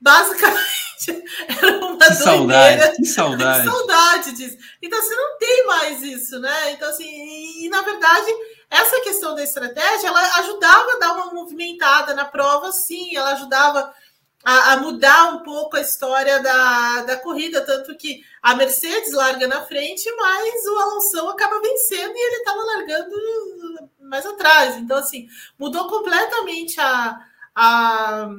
Basicamente, 0.00 0.66
era 1.48 1.78
uma 1.78 1.96
que 1.96 2.14
saudade, 2.14 2.96
que 2.96 3.06
saudade. 3.06 3.62
Que 3.62 3.70
saudade 3.70 4.32
disso. 4.32 4.56
Então, 4.82 5.00
você 5.00 5.14
não 5.14 5.38
tem 5.38 5.66
mais 5.66 6.02
isso, 6.02 6.38
né? 6.38 6.72
Então, 6.72 6.88
assim, 6.88 7.08
e, 7.08 7.66
e 7.66 7.68
na 7.68 7.82
verdade 7.82 8.30
essa 8.72 9.02
questão 9.02 9.34
da 9.34 9.44
estratégia, 9.44 10.08
ela 10.08 10.38
ajudava 10.38 10.92
a 10.92 10.98
dar 10.98 11.12
uma 11.12 11.34
movimentada 11.34 12.14
na 12.14 12.24
prova, 12.24 12.72
sim, 12.72 13.14
ela 13.14 13.32
ajudava 13.32 13.92
a, 14.42 14.72
a, 14.72 14.76
mudar 14.78 15.34
um 15.34 15.42
pouco 15.42 15.76
a 15.76 15.82
história 15.82 16.40
da, 16.40 17.02
da 17.02 17.16
corrida, 17.18 17.60
tanto 17.60 17.94
que 17.94 18.22
a 18.42 18.54
Mercedes 18.54 19.12
larga 19.12 19.46
na 19.46 19.62
frente, 19.66 20.10
mas 20.16 20.66
o 20.66 20.78
Alonso 20.78 21.28
acaba 21.28 21.60
vencendo 21.60 22.14
e 22.16 22.26
ele 22.26 22.36
estava 22.36 22.62
largando 22.62 23.90
mais 24.00 24.24
atrás. 24.24 24.76
Então, 24.78 24.96
assim, 24.96 25.28
mudou 25.58 25.86
completamente 25.86 26.80
a, 26.80 27.20
a, 27.54 28.30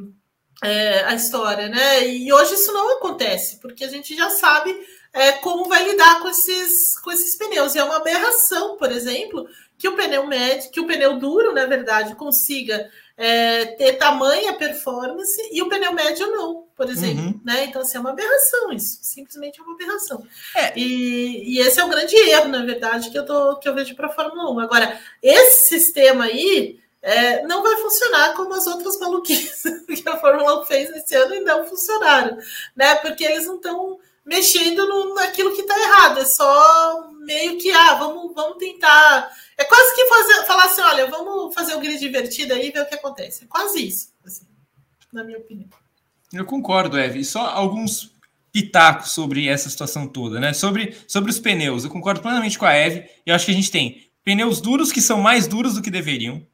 é, 0.63 1.03
a 1.05 1.13
história, 1.13 1.69
né? 1.69 2.07
E 2.07 2.33
hoje 2.33 2.55
isso 2.55 2.73
não 2.73 2.97
acontece, 2.97 3.59
porque 3.59 3.83
a 3.83 3.89
gente 3.89 4.15
já 4.15 4.31
sabe 4.31 4.75
é, 5.13 5.33
como 5.33 5.69
vai 5.69 5.87
lidar 5.87 6.19
com 6.21 6.27
esses, 6.27 6.99
com 6.99 7.11
esses 7.11 7.37
pneus. 7.37 7.75
E 7.75 7.79
é 7.79 7.83
uma 7.83 7.97
aberração, 7.97 8.77
por 8.77 8.91
exemplo, 8.91 9.47
que 9.77 9.87
o 9.87 9.95
pneu 9.95 10.25
médio, 10.25 10.71
que 10.71 10.79
o 10.79 10.87
pneu 10.87 11.17
duro, 11.17 11.53
na 11.53 11.65
verdade, 11.65 12.15
consiga 12.15 12.89
é, 13.15 13.65
ter 13.65 13.93
tamanha 13.93 14.53
performance 14.53 15.49
e 15.51 15.61
o 15.61 15.69
pneu 15.69 15.93
médio 15.93 16.27
não, 16.27 16.65
por 16.75 16.89
exemplo. 16.89 17.25
Uhum. 17.25 17.41
Né? 17.43 17.65
Então, 17.65 17.81
assim, 17.81 17.97
é 17.97 17.99
uma 17.99 18.11
aberração 18.11 18.71
isso. 18.71 18.99
Simplesmente 19.01 19.59
é 19.59 19.63
uma 19.63 19.73
aberração. 19.73 20.25
É. 20.55 20.77
E, 20.77 21.55
e, 21.55 21.59
esse 21.59 21.79
é 21.79 21.85
o 21.85 21.89
grande 21.89 22.15
erro, 22.15 22.47
na 22.47 22.65
verdade, 22.65 23.09
que 23.09 23.17
eu, 23.17 23.25
tô, 23.25 23.57
que 23.57 23.67
eu 23.67 23.75
vejo 23.75 23.95
para 23.95 24.07
a 24.07 24.13
Fórmula 24.13 24.51
1. 24.51 24.59
Agora, 24.59 24.99
esse 25.21 25.69
sistema 25.69 26.25
aí 26.25 26.79
é, 27.01 27.43
não 27.43 27.61
vai 27.61 27.75
funcionar 27.77 28.33
como 28.33 28.53
as 28.53 28.65
outras 28.65 28.97
maluquices 28.99 29.63
que 30.01 30.07
a 30.07 30.17
Fórmula 30.17 30.61
1 30.61 30.65
fez 30.65 30.89
esse 30.89 31.15
ano 31.15 31.35
e 31.35 31.41
não 31.41 31.65
funcionaram. 31.65 32.37
Né? 32.75 32.95
Porque 32.95 33.23
eles 33.23 33.45
não 33.45 33.57
estão 33.57 33.99
mexendo 34.25 34.87
no, 34.87 35.13
naquilo 35.13 35.53
que 35.53 35.61
está 35.61 35.77
errado. 35.77 36.19
É 36.19 36.25
só 36.25 37.09
meio 37.19 37.57
que, 37.57 37.71
ah, 37.71 37.95
vamos, 37.95 38.33
vamos 38.33 38.57
tentar 38.57 39.29
é 39.57 39.63
quase 39.63 39.95
que 39.95 40.05
fazer, 40.05 40.45
falar 40.45 40.65
assim: 40.65 40.81
olha, 40.81 41.07
vamos 41.07 41.53
fazer 41.53 41.75
um 41.75 41.79
grid 41.79 41.99
divertido 41.99 42.53
aí 42.53 42.69
e 42.69 42.71
ver 42.71 42.81
o 42.81 42.85
que 42.85 42.95
acontece. 42.95 43.43
É 43.43 43.47
quase 43.47 43.87
isso, 43.87 44.13
assim, 44.25 44.45
na 45.11 45.23
minha 45.23 45.37
opinião. 45.37 45.69
Eu 46.33 46.45
concordo, 46.45 46.97
Eve. 46.97 47.23
Só 47.23 47.41
alguns 47.41 48.13
pitacos 48.51 49.11
sobre 49.11 49.47
essa 49.47 49.69
situação 49.69 50.07
toda, 50.07 50.39
né? 50.39 50.53
Sobre, 50.53 50.95
sobre 51.07 51.31
os 51.31 51.39
pneus. 51.39 51.83
Eu 51.83 51.89
concordo 51.89 52.21
plenamente 52.21 52.57
com 52.57 52.65
a 52.65 52.73
Eve. 52.73 53.05
Eu 53.25 53.35
acho 53.35 53.45
que 53.45 53.51
a 53.51 53.55
gente 53.55 53.71
tem 53.71 54.07
pneus 54.23 54.61
duros 54.61 54.91
que 54.91 55.01
são 55.01 55.21
mais 55.21 55.47
duros 55.47 55.75
do 55.75 55.81
que 55.81 55.91
deveriam. 55.91 56.45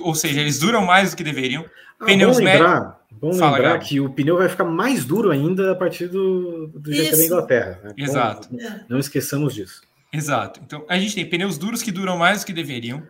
Ou 0.00 0.14
seja, 0.14 0.40
eles 0.40 0.58
duram 0.58 0.84
mais 0.84 1.10
do 1.10 1.16
que 1.16 1.24
deveriam. 1.24 1.64
Ah, 2.00 2.06
pneus 2.06 2.38
bom 2.38 2.44
lembrar, 2.44 2.80
médios. 2.80 2.94
Bom 3.12 3.32
Fala, 3.34 3.56
lembrar 3.56 3.72
Gabi. 3.74 3.84
que 3.86 4.00
o 4.00 4.10
pneu 4.10 4.36
vai 4.38 4.48
ficar 4.48 4.64
mais 4.64 5.04
duro 5.04 5.30
ainda 5.30 5.72
a 5.72 5.74
partir 5.74 6.08
do, 6.08 6.68
do 6.68 6.92
GP 6.92 7.16
da 7.16 7.24
Inglaterra. 7.24 7.80
Né? 7.84 7.94
Exato. 7.98 8.48
não 8.88 8.98
esqueçamos 8.98 9.54
disso. 9.54 9.82
Exato. 10.14 10.60
Então, 10.64 10.86
a 10.88 10.96
gente 10.96 11.14
tem 11.16 11.28
pneus 11.28 11.58
duros 11.58 11.82
que 11.82 11.90
duram 11.90 12.16
mais 12.16 12.40
do 12.40 12.46
que 12.46 12.52
deveriam, 12.52 13.02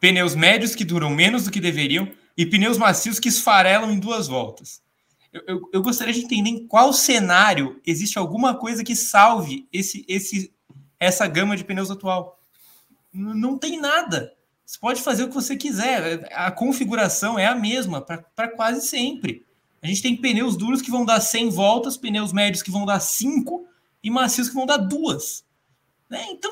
pneus 0.00 0.34
médios 0.34 0.74
que 0.74 0.84
duram 0.84 1.08
menos 1.08 1.44
do 1.44 1.52
que 1.52 1.60
deveriam 1.60 2.10
e 2.36 2.44
pneus 2.44 2.76
macios 2.76 3.20
que 3.20 3.28
esfarelam 3.28 3.92
em 3.92 3.98
duas 4.00 4.26
voltas. 4.26 4.82
Eu, 5.32 5.42
eu, 5.46 5.70
eu 5.74 5.82
gostaria 5.82 6.12
de 6.12 6.20
entender 6.20 6.50
em 6.50 6.66
qual 6.66 6.92
cenário 6.92 7.80
existe 7.86 8.18
alguma 8.18 8.56
coisa 8.56 8.82
que 8.82 8.96
salve 8.96 9.68
esse, 9.72 10.04
esse, 10.08 10.52
essa 10.98 11.28
gama 11.28 11.56
de 11.56 11.62
pneus 11.62 11.92
atual. 11.92 12.40
N 13.14 13.38
não 13.38 13.56
tem 13.56 13.80
nada. 13.80 14.32
Você 14.66 14.78
pode 14.80 15.00
fazer 15.00 15.24
o 15.24 15.28
que 15.28 15.34
você 15.34 15.56
quiser. 15.56 16.28
A 16.32 16.50
configuração 16.50 17.38
é 17.38 17.46
a 17.46 17.54
mesma 17.54 18.00
para 18.00 18.48
quase 18.48 18.84
sempre. 18.86 19.46
A 19.80 19.86
gente 19.86 20.02
tem 20.02 20.16
pneus 20.16 20.56
duros 20.56 20.82
que 20.82 20.90
vão 20.90 21.04
dar 21.04 21.20
100 21.20 21.50
voltas, 21.50 21.96
pneus 21.96 22.32
médios 22.32 22.62
que 22.62 22.70
vão 22.70 22.84
dar 22.84 22.98
5 22.98 23.64
e 24.02 24.10
macios 24.10 24.48
que 24.48 24.54
vão 24.56 24.66
dar 24.66 24.78
duas. 24.78 25.46
Né? 26.08 26.26
Então, 26.30 26.50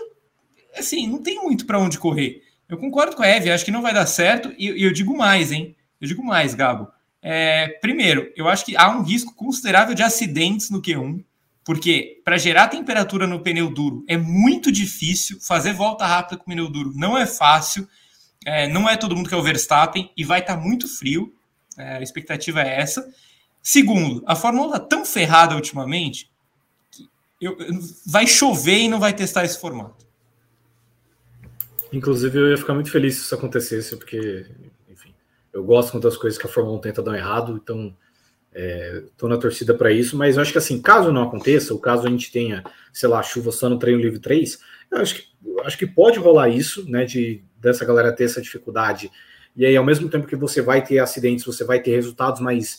assim, 0.76 1.06
não 1.06 1.22
tem 1.22 1.42
muito 1.42 1.66
para 1.66 1.78
onde 1.78 1.98
correr. 1.98 2.42
Eu 2.68 2.78
concordo 2.78 3.16
com 3.16 3.22
a 3.22 3.28
Eve, 3.28 3.50
acho 3.50 3.64
que 3.64 3.70
não 3.70 3.82
vai 3.82 3.94
dar 3.94 4.06
certo, 4.06 4.52
e, 4.58 4.70
e 4.70 4.82
eu 4.82 4.92
digo 4.92 5.16
mais, 5.16 5.52
hein? 5.52 5.76
Eu 6.00 6.08
digo 6.08 6.24
mais, 6.24 6.54
Gabo. 6.54 6.88
É, 7.22 7.68
primeiro, 7.80 8.32
eu 8.36 8.48
acho 8.48 8.64
que 8.64 8.76
há 8.76 8.90
um 8.90 9.02
risco 9.02 9.34
considerável 9.34 9.94
de 9.94 10.02
acidentes 10.02 10.70
no 10.70 10.82
Q1, 10.82 11.24
porque 11.64 12.20
para 12.24 12.38
gerar 12.38 12.68
temperatura 12.68 13.26
no 13.26 13.40
pneu 13.40 13.68
duro 13.68 14.04
é 14.06 14.16
muito 14.16 14.70
difícil, 14.70 15.40
fazer 15.40 15.72
volta 15.72 16.06
rápida 16.06 16.36
com 16.36 16.44
pneu 16.44 16.68
duro 16.68 16.92
não 16.94 17.18
é 17.18 17.26
fácil, 17.26 17.88
é, 18.44 18.68
não 18.68 18.88
é 18.88 18.96
todo 18.96 19.16
mundo 19.16 19.28
que 19.28 19.34
é 19.34 19.38
o 19.38 19.42
Verstappen 19.42 20.10
e 20.16 20.24
vai 20.24 20.38
estar 20.38 20.54
tá 20.54 20.60
muito 20.60 20.86
frio, 20.86 21.34
é, 21.76 21.96
a 21.96 22.02
expectativa 22.02 22.62
é 22.62 22.80
essa. 22.80 23.12
Segundo, 23.60 24.22
a 24.26 24.36
Fórmula 24.36 24.68
1 24.68 24.70
está 24.74 24.80
tão 24.80 25.04
ferrada 25.04 25.56
ultimamente 25.56 26.30
eu, 27.40 27.56
vai 28.06 28.26
chover 28.26 28.78
e 28.78 28.88
não 28.88 29.00
vai 29.00 29.12
testar 29.12 29.44
esse 29.44 29.60
formato. 29.60 30.06
Inclusive, 31.92 32.38
eu 32.38 32.50
ia 32.50 32.56
ficar 32.56 32.74
muito 32.74 32.90
feliz 32.90 33.14
se 33.14 33.20
isso 33.22 33.34
acontecesse, 33.34 33.96
porque, 33.96 34.46
enfim, 34.88 35.14
eu 35.52 35.62
gosto 35.64 35.92
quando 35.92 36.08
as 36.08 36.16
coisas 36.16 36.38
que 36.38 36.46
a 36.46 36.50
Fórmula 36.50 36.76
1 36.78 36.80
tenta 36.80 37.02
dar 37.02 37.16
errado, 37.16 37.60
então 37.62 37.94
estou 38.52 39.28
é, 39.28 39.32
na 39.32 39.38
torcida 39.38 39.74
para 39.74 39.92
isso, 39.92 40.16
mas 40.16 40.36
eu 40.36 40.42
acho 40.42 40.52
que 40.52 40.58
assim, 40.58 40.80
caso 40.80 41.12
não 41.12 41.22
aconteça, 41.22 41.74
ou 41.74 41.80
caso 41.80 42.06
a 42.06 42.10
gente 42.10 42.32
tenha, 42.32 42.64
sei 42.92 43.08
lá, 43.08 43.22
chuva 43.22 43.52
só 43.52 43.68
no 43.68 43.78
treino 43.78 44.00
livre 44.00 44.18
3, 44.18 44.58
eu 44.90 44.98
acho 44.98 45.14
que, 45.14 45.22
eu 45.44 45.64
acho 45.64 45.76
que 45.78 45.86
pode 45.86 46.18
rolar 46.18 46.48
isso, 46.48 46.90
né, 46.90 47.04
de 47.04 47.42
dessa 47.60 47.84
galera 47.84 48.12
ter 48.12 48.24
essa 48.24 48.40
dificuldade, 48.40 49.10
e 49.54 49.66
aí 49.66 49.76
ao 49.76 49.84
mesmo 49.84 50.08
tempo 50.08 50.26
que 50.26 50.36
você 50.36 50.62
vai 50.62 50.82
ter 50.82 50.98
acidentes, 50.98 51.44
você 51.44 51.64
vai 51.64 51.80
ter 51.80 51.90
resultados 51.92 52.40
mais 52.40 52.78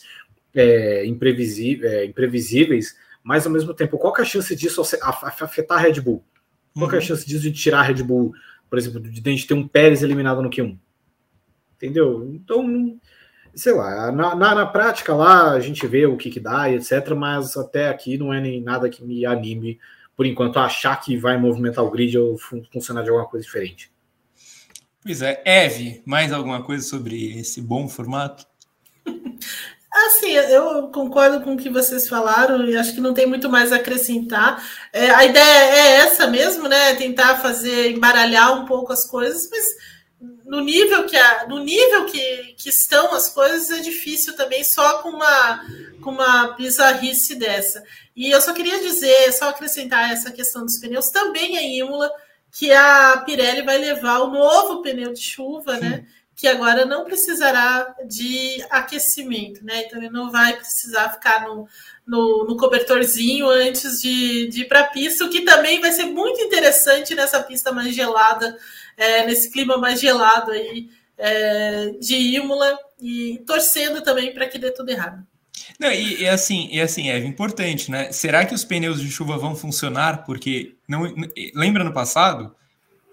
é, 0.54 1.06
imprevisíveis, 1.06 1.92
é, 1.92 2.04
imprevisíveis, 2.04 2.96
mas 3.28 3.44
ao 3.44 3.52
mesmo 3.52 3.74
tempo, 3.74 3.98
qual 3.98 4.16
é 4.16 4.22
a 4.22 4.24
chance 4.24 4.56
disso 4.56 4.80
afetar 4.80 5.76
a 5.76 5.80
Red 5.82 6.00
Bull? 6.00 6.24
Qual 6.72 6.90
é 6.90 6.94
a 6.94 6.96
uhum. 6.96 7.00
chance 7.02 7.26
disso 7.26 7.42
de 7.42 7.52
tirar 7.52 7.80
a 7.80 7.82
Red 7.82 8.02
Bull, 8.02 8.32
por 8.70 8.78
exemplo, 8.78 8.98
de 8.98 9.20
a 9.22 9.30
gente 9.30 9.46
ter 9.46 9.52
um 9.52 9.68
Pérez 9.68 10.02
eliminado 10.02 10.40
no 10.40 10.48
Q1? 10.48 10.78
Entendeu? 11.76 12.26
Então, 12.32 12.98
sei 13.54 13.74
lá, 13.74 14.10
na, 14.10 14.34
na, 14.34 14.54
na, 14.54 14.64
prática 14.66 15.14
lá 15.14 15.52
a 15.52 15.60
gente 15.60 15.86
vê 15.86 16.06
o 16.06 16.16
que, 16.16 16.30
que 16.30 16.40
dá 16.40 16.70
e 16.70 16.76
etc, 16.76 17.10
mas 17.14 17.54
até 17.54 17.90
aqui 17.90 18.16
não 18.16 18.32
é 18.32 18.40
nem 18.40 18.62
nada 18.62 18.88
que 18.88 19.04
me 19.04 19.26
anime, 19.26 19.78
por 20.16 20.24
enquanto, 20.24 20.58
a 20.58 20.64
achar 20.64 20.96
que 20.96 21.14
vai 21.14 21.36
movimentar 21.36 21.84
o 21.84 21.90
grid 21.90 22.16
ou 22.16 22.38
funcionar 22.72 23.02
de 23.02 23.10
alguma 23.10 23.28
coisa 23.28 23.44
diferente. 23.44 23.92
Pois 25.02 25.20
é, 25.20 25.42
Eve, 25.44 26.00
mais 26.06 26.32
alguma 26.32 26.62
coisa 26.62 26.82
sobre 26.82 27.38
esse 27.38 27.60
bom 27.60 27.88
formato? 27.88 28.46
Assim, 29.90 30.32
eu 30.32 30.88
concordo 30.88 31.42
com 31.42 31.54
o 31.54 31.56
que 31.56 31.70
vocês 31.70 32.08
falaram 32.08 32.64
e 32.66 32.76
acho 32.76 32.94
que 32.94 33.00
não 33.00 33.14
tem 33.14 33.26
muito 33.26 33.48
mais 33.48 33.72
a 33.72 33.76
acrescentar. 33.76 34.62
É, 34.92 35.10
a 35.10 35.24
ideia 35.24 35.44
é 35.44 35.96
essa 35.96 36.26
mesmo, 36.26 36.68
né? 36.68 36.94
Tentar 36.94 37.38
fazer, 37.38 37.92
embaralhar 37.92 38.60
um 38.60 38.66
pouco 38.66 38.92
as 38.92 39.06
coisas, 39.06 39.48
mas 39.50 39.64
no 40.44 40.60
nível 40.60 41.06
que 41.06 41.16
a, 41.16 41.46
no 41.48 41.58
nível 41.58 42.04
que, 42.06 42.54
que 42.58 42.68
estão 42.68 43.14
as 43.14 43.30
coisas 43.30 43.70
é 43.70 43.80
difícil 43.80 44.36
também 44.36 44.62
só 44.62 45.02
com 45.02 45.10
uma 45.10 45.64
com 46.02 46.10
uma 46.10 46.48
bizarrice 46.56 47.34
dessa. 47.34 47.82
E 48.14 48.30
eu 48.30 48.40
só 48.40 48.52
queria 48.52 48.80
dizer, 48.80 49.32
só 49.32 49.48
acrescentar 49.48 50.12
essa 50.12 50.30
questão 50.30 50.64
dos 50.64 50.78
pneus 50.78 51.10
também 51.10 51.56
em 51.56 51.78
Imola 51.78 52.10
que 52.50 52.72
a 52.72 53.22
Pirelli 53.24 53.62
vai 53.62 53.78
levar 53.78 54.20
o 54.20 54.30
novo 54.30 54.82
pneu 54.82 55.12
de 55.12 55.20
chuva, 55.20 55.76
né? 55.76 55.80
Sim. 55.80 55.88
né? 55.88 56.06
Que 56.38 56.46
agora 56.46 56.84
não 56.84 57.04
precisará 57.04 57.96
de 58.06 58.64
aquecimento, 58.70 59.64
né? 59.64 59.82
Então 59.84 59.98
ele 59.98 60.08
não 60.08 60.30
vai 60.30 60.56
precisar 60.56 61.10
ficar 61.10 61.44
no, 61.44 61.66
no, 62.06 62.44
no 62.44 62.56
cobertorzinho 62.56 63.48
antes 63.48 64.00
de, 64.00 64.46
de 64.46 64.62
ir 64.62 64.68
para 64.68 64.80
a 64.80 64.86
pista, 64.86 65.24
o 65.24 65.30
que 65.30 65.40
também 65.40 65.80
vai 65.80 65.90
ser 65.90 66.04
muito 66.04 66.40
interessante 66.40 67.12
nessa 67.14 67.42
pista 67.42 67.72
mais 67.72 67.92
gelada 67.92 68.56
é, 68.96 69.24
nesse 69.26 69.50
clima 69.50 69.78
mais 69.78 70.00
gelado 70.00 70.50
aí 70.50 70.88
é, 71.16 71.90
de 72.00 72.14
Imola 72.14 72.78
e 73.00 73.42
torcendo 73.46 74.02
também 74.02 74.34
para 74.34 74.46
que 74.48 74.58
dê 74.58 74.70
tudo 74.70 74.90
errado. 74.90 75.24
Não, 75.78 75.90
e, 75.90 76.22
e, 76.22 76.28
assim, 76.28 76.68
e 76.72 76.80
assim, 76.80 77.08
é 77.10 77.18
importante, 77.18 77.90
né? 77.90 78.10
Será 78.10 78.44
que 78.44 78.54
os 78.54 78.64
pneus 78.64 79.00
de 79.00 79.10
chuva 79.10 79.36
vão 79.38 79.54
funcionar? 79.54 80.24
Porque 80.24 80.74
não 80.88 81.02
lembra 81.54 81.84
no 81.84 81.92
passado? 81.92 82.54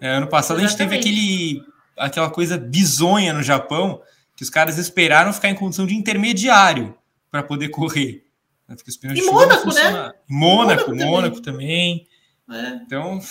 É, 0.01 0.09
ano 0.09 0.27
passado 0.27 0.59
Exatamente. 0.59 0.65
a 0.65 0.67
gente 0.67 0.77
teve 0.77 0.95
aquele, 0.95 1.74
aquela 1.97 2.29
coisa 2.29 2.57
bizonha 2.57 3.33
no 3.33 3.43
Japão 3.43 4.01
que 4.35 4.43
os 4.43 4.49
caras 4.49 4.77
esperaram 4.77 5.31
ficar 5.31 5.49
em 5.49 5.55
condição 5.55 5.85
de 5.85 5.95
intermediário 5.95 6.97
para 7.31 7.41
poder 7.41 7.69
correr. 7.69 8.25
Né? 8.67 8.75
Porque 8.75 8.89
os 8.89 8.97
pneus 8.97 9.19
e 9.19 9.21
de 9.21 9.27
Mônaco, 9.27 9.71
chuva 9.71 9.73
né? 9.73 10.13
Mônaco, 10.27 10.89
Mônaco, 10.91 11.11
Mônaco 11.11 11.41
também. 11.41 12.07
também. 12.47 12.65
É. 12.65 12.75
Então, 12.83 13.21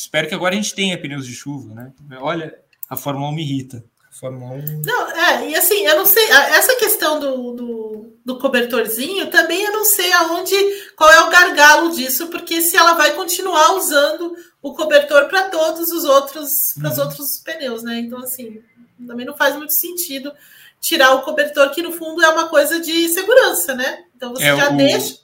Espero 0.00 0.26
que 0.26 0.34
agora 0.34 0.54
a 0.54 0.56
gente 0.56 0.74
tenha 0.74 0.96
pneus 0.96 1.26
de 1.26 1.34
chuva, 1.34 1.74
né? 1.74 1.92
Olha, 2.20 2.58
a 2.88 2.96
Fórmula 2.96 3.28
1 3.28 3.32
me 3.34 3.42
irrita. 3.42 3.84
Fórmula 4.20 4.52
1... 4.52 4.82
Não, 4.84 5.10
é, 5.10 5.48
e 5.48 5.56
assim, 5.56 5.86
eu 5.86 5.96
não 5.96 6.04
sei, 6.04 6.22
essa 6.24 6.76
questão 6.76 7.18
do, 7.18 7.52
do, 7.52 8.18
do, 8.22 8.38
cobertorzinho 8.38 9.30
também 9.30 9.64
eu 9.64 9.72
não 9.72 9.84
sei 9.84 10.12
aonde, 10.12 10.54
qual 10.94 11.10
é 11.10 11.22
o 11.22 11.30
gargalo 11.30 11.90
disso, 11.90 12.26
porque 12.26 12.60
se 12.60 12.76
ela 12.76 12.92
vai 12.92 13.14
continuar 13.14 13.76
usando 13.76 14.36
o 14.60 14.74
cobertor 14.74 15.26
para 15.28 15.48
todos 15.48 15.90
os 15.90 16.04
outros, 16.04 16.50
para 16.78 16.90
os 16.90 16.98
uhum. 16.98 17.04
outros 17.04 17.38
pneus, 17.38 17.82
né? 17.82 17.98
Então, 17.98 18.18
assim, 18.18 18.62
também 19.06 19.24
não 19.24 19.34
faz 19.34 19.56
muito 19.56 19.72
sentido 19.72 20.30
tirar 20.78 21.14
o 21.14 21.22
cobertor, 21.22 21.70
que 21.70 21.82
no 21.82 21.92
fundo 21.92 22.22
é 22.22 22.28
uma 22.28 22.48
coisa 22.48 22.78
de 22.78 23.08
segurança, 23.08 23.74
né? 23.74 24.04
Então 24.14 24.34
você 24.34 24.44
é, 24.44 24.56
já 24.56 24.70
o, 24.70 24.76
deixa. 24.76 25.18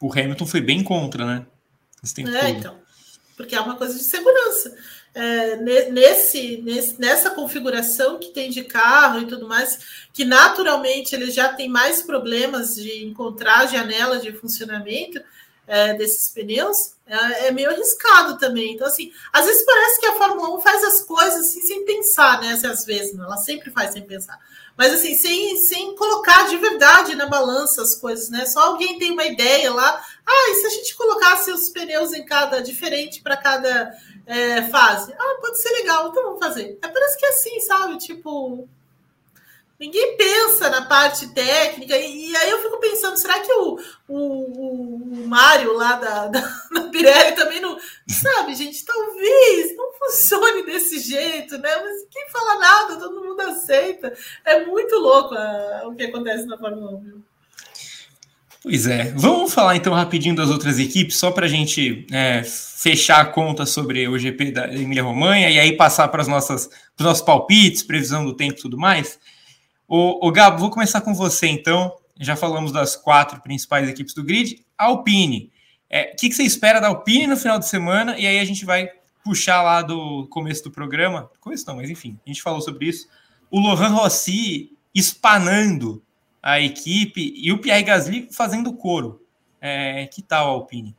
O 0.00 0.12
Hamilton 0.12 0.46
foi 0.46 0.60
bem 0.60 0.82
contra, 0.82 1.24
né? 1.24 1.46
Esse 2.02 2.20
é, 2.22 2.24
todo. 2.24 2.48
então 2.48 2.80
porque 3.40 3.54
é 3.54 3.60
uma 3.60 3.74
coisa 3.74 3.94
de 3.94 4.04
segurança. 4.04 4.76
É, 5.12 5.56
nesse, 5.56 6.58
nesse, 6.58 7.00
nessa 7.00 7.30
configuração 7.30 8.18
que 8.18 8.28
tem 8.28 8.48
de 8.48 8.62
carro 8.62 9.20
e 9.20 9.26
tudo 9.26 9.48
mais, 9.48 10.06
que 10.12 10.24
naturalmente 10.24 11.14
ele 11.14 11.32
já 11.32 11.52
tem 11.52 11.68
mais 11.68 12.00
problemas 12.00 12.76
de 12.76 13.04
encontrar 13.04 13.66
janela 13.66 14.20
de 14.20 14.32
funcionamento 14.32 15.20
é, 15.66 15.94
desses 15.94 16.30
pneus, 16.30 16.94
é, 17.06 17.46
é, 17.46 17.50
meio 17.52 17.70
arriscado 17.70 18.38
também. 18.38 18.74
Então, 18.74 18.86
assim, 18.86 19.12
às 19.32 19.46
vezes 19.46 19.64
parece 19.64 20.00
que 20.00 20.06
a 20.06 20.14
Fórmula 20.14 20.56
1 20.56 20.60
faz 20.60 20.82
as 20.82 21.00
coisas 21.02 21.46
assim, 21.46 21.60
sem 21.62 21.84
pensar, 21.84 22.40
né? 22.40 22.60
Às 22.64 22.84
vezes, 22.84 23.14
não, 23.14 23.24
ela 23.24 23.36
sempre 23.36 23.70
faz 23.70 23.92
sem 23.92 24.02
pensar. 24.02 24.36
Mas 24.76 24.94
assim, 24.94 25.14
sem, 25.14 25.56
sem 25.58 25.94
colocar 25.94 26.48
de 26.48 26.56
verdade 26.56 27.14
na 27.14 27.26
balança 27.26 27.82
as 27.82 27.94
coisas, 27.94 28.30
né? 28.30 28.46
Só 28.46 28.60
alguém 28.60 28.98
tem 28.98 29.12
uma 29.12 29.26
ideia 29.26 29.72
lá. 29.72 30.02
Ah, 30.26 30.50
e 30.50 30.54
se 30.56 30.66
a 30.66 30.70
gente 30.70 30.96
colocasse 30.96 31.52
os 31.52 31.68
pneus 31.70 32.12
em 32.12 32.24
cada 32.24 32.60
diferente 32.60 33.20
para 33.22 33.36
cada 33.36 33.92
é, 34.30 34.62
fase? 34.70 35.12
Ah, 35.18 35.38
pode 35.40 35.60
ser 35.60 35.70
legal, 35.70 36.08
então 36.08 36.22
vamos 36.22 36.38
fazer. 36.38 36.78
É, 36.82 36.88
parece 36.88 37.18
que 37.18 37.26
é 37.26 37.28
assim, 37.30 37.60
sabe? 37.60 37.98
Tipo, 37.98 38.68
Ninguém 39.80 40.14
pensa 40.14 40.68
na 40.68 40.84
parte 40.84 41.32
técnica, 41.32 41.96
e, 41.96 42.28
e, 42.28 42.36
aí 42.36 42.50
eu 42.50 42.58
fico 42.60 42.78
pensando, 42.78 43.16
será 43.16 43.40
que 43.40 43.50
o, 43.50 43.78
o, 44.06 45.22
o 45.22 45.26
Mário 45.26 45.72
lá 45.72 45.94
da, 45.94 46.26
da, 46.28 46.40
da, 46.70 46.90
Pirelli 46.90 47.34
também 47.34 47.60
não. 47.62 47.78
Sabe, 48.06 48.54
gente, 48.54 48.84
talvez 48.84 49.74
não 49.74 49.90
funcione 49.94 50.66
desse 50.66 50.98
jeito, 50.98 51.56
né? 51.56 51.74
Mas 51.76 52.04
quem 52.10 52.28
fala 52.28 52.58
nada, 52.58 52.96
todo 52.98 53.24
mundo 53.24 53.40
aceita. 53.40 54.12
É 54.44 54.66
muito 54.66 54.96
louco 54.96 55.34
a, 55.34 55.84
o 55.86 55.94
que 55.94 56.02
acontece 56.02 56.44
na 56.44 56.58
Fórmula 56.58 56.98
1, 56.98 57.00
viu? 57.00 57.22
Pois 58.62 58.86
é. 58.86 59.12
Vamos 59.16 59.54
falar 59.54 59.76
então 59.76 59.94
rapidinho 59.94 60.36
das 60.36 60.50
outras 60.50 60.78
equipes, 60.78 61.16
só 61.16 61.30
para 61.30 61.46
a 61.46 61.48
gente 61.48 62.06
é, 62.12 62.42
fechar 62.42 63.20
a 63.20 63.24
conta 63.24 63.64
sobre 63.64 64.06
o 64.06 64.18
GP 64.18 64.52
da 64.52 64.72
Emília 64.74 65.02
Romanha 65.02 65.48
e 65.48 65.58
aí 65.58 65.76
passar 65.76 66.08
para 66.08 66.20
os 66.20 66.28
nossos 66.28 66.68
palpites, 67.24 67.82
previsão 67.82 68.24
do 68.24 68.34
tempo 68.34 68.58
e 68.58 68.62
tudo 68.62 68.76
mais. 68.76 69.18
O, 69.88 70.28
o 70.28 70.30
Gabo, 70.30 70.58
vou 70.58 70.70
começar 70.70 71.00
com 71.00 71.14
você 71.14 71.46
então. 71.46 71.92
Já 72.20 72.36
falamos 72.36 72.70
das 72.70 72.96
quatro 72.96 73.40
principais 73.40 73.88
equipes 73.88 74.12
do 74.12 74.22
grid. 74.22 74.62
Alpine. 74.76 75.50
É, 75.88 76.12
o 76.12 76.16
que, 76.16 76.28
que 76.28 76.34
você 76.34 76.42
espera 76.42 76.80
da 76.80 76.88
Alpine 76.88 77.26
no 77.26 77.36
final 77.38 77.58
de 77.58 77.66
semana? 77.66 78.18
E 78.18 78.26
aí 78.26 78.38
a 78.38 78.44
gente 78.44 78.66
vai 78.66 78.90
puxar 79.24 79.62
lá 79.62 79.80
do 79.80 80.26
começo 80.28 80.62
do 80.64 80.70
programa. 80.70 81.30
Começo 81.40 81.66
não, 81.66 81.76
mas 81.76 81.88
enfim, 81.88 82.18
a 82.26 82.28
gente 82.28 82.42
falou 82.42 82.60
sobre 82.60 82.86
isso. 82.86 83.08
O 83.50 83.58
Lohan 83.58 83.88
Rossi 83.88 84.72
espanando 84.94 86.02
a 86.42 86.60
equipe 86.60 87.34
e 87.36 87.52
o 87.52 87.58
Pierre 87.58 87.82
Gasly 87.82 88.28
fazendo 88.32 88.72
coro. 88.72 89.20
É, 89.60 90.06
que 90.06 90.22
tal 90.22 90.48
Alpine? 90.48 90.96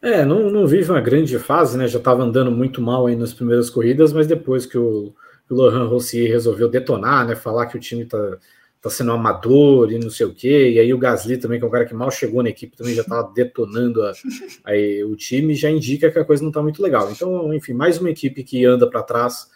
É, 0.00 0.24
não, 0.24 0.50
não 0.50 0.66
vive 0.66 0.90
uma 0.90 1.00
grande 1.00 1.38
fase, 1.38 1.76
né? 1.76 1.88
Já 1.88 1.98
estava 1.98 2.22
andando 2.22 2.50
muito 2.50 2.80
mal 2.80 3.06
aí 3.06 3.16
nas 3.16 3.34
primeiras 3.34 3.68
corridas, 3.68 4.12
mas 4.12 4.26
depois 4.26 4.64
que 4.64 4.78
o 4.78 5.12
Laurent 5.50 5.88
Rossier 5.88 6.30
resolveu 6.30 6.68
detonar, 6.68 7.26
né? 7.26 7.34
Falar 7.34 7.66
que 7.66 7.76
o 7.76 7.80
time 7.80 8.04
tá, 8.04 8.38
tá 8.80 8.90
sendo 8.90 9.10
amador 9.10 9.90
e 9.90 9.98
não 9.98 10.10
sei 10.10 10.26
o 10.26 10.34
quê. 10.34 10.70
E 10.74 10.78
aí 10.78 10.94
o 10.94 10.98
Gasly 10.98 11.38
também, 11.38 11.58
que 11.58 11.64
é 11.64 11.68
um 11.68 11.70
cara 11.70 11.84
que 11.84 11.94
mal 11.94 12.10
chegou 12.10 12.42
na 12.42 12.50
equipe, 12.50 12.76
também 12.76 12.94
já 12.94 13.02
estava 13.02 13.32
detonando 13.34 14.02
a, 14.02 14.12
a, 14.12 15.06
o 15.06 15.16
time, 15.16 15.54
já 15.54 15.70
indica 15.70 16.10
que 16.10 16.18
a 16.18 16.24
coisa 16.24 16.42
não 16.42 16.50
está 16.50 16.62
muito 16.62 16.80
legal. 16.80 17.10
Então, 17.10 17.52
enfim, 17.52 17.72
mais 17.72 17.98
uma 17.98 18.10
equipe 18.10 18.44
que 18.44 18.64
anda 18.64 18.88
para 18.88 19.02
trás, 19.02 19.50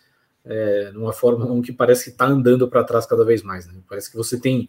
é, 0.44 0.90
numa 0.92 1.12
forma 1.12 1.44
um 1.46 1.60
que 1.60 1.72
parece 1.72 2.04
que 2.04 2.10
está 2.10 2.26
andando 2.26 2.68
para 2.68 2.84
trás 2.84 3.06
cada 3.06 3.24
vez 3.24 3.42
mais. 3.42 3.66
Né? 3.66 3.74
Parece 3.88 4.10
que 4.10 4.16
você 4.16 4.38
tem. 4.38 4.68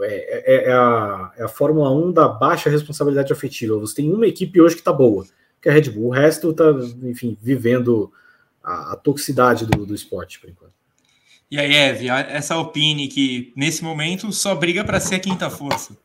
É, 0.00 0.54
é, 0.54 0.68
é, 0.68 0.72
a, 0.72 1.32
é 1.36 1.42
a 1.44 1.48
Fórmula 1.48 1.90
1 1.90 2.12
da 2.12 2.28
baixa 2.28 2.70
responsabilidade 2.70 3.32
afetiva. 3.32 3.78
Você 3.78 3.96
tem 3.96 4.12
uma 4.12 4.26
equipe 4.26 4.60
hoje 4.60 4.74
que 4.74 4.80
está 4.80 4.92
boa, 4.92 5.26
que 5.60 5.68
é 5.68 5.72
a 5.72 5.74
Red 5.74 5.90
Bull. 5.90 6.08
O 6.08 6.12
resto 6.12 6.50
está, 6.50 6.64
enfim, 7.02 7.36
vivendo 7.40 8.10
a, 8.62 8.92
a 8.92 8.96
toxicidade 8.96 9.66
do, 9.66 9.84
do 9.84 9.94
esporte, 9.94 10.40
por 10.40 10.48
enquanto. 10.48 10.72
E 11.50 11.58
aí, 11.58 11.74
Eve, 11.74 12.08
essa 12.08 12.54
Alpine 12.54 13.08
que 13.08 13.52
nesse 13.56 13.82
momento 13.82 14.32
só 14.32 14.54
briga 14.54 14.84
para 14.84 15.00
ser 15.00 15.16
a 15.16 15.20
quinta 15.20 15.50
força. 15.50 15.96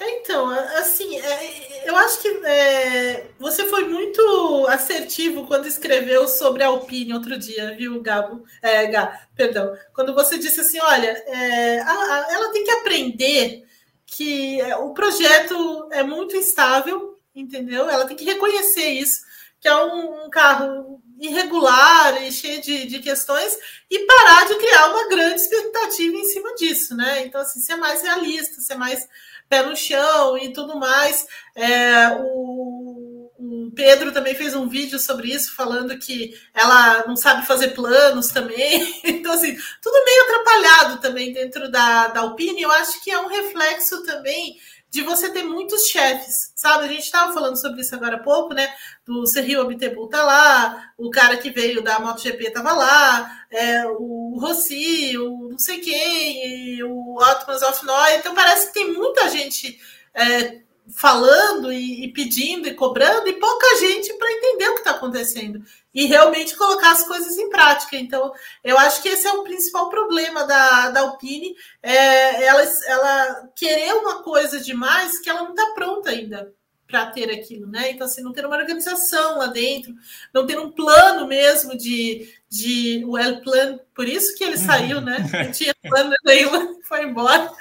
Então, 0.00 0.48
assim, 0.48 1.18
é, 1.18 1.88
eu 1.88 1.96
acho 1.96 2.20
que 2.20 2.28
é, 2.44 3.30
você 3.38 3.66
foi 3.66 3.84
muito 3.84 4.66
assertivo 4.68 5.46
quando 5.46 5.66
escreveu 5.66 6.28
sobre 6.28 6.62
a 6.62 6.68
Alpine 6.68 7.14
outro 7.14 7.38
dia, 7.38 7.74
viu, 7.76 8.00
Gabo? 8.00 8.44
É, 8.62 8.86
Gá, 8.86 9.26
perdão. 9.34 9.76
Quando 9.94 10.14
você 10.14 10.38
disse 10.38 10.60
assim, 10.60 10.78
olha, 10.80 11.10
é, 11.26 11.80
a, 11.80 11.92
a, 11.92 12.26
ela 12.32 12.52
tem 12.52 12.64
que 12.64 12.70
aprender 12.70 13.66
que 14.06 14.62
o 14.80 14.94
projeto 14.94 15.88
é 15.92 16.02
muito 16.02 16.36
instável, 16.36 17.18
entendeu? 17.34 17.88
Ela 17.88 18.06
tem 18.06 18.16
que 18.16 18.24
reconhecer 18.24 18.88
isso, 18.88 19.20
que 19.60 19.68
é 19.68 19.76
um, 19.84 20.26
um 20.26 20.30
carro 20.30 21.02
irregular 21.20 22.22
e 22.22 22.30
cheio 22.30 22.60
de, 22.62 22.86
de 22.86 23.00
questões 23.00 23.56
e 23.90 23.98
parar 24.06 24.46
de 24.46 24.54
criar 24.54 24.90
uma 24.90 25.08
grande 25.08 25.40
expectativa 25.40 26.16
em 26.16 26.24
cima 26.24 26.54
disso, 26.54 26.96
né? 26.96 27.26
Então, 27.26 27.40
assim, 27.40 27.60
ser 27.60 27.76
mais 27.76 28.02
realista, 28.02 28.60
ser 28.60 28.76
mais 28.76 29.06
pé 29.48 29.62
no 29.62 29.76
chão 29.76 30.36
e 30.38 30.52
tudo 30.52 30.78
mais. 30.78 31.26
É, 31.54 32.08
o, 32.20 33.30
o 33.38 33.72
Pedro 33.74 34.12
também 34.12 34.34
fez 34.34 34.54
um 34.54 34.68
vídeo 34.68 34.98
sobre 34.98 35.32
isso, 35.32 35.54
falando 35.54 35.98
que 35.98 36.34
ela 36.54 37.06
não 37.06 37.16
sabe 37.16 37.46
fazer 37.46 37.68
planos 37.68 38.28
também. 38.28 38.96
Então, 39.18 39.32
assim, 39.32 39.56
tudo 39.82 40.04
meio 40.04 40.22
atrapalhado 40.22 41.00
também 41.00 41.32
dentro 41.32 41.70
da, 41.70 42.08
da 42.08 42.20
Alpine. 42.20 42.62
Eu 42.62 42.70
acho 42.72 43.02
que 43.02 43.10
é 43.10 43.18
um 43.18 43.26
reflexo 43.26 44.02
também 44.04 44.56
de 44.90 45.02
você 45.02 45.30
ter 45.30 45.42
muitos 45.42 45.86
chefes, 45.86 46.52
sabe? 46.56 46.84
A 46.84 46.88
gente 46.88 47.04
estava 47.04 47.32
falando 47.34 47.60
sobre 47.60 47.82
isso 47.82 47.94
agora 47.94 48.16
há 48.16 48.22
pouco, 48.22 48.54
né? 48.54 48.72
Do 49.08 49.26
Sergio 49.26 49.62
Abiteboul 49.62 50.06
tá 50.06 50.22
lá, 50.22 50.92
o 50.98 51.08
cara 51.08 51.38
que 51.38 51.48
veio 51.48 51.82
da 51.82 51.98
MotoGP 51.98 52.48
estava 52.48 52.74
lá, 52.74 53.46
é, 53.50 53.86
o 53.86 54.38
Rossi, 54.38 55.16
o 55.16 55.48
não 55.48 55.58
sei 55.58 55.78
quem, 55.78 56.82
o 56.82 57.16
Otmans 57.16 57.62
of 57.62 57.86
Noy. 57.86 58.16
Então 58.16 58.34
parece 58.34 58.66
que 58.66 58.74
tem 58.74 58.92
muita 58.92 59.30
gente 59.30 59.80
é, 60.12 60.60
falando 60.94 61.72
e, 61.72 62.04
e, 62.04 62.12
pedindo 62.12 62.68
e 62.68 62.74
cobrando, 62.74 63.26
e 63.26 63.32
pouca 63.40 63.78
gente 63.78 64.12
para 64.12 64.30
entender 64.30 64.68
o 64.68 64.74
que 64.74 64.80
está 64.80 64.90
acontecendo 64.90 65.62
e 65.94 66.04
realmente 66.04 66.54
colocar 66.54 66.92
as 66.92 67.06
coisas 67.06 67.38
em 67.38 67.48
prática. 67.48 67.96
Então, 67.96 68.30
eu 68.62 68.76
acho 68.76 69.00
que 69.00 69.08
esse 69.08 69.26
é 69.26 69.32
o 69.32 69.42
principal 69.42 69.88
problema 69.88 70.44
da, 70.44 70.90
da 70.90 71.00
Alpine, 71.00 71.56
é 71.82 72.44
ela, 72.44 72.62
ela 72.86 73.48
querer 73.56 73.94
uma 73.94 74.22
coisa 74.22 74.60
demais 74.60 75.18
que 75.18 75.30
ela 75.30 75.44
não 75.44 75.54
está 75.54 75.64
pronta 75.72 76.10
ainda 76.10 76.52
para 76.88 77.06
ter 77.10 77.30
aquilo, 77.30 77.66
né? 77.66 77.90
Então, 77.90 78.06
assim, 78.06 78.22
não 78.22 78.32
ter 78.32 78.46
uma 78.46 78.56
organização 78.56 79.38
lá 79.38 79.46
dentro, 79.48 79.94
não 80.32 80.46
ter 80.46 80.58
um 80.58 80.70
plano 80.70 81.26
mesmo 81.26 81.76
de, 81.76 82.32
de 82.48 83.04
o 83.06 83.16
El 83.18 83.42
Plan, 83.42 83.78
por 83.94 84.08
isso 84.08 84.34
que 84.34 84.42
ele 84.42 84.56
uhum. 84.56 84.64
saiu, 84.64 85.00
né? 85.02 85.18
Não 85.44 85.52
tinha 85.52 85.74
plano 85.82 86.14
nenhum, 86.24 86.80
foi 86.88 87.04
embora. 87.04 87.52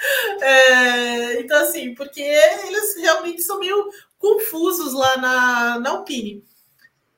É, 0.41 1.41
então, 1.41 1.61
assim, 1.61 1.93
porque 1.93 2.21
eles 2.21 2.95
realmente 2.97 3.41
são 3.41 3.59
meio 3.59 3.89
confusos 4.17 4.93
lá 4.93 5.17
na, 5.17 5.79
na 5.79 5.89
Alpine. 5.89 6.41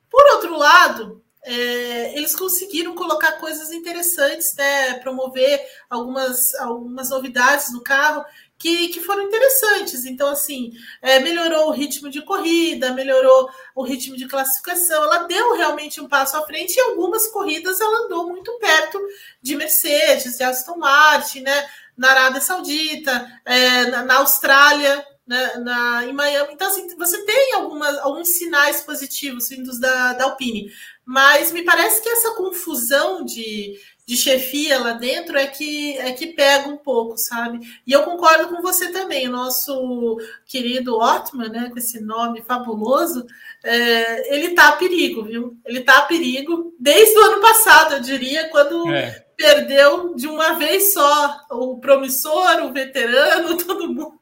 Por 0.10 0.26
outro 0.34 0.58
lado, 0.58 1.24
é, 1.44 2.18
eles 2.18 2.36
conseguiram 2.36 2.96
colocar 2.96 3.34
coisas 3.34 3.72
interessantes, 3.72 4.56
né? 4.56 4.96
Promover 4.96 5.64
algumas, 5.88 6.56
algumas 6.56 7.12
novidades 7.12 7.72
no 7.72 7.84
carro 7.84 8.26
que, 8.60 8.90
que 8.90 9.00
foram 9.00 9.24
interessantes. 9.24 10.06
Então, 10.06 10.28
assim, 10.28 10.74
é, 11.02 11.18
melhorou 11.20 11.70
o 11.70 11.72
ritmo 11.72 12.10
de 12.10 12.22
corrida, 12.22 12.94
melhorou 12.94 13.50
o 13.74 13.82
ritmo 13.82 14.18
de 14.18 14.28
classificação. 14.28 15.02
Ela 15.02 15.20
deu 15.20 15.56
realmente 15.56 16.02
um 16.02 16.10
passo 16.10 16.36
à 16.36 16.46
frente 16.46 16.76
e 16.76 16.82
algumas 16.82 17.28
corridas 17.28 17.80
ela 17.80 18.06
andou 18.06 18.28
muito 18.28 18.52
perto 18.60 19.00
de 19.42 19.56
Mercedes, 19.56 20.38
de 20.38 20.44
Aston 20.44 20.78
Martin, 20.78 21.40
né? 21.40 21.70
Na 21.98 22.12
Arábia 22.12 22.42
Saudita, 22.42 23.42
é, 23.46 23.86
na, 23.86 24.04
na, 24.04 24.16
Austrália, 24.18 25.06
né? 25.26 25.54
na, 25.58 26.06
em 26.06 26.14
Miami. 26.14 26.54
Então, 26.54 26.68
assim, 26.68 26.96
você 26.98 27.26
tem 27.26 27.54
algumas, 27.54 27.98
alguns 28.00 28.30
sinais 28.38 28.82
positivos 28.82 29.50
vindos 29.50 29.80
da, 29.80 30.14
da 30.14 30.26
Alpine. 30.26 30.70
Mas 31.06 31.52
me 31.52 31.64
parece 31.64 32.02
que 32.02 32.10
essa 32.10 32.36
confusão 32.36 33.24
de, 33.24 33.80
de 34.10 34.18
chefia 34.18 34.80
lá 34.80 34.94
dentro 34.94 35.38
é 35.38 35.46
que 35.46 35.96
é 36.00 36.12
que 36.12 36.34
pega 36.34 36.68
um 36.68 36.78
pouco, 36.78 37.16
sabe? 37.16 37.60
E 37.86 37.92
eu 37.92 38.02
concordo 38.02 38.48
com 38.48 38.60
você 38.60 38.92
também, 38.92 39.28
o 39.28 39.32
nosso 39.32 40.18
querido 40.48 40.98
Otman, 40.98 41.50
né, 41.50 41.70
com 41.72 41.78
esse 41.78 42.02
nome 42.02 42.42
fabuloso, 42.42 43.24
é, 43.64 44.36
ele 44.36 44.56
tá 44.56 44.70
a 44.70 44.78
perigo, 44.78 45.26
viu? 45.26 45.56
Ele 45.64 45.82
tá 45.82 46.00
a 46.00 46.06
perigo 46.06 46.74
desde 46.80 47.16
o 47.20 47.24
ano 47.24 47.40
passado, 47.40 47.94
eu 47.94 48.00
diria, 48.00 48.50
quando 48.50 48.92
é. 48.92 49.28
perdeu 49.38 50.16
de 50.16 50.26
uma 50.26 50.54
vez 50.54 50.92
só 50.92 51.42
o 51.52 51.80
promissor, 51.80 52.64
o 52.64 52.74
veterano, 52.74 53.58
todo 53.64 53.94
mundo. 53.94 54.20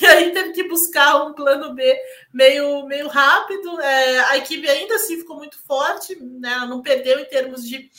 E 0.00 0.06
aí 0.06 0.30
teve 0.30 0.52
que 0.52 0.68
buscar 0.68 1.24
um 1.24 1.32
plano 1.32 1.74
B 1.74 1.98
meio, 2.32 2.86
meio 2.86 3.08
rápido. 3.08 3.80
É, 3.80 4.18
a 4.26 4.36
equipe 4.36 4.68
ainda 4.68 4.94
assim 4.94 5.16
ficou 5.16 5.36
muito 5.36 5.58
forte, 5.66 6.14
né? 6.22 6.52
Ela 6.52 6.66
não 6.66 6.80
perdeu 6.80 7.18
em 7.18 7.24
termos 7.24 7.68
de 7.68 7.90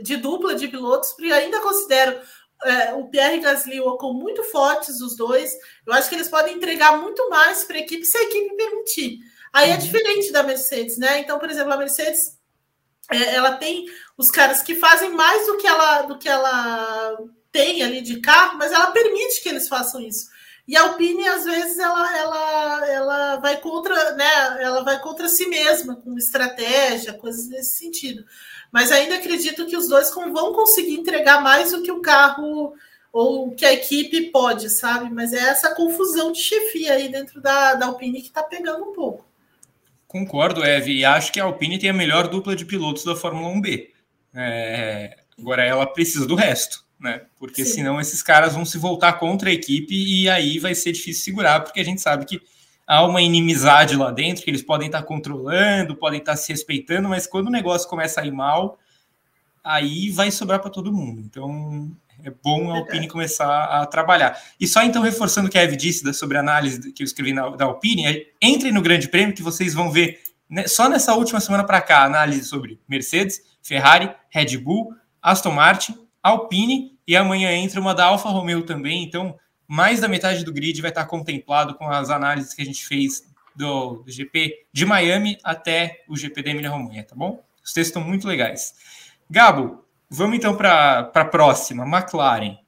de 0.00 0.16
dupla 0.16 0.54
de 0.54 0.68
pilotos, 0.68 1.12
porque 1.12 1.32
ainda 1.32 1.60
considero 1.60 2.18
é, 2.64 2.92
o 2.94 3.08
Pierre 3.08 3.40
Gasly 3.40 3.76
e 3.76 3.80
o 3.80 3.88
Ocon 3.88 4.12
muito 4.14 4.42
fortes, 4.44 5.00
os 5.00 5.16
dois. 5.16 5.52
Eu 5.86 5.92
acho 5.92 6.08
que 6.08 6.14
eles 6.14 6.28
podem 6.28 6.54
entregar 6.54 7.00
muito 7.00 7.28
mais 7.28 7.64
para 7.64 7.76
a 7.76 7.80
equipe 7.80 8.04
se 8.04 8.16
a 8.16 8.22
equipe 8.22 8.56
permitir. 8.56 9.18
Aí 9.52 9.70
é 9.70 9.74
uhum. 9.74 9.80
diferente 9.80 10.32
da 10.32 10.42
Mercedes, 10.42 10.96
né? 10.96 11.18
Então, 11.18 11.38
por 11.38 11.50
exemplo, 11.50 11.72
a 11.72 11.76
Mercedes 11.76 12.38
é, 13.10 13.34
ela 13.34 13.56
tem 13.56 13.86
os 14.16 14.30
caras 14.30 14.62
que 14.62 14.74
fazem 14.74 15.10
mais 15.10 15.46
do 15.46 15.58
que 15.58 15.66
ela 15.66 16.02
do 16.02 16.18
que 16.18 16.28
ela 16.28 17.18
tem 17.50 17.82
ali 17.82 18.00
de 18.00 18.20
carro, 18.20 18.56
mas 18.56 18.72
ela 18.72 18.92
permite 18.92 19.42
que 19.42 19.48
eles 19.48 19.68
façam 19.68 20.00
isso. 20.00 20.30
E 20.66 20.76
a 20.76 20.82
Alpine, 20.82 21.28
às 21.28 21.44
vezes, 21.44 21.76
ela, 21.76 22.16
ela, 22.16 22.88
ela 22.88 23.36
vai 23.36 23.60
contra, 23.60 24.12
né? 24.12 24.62
Ela 24.62 24.82
vai 24.84 25.00
contra 25.00 25.28
si 25.28 25.46
mesma, 25.46 25.96
com 25.96 26.16
estratégia, 26.16 27.12
coisas 27.14 27.48
nesse 27.48 27.78
sentido 27.78 28.24
mas 28.72 28.90
ainda 28.90 29.16
acredito 29.16 29.66
que 29.66 29.76
os 29.76 29.86
dois 29.86 30.12
vão 30.14 30.54
conseguir 30.54 30.94
entregar 30.94 31.42
mais 31.42 31.72
do 31.72 31.82
que 31.82 31.92
o 31.92 32.00
carro 32.00 32.74
ou 33.12 33.50
que 33.50 33.66
a 33.66 33.72
equipe 33.72 34.30
pode, 34.30 34.70
sabe? 34.70 35.12
Mas 35.12 35.34
é 35.34 35.40
essa 35.40 35.74
confusão 35.74 36.32
de 36.32 36.40
chefia 36.40 36.94
aí 36.94 37.10
dentro 37.10 37.42
da, 37.42 37.74
da 37.74 37.86
Alpine 37.86 38.22
que 38.22 38.28
está 38.28 38.42
pegando 38.42 38.88
um 38.88 38.94
pouco. 38.94 39.26
Concordo, 40.08 40.64
Eve, 40.64 40.92
e 40.92 41.04
acho 41.04 41.30
que 41.30 41.38
a 41.38 41.44
Alpine 41.44 41.78
tem 41.78 41.90
a 41.90 41.94
melhor 41.94 42.28
dupla 42.28 42.56
de 42.56 42.64
pilotos 42.64 43.04
da 43.04 43.14
Fórmula 43.14 43.54
1B. 43.54 43.90
É, 44.34 45.18
agora 45.38 45.62
ela 45.62 45.86
precisa 45.86 46.26
do 46.26 46.34
resto, 46.34 46.82
né? 46.98 47.22
Porque 47.38 47.64
Sim. 47.64 47.74
senão 47.74 48.00
esses 48.00 48.22
caras 48.22 48.54
vão 48.54 48.64
se 48.64 48.78
voltar 48.78 49.14
contra 49.14 49.50
a 49.50 49.52
equipe 49.52 49.94
e 49.94 50.30
aí 50.30 50.58
vai 50.58 50.74
ser 50.74 50.92
difícil 50.92 51.24
segurar, 51.24 51.60
porque 51.60 51.80
a 51.80 51.84
gente 51.84 52.00
sabe 52.00 52.24
que 52.24 52.40
há 52.86 53.04
uma 53.04 53.22
inimizade 53.22 53.96
lá 53.96 54.10
dentro 54.10 54.44
que 54.44 54.50
eles 54.50 54.62
podem 54.62 54.86
estar 54.86 55.02
controlando, 55.02 55.96
podem 55.96 56.20
estar 56.20 56.36
se 56.36 56.52
respeitando, 56.52 57.08
mas 57.08 57.26
quando 57.26 57.48
o 57.48 57.50
negócio 57.50 57.88
começa 57.88 58.20
a 58.20 58.26
ir 58.26 58.32
mal, 58.32 58.78
aí 59.62 60.10
vai 60.10 60.30
sobrar 60.30 60.60
para 60.60 60.70
todo 60.70 60.92
mundo. 60.92 61.20
Então 61.20 61.90
é 62.24 62.30
bom 62.30 62.72
a 62.72 62.78
Alpine 62.78 63.08
começar 63.08 63.64
a 63.64 63.86
trabalhar. 63.86 64.40
E 64.58 64.66
só 64.66 64.82
então 64.82 65.02
reforçando 65.02 65.48
o 65.48 65.50
que 65.50 65.58
a 65.58 65.62
Eve 65.62 65.76
disse 65.76 66.12
sobre 66.14 66.36
a 66.36 66.40
análise 66.40 66.92
que 66.92 67.02
eu 67.02 67.04
escrevi 67.04 67.32
na, 67.32 67.48
da 67.50 67.64
Alpine, 67.64 68.06
é, 68.06 68.26
entre 68.40 68.70
no 68.70 68.82
Grande 68.82 69.08
Prêmio 69.08 69.34
que 69.34 69.42
vocês 69.42 69.74
vão 69.74 69.90
ver 69.90 70.20
né, 70.48 70.66
só 70.66 70.88
nessa 70.88 71.14
última 71.14 71.40
semana 71.40 71.64
para 71.64 71.80
cá 71.80 72.04
análise 72.04 72.44
sobre 72.44 72.78
Mercedes, 72.88 73.40
Ferrari, 73.62 74.10
Red 74.30 74.56
Bull, 74.58 74.94
Aston 75.20 75.52
Martin, 75.52 75.96
Alpine 76.22 76.98
e 77.06 77.16
amanhã 77.16 77.50
entra 77.52 77.80
uma 77.80 77.94
da 77.94 78.06
Alfa 78.06 78.28
Romeo 78.28 78.62
também. 78.62 79.02
Então 79.02 79.36
mais 79.72 80.00
da 80.00 80.06
metade 80.06 80.44
do 80.44 80.52
grid 80.52 80.82
vai 80.82 80.90
estar 80.90 81.06
contemplado 81.06 81.74
com 81.76 81.88
as 81.88 82.10
análises 82.10 82.52
que 82.52 82.60
a 82.60 82.64
gente 82.64 82.84
fez 82.84 83.26
do, 83.56 84.02
do 84.04 84.12
GP 84.12 84.66
de 84.70 84.84
Miami 84.84 85.38
até 85.42 86.04
o 86.06 86.14
GP 86.14 86.42
da 86.42 86.50
Emília-Romanha, 86.50 87.02
tá 87.04 87.14
bom? 87.16 87.42
Os 87.64 87.72
textos 87.72 87.86
estão 87.86 88.04
muito 88.04 88.28
legais. 88.28 88.74
Gabo, 89.30 89.82
vamos 90.10 90.36
então 90.36 90.54
para 90.54 91.10
a 91.14 91.24
próxima, 91.24 91.86
McLaren. 91.86 92.58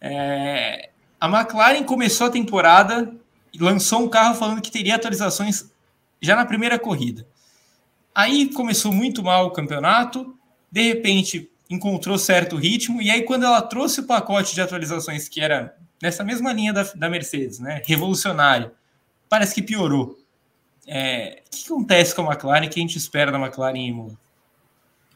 É, 0.00 0.88
a 1.20 1.28
McLaren 1.28 1.84
começou 1.84 2.28
a 2.28 2.30
temporada 2.30 3.14
e 3.52 3.58
lançou 3.58 4.00
um 4.00 4.08
carro 4.08 4.34
falando 4.34 4.62
que 4.62 4.70
teria 4.70 4.94
atualizações 4.94 5.70
já 6.22 6.34
na 6.34 6.46
primeira 6.46 6.78
corrida. 6.78 7.28
Aí 8.14 8.50
começou 8.50 8.94
muito 8.94 9.22
mal 9.22 9.48
o 9.48 9.50
campeonato, 9.52 10.34
de 10.72 10.80
repente 10.80 11.50
encontrou 11.68 12.16
certo 12.16 12.56
ritmo, 12.56 13.02
e 13.02 13.10
aí 13.10 13.24
quando 13.24 13.44
ela 13.44 13.60
trouxe 13.60 14.00
o 14.00 14.06
pacote 14.06 14.54
de 14.54 14.62
atualizações 14.62 15.28
que 15.28 15.42
era 15.42 15.76
nessa 16.02 16.24
mesma 16.24 16.52
linha 16.52 16.72
da, 16.72 16.82
da 16.94 17.08
Mercedes, 17.08 17.58
né? 17.58 17.82
Revolucionário. 17.84 18.70
Parece 19.28 19.54
que 19.54 19.62
piorou. 19.62 20.18
É, 20.86 21.42
o 21.46 21.50
que 21.50 21.64
acontece 21.66 22.14
com 22.14 22.22
a 22.22 22.32
McLaren? 22.32 22.66
O 22.66 22.70
que 22.70 22.78
a 22.78 22.82
gente 22.82 22.96
espera 22.96 23.32
da 23.32 23.40
McLaren 23.40 23.76
Imola? 23.76 24.12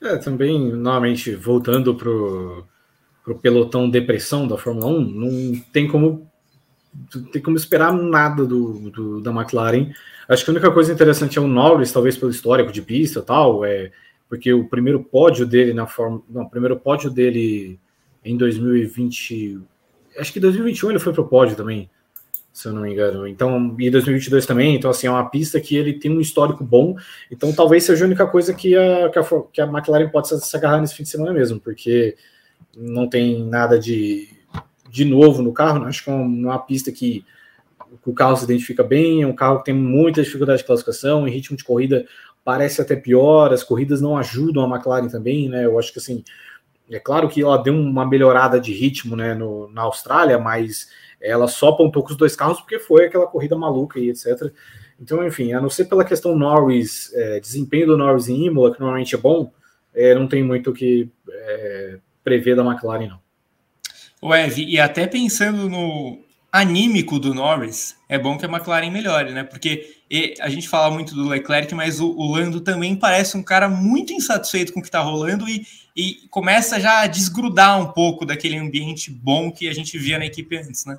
É, 0.02 0.16
também, 0.16 0.72
novamente, 0.72 1.34
voltando 1.34 1.94
para 1.94 2.10
o 2.10 3.38
pelotão 3.40 3.88
depressão 3.88 4.48
da 4.48 4.56
Fórmula 4.56 4.86
1, 4.86 5.00
não 5.00 5.60
tem 5.72 5.86
como 5.86 6.28
tem 7.32 7.40
como 7.40 7.56
esperar 7.56 7.92
nada 7.92 8.44
do, 8.44 8.90
do, 8.90 9.20
da 9.20 9.30
McLaren. 9.30 9.92
Acho 10.28 10.44
que 10.44 10.50
a 10.50 10.54
única 10.54 10.70
coisa 10.72 10.92
interessante 10.92 11.38
é 11.38 11.40
o 11.40 11.46
Norris, 11.46 11.92
talvez 11.92 12.16
pelo 12.16 12.30
histórico 12.30 12.72
de 12.72 12.82
pista 12.82 13.22
tal, 13.22 13.64
é 13.64 13.92
porque 14.28 14.52
o 14.52 14.68
primeiro 14.68 15.02
pódio 15.02 15.46
dele 15.46 15.72
na 15.72 15.86
Fórmula. 15.86 16.22
Não, 16.28 16.42
o 16.42 16.50
primeiro 16.50 16.76
pódio 16.76 17.10
dele 17.10 17.78
em 18.24 18.36
2020, 18.36 19.60
acho 20.18 20.32
que 20.32 20.40
2021 20.40 20.90
ele 20.90 20.98
foi 20.98 21.12
pro 21.12 21.28
pódio 21.28 21.56
também, 21.56 21.90
se 22.52 22.68
eu 22.68 22.72
não 22.72 22.82
me 22.82 22.92
engano. 22.92 23.26
Então, 23.26 23.76
e 23.78 23.90
2022 23.90 24.46
também. 24.46 24.74
Então, 24.74 24.90
assim, 24.90 25.06
é 25.06 25.10
uma 25.10 25.28
pista 25.28 25.60
que 25.60 25.76
ele 25.76 25.94
tem 25.94 26.10
um 26.10 26.20
histórico 26.20 26.64
bom. 26.64 26.96
Então, 27.30 27.52
talvez 27.52 27.84
seja 27.84 28.04
a 28.04 28.06
única 28.06 28.26
coisa 28.26 28.54
que 28.54 28.76
a, 28.76 29.10
que 29.10 29.18
a, 29.18 29.24
que 29.52 29.60
a 29.60 29.66
McLaren 29.66 30.08
pode 30.08 30.28
se 30.28 30.56
agarrar 30.56 30.80
nesse 30.80 30.94
fim 30.94 31.02
de 31.02 31.08
semana 31.08 31.32
mesmo, 31.32 31.60
porque 31.60 32.16
não 32.76 33.08
tem 33.08 33.44
nada 33.44 33.78
de, 33.78 34.28
de 34.88 35.04
novo 35.04 35.42
no 35.42 35.52
carro. 35.52 35.80
Né? 35.80 35.88
Acho 35.88 36.04
que 36.04 36.10
é 36.10 36.14
uma 36.14 36.58
pista 36.58 36.92
que 36.92 37.24
o 38.04 38.12
carro 38.12 38.36
se 38.36 38.44
identifica 38.44 38.82
bem, 38.82 39.22
é 39.22 39.26
um 39.26 39.34
carro 39.34 39.58
que 39.58 39.66
tem 39.66 39.74
muita 39.74 40.22
dificuldade 40.22 40.60
de 40.60 40.66
classificação, 40.66 41.26
em 41.26 41.30
ritmo 41.30 41.56
de 41.56 41.64
corrida 41.64 42.06
parece 42.44 42.80
até 42.80 42.96
pior, 42.96 43.52
as 43.52 43.62
corridas 43.62 44.00
não 44.00 44.16
ajudam 44.16 44.64
a 44.64 44.76
McLaren 44.76 45.08
também, 45.08 45.48
né? 45.48 45.64
Eu 45.64 45.78
acho 45.78 45.92
que 45.92 45.98
assim, 45.98 46.24
é 46.96 47.00
claro 47.00 47.28
que 47.28 47.42
ela 47.42 47.56
deu 47.56 47.74
uma 47.74 48.06
melhorada 48.06 48.60
de 48.60 48.72
ritmo 48.72 49.14
né, 49.14 49.34
no, 49.34 49.70
na 49.70 49.82
Austrália, 49.82 50.38
mas 50.38 50.88
ela 51.20 51.46
só 51.46 51.72
pontou 51.72 52.02
com 52.02 52.10
os 52.10 52.16
dois 52.16 52.34
carros 52.34 52.60
porque 52.60 52.78
foi 52.78 53.06
aquela 53.06 53.26
corrida 53.26 53.56
maluca 53.56 54.00
e 54.00 54.10
etc. 54.10 54.52
Então, 55.00 55.26
enfim, 55.26 55.52
a 55.52 55.60
não 55.60 55.70
ser 55.70 55.86
pela 55.86 56.04
questão 56.04 56.36
Norris, 56.36 57.12
é, 57.14 57.40
desempenho 57.40 57.88
do 57.88 57.96
Norris 57.96 58.28
em 58.28 58.46
Imola, 58.46 58.72
que 58.72 58.80
normalmente 58.80 59.14
é 59.14 59.18
bom, 59.18 59.52
é, 59.94 60.14
não 60.14 60.26
tem 60.26 60.42
muito 60.42 60.70
o 60.70 60.74
que 60.74 61.10
é, 61.28 61.98
prever 62.22 62.56
da 62.56 62.64
McLaren, 62.64 63.08
não. 63.08 63.20
Ev, 64.34 64.58
e 64.58 64.78
até 64.78 65.06
pensando 65.06 65.68
no 65.68 66.18
anímico 66.52 67.18
do 67.18 67.32
Norris, 67.32 67.96
é 68.08 68.18
bom 68.18 68.36
que 68.36 68.44
a 68.44 68.48
McLaren 68.48 68.90
melhore, 68.90 69.32
né? 69.32 69.44
Porque 69.44 70.00
a 70.40 70.48
gente 70.48 70.68
fala 70.68 70.92
muito 70.92 71.14
do 71.14 71.28
Leclerc, 71.28 71.72
mas 71.74 72.00
o, 72.00 72.08
o 72.10 72.32
Lando 72.32 72.60
também 72.60 72.96
parece 72.96 73.36
um 73.36 73.42
cara 73.42 73.68
muito 73.68 74.12
insatisfeito 74.12 74.72
com 74.72 74.80
o 74.80 74.82
que 74.82 74.90
tá 74.90 75.00
rolando 75.00 75.48
e, 75.48 75.64
e 75.94 76.26
começa 76.28 76.80
já 76.80 77.02
a 77.02 77.06
desgrudar 77.06 77.80
um 77.80 77.92
pouco 77.92 78.26
daquele 78.26 78.56
ambiente 78.56 79.10
bom 79.10 79.52
que 79.52 79.68
a 79.68 79.72
gente 79.72 79.96
via 79.96 80.18
na 80.18 80.26
equipe 80.26 80.56
antes, 80.56 80.84
né? 80.84 80.98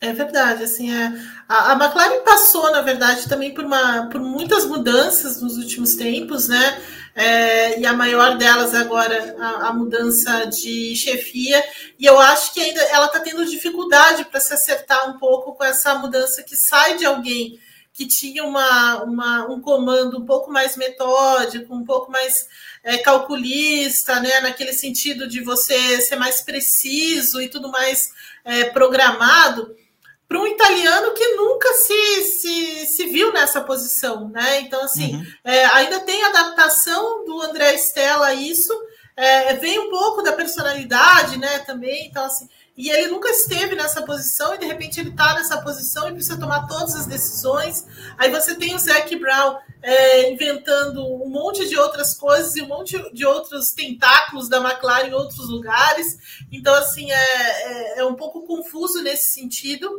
É 0.00 0.12
verdade, 0.12 0.64
assim, 0.64 0.92
é, 0.92 1.12
a, 1.48 1.70
a 1.70 1.74
McLaren 1.74 2.24
passou, 2.24 2.72
na 2.72 2.80
verdade, 2.80 3.28
também 3.28 3.54
por, 3.54 3.64
uma, 3.64 4.08
por 4.10 4.20
muitas 4.20 4.66
mudanças 4.66 5.40
nos 5.40 5.56
últimos 5.56 5.94
tempos, 5.94 6.48
né? 6.48 6.82
É, 7.14 7.78
e 7.78 7.84
a 7.84 7.92
maior 7.92 8.38
delas 8.38 8.74
agora 8.74 9.36
a, 9.38 9.68
a, 9.68 9.72
mudança 9.72 10.46
de 10.46 10.96
chefia. 10.96 11.62
E 11.98 12.06
eu 12.06 12.18
acho 12.18 12.54
que 12.54 12.60
ainda 12.60 12.80
ela 12.84 13.06
está 13.06 13.20
tendo 13.20 13.44
dificuldade 13.44 14.24
para 14.24 14.40
se 14.40 14.54
acertar 14.54 15.10
um 15.10 15.18
pouco 15.18 15.54
com 15.54 15.62
essa 15.62 15.94
mudança 15.96 16.42
que 16.42 16.56
sai 16.56 16.96
de 16.96 17.04
alguém 17.04 17.58
que 17.92 18.06
tinha 18.06 18.42
uma, 18.44 19.02
uma, 19.02 19.46
um 19.52 19.60
comando 19.60 20.18
um 20.18 20.24
pouco 20.24 20.50
mais 20.50 20.76
metódico, 20.76 21.74
um 21.74 21.84
pouco 21.84 22.10
mais 22.10 22.46
é, 22.82 22.96
calculista, 22.96 24.18
né? 24.18 24.40
Naquele 24.40 24.72
sentido 24.72 25.28
de 25.28 25.40
você 25.42 26.00
ser 26.00 26.16
mais 26.16 26.40
preciso 26.40 27.42
e 27.42 27.48
tudo 27.48 27.70
mais 27.70 28.10
é, 28.44 28.64
programado 28.64 29.76
para 30.32 30.40
um 30.40 30.46
italiano 30.46 31.12
que 31.12 31.28
nunca 31.34 31.68
se, 31.74 32.22
se, 32.22 32.86
se 32.86 33.06
viu 33.08 33.30
nessa 33.34 33.60
posição, 33.60 34.30
né? 34.30 34.60
Então, 34.60 34.82
assim, 34.82 35.14
uhum. 35.14 35.26
é, 35.44 35.66
ainda 35.66 36.00
tem 36.00 36.24
adaptação 36.24 37.22
do 37.26 37.42
André 37.42 37.74
Stella 37.74 38.28
a 38.28 38.34
isso, 38.34 38.72
é, 39.14 39.52
vem 39.56 39.78
um 39.78 39.90
pouco 39.90 40.22
da 40.22 40.32
personalidade, 40.32 41.38
né, 41.38 41.58
também, 41.58 42.06
então, 42.06 42.24
assim, 42.24 42.48
e 42.74 42.88
ele 42.88 43.08
nunca 43.08 43.28
esteve 43.28 43.76
nessa 43.76 44.00
posição 44.00 44.54
e 44.54 44.58
de 44.58 44.64
repente 44.64 44.98
ele 44.98 45.10
está 45.10 45.34
nessa 45.34 45.60
posição 45.60 46.08
e 46.08 46.14
precisa 46.14 46.40
tomar 46.40 46.66
todas 46.66 46.94
as 46.94 47.04
decisões. 47.04 47.86
Aí 48.16 48.30
você 48.30 48.54
tem 48.54 48.74
o 48.74 48.78
Zac 48.78 49.14
Brown 49.16 49.58
é, 49.82 50.32
inventando 50.32 51.04
um 51.04 51.28
monte 51.28 51.68
de 51.68 51.76
outras 51.76 52.14
coisas 52.14 52.56
e 52.56 52.62
um 52.62 52.68
monte 52.68 52.96
de 53.12 53.26
outros 53.26 53.72
tentáculos 53.72 54.48
da 54.48 54.56
McLaren 54.56 55.08
em 55.08 55.12
outros 55.12 55.50
lugares. 55.50 56.06
Então, 56.50 56.74
assim, 56.74 57.12
é, 57.12 57.14
é, 57.14 57.98
é 57.98 58.04
um 58.06 58.14
pouco 58.14 58.46
confuso 58.46 59.02
nesse 59.02 59.34
sentido. 59.34 59.90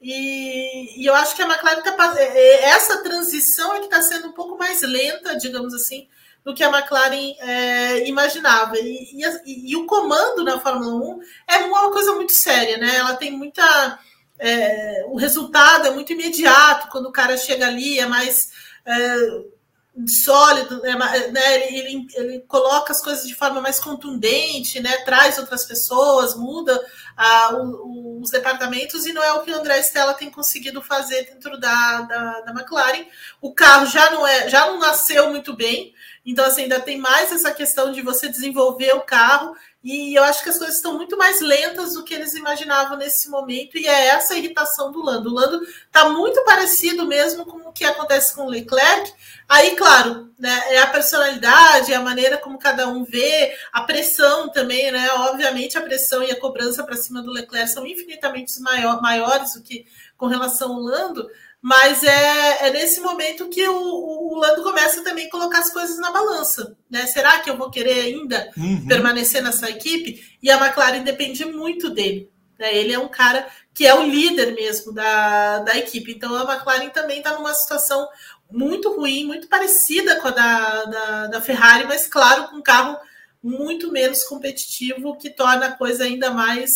E, 0.00 1.02
e, 1.02 1.06
eu 1.06 1.14
acho 1.14 1.34
que 1.34 1.42
a 1.42 1.46
McLaren 1.46 1.80
está 1.80 2.14
é, 2.18 2.24
é, 2.24 2.64
essa 2.70 3.02
transição 3.02 3.74
é 3.74 3.80
que 3.80 3.86
está 3.86 4.00
sendo 4.00 4.28
um 4.28 4.32
pouco 4.32 4.56
mais 4.56 4.80
lenta, 4.82 5.36
digamos 5.36 5.74
assim, 5.74 6.06
do 6.44 6.54
que 6.54 6.62
a 6.62 6.70
McLaren 6.70 7.34
é, 7.40 8.08
imaginava. 8.08 8.78
E, 8.78 9.08
e, 9.12 9.70
e, 9.72 9.76
o 9.76 9.86
comando 9.86 10.44
na 10.44 10.60
Fórmula 10.60 10.94
1 10.94 11.20
é 11.48 11.56
uma 11.58 11.90
coisa 11.90 12.14
muito 12.14 12.32
séria, 12.32 12.78
né? 12.78 12.96
Ela 12.96 13.16
tem 13.16 13.32
muita. 13.32 13.98
É, 14.38 15.04
o 15.08 15.16
resultado 15.16 15.88
é 15.88 15.90
muito 15.90 16.12
imediato 16.12 16.88
quando 16.90 17.06
o 17.06 17.12
cara 17.12 17.36
chega 17.36 17.66
ali, 17.66 17.98
é 17.98 18.06
mais. 18.06 18.50
É, 18.86 19.58
sólido, 20.06 20.80
né, 20.80 20.94
né? 21.32 21.66
Ele, 21.66 22.06
ele, 22.14 22.40
coloca 22.46 22.92
as 22.92 23.02
coisas 23.02 23.26
de 23.26 23.34
forma 23.34 23.60
mais 23.60 23.80
contundente, 23.80 24.78
né? 24.78 24.98
Traz 24.98 25.38
outras 25.38 25.64
pessoas, 25.64 26.36
muda 26.36 26.80
ah, 27.18 27.50
o, 27.56 28.20
os 28.22 28.30
departamentos 28.30 29.04
e 29.04 29.12
não 29.12 29.22
é 29.22 29.32
o 29.32 29.42
que 29.42 29.50
o 29.50 29.56
André 29.56 29.80
Stella 29.80 30.14
tem 30.14 30.30
conseguido 30.30 30.80
fazer 30.80 31.24
dentro 31.24 31.58
da, 31.58 32.02
da, 32.02 32.40
da, 32.42 32.52
McLaren. 32.52 33.06
O 33.40 33.52
carro 33.52 33.86
já 33.86 34.08
não 34.10 34.24
é, 34.24 34.48
já 34.48 34.66
não 34.66 34.78
nasceu 34.78 35.28
muito 35.28 35.56
bem, 35.56 35.92
então 36.24 36.44
assim 36.44 36.62
ainda 36.62 36.78
tem 36.78 36.96
mais 36.96 37.32
essa 37.32 37.50
questão 37.50 37.90
de 37.90 38.02
você 38.02 38.28
desenvolver 38.28 38.94
o 38.94 39.00
carro 39.00 39.56
e 39.82 40.14
eu 40.14 40.24
acho 40.24 40.42
que 40.42 40.48
as 40.48 40.58
coisas 40.58 40.76
estão 40.76 40.94
muito 40.94 41.16
mais 41.16 41.40
lentas 41.40 41.94
do 41.94 42.04
que 42.04 42.12
eles 42.12 42.34
imaginavam 42.34 42.96
nesse 42.96 43.30
momento, 43.30 43.78
e 43.78 43.86
é 43.86 44.06
essa 44.08 44.34
a 44.34 44.36
irritação 44.36 44.90
do 44.90 45.00
Lando. 45.00 45.30
O 45.30 45.32
Lando 45.32 45.62
está 45.62 46.08
muito 46.08 46.42
parecido 46.44 47.06
mesmo 47.06 47.46
com 47.46 47.58
o 47.68 47.72
que 47.72 47.84
acontece 47.84 48.34
com 48.34 48.46
o 48.46 48.50
Leclerc. 48.50 49.12
Aí, 49.48 49.76
claro, 49.76 50.30
né, 50.38 50.74
é 50.74 50.82
a 50.82 50.86
personalidade, 50.86 51.92
é 51.92 51.96
a 51.96 52.02
maneira 52.02 52.36
como 52.36 52.58
cada 52.58 52.88
um 52.88 53.04
vê, 53.04 53.56
a 53.72 53.82
pressão 53.82 54.48
também, 54.48 54.90
né? 54.92 55.08
Obviamente, 55.12 55.78
a 55.78 55.82
pressão 55.82 56.22
e 56.22 56.30
a 56.30 56.38
cobrança 56.38 56.84
para 56.84 56.96
cima 56.96 57.22
do 57.22 57.30
Leclerc 57.30 57.70
são 57.70 57.86
infinitamente 57.86 58.60
maior, 58.60 59.00
maiores 59.00 59.54
do 59.54 59.62
que 59.62 59.86
com 60.16 60.26
relação 60.26 60.72
ao 60.74 60.80
Lando. 60.80 61.30
Mas 61.60 62.04
é, 62.04 62.68
é 62.68 62.70
nesse 62.70 63.00
momento 63.00 63.48
que 63.48 63.66
o, 63.68 63.74
o, 63.76 64.38
Lando 64.38 64.62
começa 64.62 65.02
também 65.02 65.26
a 65.26 65.30
colocar 65.30 65.58
as 65.58 65.72
coisas 65.72 65.98
na 65.98 66.12
balança. 66.12 66.76
Né? 66.88 67.06
Será 67.06 67.40
que 67.40 67.50
eu 67.50 67.56
vou 67.56 67.70
querer 67.70 68.00
ainda 68.00 68.50
uhum. 68.56 68.86
permanecer 68.86 69.42
nessa 69.42 69.68
equipe? 69.68 70.38
E 70.40 70.50
a 70.50 70.56
McLaren 70.56 71.02
depende 71.02 71.44
muito 71.44 71.90
dele. 71.90 72.30
Né? 72.58 72.76
Ele 72.76 72.92
é 72.92 72.98
um 72.98 73.08
cara 73.08 73.48
que 73.74 73.86
é 73.86 73.94
o 73.94 74.04
líder 74.04 74.54
mesmo 74.54 74.92
da, 74.92 75.58
da 75.60 75.76
equipe. 75.76 76.12
Então 76.12 76.34
a 76.34 76.52
McLaren 76.52 76.90
também 76.90 77.18
está 77.18 77.32
numa 77.34 77.52
situação 77.54 78.08
muito 78.50 78.94
ruim, 78.94 79.26
muito 79.26 79.48
parecida 79.48 80.16
com 80.20 80.28
a 80.28 80.30
da, 80.30 80.84
da, 80.84 81.26
da 81.26 81.40
Ferrari, 81.40 81.84
mas 81.86 82.06
claro, 82.06 82.48
com 82.48 82.56
um 82.56 82.62
carro 82.62 82.96
muito 83.42 83.92
menos 83.92 84.24
competitivo, 84.24 85.16
que 85.16 85.30
torna 85.30 85.66
a 85.66 85.72
coisa 85.72 86.04
ainda 86.04 86.30
mais. 86.30 86.70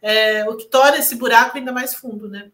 É, 0.00 0.48
o 0.48 0.56
que 0.56 0.64
torna 0.64 0.98
esse 0.98 1.14
buraco 1.14 1.56
ainda 1.56 1.72
mais 1.72 1.94
fundo, 1.94 2.28
né? 2.28 2.50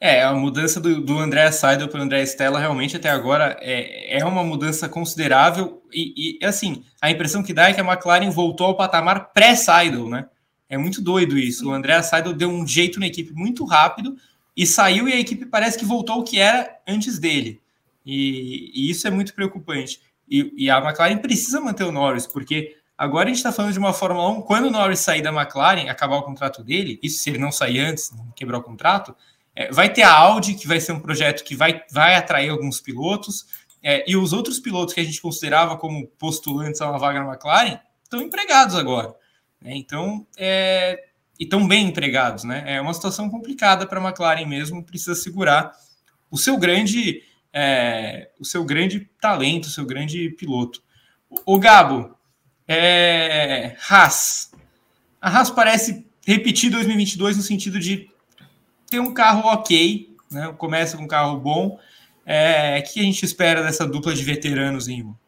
É, 0.00 0.22
a 0.22 0.32
mudança 0.32 0.80
do, 0.80 1.00
do 1.00 1.18
André 1.18 1.50
Seidel 1.50 1.88
para 1.88 1.98
o 1.98 2.02
André 2.02 2.22
Stella 2.22 2.60
realmente 2.60 2.96
até 2.96 3.10
agora 3.10 3.56
é, 3.60 4.18
é 4.18 4.24
uma 4.24 4.44
mudança 4.44 4.88
considerável 4.88 5.82
e, 5.92 6.38
e, 6.40 6.44
assim, 6.44 6.84
a 7.00 7.10
impressão 7.10 7.42
que 7.42 7.52
dá 7.52 7.68
é 7.68 7.72
que 7.72 7.80
a 7.80 7.84
McLaren 7.84 8.30
voltou 8.30 8.68
ao 8.68 8.76
patamar 8.76 9.32
pré-Seidel, 9.32 10.08
né? 10.08 10.26
É 10.68 10.76
muito 10.76 11.02
doido 11.02 11.36
isso. 11.38 11.68
O 11.68 11.72
André 11.72 12.00
Seidel 12.02 12.32
deu 12.32 12.48
um 12.48 12.66
jeito 12.66 13.00
na 13.00 13.06
equipe 13.06 13.32
muito 13.32 13.64
rápido 13.64 14.16
e 14.56 14.66
saiu 14.66 15.08
e 15.08 15.12
a 15.12 15.18
equipe 15.18 15.46
parece 15.46 15.78
que 15.78 15.84
voltou 15.84 16.16
ao 16.16 16.24
que 16.24 16.38
era 16.38 16.78
antes 16.86 17.18
dele. 17.18 17.60
E, 18.04 18.70
e 18.74 18.90
isso 18.90 19.06
é 19.08 19.10
muito 19.10 19.34
preocupante. 19.34 20.00
E, 20.28 20.52
e, 20.56 20.70
a 20.70 20.78
McLaren 20.78 21.18
precisa 21.18 21.60
manter 21.60 21.84
o 21.84 21.92
Norris, 21.92 22.26
porque 22.26 22.76
agora 22.96 23.26
a 23.26 23.28
gente 23.28 23.38
está 23.38 23.50
falando 23.50 23.72
de 23.72 23.78
uma 23.78 23.92
Fórmula 23.92 24.28
1, 24.30 24.42
quando 24.42 24.66
o 24.66 24.70
Norris 24.70 25.00
sair 25.00 25.22
da 25.22 25.32
McLaren, 25.32 25.88
acabar 25.88 26.16
o 26.16 26.22
contrato 26.22 26.62
dele, 26.62 26.98
isso 27.02 27.22
se 27.22 27.30
ele 27.30 27.38
não 27.38 27.50
sair 27.50 27.80
antes, 27.80 28.10
não 28.10 28.30
quebrar 28.32 28.58
o 28.58 28.62
contrato, 28.62 29.16
é, 29.58 29.72
vai 29.72 29.92
ter 29.92 30.02
a 30.02 30.12
Audi, 30.12 30.54
que 30.54 30.68
vai 30.68 30.78
ser 30.80 30.92
um 30.92 31.00
projeto 31.00 31.42
que 31.42 31.56
vai, 31.56 31.82
vai 31.90 32.14
atrair 32.14 32.48
alguns 32.48 32.80
pilotos, 32.80 33.44
é, 33.82 34.08
e 34.08 34.16
os 34.16 34.32
outros 34.32 34.60
pilotos 34.60 34.94
que 34.94 35.00
a 35.00 35.04
gente 35.04 35.20
considerava 35.20 35.76
como 35.76 36.06
postulantes 36.16 36.80
a 36.80 36.88
uma 36.88 36.98
vaga 36.98 37.18
na 37.18 37.32
McLaren 37.32 37.80
estão 38.04 38.22
empregados 38.22 38.76
agora. 38.76 39.12
Né? 39.60 39.72
Então, 39.74 40.24
é, 40.36 41.08
e 41.40 41.42
estão 41.42 41.66
bem 41.66 41.88
empregados. 41.88 42.44
Né? 42.44 42.62
É 42.66 42.80
uma 42.80 42.94
situação 42.94 43.28
complicada 43.28 43.84
para 43.84 44.00
a 44.00 44.08
McLaren 44.08 44.46
mesmo, 44.46 44.84
precisa 44.84 45.16
segurar 45.16 45.72
o 46.30 46.38
seu 46.38 46.56
grande, 46.56 47.24
é, 47.52 48.30
o 48.38 48.44
seu 48.44 48.64
grande 48.64 49.10
talento, 49.20 49.64
o 49.64 49.70
seu 49.70 49.84
grande 49.84 50.30
piloto. 50.38 50.80
O, 51.44 51.58
Gabo, 51.58 52.16
é, 52.68 53.76
Haas. 53.90 54.52
A 55.20 55.28
Haas 55.28 55.50
parece 55.50 56.06
repetir 56.24 56.70
2022 56.70 57.36
no 57.36 57.42
sentido 57.42 57.80
de 57.80 58.08
tem 58.90 59.00
um 59.00 59.12
carro 59.12 59.48
ok, 59.48 60.14
né? 60.30 60.54
Começa 60.58 60.96
com 60.96 61.04
um 61.04 61.08
carro 61.08 61.38
bom. 61.38 61.78
É, 62.24 62.78
o 62.78 62.92
que 62.92 63.00
a 63.00 63.02
gente 63.02 63.24
espera 63.24 63.62
dessa 63.62 63.86
dupla 63.86 64.14
de 64.14 64.22
veteranos, 64.22 64.88
Imo? 64.88 65.18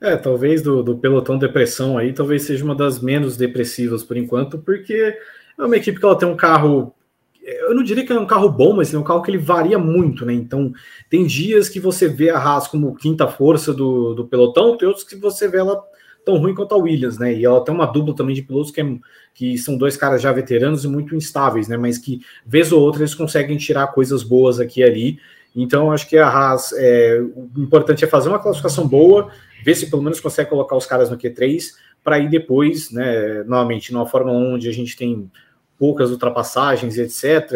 É, 0.00 0.16
talvez 0.16 0.62
do, 0.62 0.82
do 0.82 0.96
pelotão 0.96 1.36
depressão 1.36 1.98
aí, 1.98 2.12
talvez 2.12 2.44
seja 2.44 2.64
uma 2.64 2.74
das 2.74 3.00
menos 3.00 3.36
depressivas 3.36 4.04
por 4.04 4.16
enquanto, 4.16 4.58
porque 4.58 5.16
é 5.58 5.64
uma 5.64 5.76
equipe 5.76 5.98
que 5.98 6.04
ela 6.04 6.16
tem 6.16 6.28
um 6.28 6.36
carro. 6.36 6.94
Eu 7.42 7.74
não 7.74 7.82
diria 7.82 8.06
que 8.06 8.12
é 8.12 8.18
um 8.18 8.26
carro 8.26 8.48
bom, 8.48 8.74
mas 8.74 8.92
é 8.94 8.98
um 8.98 9.02
carro 9.02 9.22
que 9.22 9.30
ele 9.30 9.38
varia 9.38 9.78
muito, 9.78 10.24
né? 10.24 10.32
Então, 10.34 10.72
tem 11.10 11.26
dias 11.26 11.68
que 11.68 11.80
você 11.80 12.06
vê 12.06 12.30
a 12.30 12.38
Haas 12.38 12.68
como 12.68 12.94
quinta 12.94 13.26
força 13.26 13.72
do, 13.72 14.14
do 14.14 14.26
pelotão, 14.26 14.76
tem 14.76 14.86
outros 14.86 15.06
que 15.06 15.16
você 15.16 15.48
vê 15.48 15.58
ela 15.58 15.82
tão 16.28 16.36
ruim 16.36 16.54
quanto 16.54 16.74
a 16.74 16.76
Williams, 16.76 17.18
né? 17.18 17.32
E 17.32 17.46
ela 17.46 17.64
tem 17.64 17.74
uma 17.74 17.86
dupla 17.86 18.14
também 18.14 18.34
de 18.34 18.42
pilotos 18.42 18.70
que, 18.70 18.82
é, 18.82 18.96
que 19.32 19.56
são 19.56 19.78
dois 19.78 19.96
caras 19.96 20.20
já 20.20 20.30
veteranos 20.30 20.84
e 20.84 20.88
muito 20.88 21.16
instáveis, 21.16 21.68
né? 21.68 21.78
Mas 21.78 21.96
que, 21.96 22.20
vez 22.44 22.70
ou 22.70 22.82
outra, 22.82 23.00
eles 23.00 23.14
conseguem 23.14 23.56
tirar 23.56 23.86
coisas 23.88 24.22
boas 24.22 24.60
aqui 24.60 24.80
e 24.80 24.84
ali. 24.84 25.18
Então, 25.56 25.90
acho 25.90 26.06
que 26.06 26.18
a 26.18 26.28
Haas, 26.28 26.74
é, 26.74 27.18
o 27.34 27.50
importante 27.56 28.04
é 28.04 28.06
fazer 28.06 28.28
uma 28.28 28.38
classificação 28.38 28.86
boa, 28.86 29.30
ver 29.64 29.74
se 29.74 29.88
pelo 29.88 30.02
menos 30.02 30.20
consegue 30.20 30.50
colocar 30.50 30.76
os 30.76 30.84
caras 30.84 31.08
no 31.08 31.16
Q3, 31.16 31.62
para 32.04 32.18
ir 32.18 32.28
depois, 32.28 32.90
né? 32.90 33.42
Novamente, 33.44 33.90
numa 33.90 34.04
Fórmula 34.04 34.38
1 34.38 34.54
onde 34.54 34.68
a 34.68 34.72
gente 34.72 34.98
tem 34.98 35.30
poucas 35.78 36.10
ultrapassagens, 36.10 36.98
etc. 36.98 37.50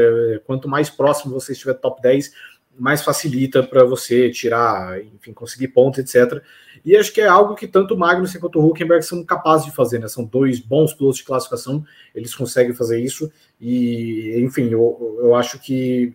Quanto 0.47 0.67
mais 0.67 0.89
próximo 0.89 1.35
você 1.35 1.53
estiver 1.53 1.75
do 1.75 1.81
top 1.81 2.01
10, 2.01 2.33
mais 2.79 3.03
facilita 3.03 3.63
para 3.63 3.85
você 3.85 4.31
tirar, 4.31 4.99
enfim, 5.03 5.35
conseguir 5.35 5.69
pontos, 5.69 5.99
etc. 5.99 6.43
E 6.85 6.97
acho 6.97 7.13
que 7.13 7.21
é 7.21 7.29
algo 7.29 7.55
que 7.55 7.69
tanto 7.69 7.95
o 7.95 7.99
Magnus 7.99 8.37
quanto 8.37 8.59
o 8.59 8.67
Huckenberg 8.67 9.05
são 9.05 9.25
capazes 9.25 9.67
de 9.67 9.73
fazer, 9.73 9.99
né? 9.99 10.09
São 10.09 10.25
dois 10.25 10.59
bons 10.59 10.93
pilotos 10.93 11.19
de 11.19 11.25
classificação, 11.25 11.85
eles 12.15 12.35
conseguem 12.35 12.75
fazer 12.75 13.01
isso. 13.01 13.31
E, 13.61 14.35
enfim, 14.39 14.69
eu, 14.69 15.19
eu 15.21 15.35
acho 15.35 15.59
que 15.61 16.15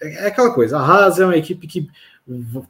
é, 0.00 0.24
é 0.24 0.26
aquela 0.28 0.52
coisa. 0.52 0.78
A 0.78 0.80
Haas 0.80 1.18
é 1.18 1.24
uma 1.24 1.36
equipe 1.36 1.66
que 1.66 1.88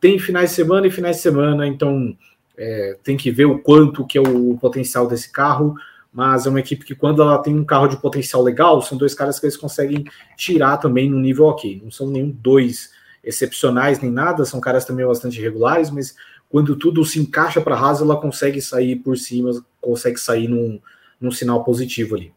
tem 0.01 0.19
finais 0.19 0.51
de 0.51 0.57
semana 0.57 0.87
e 0.87 0.91
finais 0.91 1.17
de 1.17 1.23
semana, 1.23 1.67
então 1.67 2.17
é, 2.57 2.97
tem 3.03 3.17
que 3.17 3.31
ver 3.31 3.45
o 3.47 3.59
quanto 3.59 4.07
que 4.07 4.19
é 4.19 4.21
o 4.21 4.57
potencial 4.59 5.07
desse 5.07 5.31
carro, 5.31 5.75
mas 6.13 6.47
é 6.47 6.51
uma 6.51 6.61
equipe 6.61 6.85
que 6.85 6.95
quando 6.95 7.21
ela 7.21 7.39
tem 7.39 7.55
um 7.55 7.65
carro 7.65 7.89
de 7.89 8.01
potencial 8.01 8.43
legal, 8.43 8.81
são 8.81 8.97
dois 8.97 9.15
caras 9.15 9.39
que 9.39 9.45
eles 9.45 9.57
conseguem 9.57 10.05
tirar 10.37 10.79
também 10.79 11.11
no 11.11 11.19
nível 11.19 11.45
ok. 11.47 11.81
Não 11.83 11.91
são 11.91 12.09
nenhum 12.09 12.31
dois 12.31 12.91
excepcionais 13.23 14.01
nem 14.01 14.11
nada, 14.11 14.45
são 14.45 14.61
caras 14.61 14.85
também 14.85 15.05
bastante 15.05 15.41
regulares, 15.41 15.91
mas 15.91 16.15
quando 16.49 16.77
tudo 16.77 17.05
se 17.05 17.19
encaixa 17.19 17.61
para 17.61 17.75
a 17.75 17.79
Haas, 17.79 18.01
ela 18.01 18.21
consegue 18.21 18.61
sair 18.61 18.97
por 18.97 19.17
cima, 19.17 19.51
consegue 19.81 20.19
sair 20.19 20.49
num, 20.49 20.81
num 21.21 21.31
sinal 21.31 21.65
positivo 21.65 22.15
ali. 22.15 22.33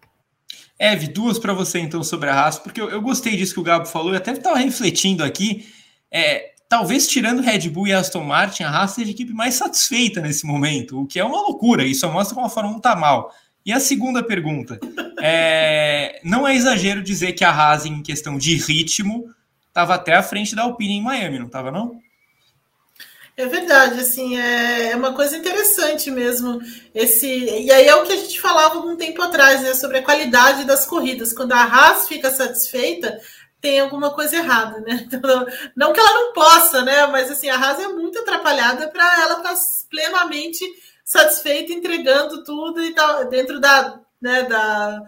Eve, 0.77 1.07
duas 1.07 1.38
para 1.38 1.53
você 1.53 1.80
então 1.80 2.02
sobre 2.03 2.30
a 2.30 2.34
Haas, 2.34 2.57
porque 2.57 2.80
eu, 2.80 2.90
eu, 2.90 3.02
gostei 3.02 3.36
disso 3.36 3.53
que 3.53 3.60
o 3.60 3.64
Gabo 3.64 3.86
falou, 3.86 4.11
eu 4.11 4.18
até 4.18 4.31
estava 4.31 4.57
refletindo 4.57 5.23
aqui. 5.23 5.68
É, 6.10 6.53
talvez 6.69 7.07
tirando 7.07 7.41
Red 7.41 7.69
Bull 7.69 7.88
e 7.88 7.94
Aston 7.94 8.23
Martin, 8.23 8.64
a 8.64 8.69
Haas 8.69 8.91
seja 8.91 9.10
a 9.10 9.11
equipe 9.11 9.34
mais 9.34 9.56
satisfeita 9.56 10.22
nesse 10.22 10.45
momento, 10.45 11.02
o 11.02 11.06
que 11.06 11.19
é 11.19 11.23
uma 11.23 11.41
loucura, 11.41 11.84
isso 11.84 12.07
mostra 12.10 12.34
como 12.34 12.48
a 12.48 12.49
Fórmula 12.49 12.76
1 12.76 12.77
está 12.77 12.95
mal. 12.95 13.34
E 13.65 13.73
a 13.73 13.80
segunda 13.80 14.23
pergunta, 14.23 14.80
é, 15.22 16.22
não 16.23 16.48
é 16.48 16.56
exagero 16.56 17.03
dizer 17.03 17.34
que 17.34 17.44
a 17.44 17.52
Haas, 17.52 17.86
em 17.86 18.02
questão 18.02 18.38
de 18.38 18.56
ritmo, 18.56 19.26
estava 19.68 19.95
até 19.95 20.15
à 20.15 20.23
frente 20.23 20.56
da 20.56 20.64
Alpine 20.64 20.94
em 20.94 21.02
Miami, 21.02 21.40
não 21.40 21.48
estava 21.48 21.72
não? 21.72 21.99
É 23.40 23.45
verdade, 23.45 24.02
assim, 24.02 24.38
é, 24.38 24.91
é 24.91 24.95
uma 24.98 25.14
coisa 25.14 25.38
interessante 25.38 26.11
mesmo. 26.11 26.60
Esse 26.94 27.26
e 27.26 27.72
aí 27.72 27.88
é 27.88 27.95
o 27.95 28.03
que 28.03 28.11
a 28.11 28.18
gente 28.18 28.38
falava 28.41 28.76
algum 28.76 28.98
tempo 28.98 29.22
atrás, 29.22 29.61
né, 29.61 29.74
sobre 29.74 29.99
a 29.99 30.03
qualidade 30.03 30.66
das 30.66 30.86
corridas. 30.86 31.32
Quando 31.32 31.53
a 31.53 31.64
Haas 31.64 32.06
fica 32.06 32.30
satisfeita, 32.32 33.18
tem 33.61 33.80
alguma 33.80 34.10
coisa 34.14 34.36
errada, 34.36 34.82
né? 34.82 35.07
Então, 35.10 35.45
não 35.74 35.94
que 35.94 36.02
ela 36.02 36.14
não 36.16 36.34
possa, 36.34 36.82
né? 36.82 37.07
Mas 37.07 37.32
assim, 37.32 37.49
a 37.49 37.56
Haas 37.56 37.80
é 37.80 37.88
muito 37.88 38.20
atrapalhada 38.20 38.90
para 38.90 39.22
ela 39.22 39.38
estar 39.38 39.53
tá 39.53 39.61
plenamente 39.90 40.66
satisfeita, 41.06 41.72
entregando 41.72 42.44
tudo 42.44 42.84
e 42.84 42.94
tal, 42.94 43.30
dentro 43.30 43.57
da, 43.61 44.02
né, 44.22 44.44
da, 44.44 45.02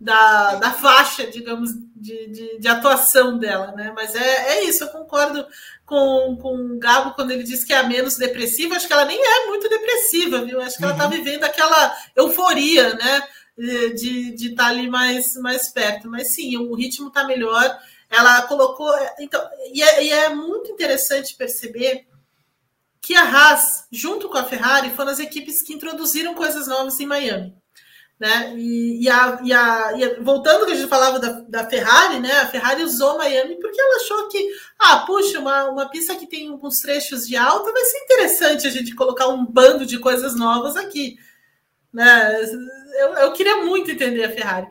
da, 0.00 0.54
da 0.56 0.70
faixa, 0.72 1.28
digamos, 1.28 1.70
de, 1.94 2.26
de, 2.30 2.58
de, 2.58 2.68
atuação 2.68 3.38
dela, 3.38 3.72
né? 3.72 3.92
Mas 3.94 4.14
é, 4.16 4.56
é 4.58 4.64
isso, 4.64 4.82
eu 4.82 4.88
concordo 4.88 5.46
com, 5.86 6.36
com 6.36 6.54
o 6.56 6.78
Gabo 6.78 7.14
quando 7.14 7.30
ele 7.30 7.44
diz 7.44 7.64
que 7.64 7.72
é 7.72 7.78
a 7.78 7.84
menos 7.84 8.16
depressiva, 8.16 8.74
acho 8.74 8.88
que 8.88 8.92
ela 8.92 9.04
nem 9.04 9.18
é 9.18 9.46
muito 9.46 9.68
depressiva, 9.68 10.44
viu? 10.44 10.60
Acho 10.60 10.76
que 10.76 10.82
uhum. 10.82 10.90
ela 10.90 10.98
está 10.98 11.08
vivendo 11.08 11.44
aquela 11.44 11.96
euforia, 12.16 12.92
né? 12.94 13.22
De 13.56 14.34
estar 14.34 14.64
tá 14.64 14.68
ali 14.68 14.90
mais, 14.90 15.34
mais 15.36 15.68
perto. 15.68 16.10
Mas 16.10 16.34
sim, 16.34 16.56
o 16.58 16.74
ritmo 16.74 17.08
está 17.08 17.24
melhor. 17.24 17.78
Ela 18.10 18.42
colocou. 18.42 18.92
Então, 19.18 19.40
e 19.72 19.82
é, 19.82 20.04
e 20.04 20.12
é 20.12 20.28
muito 20.28 20.70
interessante 20.70 21.34
perceber 21.36 22.06
que 23.00 23.14
a 23.14 23.22
Haas, 23.22 23.86
junto 23.90 24.28
com 24.28 24.36
a 24.36 24.44
Ferrari, 24.44 24.90
foram 24.90 25.12
as 25.12 25.20
equipes 25.20 25.62
que 25.62 25.72
introduziram 25.72 26.34
coisas 26.34 26.66
novas 26.66 26.98
em 26.98 27.06
Miami. 27.06 27.54
Né? 28.18 28.54
E, 28.56 29.04
e, 29.04 29.10
a, 29.10 29.40
e, 29.44 29.52
a, 29.52 29.92
e 29.94 30.20
voltando 30.22 30.64
que 30.64 30.72
a 30.72 30.74
gente 30.74 30.88
falava 30.88 31.18
da, 31.18 31.32
da, 31.46 31.68
Ferrari, 31.68 32.18
né? 32.18 32.32
A 32.40 32.46
Ferrari 32.46 32.82
usou 32.82 33.18
Miami 33.18 33.56
porque 33.60 33.78
ela 33.78 33.96
achou 33.96 34.28
que, 34.28 34.48
ah, 34.78 35.00
puxa, 35.00 35.38
uma, 35.38 35.64
uma 35.64 35.90
pista 35.90 36.16
que 36.16 36.26
tem 36.26 36.48
alguns 36.48 36.80
trechos 36.80 37.28
de 37.28 37.36
alta 37.36 37.70
vai 37.70 37.84
ser 37.84 37.98
interessante 37.98 38.66
a 38.66 38.70
gente 38.70 38.94
colocar 38.94 39.28
um 39.28 39.44
bando 39.44 39.84
de 39.84 39.98
coisas 39.98 40.34
novas 40.34 40.76
aqui. 40.76 41.18
Né? 41.92 42.40
Eu, 43.00 43.08
eu 43.16 43.32
queria 43.32 43.58
muito 43.58 43.90
entender 43.90 44.24
a 44.24 44.32
Ferrari. 44.32 44.68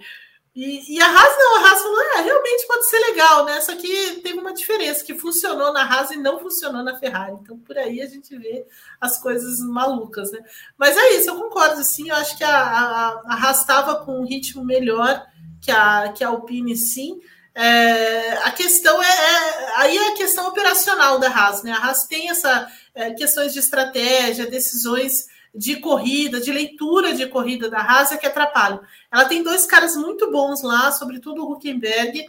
E, 0.56 0.96
e, 0.96 1.02
a 1.02 1.06
Haas 1.06 1.38
não, 1.38 1.58
a 1.58 1.68
Haas 1.68 1.82
falou, 1.82 2.02
é, 2.02 2.22
realmente 2.22 2.66
pode 2.66 2.90
ser 2.90 3.00
legal, 3.00 3.44
né? 3.44 3.60
Só 3.60 3.76
que 3.76 4.22
teve 4.22 4.40
uma 4.40 4.54
diferença, 4.54 5.04
que 5.04 5.14
funcionou 5.14 5.74
na 5.74 5.84
Haas 5.84 6.12
e 6.12 6.18
não 6.18 6.40
funcionou 6.40 6.82
na 6.82 6.98
Ferrari. 6.98 7.34
Então, 7.42 7.60
por 7.60 7.78
aí 7.78 8.02
a 8.02 8.08
gente 8.08 8.38
vê 8.38 8.66
as 9.02 9.20
coisas 9.20 9.60
malucas, 9.60 10.32
né? 10.32 10.40
Mas 10.78 10.96
é 10.96 11.16
isso, 11.16 11.30
eu 11.30 11.36
concordo, 11.36 11.84
sim. 11.84 12.08
Eu 12.08 12.16
acho 12.16 12.38
que 12.38 12.44
a, 12.46 12.58
a, 12.58 13.22
a 13.26 13.34
Haas 13.34 13.60
estava 13.60 14.06
com 14.06 14.22
um 14.22 14.26
ritmo 14.26 14.64
melhor 14.64 15.28
que 15.62 15.72
a, 15.72 16.14
que 16.14 16.24
a 16.24 16.30
Alpine, 16.30 16.78
sim. 16.78 17.20
É, 17.54 18.38
a 18.38 18.52
questão 18.52 19.04
é, 19.04 19.08
é, 19.08 19.74
aí 19.76 19.98
é 19.98 20.08
a 20.10 20.16
questão 20.16 20.48
operacional 20.48 21.20
da 21.20 21.28
Haas, 21.28 21.64
né? 21.64 21.72
A 21.72 21.86
Haas 21.86 22.06
tem 22.06 22.30
essa 22.30 22.72
é, 22.94 23.12
questões 23.12 23.52
de 23.52 23.60
estratégia, 23.60 24.50
decisões 24.50 25.28
de 25.56 25.78
corrida, 25.78 26.42
de 26.42 26.52
leitura 26.52 27.14
de 27.14 27.26
corrida 27.28 27.70
da 27.70 27.80
Haas 27.80 28.12
é 28.12 28.18
que 28.18 28.26
atrapalham. 28.28 28.82
Ela 29.12 29.26
tem 29.26 29.42
dois 29.42 29.66
caras 29.66 29.96
muito 29.96 30.30
bons 30.30 30.62
lá, 30.62 30.92
sobretudo 30.92 31.44
o 31.44 31.54
Huckenberg, 31.54 32.26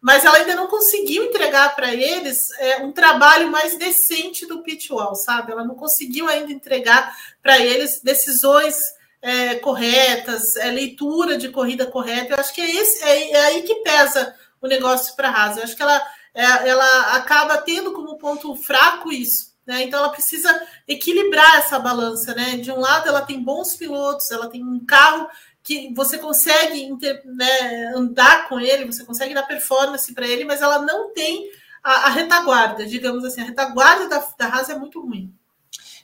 mas 0.00 0.24
ela 0.24 0.36
ainda 0.36 0.54
não 0.54 0.68
conseguiu 0.68 1.24
entregar 1.24 1.74
para 1.74 1.92
eles 1.92 2.50
é, 2.60 2.76
um 2.84 2.92
trabalho 2.92 3.50
mais 3.50 3.76
decente 3.76 4.46
do 4.46 4.62
pitwall, 4.62 5.16
sabe? 5.16 5.50
Ela 5.50 5.64
não 5.64 5.74
conseguiu 5.74 6.28
ainda 6.28 6.52
entregar 6.52 7.12
para 7.42 7.58
eles 7.58 8.00
decisões 8.00 8.76
é, 9.20 9.56
corretas, 9.56 10.54
é, 10.54 10.70
leitura 10.70 11.36
de 11.36 11.48
corrida 11.48 11.84
correta. 11.84 12.34
Eu 12.34 12.38
acho 12.38 12.54
que 12.54 12.60
é, 12.60 12.70
esse, 12.76 13.02
é, 13.02 13.32
é 13.32 13.44
aí 13.46 13.62
que 13.62 13.74
pesa 13.76 14.36
o 14.62 14.68
negócio 14.68 15.16
para 15.16 15.30
a 15.30 15.32
Haas. 15.32 15.56
Eu 15.56 15.64
acho 15.64 15.74
que 15.74 15.82
ela, 15.82 16.00
é, 16.32 16.68
ela 16.68 17.16
acaba 17.16 17.58
tendo 17.58 17.92
como 17.92 18.18
ponto 18.18 18.54
fraco 18.54 19.10
isso 19.10 19.48
né? 19.68 19.84
Então 19.84 20.00
ela 20.00 20.08
precisa 20.08 20.50
equilibrar 20.88 21.58
essa 21.58 21.78
balança, 21.78 22.34
né? 22.34 22.56
De 22.56 22.72
um 22.72 22.80
lado 22.80 23.06
ela 23.06 23.20
tem 23.20 23.40
bons 23.40 23.76
pilotos, 23.76 24.30
ela 24.30 24.48
tem 24.48 24.64
um 24.64 24.80
carro 24.84 25.28
que 25.62 25.92
você 25.94 26.16
consegue 26.16 26.96
né, 27.26 27.92
andar 27.94 28.48
com 28.48 28.58
ele, 28.58 28.86
você 28.86 29.04
consegue 29.04 29.34
dar 29.34 29.42
performance 29.42 30.14
para 30.14 30.26
ele, 30.26 30.46
mas 30.46 30.62
ela 30.62 30.78
não 30.78 31.12
tem 31.12 31.50
a, 31.84 32.06
a, 32.06 32.08
retaguarda, 32.08 32.86
digamos 32.86 33.22
assim, 33.22 33.42
a 33.42 33.44
retaguarda 33.44 34.08
da, 34.08 34.26
da 34.38 34.46
Haas 34.46 34.70
é 34.70 34.78
muito 34.78 35.02
ruim. 35.02 35.30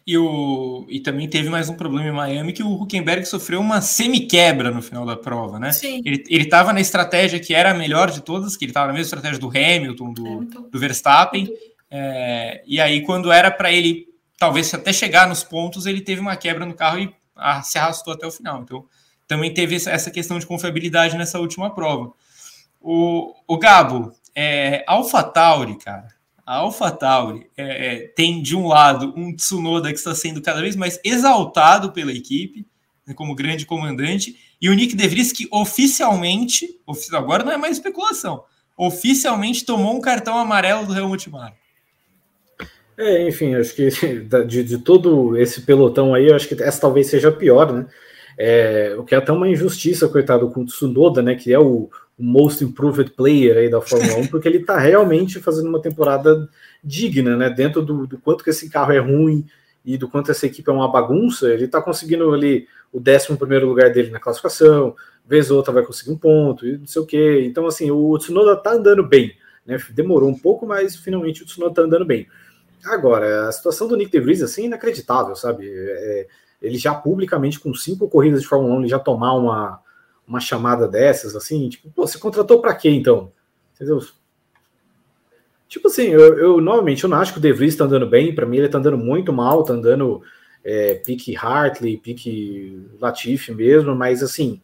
E, 0.07 0.19
o, 0.19 0.85
e 0.87 1.01
também 1.01 1.27
teve 1.31 1.49
mais 1.49 1.71
um 1.71 1.77
problema 1.77 2.07
em 2.07 2.13
Miami 2.13 2.53
que 2.53 2.63
o 2.63 2.75
Huckenberg 2.75 3.25
sofreu 3.25 3.59
uma 3.59 3.81
semi-quebra 3.81 4.71
no 4.71 4.83
final 4.83 5.07
da 5.07 5.17
prova, 5.17 5.59
né? 5.59 5.73
Sim. 5.73 6.03
Ele 6.05 6.23
estava 6.29 6.75
na 6.75 6.81
estratégia 6.83 7.41
que 7.41 7.55
era 7.55 7.71
a 7.71 7.75
melhor 7.75 8.11
de 8.11 8.21
todas, 8.21 8.55
que 8.59 8.67
ele 8.67 8.71
estava 8.71 8.89
na 8.89 8.93
mesma 8.93 9.07
estratégia 9.07 9.39
do 9.39 9.49
Hamilton, 9.49 10.13
do, 10.13 10.27
Hamilton. 10.27 10.69
do 10.71 10.79
Verstappen. 10.79 11.47
Muito 11.47 11.74
é, 11.97 12.61
e 12.67 12.81
aí, 12.81 13.03
quando 13.03 13.31
era 13.31 13.53
para 13.53 13.71
ele, 13.71 14.09
talvez 14.37 14.75
até 14.75 14.93
chegar 14.93 15.29
nos 15.29 15.45
pontos, 15.45 15.87
ele 15.87 16.01
teve 16.01 16.21
uma 16.21 16.35
quebra 16.35 16.67
no 16.67 16.75
carro 16.75 16.99
e 16.99 17.15
ah, 17.37 17.63
se 17.63 17.79
arrastou 17.79 18.13
até 18.13 18.27
o 18.27 18.33
final. 18.33 18.63
Então, 18.63 18.85
também 19.29 19.55
teve 19.55 19.77
essa 19.77 20.11
questão 20.11 20.37
de 20.41 20.45
confiabilidade 20.45 21.17
nessa 21.17 21.39
última 21.39 21.73
prova. 21.73 22.13
O, 22.81 23.33
o 23.47 23.57
Gabo, 23.57 24.13
é, 24.35 24.83
AlphaTauri, 24.89 25.79
cara, 25.79 26.09
a 26.45 26.57
AlphaTauri 26.57 27.49
é, 27.57 27.87
é, 27.87 28.09
tem 28.09 28.43
de 28.43 28.57
um 28.57 28.67
lado 28.67 29.15
um 29.17 29.33
Tsunoda 29.33 29.93
que 29.93 29.99
está 29.99 30.17
sendo 30.17 30.43
cada 30.43 30.61
vez 30.61 30.75
mais 30.75 30.99
exaltado 31.05 31.93
pela 31.93 32.13
equipe, 32.13 32.67
né, 33.07 33.15
como 33.15 33.37
grande 33.37 33.65
comandante, 33.65 34.37
e 34.61 34.69
o 34.69 34.75
Nick 34.75 34.97
De 34.97 35.07
Vries 35.07 35.31
que 35.31 35.47
oficialmente, 35.49 36.69
agora 37.13 37.45
não 37.45 37.53
é 37.53 37.57
mais 37.57 37.77
especulação, 37.77 38.43
oficialmente 38.77 39.65
tomou 39.65 39.97
um 39.97 40.01
cartão 40.01 40.37
amarelo 40.37 40.85
do 40.87 40.99
Helmut 40.99 41.31
Marko. 41.31 41.64
É, 42.97 43.27
enfim, 43.29 43.55
acho 43.55 43.75
que 43.75 43.89
de, 44.47 44.63
de, 44.63 44.79
todo 44.79 45.37
esse 45.37 45.63
pelotão 45.63 46.15
aí, 46.15 46.33
acho 46.33 46.49
que 46.49 46.63
essa 46.63 46.81
talvez 46.81 47.09
seja 47.09 47.29
a 47.29 47.33
pior, 47.33 47.73
né? 47.73 47.87
É, 48.37 48.95
o 48.99 49.05
que 49.05 49.15
é 49.15 49.19
até 49.19 49.33
uma 49.33 49.49
injustiça, 49.49 50.09
coitado, 50.09 50.51
com 50.51 50.63
o 50.63 50.65
Tsunoda, 50.65 51.23
né? 51.23 51.35
Que 51.35 51.53
é 51.53 51.59
o, 51.59 51.91
o 52.19 52.23
most 52.23 52.65
improved 52.65 53.11
player 53.13 53.57
aí 53.57 53.69
da 53.69 53.81
Fórmula 53.81 54.19
1, 54.19 54.27
porque 54.29 54.49
ele 54.49 54.61
tá 54.61 54.79
realmente 54.79 55.41
fazendo 55.41 55.69
uma 55.69 55.81
temporada 55.81 56.49
digna, 56.83 57.37
né? 57.37 57.51
Dentro 57.51 57.83
do, 57.83 58.07
do, 58.07 58.19
quanto 58.19 58.45
que 58.45 58.51
esse 58.51 58.71
carro 58.71 58.93
é 58.93 58.99
ruim 58.99 59.45
e 59.85 59.99
do 59.99 60.09
quanto 60.09 60.31
essa 60.31 60.47
equipe 60.47 60.69
é 60.69 60.73
uma 60.73 60.91
bagunça, 60.91 61.53
ele 61.53 61.69
tá 61.69 61.81
conseguindo 61.81 62.33
ali 62.33 62.67
o 62.93 62.99
11 62.99 63.37
primeiro 63.37 63.67
lugar 63.67 63.93
dele 63.93 64.11
na 64.11 64.21
classificação, 64.21 64.95
vez 65.27 65.51
ou 65.51 65.57
outra 65.57 65.73
vai 65.73 65.85
conseguir 65.85 66.13
um 66.13 66.17
ponto 66.17 66.67
e 66.67 66.79
não 66.79 66.87
sei 66.87 67.03
o 67.03 67.07
quê. 67.07 67.45
Então, 67.45 67.67
assim, 67.67 67.91
o 67.91 68.17
Tsunoda 68.19 68.57
tá 68.57 68.73
andando 68.73 69.03
bem, 69.03 69.35
né? 69.67 69.79
Demorou 69.91 70.29
um 70.29 70.39
pouco, 70.39 70.67
mas 70.67 70.97
finalmente 70.97 71.43
o 71.43 71.47
Tsunoda 71.47 71.75
tá 71.75 71.83
andando 71.83 72.05
bem. 72.05 72.27
Agora, 72.85 73.49
a 73.49 73.53
situação 73.53 73.89
do 73.89 73.97
Nick 73.97 74.11
DeVries 74.11 74.43
assim, 74.43 74.63
é 74.63 74.67
inacreditável, 74.67 75.35
sabe? 75.35 75.69
É, 75.69 76.27
ele 76.61 76.79
já 76.79 76.95
publicamente, 76.95 77.61
com 77.61 77.75
cinco 77.75 78.09
corridas 78.09 78.43
de 78.43 78.49
Fórmula 78.49 78.75
1, 78.77 78.81
ele 78.81 78.89
já 78.89 78.99
tomar 78.99 79.35
uma, 79.35 79.81
uma 80.27 80.41
chamada 80.41 80.89
dessas, 80.89 81.37
assim, 81.37 81.69
tipo, 81.69 81.91
pô, 81.91 82.07
você 82.07 82.19
contratou 82.19 82.61
para 82.61 82.75
quê 82.75 82.91
então? 82.91 83.33
Entendeu? 83.75 84.01
Tipo 85.69 85.89
assim, 85.89 86.05
eu, 86.05 86.39
eu 86.39 86.61
novamente 86.61 87.03
eu 87.03 87.11
não 87.11 87.19
acho 87.19 87.33
que 87.33 87.39
o 87.39 87.43
De 87.43 87.53
Vries 87.53 87.75
tá 87.75 87.85
andando 87.85 88.07
bem, 88.07 88.35
para 88.35 88.47
mim 88.47 88.59
ele 88.59 88.69
tá 88.69 88.79
andando 88.79 88.99
muito 88.99 89.33
mal, 89.33 89.65
tá 89.65 89.73
andando 89.73 90.23
é, 90.63 90.95
pique 90.95 91.37
Hartley, 91.37 91.97
pique 91.97 92.87
Latifi 93.01 93.53
mesmo, 93.53 93.95
mas 93.95 94.23
assim, 94.23 94.61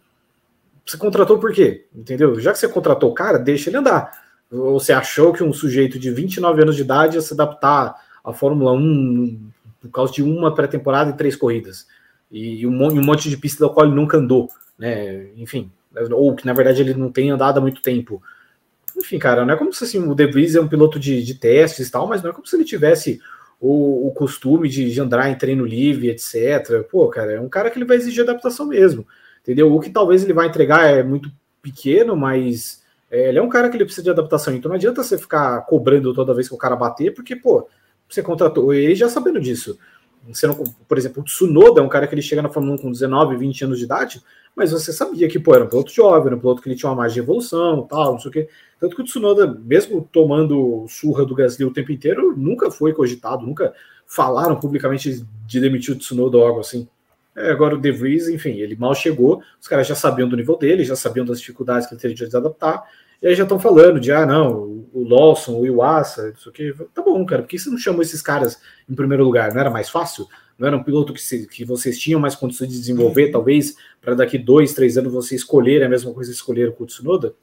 você 0.86 0.96
contratou 0.96 1.38
por 1.38 1.52
quê? 1.52 1.86
Entendeu? 1.94 2.38
Já 2.40 2.52
que 2.52 2.58
você 2.58 2.68
contratou 2.68 3.10
o 3.10 3.14
cara, 3.14 3.38
deixa 3.38 3.70
ele 3.70 3.78
andar. 3.78 4.10
Ou 4.50 4.78
você 4.80 4.92
achou 4.92 5.32
que 5.32 5.44
um 5.44 5.52
sujeito 5.52 5.98
de 5.98 6.10
29 6.10 6.62
anos 6.62 6.76
de 6.76 6.82
idade 6.82 7.16
ia 7.16 7.20
se 7.20 7.34
adaptar 7.34 7.94
a 8.24 8.32
Fórmula 8.32 8.72
1 8.72 9.50
por 9.80 9.90
causa 9.90 10.12
de 10.12 10.22
uma 10.22 10.54
pré-temporada 10.54 11.10
e 11.10 11.16
três 11.16 11.34
corridas. 11.34 11.86
E 12.30 12.66
um, 12.66 12.72
um 12.72 13.02
monte 13.02 13.28
de 13.28 13.36
pista 13.36 13.66
da 13.66 13.72
qual 13.72 13.86
ele 13.86 13.94
nunca 13.94 14.18
andou, 14.18 14.48
né? 14.78 15.28
Enfim, 15.36 15.70
ou 16.12 16.34
que 16.34 16.46
na 16.46 16.52
verdade 16.52 16.80
ele 16.80 16.94
não 16.94 17.10
tem 17.10 17.30
andado 17.30 17.58
há 17.58 17.60
muito 17.60 17.82
tempo. 17.82 18.22
enfim, 18.96 19.18
cara, 19.18 19.44
não 19.44 19.54
é 19.54 19.56
como 19.56 19.72
se 19.72 19.84
assim, 19.84 19.98
o 19.98 20.14
De 20.14 20.26
Vries 20.26 20.54
é 20.54 20.60
um 20.60 20.68
piloto 20.68 20.98
de, 20.98 21.22
de 21.22 21.34
testes 21.34 21.88
e 21.88 21.90
tal, 21.90 22.06
mas 22.06 22.22
não 22.22 22.30
é 22.30 22.32
como 22.32 22.46
se 22.46 22.54
ele 22.54 22.64
tivesse 22.64 23.20
o, 23.60 24.08
o 24.08 24.12
costume 24.12 24.68
de, 24.68 24.90
de, 24.90 25.00
andar 25.00 25.28
em 25.28 25.36
treino 25.36 25.64
livre, 25.64 26.08
etc. 26.08 26.82
Pô, 26.90 27.08
cara, 27.08 27.32
é 27.32 27.40
um 27.40 27.48
cara 27.48 27.70
que 27.70 27.78
ele 27.78 27.84
vai 27.84 27.96
exigir 27.96 28.22
adaptação 28.22 28.66
mesmo, 28.66 29.06
entendeu? 29.42 29.72
O 29.74 29.80
que 29.80 29.90
talvez 29.90 30.22
ele 30.22 30.32
vai 30.32 30.46
entregar 30.46 30.88
é 30.88 31.02
muito 31.02 31.30
pequeno, 31.60 32.16
mas 32.16 32.82
é, 33.10 33.28
ele 33.28 33.38
é 33.38 33.42
um 33.42 33.48
cara 33.48 33.68
que 33.68 33.76
ele 33.76 33.84
precisa 33.84 34.04
de 34.04 34.10
adaptação. 34.10 34.54
Então 34.54 34.68
não 34.68 34.76
adianta 34.76 35.02
você 35.02 35.18
ficar 35.18 35.60
cobrando 35.62 36.14
toda 36.14 36.34
vez 36.34 36.48
que 36.48 36.54
o 36.54 36.58
cara 36.58 36.76
bater, 36.76 37.12
porque, 37.12 37.34
pô, 37.36 37.68
você 38.10 38.22
contratou 38.22 38.74
ele 38.74 38.94
já 38.94 39.08
sabendo 39.08 39.40
disso. 39.40 39.78
Você 40.28 40.46
não, 40.46 40.54
por 40.54 40.98
exemplo, 40.98 41.22
o 41.22 41.24
Tsunoda 41.24 41.80
é 41.80 41.84
um 41.84 41.88
cara 41.88 42.06
que 42.06 42.14
ele 42.14 42.22
chega 42.22 42.42
na 42.42 42.50
Fórmula 42.50 42.74
1 42.76 42.78
com 42.78 42.92
19, 42.92 43.36
20 43.36 43.64
anos 43.64 43.78
de 43.78 43.84
idade, 43.84 44.22
mas 44.54 44.70
você 44.70 44.92
sabia 44.92 45.28
que, 45.28 45.38
pô, 45.38 45.54
era 45.54 45.64
um 45.64 45.68
piloto 45.68 45.90
jovem, 45.90 46.26
era 46.26 46.36
um 46.36 46.40
piloto 46.40 46.60
que 46.60 46.68
ele 46.68 46.76
tinha 46.76 46.90
uma 46.90 46.96
margem 46.96 47.14
de 47.14 47.20
evolução, 47.20 47.86
tal, 47.88 48.12
não 48.12 48.18
sei 48.18 48.28
o 48.28 48.32
quê. 48.32 48.48
Tanto 48.78 48.94
que 48.94 49.02
o 49.02 49.04
Tsunoda, 49.04 49.46
mesmo 49.46 50.06
tomando 50.12 50.84
surra 50.88 51.24
do 51.24 51.34
Gasly 51.34 51.64
o 51.64 51.72
tempo 51.72 51.92
inteiro, 51.92 52.34
nunca 52.36 52.70
foi 52.70 52.92
cogitado, 52.92 53.46
nunca 53.46 53.72
falaram 54.06 54.58
publicamente 54.58 55.24
de 55.46 55.60
demitir 55.60 55.94
o 55.94 55.98
Tsunoda 55.98 56.36
ou 56.36 56.46
algo 56.46 56.60
assim. 56.60 56.88
É, 57.36 57.50
agora 57.50 57.76
o 57.76 57.80
De 57.80 57.92
Vries, 57.92 58.28
enfim, 58.28 58.58
ele 58.58 58.76
mal 58.76 58.94
chegou, 58.94 59.40
os 59.60 59.68
caras 59.68 59.86
já 59.86 59.94
sabiam 59.94 60.28
do 60.28 60.36
nível 60.36 60.58
dele, 60.58 60.84
já 60.84 60.96
sabiam 60.96 61.24
das 61.24 61.40
dificuldades 61.40 61.86
que 61.86 61.94
ele 61.94 62.00
teria 62.00 62.28
de 62.28 62.36
adaptar, 62.36 62.82
e 63.22 63.28
aí 63.28 63.34
já 63.34 63.42
estão 63.42 63.58
falando 63.58 64.00
de, 64.00 64.10
ah, 64.10 64.24
não, 64.24 64.86
o 64.92 65.04
Lawson, 65.04 65.58
o 65.58 65.66
Iwasa, 65.66 66.32
isso 66.36 66.48
aqui. 66.48 66.72
Tá 66.94 67.02
bom, 67.02 67.24
cara, 67.24 67.42
por 67.42 67.48
que 67.48 67.58
você 67.58 67.70
não 67.70 67.78
chamou 67.78 68.02
esses 68.02 68.22
caras 68.22 68.60
em 68.88 68.94
primeiro 68.94 69.24
lugar? 69.24 69.52
Não 69.52 69.60
era 69.60 69.70
mais 69.70 69.88
fácil? 69.88 70.26
Não 70.58 70.66
era 70.66 70.76
um 70.76 70.82
piloto 70.82 71.12
que, 71.12 71.22
se, 71.22 71.46
que 71.46 71.64
vocês 71.64 71.98
tinham 71.98 72.20
mais 72.20 72.34
condições 72.34 72.68
de 72.68 72.78
desenvolver, 72.78 73.26
uhum. 73.26 73.32
talvez, 73.32 73.76
para 74.00 74.14
daqui 74.14 74.38
dois, 74.38 74.74
três 74.74 74.96
anos 74.98 75.12
você 75.12 75.34
escolher 75.34 75.82
a 75.82 75.88
mesma 75.88 76.12
coisa 76.12 76.30
que 76.30 76.36
escolher 76.36 76.74
o 76.78 76.86
Tsunoda? 76.86 77.34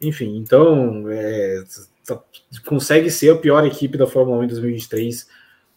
Enfim, 0.00 0.36
então, 0.36 1.04
é, 1.08 1.62
tá, 2.06 2.22
consegue 2.64 3.10
ser 3.10 3.30
a 3.30 3.36
pior 3.36 3.66
equipe 3.66 3.98
da 3.98 4.06
Fórmula 4.06 4.38
1 4.38 4.44
em 4.44 4.48
2023 4.48 5.26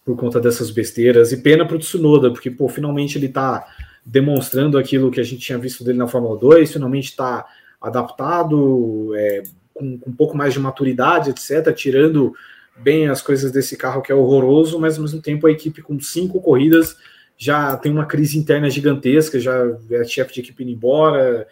por 0.04 0.16
conta 0.16 0.40
dessas 0.40 0.70
besteiras. 0.70 1.32
E 1.32 1.38
pena 1.38 1.66
para 1.66 1.76
o 1.76 1.78
Tsunoda, 1.78 2.30
porque, 2.30 2.50
pô, 2.50 2.68
finalmente 2.68 3.18
ele 3.18 3.26
está 3.26 3.66
demonstrando 4.04 4.78
aquilo 4.78 5.10
que 5.10 5.20
a 5.20 5.24
gente 5.24 5.42
tinha 5.42 5.58
visto 5.58 5.84
dele 5.84 5.98
na 5.98 6.08
Fórmula 6.08 6.36
2, 6.38 6.72
finalmente 6.72 7.10
está 7.10 7.46
adaptado, 7.82 9.12
é, 9.16 9.42
com, 9.74 9.98
com, 9.98 10.10
um 10.10 10.14
pouco 10.14 10.36
mais 10.36 10.54
de 10.54 10.60
maturidade, 10.60 11.30
etc., 11.30 11.74
tirando 11.74 12.34
bem 12.76 13.08
as 13.08 13.20
coisas 13.20 13.50
desse 13.50 13.76
carro 13.76 14.00
que 14.00 14.12
é 14.12 14.14
horroroso, 14.14 14.78
mas 14.78 14.96
ao 14.96 15.02
mesmo 15.02 15.20
tempo 15.20 15.46
a 15.46 15.50
equipe 15.50 15.82
com 15.82 15.98
cinco 16.00 16.40
corridas 16.40 16.96
já 17.36 17.76
tem 17.76 17.90
uma 17.90 18.06
crise 18.06 18.38
interna 18.38 18.70
gigantesca, 18.70 19.40
já 19.40 19.54
é 19.90 20.04
chefe 20.04 20.34
de 20.34 20.40
equipe 20.40 20.62
indo 20.62 20.72
embora, 20.72 21.46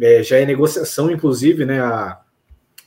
é, 0.00 0.22
já 0.22 0.38
é 0.38 0.46
negociação, 0.46 1.10
inclusive, 1.10 1.64
né? 1.66 1.80
A, 1.80 2.20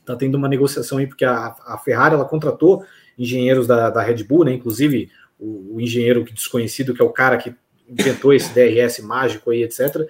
tá 0.06 0.15
tendo 0.15 0.36
uma 0.36 0.48
negociação 0.48 0.98
aí, 0.98 1.06
porque 1.06 1.26
a, 1.26 1.56
a 1.65 1.78
Ferrari 1.78 2.15
ela 2.15 2.26
contratou 2.26 2.84
engenheiros 3.18 3.68
da, 3.68 3.90
da 3.90 4.02
Red 4.02 4.24
Bull, 4.24 4.45
né? 4.45 4.53
Inclusive 4.53 5.10
o, 5.40 5.76
o 5.76 5.82
engenheiro 5.82 6.24
desconhecido, 6.24 6.94
que 6.94 7.02
é 7.02 7.06
o 7.06 7.11
cara 7.11 7.38
que 7.38 7.53
inventou 7.88 8.34
esse 8.34 8.53
DRS 8.53 8.99
mágico 8.99 9.52
aí, 9.52 9.64
etc 9.64 10.07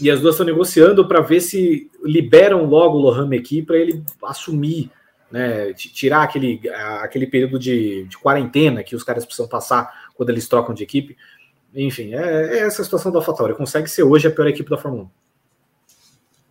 e 0.00 0.10
as 0.10 0.20
duas 0.20 0.34
estão 0.34 0.46
negociando 0.46 1.06
para 1.06 1.20
ver 1.20 1.40
se 1.40 1.90
liberam 2.02 2.64
logo 2.64 2.98
o 2.98 3.00
Lohan 3.00 3.26
Meki 3.26 3.62
para 3.62 3.76
ele 3.76 4.02
assumir, 4.24 4.90
né, 5.30 5.72
tirar 5.74 6.22
aquele, 6.22 6.60
aquele 7.00 7.26
período 7.26 7.58
de, 7.58 8.04
de, 8.04 8.18
quarentena 8.18 8.82
que 8.82 8.96
os 8.96 9.04
caras 9.04 9.24
precisam 9.24 9.48
passar 9.48 10.10
quando 10.14 10.30
eles 10.30 10.48
trocam 10.48 10.74
de 10.74 10.82
equipe. 10.82 11.16
Enfim, 11.74 12.14
é, 12.14 12.58
é 12.58 12.58
essa 12.60 12.82
a 12.82 12.84
situação 12.84 13.10
da 13.10 13.18
AlphaTauri. 13.18 13.54
Consegue 13.54 13.88
ser 13.88 14.02
hoje 14.02 14.28
a 14.28 14.30
pior 14.30 14.46
equipe 14.46 14.70
da 14.70 14.78
Fórmula 14.78 15.04
1. 15.04 15.08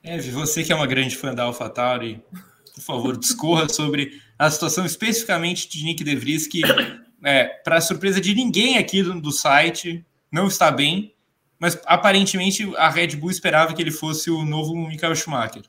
É, 0.05 0.17
você 0.19 0.63
que 0.63 0.71
é 0.73 0.75
uma 0.75 0.87
grande 0.87 1.15
fã 1.15 1.33
da 1.33 1.43
AlphaTauri, 1.43 2.21
por 2.75 2.81
favor, 2.81 3.17
discorra 3.17 3.69
sobre 3.69 4.21
a 4.37 4.49
situação 4.49 4.85
especificamente 4.85 5.69
de 5.69 5.83
Nick 5.85 6.03
De 6.03 6.15
Vries, 6.15 6.47
que, 6.47 6.61
é, 7.23 7.45
para 7.63 7.79
surpresa 7.79 8.19
de 8.19 8.33
ninguém 8.35 8.77
aqui 8.77 9.01
do, 9.01 9.19
do 9.21 9.31
site, 9.31 10.05
não 10.31 10.47
está 10.47 10.71
bem 10.71 11.12
mas 11.63 11.79
aparentemente 11.85 12.69
a 12.75 12.89
Red 12.89 13.15
Bull 13.15 13.31
esperava 13.31 13.73
que 13.73 13.81
ele 13.81 13.89
fosse 13.89 14.29
o 14.29 14.43
novo 14.43 14.75
Michael 14.75 15.15
Schumacher. 15.15 15.63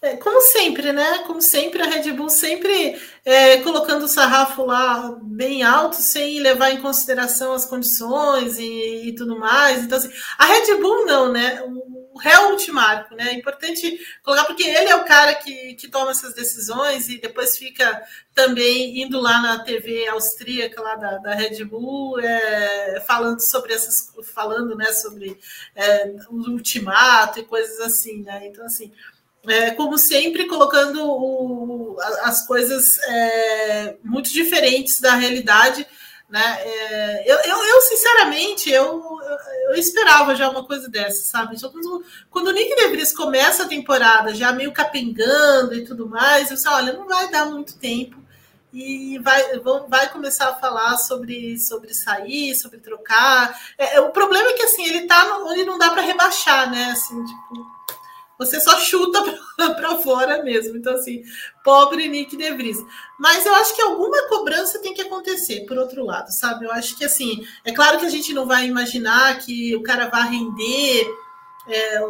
É, 0.00 0.16
como 0.16 0.40
sempre, 0.42 0.92
né? 0.92 1.24
Como 1.26 1.42
sempre, 1.42 1.82
a 1.82 1.86
Red 1.86 2.12
Bull 2.12 2.30
sempre 2.30 2.96
é, 3.24 3.56
colocando 3.62 4.04
o 4.04 4.08
sarrafo 4.08 4.64
lá 4.64 5.18
bem 5.22 5.64
alto, 5.64 5.96
sem 5.96 6.38
levar 6.38 6.70
em 6.70 6.80
consideração 6.80 7.52
as 7.52 7.64
condições 7.64 8.60
e, 8.60 9.08
e 9.08 9.14
tudo 9.16 9.36
mais. 9.36 9.82
Então, 9.82 9.98
assim, 9.98 10.12
a 10.38 10.46
Red 10.46 10.76
Bull 10.80 11.04
não, 11.04 11.32
né? 11.32 11.60
Helmut 12.22 12.70
Marko, 12.70 13.14
né? 13.14 13.28
É 13.30 13.34
importante 13.34 13.98
colocar, 14.22 14.44
porque 14.44 14.62
ele 14.62 14.90
é 14.90 14.96
o 14.96 15.04
cara 15.04 15.34
que, 15.34 15.74
que 15.74 15.88
toma 15.88 16.10
essas 16.10 16.34
decisões 16.34 17.08
e 17.08 17.18
depois 17.18 17.56
fica 17.56 18.02
também 18.34 19.02
indo 19.02 19.20
lá 19.20 19.40
na 19.40 19.58
TV 19.60 20.06
austríaca 20.08 20.80
lá 20.80 20.94
da, 20.96 21.18
da 21.18 21.34
Red 21.34 21.64
Bull, 21.64 22.18
é, 22.20 23.02
falando 23.06 23.40
sobre 23.40 23.72
essas, 23.72 24.12
falando, 24.34 24.76
né, 24.76 24.92
sobre 24.92 25.38
é, 25.74 26.14
o 26.28 26.50
ultimato 26.50 27.40
e 27.40 27.44
coisas 27.44 27.80
assim, 27.80 28.22
né? 28.22 28.46
Então, 28.46 28.64
assim, 28.64 28.92
é, 29.46 29.70
como 29.70 29.96
sempre, 29.96 30.46
colocando 30.46 31.02
o, 31.02 31.96
as 32.22 32.46
coisas 32.46 32.98
é, 32.98 33.96
muito 34.04 34.30
diferentes 34.30 35.00
da 35.00 35.14
realidade 35.14 35.86
né? 36.30 36.58
É, 36.62 37.24
eu, 37.26 37.36
eu, 37.38 37.64
eu, 37.64 37.80
sinceramente, 37.82 38.70
eu, 38.70 39.18
eu, 39.68 39.74
esperava 39.74 40.36
já 40.36 40.48
uma 40.48 40.64
coisa 40.64 40.88
dessa, 40.88 41.24
sabe? 41.24 41.60
Quando, 41.60 42.04
quando 42.30 42.46
o 42.48 42.52
Nick 42.52 42.74
DeVries 42.76 43.12
começa 43.12 43.64
a 43.64 43.68
temporada 43.68 44.32
já 44.32 44.52
meio 44.52 44.72
capengando 44.72 45.74
e 45.74 45.84
tudo 45.84 46.08
mais, 46.08 46.48
eu 46.48 46.56
disse, 46.56 46.68
olha, 46.68 46.92
não 46.92 47.06
vai 47.06 47.28
dar 47.28 47.46
muito 47.46 47.76
tempo 47.76 48.16
e 48.72 49.18
vai, 49.18 49.58
vão, 49.58 49.88
vai 49.88 50.08
começar 50.10 50.50
a 50.50 50.54
falar 50.54 50.96
sobre, 50.98 51.58
sobre 51.58 51.92
sair, 51.92 52.54
sobre 52.54 52.78
trocar. 52.78 53.60
É, 53.76 53.96
é 53.96 54.00
o 54.00 54.12
problema 54.12 54.50
é 54.50 54.52
que 54.52 54.62
assim, 54.62 54.84
ele 54.84 55.06
tá 55.08 55.38
onde 55.44 55.64
não 55.64 55.78
dá 55.78 55.90
para 55.90 56.02
rebaixar, 56.02 56.70
né? 56.70 56.92
Assim, 56.92 57.24
tipo, 57.24 57.66
você 58.40 58.58
só 58.58 58.78
chuta 58.78 59.22
para 59.54 59.98
fora 60.00 60.42
mesmo. 60.42 60.78
Então, 60.78 60.94
assim, 60.94 61.22
pobre 61.62 62.08
Nick 62.08 62.34
De 62.38 62.50
Vries. 62.52 62.78
Mas 63.18 63.44
eu 63.44 63.54
acho 63.56 63.76
que 63.76 63.82
alguma 63.82 64.26
cobrança 64.28 64.78
tem 64.78 64.94
que 64.94 65.02
acontecer, 65.02 65.66
por 65.66 65.76
outro 65.76 66.02
lado, 66.06 66.32
sabe? 66.32 66.64
Eu 66.64 66.72
acho 66.72 66.96
que, 66.96 67.04
assim, 67.04 67.46
é 67.66 67.70
claro 67.70 67.98
que 67.98 68.06
a 68.06 68.10
gente 68.10 68.32
não 68.32 68.46
vai 68.46 68.66
imaginar 68.66 69.38
que 69.40 69.76
o 69.76 69.82
cara 69.82 70.08
vai 70.08 70.30
render 70.30 71.06
é, 71.68 72.00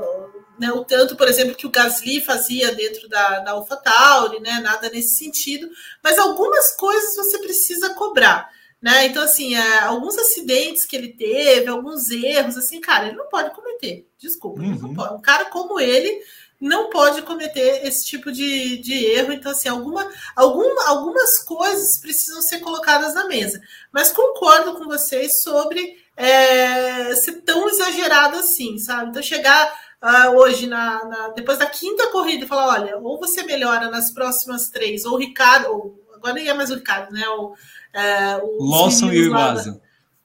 né, 0.57 0.70
o 0.70 0.85
tanto, 0.85 1.16
por 1.16 1.27
exemplo, 1.27 1.57
que 1.57 1.66
o 1.66 1.70
Gasly 1.70 2.20
fazia 2.20 2.73
dentro 2.77 3.09
da, 3.09 3.40
da 3.40 3.51
AlphaTauri, 3.51 4.39
né? 4.39 4.61
Nada 4.61 4.89
nesse 4.89 5.16
sentido. 5.16 5.69
Mas 6.01 6.16
algumas 6.16 6.77
coisas 6.77 7.16
você 7.16 7.39
precisa 7.39 7.93
cobrar. 7.94 8.48
Né? 8.81 9.07
Então, 9.07 9.23
assim, 9.23 9.55
é, 9.55 9.81
alguns 9.81 10.16
acidentes 10.16 10.86
que 10.86 10.97
ele 10.97 11.09
teve, 11.09 11.69
alguns 11.69 12.11
erros, 12.11 12.57
assim, 12.57 12.81
cara, 12.81 13.09
ele 13.09 13.16
não 13.16 13.28
pode 13.28 13.55
cometer. 13.55 14.09
Desculpa, 14.19 14.62
uhum. 14.62 14.94
Um 15.16 15.20
cara 15.20 15.47
como 15.47 15.78
ele 15.78 16.23
não 16.61 16.90
pode 16.90 17.23
cometer 17.23 17.86
esse 17.86 18.05
tipo 18.05 18.31
de, 18.31 18.78
de 18.78 18.94
erro. 19.07 19.32
Então, 19.32 19.52
assim, 19.52 19.69
alguma, 19.69 20.09
alguma, 20.36 20.89
algumas 20.89 21.43
coisas 21.44 21.98
precisam 21.98 22.43
ser 22.43 22.61
colocadas 22.61 23.15
na 23.15 23.27
mesa. 23.27 23.61
Mas 23.93 24.12
concordo 24.12 24.74
com 24.74 24.85
vocês 24.85 25.43
sobre 25.43 25.98
é, 26.16 27.15
ser 27.16 27.43
tão 27.43 27.69
exagerado 27.69 28.36
assim, 28.36 28.78
sabe? 28.78 29.11
Então, 29.11 29.23
chegar 29.23 29.74
uh, 30.02 30.36
hoje, 30.36 30.66
na, 30.66 31.05
na, 31.05 31.28
depois 31.31 31.59
da 31.59 31.66
quinta 31.66 32.09
corrida, 32.09 32.44
e 32.44 32.48
falar: 32.48 32.81
olha, 32.81 32.98
ou 32.98 33.19
você 33.19 33.43
melhora 33.43 33.89
nas 33.89 34.11
próximas 34.11 34.69
três, 34.69 35.05
ou 35.05 35.15
o 35.15 35.19
Ricardo, 35.19 35.70
ou, 35.73 36.05
agora 36.15 36.35
nem 36.35 36.48
é 36.48 36.55
mais 36.55 36.70
o 36.70 36.74
Ricardo, 36.74 37.12
né? 37.12 37.27
Ou, 37.31 37.55
é, 37.95 38.41
Lawson 38.59 39.12
e 39.12 39.21
o 39.21 39.25
Iwasa. 39.27 39.81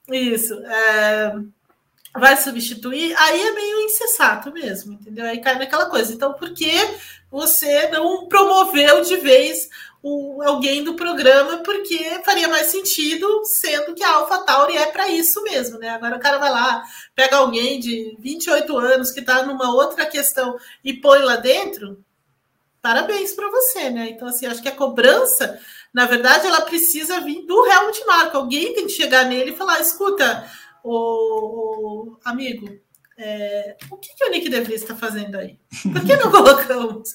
Isso. 0.08 0.54
É, 0.54 1.34
vai 2.18 2.36
substituir, 2.36 3.14
aí 3.18 3.40
é 3.40 3.52
meio 3.52 3.80
insensato 3.80 4.52
mesmo, 4.52 4.94
entendeu? 4.94 5.26
Aí 5.26 5.40
cai 5.40 5.58
naquela 5.58 5.86
coisa. 5.86 6.12
Então, 6.12 6.32
por 6.32 6.52
que 6.54 6.72
você 7.30 7.88
não 7.88 8.26
promoveu 8.26 9.02
de 9.02 9.16
vez 9.16 9.68
o, 10.02 10.42
alguém 10.42 10.82
do 10.82 10.94
programa? 10.94 11.58
Porque 11.58 11.98
faria 12.24 12.48
mais 12.48 12.68
sentido, 12.68 13.44
sendo 13.44 13.94
que 13.94 14.02
a 14.02 14.14
AlphaTauri 14.14 14.76
é 14.76 14.86
para 14.86 15.08
isso 15.08 15.42
mesmo, 15.42 15.78
né? 15.78 15.90
Agora 15.90 16.16
o 16.16 16.20
cara 16.20 16.38
vai 16.38 16.50
lá, 16.50 16.82
pega 17.14 17.36
alguém 17.36 17.78
de 17.78 18.16
28 18.18 18.78
anos 18.78 19.10
que 19.10 19.20
está 19.20 19.44
numa 19.44 19.74
outra 19.74 20.06
questão 20.06 20.56
e 20.82 20.94
põe 20.94 21.18
lá 21.20 21.36
dentro. 21.36 22.02
Parabéns 22.80 23.32
para 23.32 23.50
você, 23.50 23.90
né? 23.90 24.10
Então, 24.10 24.28
assim, 24.28 24.46
acho 24.46 24.62
que 24.62 24.68
a 24.68 24.76
cobrança 24.76 25.58
na 25.92 26.06
verdade, 26.06 26.46
ela 26.46 26.60
precisa 26.62 27.20
vir 27.20 27.46
do 27.46 27.66
Helmut 27.66 28.04
Marko. 28.06 28.36
Alguém 28.36 28.74
tem 28.74 28.86
que 28.86 28.92
chegar 28.92 29.24
nele 29.24 29.52
e 29.52 29.56
falar: 29.56 29.80
escuta, 29.80 30.48
o 30.84 32.16
amigo, 32.24 32.78
é, 33.18 33.76
o 33.90 33.96
que, 33.96 34.14
que 34.14 34.24
o 34.24 34.30
Nick 34.30 34.50
DeVries 34.50 34.82
está 34.82 34.94
fazendo 34.94 35.36
aí? 35.36 35.58
Por 35.82 36.04
que 36.04 36.16
não 36.16 36.28
colocamos 36.32 37.14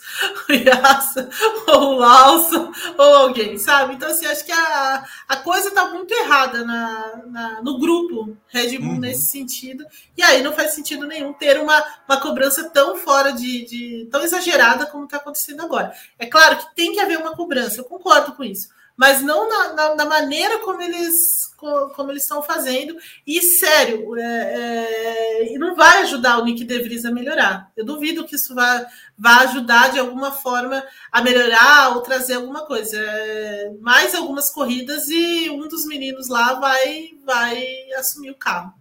o 0.50 0.52
Yassa, 0.52 1.30
ou 1.68 1.94
o 1.94 1.96
Lawson, 1.98 2.72
ou 2.98 3.16
alguém, 3.16 3.58
sabe? 3.60 3.94
Então, 3.94 4.10
assim, 4.10 4.26
acho 4.26 4.44
que 4.44 4.52
a, 4.52 5.06
a 5.28 5.38
coisa 5.38 5.68
está 5.68 5.90
muito 5.90 6.12
errada 6.12 6.66
na, 6.66 7.22
na, 7.28 7.62
no 7.62 7.80
grupo 7.80 8.36
Red 8.48 8.80
Bull 8.80 8.94
uhum. 8.94 9.00
nesse 9.00 9.28
sentido. 9.28 9.86
E 10.18 10.24
aí 10.24 10.42
não 10.42 10.54
faz 10.54 10.74
sentido 10.74 11.06
nenhum 11.06 11.34
ter 11.34 11.60
uma, 11.60 11.84
uma 12.10 12.20
cobrança 12.20 12.68
tão 12.70 12.98
fora 12.98 13.32
de, 13.32 13.66
de 13.66 14.08
tão 14.12 14.24
exagerada 14.24 14.88
como 14.88 15.06
está 15.06 15.18
acontecendo 15.18 15.62
agora. 15.62 15.94
É 16.18 16.26
claro 16.26 16.58
que 16.58 16.76
tem 16.76 16.94
que 16.94 17.00
haver 17.00 17.20
uma 17.20 17.36
cobrança, 17.36 17.80
eu 17.80 17.86
concordo 17.86 18.34
com 18.34 18.44
isso 18.44 18.70
mas 19.02 19.20
não 19.20 19.50
na, 19.50 19.74
na, 19.74 19.96
na 19.96 20.06
maneira 20.06 20.60
como 20.60 20.80
eles 20.80 21.50
como 21.96 22.12
eles 22.12 22.22
estão 22.22 22.44
fazendo. 22.44 22.96
E 23.26 23.42
sério, 23.42 24.16
é, 24.16 25.48
é, 25.54 25.58
não 25.58 25.76
vai 25.76 26.04
ajudar 26.04 26.38
o 26.38 26.46
Nick 26.46 26.64
DeVries 26.64 27.04
a 27.04 27.12
melhorar. 27.12 27.72
Eu 27.76 27.84
duvido 27.84 28.26
que 28.26 28.36
isso 28.36 28.54
vá, 28.54 28.86
vá 29.18 29.38
ajudar 29.42 29.92
de 29.92 29.98
alguma 29.98 30.32
forma 30.32 30.84
a 31.12 31.22
melhorar 31.22 31.96
ou 31.96 32.02
trazer 32.02 32.36
alguma 32.36 32.64
coisa. 32.68 32.96
É, 32.96 33.72
mais 33.80 34.14
algumas 34.14 34.52
corridas 34.52 35.08
e 35.10 35.50
um 35.50 35.68
dos 35.68 35.88
meninos 35.88 36.30
lá 36.30 36.60
vai, 36.60 37.10
vai 37.26 37.64
assumir 37.98 38.30
o 38.30 38.36
carro. 38.36 38.72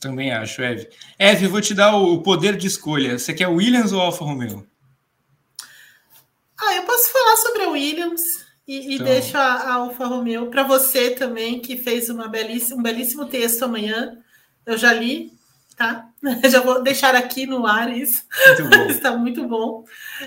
Também 0.00 0.32
acho, 0.32 0.62
Eve. 0.62 0.88
Eve, 1.18 1.46
vou 1.46 1.60
te 1.60 1.74
dar 1.74 1.94
o 1.94 2.22
poder 2.22 2.56
de 2.56 2.66
escolha. 2.66 3.18
Você 3.18 3.34
quer 3.34 3.48
Williams 3.48 3.92
ou 3.92 4.00
Alfa 4.00 4.24
Romeo? 4.24 4.66
Ah, 6.58 6.74
eu 6.74 6.84
posso 6.84 7.12
falar 7.12 7.36
sobre 7.36 7.64
a 7.64 7.68
Williams. 7.68 8.45
E, 8.66 8.92
e 8.92 8.94
então... 8.94 9.06
deixo 9.06 9.36
a, 9.36 9.42
a 9.42 9.74
Alfa 9.74 10.06
Romeo 10.06 10.50
para 10.50 10.62
você 10.62 11.10
também, 11.10 11.60
que 11.60 11.76
fez 11.76 12.08
uma 12.10 12.28
belíssima, 12.28 12.80
um 12.80 12.82
belíssimo 12.82 13.26
texto 13.26 13.64
amanhã. 13.64 14.18
Eu 14.64 14.76
já 14.76 14.92
li, 14.92 15.32
tá? 15.76 16.08
Já 16.50 16.60
vou 16.60 16.82
deixar 16.82 17.14
aqui 17.14 17.46
no 17.46 17.66
ar 17.66 17.94
isso. 17.96 18.24
Muito 18.58 18.90
Está 18.90 19.16
muito 19.16 19.46
bom. 19.46 19.84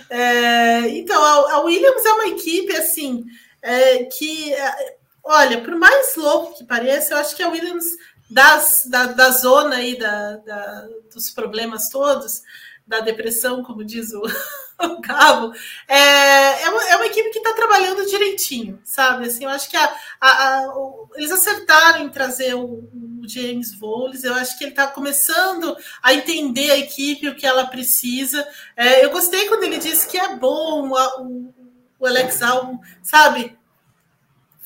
É, 0.10 0.88
então, 0.90 1.22
a, 1.22 1.54
a, 1.54 1.60
Williams 1.62 2.06
é 2.06 2.14
uma 2.14 2.28
equipe 2.28 2.74
assim 2.76 3.26
é, 3.62 4.06
que, 4.06 4.54
é, 4.54 4.96
olha, 5.24 5.62
por 5.62 5.76
mais 5.76 6.16
louco 6.16 6.58
que 6.58 6.64
pareça, 6.64 7.14
eu 7.14 7.18
acho 7.18 7.36
que 7.36 7.44
a 7.44 7.50
Williams 7.50 7.86
das, 8.30 8.84
da, 8.86 9.08
da 9.08 9.32
zona 9.32 9.78
aí 9.78 9.98
da, 9.98 10.38
da, 10.38 10.88
dos 11.14 11.32
problemas 11.32 11.90
todos, 11.90 12.42
da 12.90 13.02
depressão, 13.02 13.64
como 13.64 13.86
diz 13.86 14.12
o, 14.14 14.24
o 14.82 15.00
Cabo, 15.00 15.54
é, 15.88 16.64
é, 16.64 16.70
uma, 16.70 16.90
é 16.90 16.96
uma 16.96 17.06
equipe 17.06 17.30
que 17.30 17.38
está 17.38 17.54
trabalhando 17.54 18.08
direitinho, 18.08 18.82
sabe? 18.84 19.28
Assim, 19.28 19.44
eu 19.44 19.50
acho 19.52 19.70
que 19.70 19.78
a, 19.78 19.96
a, 20.20 20.56
a 20.56 20.76
o, 20.76 21.08
eles 21.16 21.32
acertaram 21.32 22.04
em 22.04 22.10
trazer 22.10 22.56
o, 22.56 22.90
o 22.92 23.28
James 23.28 23.78
Voles, 23.78 24.24
eu 24.24 24.34
acho 24.34 24.58
que 24.58 24.64
ele 24.64 24.72
está 24.72 24.88
começando 24.88 25.78
a 26.02 26.16
entender 26.16 26.72
a 26.72 26.78
equipe, 26.80 27.30
o 27.30 27.36
que 27.36 27.46
ela 27.46 27.68
precisa. 27.68 28.46
É, 28.76 29.06
eu 29.06 29.12
gostei 29.12 29.48
quando 29.48 29.66
ele 29.66 29.78
disse 29.78 30.08
que 30.08 30.18
é 30.18 30.36
bom 30.36 30.90
o, 30.90 31.54
o 32.00 32.06
Alex 32.08 32.42
Albon, 32.42 32.80
sabe? 33.04 33.56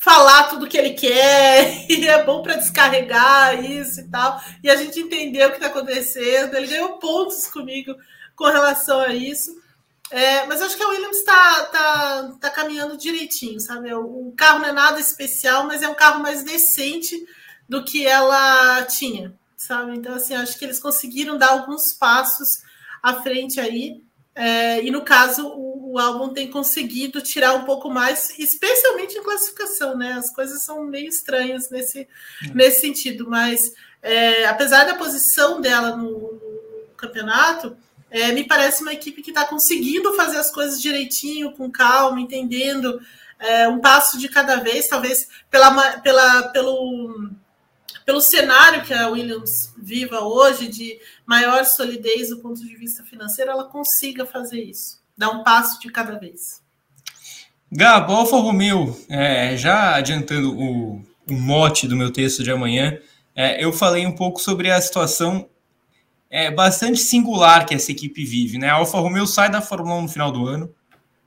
Falar 0.04 0.50
tudo 0.50 0.68
que 0.68 0.76
ele 0.76 0.90
quer, 0.90 1.86
e 1.90 2.06
é 2.06 2.22
bom 2.22 2.42
para 2.42 2.56
descarregar 2.56 3.64
isso 3.64 4.02
e 4.02 4.10
tal. 4.10 4.38
E 4.62 4.70
a 4.70 4.76
gente 4.76 5.00
entendeu 5.00 5.48
o 5.48 5.50
que 5.50 5.56
está 5.56 5.68
acontecendo. 5.68 6.54
Ele 6.54 6.66
ganhou 6.66 6.98
pontos 6.98 7.46
comigo 7.46 7.94
com 8.36 8.44
relação 8.44 9.00
a 9.00 9.14
isso. 9.14 9.50
É, 10.10 10.44
mas 10.46 10.60
acho 10.60 10.76
que 10.76 10.82
a 10.82 10.88
Williams 10.88 11.16
está 11.16 11.64
tá, 11.64 12.36
tá 12.38 12.50
caminhando 12.50 12.98
direitinho, 12.98 13.58
sabe? 13.58 13.92
O 13.94 14.32
carro 14.36 14.58
não 14.58 14.68
é 14.68 14.72
nada 14.72 15.00
especial, 15.00 15.66
mas 15.66 15.82
é 15.82 15.88
um 15.88 15.94
carro 15.94 16.22
mais 16.22 16.44
decente 16.44 17.16
do 17.66 17.82
que 17.82 18.06
ela 18.06 18.82
tinha, 18.84 19.34
sabe? 19.56 19.96
Então, 19.96 20.14
assim, 20.14 20.34
acho 20.34 20.58
que 20.58 20.64
eles 20.66 20.78
conseguiram 20.78 21.38
dar 21.38 21.48
alguns 21.48 21.94
passos 21.94 22.62
à 23.02 23.22
frente 23.22 23.58
aí. 23.58 24.03
É, 24.34 24.82
e 24.82 24.90
no 24.90 25.02
caso, 25.02 25.46
o, 25.46 25.92
o, 25.92 25.98
álbum 25.98 26.30
tem 26.30 26.50
conseguido 26.50 27.20
tirar 27.20 27.54
um 27.54 27.64
pouco 27.64 27.88
mais, 27.88 28.36
especialmente 28.38 29.16
em 29.16 29.22
classificação, 29.22 29.96
né? 29.96 30.14
As 30.14 30.34
coisas 30.34 30.64
são 30.64 30.84
meio 30.84 31.08
estranhas 31.08 31.70
nesse, 31.70 32.00
é. 32.00 32.08
nesse 32.52 32.80
sentido, 32.80 33.28
mas 33.28 33.72
é, 34.02 34.44
apesar 34.46 34.84
da 34.84 34.96
posição 34.96 35.60
dela 35.60 35.96
no, 35.96 36.10
no 36.10 36.94
campeonato, 36.96 37.76
é, 38.10 38.32
me 38.32 38.44
parece 38.44 38.82
uma 38.82 38.92
equipe 38.92 39.22
que 39.22 39.30
está 39.30 39.44
conseguindo 39.44 40.14
fazer 40.14 40.38
as 40.38 40.50
coisas 40.50 40.80
direitinho, 40.80 41.52
com 41.52 41.70
calma, 41.70 42.20
entendendo 42.20 43.00
é, 43.38 43.68
um 43.68 43.80
passo 43.80 44.18
de 44.18 44.28
cada 44.28 44.56
vez, 44.56 44.88
talvez 44.88 45.28
pela, 45.50 45.98
pela, 46.00 46.42
pelo, 46.48 47.30
pelo 48.04 48.20
cenário 48.20 48.82
que 48.84 48.92
a 48.92 49.08
Williams 49.08 49.72
viva 49.76 50.20
hoje, 50.20 50.68
de 50.68 50.98
maior 51.26 51.64
solidez 51.64 52.28
do 52.28 52.38
ponto 52.38 52.60
de 52.60 52.76
vista 52.76 53.02
financeiro, 53.04 53.50
ela 53.50 53.64
consiga 53.64 54.26
fazer 54.26 54.62
isso, 54.62 55.00
dar 55.16 55.30
um 55.30 55.42
passo 55.42 55.80
de 55.80 55.90
cada 55.90 56.18
vez. 56.18 56.62
Gabo, 57.72 58.12
Alfa 58.12 58.36
Romeo, 58.36 58.96
é, 59.08 59.56
já 59.56 59.96
adiantando 59.96 60.56
o, 60.56 61.02
o 61.28 61.34
mote 61.34 61.88
do 61.88 61.96
meu 61.96 62.12
texto 62.12 62.42
de 62.42 62.50
amanhã, 62.50 62.98
é, 63.34 63.64
eu 63.64 63.72
falei 63.72 64.06
um 64.06 64.14
pouco 64.14 64.40
sobre 64.40 64.70
a 64.70 64.80
situação 64.80 65.48
é, 66.30 66.50
bastante 66.50 66.98
singular 66.98 67.66
que 67.66 67.74
essa 67.74 67.90
equipe 67.90 68.24
vive. 68.24 68.58
Né? 68.58 68.68
A 68.68 68.74
Alfa 68.74 68.98
Romeo 68.98 69.26
sai 69.26 69.50
da 69.50 69.60
Fórmula 69.60 69.96
1 69.96 70.02
no 70.02 70.08
final 70.08 70.30
do 70.30 70.46
ano, 70.46 70.72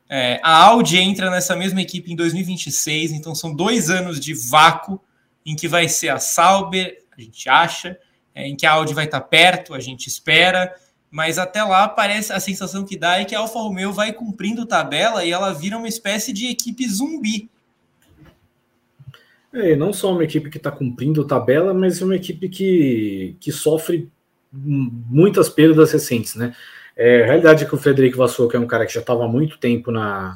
é, 0.10 0.40
a 0.42 0.64
Audi 0.64 0.98
entra 0.98 1.30
nessa 1.30 1.56
mesma 1.56 1.82
equipe 1.82 2.12
em 2.12 2.16
2026, 2.16 3.12
então 3.12 3.36
são 3.36 3.54
dois 3.54 3.90
anos 3.90 4.20
de 4.20 4.34
vácuo 4.34 5.02
em 5.48 5.56
que 5.56 5.66
vai 5.66 5.88
ser 5.88 6.10
a 6.10 6.20
Sauber, 6.20 7.02
a 7.18 7.22
gente 7.22 7.48
acha, 7.48 7.98
é, 8.36 8.46
em 8.46 8.56
que 8.56 8.66
a 8.66 8.74
Audi 8.74 8.94
vai 8.94 9.06
estar 9.06 9.22
perto, 9.22 9.74
a 9.74 9.80
gente 9.80 10.08
espera, 10.08 10.76
mas 11.10 11.40
até 11.40 11.64
lá 11.64 11.88
parece 11.88 12.34
a 12.34 12.40
sensação 12.40 12.84
que 12.84 12.98
dá 12.98 13.18
é 13.18 13.24
que 13.24 13.34
a 13.34 13.40
Alfa 13.40 13.58
Romeo 13.58 13.94
vai 13.94 14.12
cumprindo 14.12 14.66
tabela 14.66 15.24
e 15.24 15.32
ela 15.32 15.54
vira 15.54 15.78
uma 15.78 15.88
espécie 15.88 16.34
de 16.34 16.48
equipe 16.48 16.86
zumbi. 16.88 17.50
É, 19.54 19.74
não 19.78 19.94
só 19.94 20.12
uma 20.12 20.26
equipe 20.26 20.50
que 20.50 20.58
está 20.58 20.70
cumprindo 20.70 21.26
tabela, 21.26 21.74
mas 21.74 22.02
uma 22.02 22.18
equipe 22.18 22.50
que, 22.50 23.38
que 23.40 23.52
sofre 23.54 24.12
muitas 24.52 25.48
perdas 25.48 25.94
recentes, 25.94 26.36
né? 26.36 26.54
É, 26.96 27.24
a 27.24 27.26
realidade 27.28 27.64
é 27.64 27.68
que 27.68 27.74
o 27.76 27.78
Frederico 27.78 28.18
Vassou, 28.18 28.50
que 28.50 28.58
é 28.58 28.60
um 28.60 28.68
cara 28.68 28.86
que 28.86 28.94
já 28.94 29.00
estava 29.00 29.24
há 29.24 29.28
muito 29.28 29.58
tempo 29.58 29.92
na, 29.92 30.36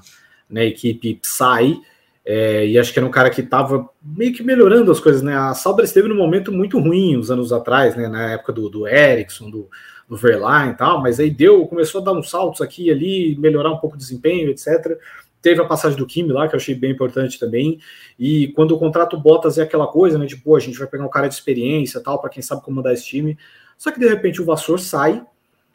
na 0.49 0.63
equipe 0.63 1.15
Psy, 1.15 1.81
é, 2.23 2.68
e 2.68 2.77
acho 2.77 2.93
que 2.93 2.99
era 2.99 3.06
um 3.06 3.11
cara 3.11 3.30
que 3.30 3.41
estava 3.41 3.89
meio 4.02 4.34
que 4.34 4.43
melhorando 4.43 4.91
as 4.91 4.99
coisas, 4.99 5.22
né? 5.22 5.35
A 5.35 5.53
Sauber 5.53 5.84
esteve 5.84 6.07
num 6.07 6.15
momento 6.15 6.52
muito 6.52 6.80
ruim 6.80 7.18
uns 7.18 7.31
anos 7.31 7.52
atrás, 7.52 7.95
né? 7.95 8.07
Na 8.07 8.34
época 8.34 8.53
do, 8.53 8.69
do 8.69 8.88
Ericsson, 8.88 9.49
do, 9.49 9.68
do 10.07 10.15
Verlaine 10.15 10.73
e 10.73 10.77
tal, 10.77 11.02
mas 11.02 11.19
aí 11.19 11.31
deu, 11.31 11.65
começou 11.65 12.02
a 12.02 12.03
dar 12.03 12.14
uns 12.14 12.30
saltos 12.30 12.61
aqui 12.61 12.85
e 12.88 12.91
ali, 12.91 13.35
melhorar 13.38 13.72
um 13.72 13.77
pouco 13.77 13.95
o 13.95 13.99
desempenho, 13.99 14.49
etc. 14.52 14.99
Teve 15.41 15.61
a 15.61 15.65
passagem 15.65 15.98
do 15.98 16.06
Kimi 16.06 16.31
lá, 16.31 16.48
que 16.48 16.53
eu 16.53 16.60
achei 16.60 16.76
bem 16.76 16.91
importante 16.91 17.39
também. 17.39 17.80
E 18.19 18.49
quando 18.49 18.76
o 18.76 18.77
contrato 18.77 19.18
Bottas 19.18 19.57
é 19.57 19.64
aquela 19.64 19.88
coisa, 19.88 20.19
né? 20.19 20.27
Tipo, 20.27 20.56
a 20.56 20.60
gente 20.60 20.77
vai 20.77 20.88
pegar 20.88 21.03
um 21.03 21.10
cara 21.10 21.27
de 21.27 21.34
experiência 21.34 21.99
tal, 21.99 22.19
para 22.22 22.30
quem 22.30 22.43
sabe 22.43 22.61
comandar 22.61 22.93
esse 22.93 23.06
time. 23.06 23.35
Só 23.80 23.91
que 23.91 23.99
de 23.99 24.07
repente 24.07 24.39
o 24.39 24.45
Vassour 24.45 24.77
sai, 24.80 25.23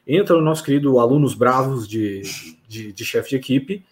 entra 0.07 0.39
o 0.39 0.41
nosso 0.41 0.63
querido 0.63 1.01
alunos 1.01 1.35
bravos 1.35 1.89
de, 1.89 2.23
de, 2.69 2.93
de 2.93 3.05
chefe 3.05 3.31
de 3.31 3.37
equipe, 3.37 3.85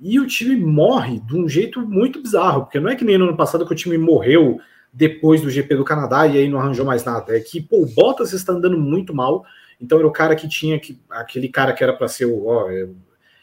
e 0.00 0.20
o 0.20 0.26
time 0.26 0.56
morre 0.56 1.20
de 1.20 1.36
um 1.36 1.48
jeito 1.48 1.80
muito 1.80 2.22
bizarro, 2.22 2.62
porque 2.62 2.80
não 2.80 2.90
é 2.90 2.96
que 2.96 3.04
nem 3.04 3.18
no 3.18 3.26
ano 3.26 3.36
passado 3.36 3.66
que 3.66 3.72
o 3.72 3.76
time 3.76 3.96
morreu 3.96 4.60
depois 4.92 5.42
do 5.42 5.50
GP 5.50 5.76
do 5.76 5.84
Canadá 5.84 6.26
e 6.26 6.38
aí 6.38 6.48
não 6.48 6.58
arranjou 6.58 6.84
mais 6.84 7.04
nada. 7.04 7.36
É 7.36 7.40
que 7.40 7.60
pô, 7.60 7.82
o 7.82 7.86
Bottas 7.86 8.32
está 8.32 8.52
andando 8.52 8.78
muito 8.78 9.14
mal, 9.14 9.44
então 9.80 9.98
era 9.98 10.06
o 10.06 10.12
cara 10.12 10.34
que 10.34 10.48
tinha 10.48 10.78
que. 10.78 10.98
aquele 11.10 11.48
cara 11.48 11.72
que 11.72 11.82
era 11.82 11.92
para 11.92 12.08
ser 12.08 12.26
o. 12.26 12.46
Ó, 12.46 12.70
é, 12.70 12.88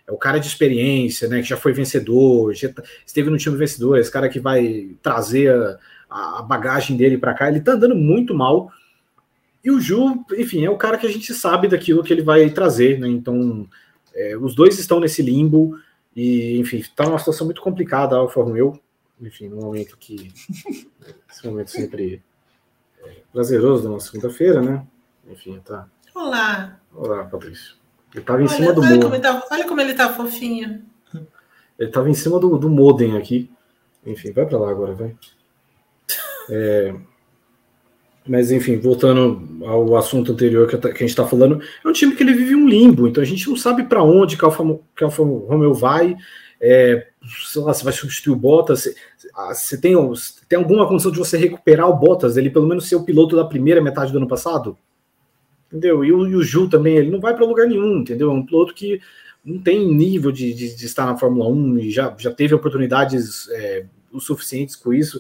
é, 0.07 0.11
o 0.11 0.17
cara 0.17 0.39
de 0.39 0.47
experiência, 0.47 1.27
né? 1.27 1.41
Que 1.41 1.47
já 1.49 1.57
foi 1.57 1.73
vencedor, 1.73 2.53
já 2.53 2.69
tá, 2.69 2.84
esteve 3.05 3.30
no 3.30 3.38
time 3.38 3.55
vencedor, 3.55 3.97
esse 3.97 4.11
cara 4.11 4.30
que 4.30 4.39
vai 4.39 4.89
trazer 5.01 5.53
a, 6.09 6.39
a 6.39 6.41
bagagem 6.41 6.97
dele 6.97 7.17
para 7.17 7.34
cá. 7.34 7.47
Ele 7.47 7.59
está 7.59 7.73
andando 7.73 7.95
muito 7.95 8.34
mal. 8.34 8.71
E 9.63 9.71
o 9.71 9.80
Ju, 9.80 10.25
enfim, 10.38 10.65
é 10.65 10.69
o 10.69 10.77
cara 10.77 10.97
que 10.97 11.07
a 11.07 11.11
gente 11.11 11.34
sabe 11.34 11.69
daquilo 11.69 12.03
que 12.03 12.11
ele 12.11 12.21
vai 12.21 12.49
trazer, 12.49 12.99
né? 12.99 13.07
Então, 13.07 13.65
é, 14.13 14.35
os 14.35 14.53
dois 14.53 14.77
estão 14.77 14.99
nesse 14.99 15.21
limbo 15.21 15.77
e, 16.15 16.60
enfim, 16.60 16.77
está 16.77 17.06
numa 17.06 17.19
situação 17.19 17.45
muito 17.45 17.61
complicada 17.61 18.15
a 18.15 18.19
Alfa 18.19 18.41
Romeo. 18.41 18.80
Enfim, 19.22 19.48
no 19.49 19.57
momento 19.57 19.98
que. 19.98 20.31
esse 21.30 21.45
momento 21.45 21.72
sempre 21.72 22.22
é 23.03 23.22
prazeroso 23.31 23.91
da 23.91 23.99
segunda-feira, 23.99 24.61
né? 24.61 24.85
Enfim, 25.30 25.60
tá. 25.64 25.88
Olá. 26.14 26.80
Olá, 26.94 27.23
Patrício. 27.23 27.76
Ele 28.11 28.22
estava 28.22 28.44
em 28.44 28.48
cima 28.48 28.73
do 28.73 28.81
olha 28.81 28.99
Como 28.99 29.19
tá, 29.19 29.44
olha 29.52 29.68
como 29.68 29.81
ele 29.81 29.94
tá 29.95 30.14
fofinho. 30.14 30.84
Ele 31.80 31.90
estava 31.90 32.10
em 32.10 32.14
cima 32.14 32.40
do, 32.40 32.57
do 32.57 32.69
modem 32.69 33.18
aqui. 33.18 33.52
Enfim, 34.06 34.31
vai 34.31 34.45
para 34.45 34.60
lá 34.60 34.69
agora, 34.69 34.94
vai. 34.94 35.15
É, 36.49 36.94
mas, 38.28 38.52
enfim, 38.52 38.78
voltando 38.78 39.66
ao 39.66 39.95
assunto 39.95 40.32
anterior 40.32 40.68
que, 40.68 40.76
a 40.76 40.91
gente 40.91 41.06
está 41.06 41.26
falando, 41.26 41.62
é 41.84 41.88
um 41.88 41.94
time 41.94 42.16
que 42.16 42.24
ele 42.24 42.34
vive 42.34 42.56
um 42.56 42.68
limbo, 42.68 43.08
então 43.08 43.22
a 43.22 43.26
gente 43.26 43.48
não 43.50 43.56
sabe 43.56 43.84
para 43.84 44.04
onde 44.04 44.38
que 44.38 44.45
a 44.45 44.48
Alfa, 44.48 44.64
que 44.95 45.04
Alfa 45.04 45.24
Romeo 45.24 45.74
vai, 45.74 46.16
é, 46.62 47.08
sei 47.52 47.62
lá, 47.62 47.74
se 47.74 47.84
vai 47.84 47.94
substituir 47.94 48.34
o 48.34 48.38
Bottas, 48.38 48.84
se, 48.84 48.95
ah, 49.36 49.54
se 49.54 49.80
tem, 49.80 49.95
tem 50.48 50.58
alguma 50.60 50.88
condição 50.88 51.12
de 51.12 51.18
você 51.18 51.38
recuperar 51.38 51.90
o 51.90 51.98
Bottas, 51.98 52.38
ele 52.38 52.50
pelo 52.50 52.68
menos 52.68 52.88
ser 52.88 52.95
o 52.95 53.04
piloto 53.04 53.36
da 53.36 53.45
primeira 53.45 53.82
metade 53.82 54.12
do 54.12 54.18
ano 54.18 54.28
passado? 54.28 54.78
entendeu? 55.74 56.06
E 56.06 56.12
o, 56.12 56.28
e 56.28 56.36
o 56.36 56.44
Ju 56.44 56.70
também, 56.70 56.95
ele 56.95 57.10
não 57.10 57.20
vai 57.20 57.36
para 57.36 57.45
lugar 57.45 57.68
nenhum, 57.68 58.00
entendeu? 58.00 58.30
É 58.30 58.34
um 58.34 58.45
piloto 58.45 58.74
que 58.76 59.02
não 59.44 59.60
tem 59.60 59.94
nível 59.94 60.32
de, 60.32 60.54
de, 60.54 60.76
de, 60.76 60.86
estar 60.86 61.06
na 61.06 61.18
Fórmula 61.18 61.50
1 61.50 61.80
e 61.80 61.91
já, 61.91 62.16
já 62.18 62.32
teve 62.32 62.54
oportunidades 62.54 63.50
é, 63.50 63.86
o 64.12 64.20
suficientes 64.20 64.76
com 64.76 64.94
isso. 64.94 65.20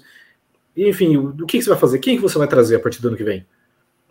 Enfim, 0.75 1.17
o, 1.17 1.29
o 1.29 1.45
que, 1.45 1.57
que, 1.57 1.63
você 1.63 1.69
vai 1.69 1.79
fazer? 1.79 1.99
Quem 1.99 2.15
que 2.15 2.21
você 2.21 2.37
vai 2.37 2.47
trazer 2.47 2.75
a 2.75 2.79
partir 2.79 3.01
do 3.01 3.07
ano 3.07 3.17
que 3.17 3.23
vem? 3.23 3.45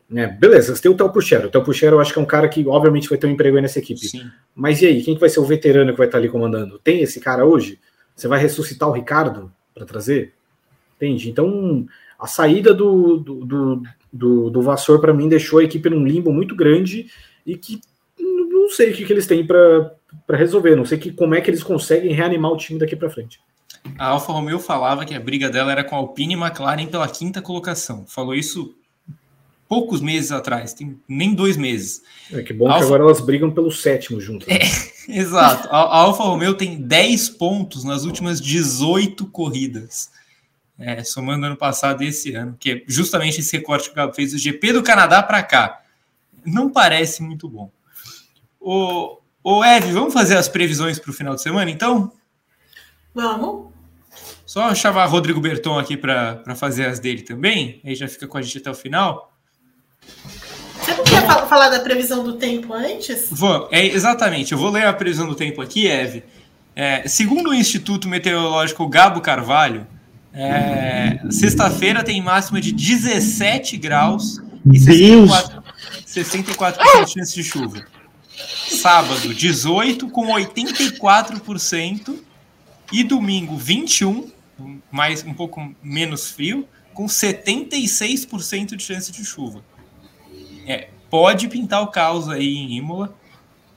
Né? 0.08 0.26
Beleza, 0.26 0.74
você 0.74 0.82
tem 0.82 0.90
o 0.90 0.94
Theo 0.94 1.10
Puchero. 1.10 1.48
O 1.48 1.50
Theo 1.50 1.64
Puchero 1.64 1.96
eu 1.96 2.00
acho 2.00 2.12
que 2.12 2.18
é 2.18 2.22
um 2.22 2.26
cara 2.26 2.48
que 2.48 2.66
obviamente 2.66 3.08
vai 3.08 3.18
ter 3.18 3.26
um 3.26 3.30
emprego 3.30 3.56
aí 3.56 3.62
nessa 3.62 3.78
equipe. 3.78 4.06
Sim. 4.06 4.30
Mas 4.54 4.82
e 4.82 4.86
aí, 4.86 5.02
quem 5.02 5.14
que 5.14 5.20
vai 5.20 5.30
ser 5.30 5.40
o 5.40 5.44
veterano 5.44 5.92
que 5.92 5.98
vai 5.98 6.06
estar 6.06 6.18
ali 6.18 6.28
comandando? 6.28 6.78
Tem 6.78 7.00
esse 7.00 7.18
cara 7.18 7.44
hoje? 7.46 7.78
Você 8.14 8.28
vai 8.28 8.38
ressuscitar 8.38 8.88
o 8.88 8.92
Ricardo 8.92 9.50
para 9.74 9.86
trazer? 9.86 10.34
Entende? 10.96 11.30
Então, 11.30 11.86
a 12.18 12.26
saída 12.26 12.74
do, 12.74 13.16
do, 13.16 13.44
do, 13.44 13.82
do, 14.12 14.50
do 14.50 14.62
Vassor, 14.62 15.00
para 15.00 15.14
mim, 15.14 15.28
deixou 15.28 15.58
a 15.58 15.64
equipe 15.64 15.88
num 15.88 16.04
limbo 16.04 16.32
muito 16.32 16.54
grande 16.54 17.10
e 17.46 17.56
que 17.56 17.80
não 18.20 18.68
sei 18.68 18.90
o 18.90 18.94
que, 18.94 19.04
que 19.04 19.12
eles 19.12 19.26
têm 19.26 19.46
para 19.46 19.96
resolver. 20.30 20.76
Não 20.76 20.84
sei 20.84 20.98
que, 20.98 21.10
como 21.10 21.34
é 21.34 21.40
que 21.40 21.50
eles 21.50 21.62
conseguem 21.62 22.12
reanimar 22.12 22.52
o 22.52 22.56
time 22.56 22.78
daqui 22.78 22.94
para 22.94 23.10
frente. 23.10 23.40
A 23.98 24.06
Alfa 24.06 24.32
Romeo 24.32 24.58
falava 24.58 25.04
que 25.04 25.14
a 25.14 25.20
briga 25.20 25.50
dela 25.50 25.72
era 25.72 25.84
com 25.84 25.94
a 25.94 25.98
Alpine 25.98 26.34
e 26.34 26.36
McLaren 26.36 26.86
pela 26.86 27.08
quinta 27.08 27.42
colocação. 27.42 28.04
Falou 28.06 28.34
isso 28.34 28.74
poucos 29.68 30.02
meses 30.02 30.30
atrás, 30.30 30.74
tem 30.74 31.00
nem 31.08 31.34
dois 31.34 31.56
meses. 31.56 32.02
É 32.30 32.42
que 32.42 32.52
bom 32.52 32.66
Alfa... 32.66 32.80
que 32.80 32.84
agora 32.84 33.04
elas 33.04 33.20
brigam 33.20 33.50
pelo 33.50 33.70
sétimo 33.72 34.20
junto. 34.20 34.46
Né? 34.46 34.58
É, 34.58 34.62
exato. 35.18 35.66
A, 35.68 35.78
a 35.78 35.96
Alfa 35.98 36.22
Romeo 36.24 36.54
tem 36.54 36.80
10 36.80 37.30
pontos 37.30 37.82
nas 37.82 38.04
últimas 38.04 38.40
18 38.40 39.26
corridas. 39.26 40.10
É, 40.78 41.02
somando 41.04 41.46
ano 41.46 41.56
passado 41.56 42.02
e 42.02 42.08
esse 42.08 42.34
ano, 42.34 42.56
que 42.58 42.70
é 42.70 42.82
justamente 42.86 43.40
esse 43.40 43.56
recorte 43.56 43.86
que 43.86 43.92
o 43.92 43.96
Gabo 43.96 44.12
fez 44.12 44.32
do 44.32 44.38
GP 44.38 44.74
do 44.74 44.82
Canadá 44.82 45.22
para 45.22 45.42
cá. 45.42 45.80
Não 46.44 46.68
parece 46.68 47.22
muito 47.22 47.48
bom. 47.48 47.70
O, 48.60 49.18
o 49.42 49.64
Ed, 49.64 49.90
vamos 49.92 50.12
fazer 50.12 50.36
as 50.36 50.48
previsões 50.48 50.98
para 50.98 51.10
o 51.10 51.14
final 51.14 51.34
de 51.34 51.42
semana, 51.42 51.70
então? 51.70 52.12
Vamos. 53.14 53.72
Só 54.44 54.74
chamar 54.74 55.06
Rodrigo 55.06 55.40
Berton 55.40 55.78
aqui 55.78 55.96
para 55.96 56.54
fazer 56.54 56.86
as 56.86 56.98
dele 56.98 57.22
também, 57.22 57.80
aí 57.84 57.94
já 57.94 58.06
fica 58.06 58.26
com 58.26 58.36
a 58.36 58.42
gente 58.42 58.58
até 58.58 58.70
o 58.70 58.74
final. 58.74 59.32
Você 60.78 60.94
não 60.94 61.04
quer 61.04 61.26
falar 61.48 61.68
da 61.68 61.80
previsão 61.80 62.24
do 62.24 62.34
tempo 62.34 62.74
antes? 62.74 63.28
Vou, 63.30 63.68
é, 63.70 63.86
exatamente, 63.86 64.52
eu 64.52 64.58
vou 64.58 64.70
ler 64.70 64.86
a 64.86 64.92
previsão 64.92 65.26
do 65.26 65.34
tempo 65.34 65.62
aqui, 65.62 65.86
Eve. 65.86 66.24
É, 66.74 67.06
segundo 67.06 67.50
o 67.50 67.54
Instituto 67.54 68.08
Meteorológico 68.08 68.88
Gabo 68.88 69.20
Carvalho, 69.20 69.86
é, 70.34 71.20
sexta-feira 71.30 72.02
tem 72.02 72.22
máxima 72.22 72.60
de 72.60 72.72
17 72.72 73.76
graus 73.76 74.38
e 74.66 74.78
64%, 74.78 75.62
64 76.06 77.04
de 77.04 77.12
chance 77.12 77.34
de 77.34 77.44
chuva. 77.44 77.84
Sábado, 78.68 79.34
18 79.34 80.08
com 80.08 80.26
84% 80.28 82.18
e 82.92 83.02
domingo, 83.02 83.56
21, 83.56 84.30
mais 84.90 85.24
um 85.24 85.32
pouco 85.32 85.74
menos 85.82 86.30
frio, 86.30 86.68
com 86.92 87.06
76% 87.06 88.76
de 88.76 88.82
chance 88.82 89.10
de 89.10 89.24
chuva 89.24 89.64
é, 90.66 90.88
pode 91.10 91.48
pintar 91.48 91.82
o 91.82 91.88
caos 91.88 92.28
aí 92.28 92.56
em 92.56 92.76
Imola. 92.76 93.14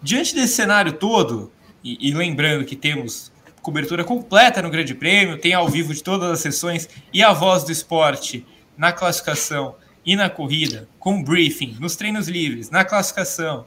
Diante 0.02 0.36
desse 0.36 0.56
cenário 0.56 0.94
todo, 0.94 1.52
e, 1.84 2.10
e, 2.10 2.14
lembrando 2.14 2.66
que 2.66 2.76
temos 2.76 3.32
cobertura 3.62 4.04
completa 4.04 4.62
no 4.62 4.70
Grande 4.70 4.94
Prêmio, 4.94 5.38
tem 5.38 5.54
ao 5.54 5.68
vivo 5.68 5.94
de 5.94 6.04
todas 6.04 6.30
as 6.30 6.40
sessões 6.40 6.88
e 7.12 7.24
a 7.24 7.34
voz 7.34 7.64
do 7.64 7.72
esporte 7.72 8.46
na 8.78 8.92
classificação 8.92 9.76
e 10.06 10.16
na 10.16 10.30
corrida, 10.30 10.88
com 11.00 11.24
briefing, 11.24 11.78
nos 11.80 11.96
treinos 11.96 12.28
livres, 12.28 12.70
na 12.70 12.86
classificação, 12.86 13.66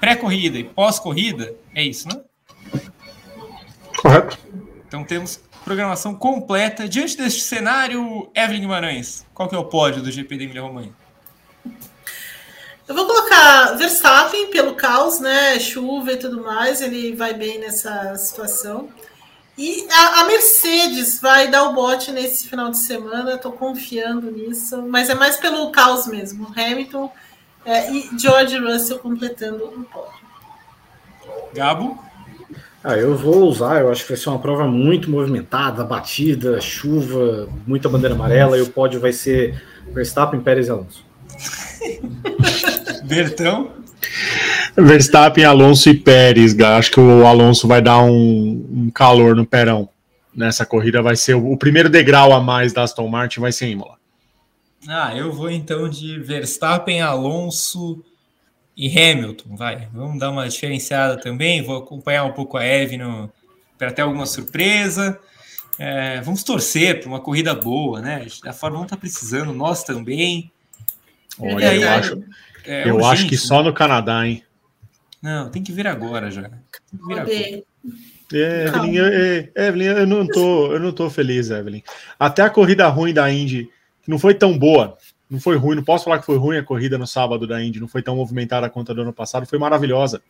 pré-corrida 0.00 0.58
e 0.58 0.64
pós-corrida, 0.64 1.54
é 1.72 1.84
isso, 1.84 2.08
né? 2.08 2.20
Correto. 3.98 4.38
Então 4.90 5.04
temos 5.04 5.40
programação 5.64 6.12
completa. 6.16 6.88
Diante 6.88 7.16
deste 7.16 7.42
cenário, 7.42 8.28
Evelyn 8.34 8.62
Guimarães, 8.62 9.24
qual 9.32 9.48
que 9.48 9.54
é 9.54 9.58
o 9.58 9.66
pódio 9.66 10.02
do 10.02 10.10
GP 10.10 10.36
da 10.36 10.42
Emília-Romanha? 10.42 10.92
Eu 12.88 12.94
vou 12.96 13.06
colocar 13.06 13.76
Verstappen 13.76 14.50
pelo 14.50 14.74
caos, 14.74 15.20
né? 15.20 15.60
Chuva 15.60 16.10
e 16.10 16.16
tudo 16.16 16.42
mais, 16.42 16.80
ele 16.80 17.14
vai 17.14 17.32
bem 17.32 17.60
nessa 17.60 18.16
situação. 18.16 18.88
E 19.56 19.86
a, 19.88 20.22
a 20.22 20.24
Mercedes 20.24 21.20
vai 21.20 21.46
dar 21.46 21.68
o 21.68 21.72
bote 21.72 22.10
nesse 22.10 22.48
final 22.48 22.68
de 22.68 22.78
semana, 22.78 23.34
estou 23.34 23.52
confiando 23.52 24.28
nisso, 24.28 24.82
mas 24.82 25.08
é 25.08 25.14
mais 25.14 25.36
pelo 25.36 25.70
caos 25.70 26.08
mesmo. 26.08 26.52
Hamilton 26.56 27.12
é, 27.64 27.92
e 27.92 28.10
George 28.18 28.58
Russell 28.58 28.98
completando 28.98 29.66
um 29.66 29.84
pódio. 29.84 30.18
Gabo? 31.54 32.09
Ah, 32.82 32.96
eu 32.96 33.14
vou 33.14 33.46
usar, 33.46 33.82
eu 33.82 33.90
acho 33.90 34.02
que 34.02 34.08
vai 34.08 34.16
ser 34.16 34.30
uma 34.30 34.38
prova 34.38 34.66
muito 34.66 35.10
movimentada, 35.10 35.84
batida, 35.84 36.60
chuva, 36.62 37.46
muita 37.66 37.90
bandeira 37.90 38.14
amarela, 38.14 38.56
e 38.56 38.62
o 38.62 38.70
pódio 38.70 38.98
vai 38.98 39.12
ser 39.12 39.62
Verstappen, 39.92 40.40
Pérez 40.40 40.68
e 40.68 40.70
Alonso. 40.70 41.04
Bertão? 43.04 43.72
Verstappen, 44.76 45.44
Alonso 45.44 45.90
e 45.90 45.94
Pérez. 45.94 46.58
Acho 46.58 46.92
que 46.92 47.00
o 47.00 47.26
Alonso 47.26 47.68
vai 47.68 47.82
dar 47.82 48.02
um, 48.02 48.66
um 48.70 48.90
calor 48.90 49.36
no 49.36 49.44
perão. 49.44 49.88
Nessa 50.34 50.64
corrida 50.64 51.02
vai 51.02 51.16
ser 51.16 51.34
o, 51.34 51.52
o, 51.52 51.58
primeiro 51.58 51.90
degrau 51.90 52.32
a 52.32 52.40
mais 52.40 52.72
da 52.72 52.82
Aston 52.82 53.08
Martin 53.08 53.40
vai 53.40 53.52
ser 53.52 53.68
Imola. 53.68 53.96
Ah, 54.88 55.14
eu 55.14 55.30
vou 55.30 55.50
então 55.50 55.88
de 55.88 56.18
Verstappen, 56.18 57.02
Alonso 57.02 58.02
e 58.76 58.88
Hamilton. 58.88 59.56
Vai, 59.56 59.88
vamos 59.92 60.18
dar 60.18 60.30
uma 60.30 60.48
diferenciada 60.48 61.16
também. 61.16 61.62
Vou 61.62 61.78
acompanhar 61.78 62.24
um 62.24 62.32
pouco 62.32 62.56
a 62.56 62.64
Eve 62.64 62.98
para 63.78 63.92
ter 63.92 64.02
alguma 64.02 64.26
surpresa. 64.26 65.18
É, 65.78 66.20
vamos 66.20 66.44
torcer 66.44 67.00
para 67.00 67.08
uma 67.08 67.20
corrida 67.20 67.54
boa, 67.54 68.00
né? 68.00 68.26
A 68.44 68.52
Fórmula 68.52 68.82
1 68.82 68.84
está 68.84 68.96
precisando, 68.96 69.52
nós 69.52 69.82
também. 69.82 70.52
Olha, 71.38 71.70
aí, 71.70 71.80
eu, 71.80 71.88
acho, 71.88 72.24
é, 72.66 72.88
eu 72.88 72.96
urgente, 72.96 73.12
acho 73.12 73.28
que 73.28 73.36
só 73.38 73.62
no 73.62 73.72
Canadá, 73.72 74.26
hein? 74.26 74.42
Não, 75.22 75.50
tem 75.50 75.62
que 75.62 75.72
vir 75.72 75.86
agora 75.86 76.30
já. 76.30 76.42
Tem 76.42 76.50
que 76.82 77.06
vir 77.06 77.18
agora. 77.18 77.64
É, 78.32 78.66
Evelyn, 78.66 78.94
eu, 78.94 79.06
é, 79.06 79.68
Evelyn, 79.68 79.86
eu 79.86 80.06
não 80.06 80.26
tô, 80.26 80.72
eu 80.72 80.80
não 80.80 80.92
tô 80.92 81.10
feliz, 81.10 81.50
Evelyn. 81.50 81.82
Até 82.18 82.42
a 82.42 82.50
corrida 82.50 82.86
ruim 82.88 83.12
da 83.12 83.30
Indy, 83.30 83.68
que 84.02 84.10
não 84.10 84.18
foi 84.18 84.34
tão 84.34 84.56
boa, 84.56 84.96
não 85.30 85.40
foi 85.40 85.56
ruim, 85.56 85.76
não 85.76 85.84
posso 85.84 86.04
falar 86.04 86.18
que 86.18 86.26
foi 86.26 86.36
ruim 86.36 86.58
a 86.58 86.62
corrida 86.62 86.98
no 86.98 87.06
sábado 87.06 87.46
da 87.46 87.62
Indy, 87.62 87.80
não 87.80 87.88
foi 87.88 88.02
tão 88.02 88.16
movimentada 88.16 88.68
quanto 88.68 88.92
a 88.92 88.94
do 88.94 89.02
ano 89.02 89.12
passado, 89.12 89.46
foi 89.46 89.58
maravilhosa. 89.58 90.20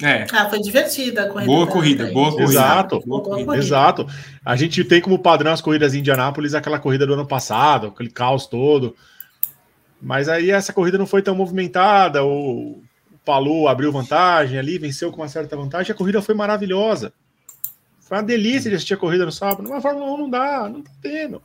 É. 0.00 0.26
Ah, 0.32 0.48
foi 0.48 0.60
divertida 0.60 1.24
a 1.24 1.28
corrida. 1.28 1.46
Boa 1.46 1.66
corrida, 1.66 2.12
boa 2.12 2.30
corrida. 2.30 2.52
Exato, 2.52 3.00
boa 3.04 3.22
corrida. 3.22 3.56
exato. 3.56 4.06
A 4.44 4.54
gente 4.54 4.84
tem 4.84 5.00
como 5.00 5.18
padrão 5.18 5.52
as 5.52 5.60
corridas 5.60 5.94
em 5.94 5.98
Indianápolis 5.98 6.54
aquela 6.54 6.78
corrida 6.78 7.04
do 7.04 7.14
ano 7.14 7.26
passado, 7.26 7.88
aquele 7.88 8.10
caos 8.10 8.46
todo. 8.46 8.94
Mas 10.00 10.28
aí 10.28 10.50
essa 10.50 10.72
corrida 10.72 10.96
não 10.96 11.06
foi 11.06 11.22
tão 11.22 11.34
movimentada, 11.34 12.24
o, 12.24 12.80
Palu 13.28 13.68
abriu 13.68 13.92
vantagem 13.92 14.58
ali, 14.58 14.78
venceu 14.78 15.12
com 15.12 15.20
uma 15.20 15.28
certa 15.28 15.54
vantagem, 15.54 15.92
a 15.92 15.94
corrida 15.94 16.22
foi 16.22 16.34
maravilhosa. 16.34 17.12
Foi 18.00 18.16
uma 18.16 18.22
delícia 18.22 18.70
de 18.70 18.76
assistir 18.76 18.94
a 18.94 18.96
corrida 18.96 19.26
no 19.26 19.32
sábado. 19.32 19.68
Mas 19.68 19.82
Fórmula 19.82 20.10
1 20.12 20.16
não 20.16 20.30
dá, 20.30 20.66
não 20.66 20.80
tá 20.80 20.90
tendo. 21.02 21.42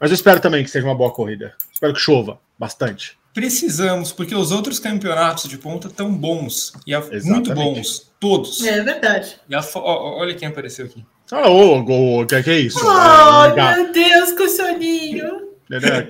Mas 0.00 0.10
eu 0.10 0.14
espero 0.14 0.40
também 0.40 0.64
que 0.64 0.70
seja 0.70 0.86
uma 0.86 0.94
boa 0.94 1.12
corrida. 1.12 1.54
Espero 1.70 1.92
que 1.92 2.00
chova 2.00 2.40
bastante. 2.58 3.18
Precisamos, 3.34 4.10
porque 4.12 4.34
os 4.34 4.50
outros 4.50 4.78
campeonatos 4.78 5.48
de 5.48 5.58
ponta 5.58 5.88
estão 5.88 6.12
bons. 6.12 6.72
E 6.86 6.94
a, 6.94 7.02
muito 7.22 7.54
bons. 7.54 8.10
Todos. 8.18 8.64
É 8.64 8.82
verdade. 8.82 9.36
E 9.48 9.54
a, 9.54 9.62
olha 9.74 10.34
quem 10.34 10.48
apareceu 10.48 10.86
aqui. 10.86 11.04
Ah, 11.30 11.48
ô, 11.48 11.78
o 11.78 12.26
que, 12.26 12.42
que 12.42 12.50
é 12.50 12.58
isso? 12.58 12.80
Oh, 12.84 13.44
é, 13.44 13.74
meu 13.76 13.92
Deus, 13.92 14.32
com 14.32 14.42
o 14.42 14.48
soninho. 14.48 15.50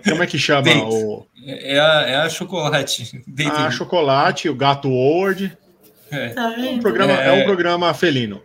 Como 0.09 0.23
é 0.23 0.27
que 0.27 0.39
chama 0.39 0.71
o. 0.85 1.27
É 1.45 1.79
a, 1.79 2.03
é 2.09 2.17
a 2.17 2.29
chocolate. 2.31 3.23
A 3.45 3.67
ah, 3.67 3.71
chocolate, 3.71 4.49
o 4.49 4.55
gato 4.55 4.89
Word. 4.89 5.57
É. 6.11 6.31
Tá 6.31 6.55
é, 6.59 6.71
um 6.71 6.79
programa, 6.79 7.13
é... 7.13 7.29
é 7.29 7.33
um 7.33 7.45
programa 7.45 7.93
felino. 7.93 8.43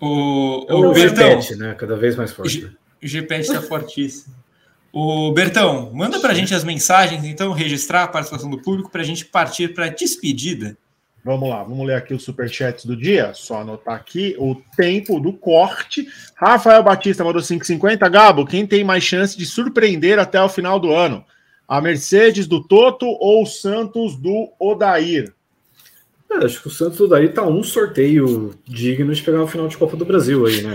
O, 0.00 0.66
o, 0.68 0.90
o 0.90 0.92
Bertão, 0.92 1.38
né? 1.56 1.74
Cada 1.78 1.96
vez 1.96 2.16
mais 2.16 2.32
forte. 2.32 2.64
O 2.64 3.06
Gpet 3.06 3.42
está 3.42 3.62
fortíssimo. 3.62 4.41
O 4.92 5.32
Bertão, 5.32 5.90
manda 5.94 6.20
para 6.20 6.32
a 6.32 6.34
gente 6.34 6.54
as 6.54 6.64
mensagens, 6.64 7.24
então, 7.24 7.52
registrar 7.52 8.04
a 8.04 8.08
participação 8.08 8.50
do 8.50 8.60
público 8.60 8.90
para 8.90 9.00
a 9.00 9.04
gente 9.04 9.24
partir 9.24 9.68
para 9.72 9.86
a 9.86 9.88
despedida. 9.88 10.76
Vamos 11.24 11.48
lá, 11.48 11.62
vamos 11.62 11.86
ler 11.86 11.94
aqui 11.94 12.12
os 12.12 12.24
superchats 12.24 12.84
do 12.84 12.96
dia. 12.96 13.32
Só 13.32 13.60
anotar 13.60 13.94
aqui 13.94 14.34
o 14.38 14.56
tempo 14.76 15.20
do 15.20 15.32
corte. 15.32 16.06
Rafael 16.34 16.82
Batista 16.82 17.22
mandou 17.24 17.40
5,50. 17.40 18.10
Gabo, 18.10 18.44
quem 18.44 18.66
tem 18.66 18.82
mais 18.82 19.04
chance 19.04 19.38
de 19.38 19.46
surpreender 19.46 20.18
até 20.18 20.42
o 20.42 20.48
final 20.48 20.80
do 20.80 20.92
ano? 20.92 21.24
A 21.66 21.80
Mercedes 21.80 22.46
do 22.46 22.62
Toto 22.62 23.06
ou 23.06 23.44
o 23.44 23.46
Santos 23.46 24.16
do 24.16 24.52
Odair? 24.58 25.32
É, 26.28 26.44
acho 26.44 26.60
que 26.60 26.68
o 26.68 26.70
Santos 26.70 26.98
do 26.98 27.04
Odair 27.04 27.32
tá 27.32 27.42
um 27.46 27.62
sorteio 27.62 28.54
digno 28.66 29.14
de 29.14 29.22
pegar 29.22 29.38
uma 29.38 29.48
final 29.48 29.68
de 29.68 29.78
Copa 29.78 29.96
do 29.96 30.04
Brasil 30.04 30.44
aí, 30.44 30.60
né? 30.60 30.74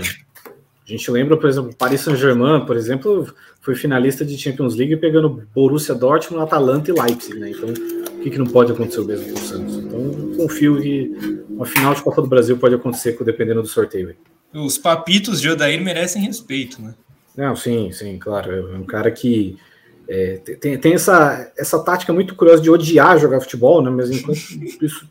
A 0.88 0.90
gente 0.90 1.10
lembra, 1.10 1.36
por 1.36 1.50
exemplo, 1.50 1.74
Paris 1.76 2.00
Saint-Germain, 2.00 2.64
por 2.64 2.74
exemplo, 2.74 3.30
foi 3.60 3.74
finalista 3.74 4.24
de 4.24 4.38
Champions 4.38 4.74
League 4.74 4.96
pegando 4.96 5.46
Borussia 5.54 5.94
Dortmund, 5.94 6.42
Atalanta 6.42 6.90
e 6.90 6.94
Leipzig, 6.98 7.38
né? 7.38 7.50
Então, 7.50 7.68
o 7.68 8.20
que, 8.20 8.30
que 8.30 8.38
não 8.38 8.46
pode 8.46 8.72
acontecer 8.72 9.00
o 9.00 9.04
mesmo 9.04 9.34
com 9.34 9.38
o 9.38 9.42
Santos? 9.42 9.76
Então, 9.76 10.32
confio 10.38 10.80
que 10.80 11.44
uma 11.50 11.66
final 11.66 11.92
de 11.92 12.02
Copa 12.02 12.22
do 12.22 12.28
Brasil 12.28 12.56
pode 12.56 12.74
acontecer 12.74 13.22
dependendo 13.22 13.60
do 13.60 13.68
sorteio. 13.68 14.16
Os 14.54 14.78
papitos 14.78 15.42
de 15.42 15.50
Odair 15.50 15.78
merecem 15.84 16.22
respeito, 16.22 16.80
né? 16.80 16.94
Não, 17.36 17.54
sim, 17.54 17.92
sim, 17.92 18.18
claro. 18.18 18.50
É 18.50 18.78
um 18.78 18.84
cara 18.84 19.10
que 19.10 19.58
é, 20.08 20.38
tem, 20.38 20.78
tem 20.78 20.94
essa, 20.94 21.52
essa 21.58 21.78
tática 21.84 22.14
muito 22.14 22.34
curiosa 22.34 22.62
de 22.62 22.70
odiar 22.70 23.18
jogar 23.18 23.40
futebol, 23.42 23.82
né? 23.82 23.90
Mas 23.90 24.10
enquanto 24.10 24.38
isso, 24.80 25.06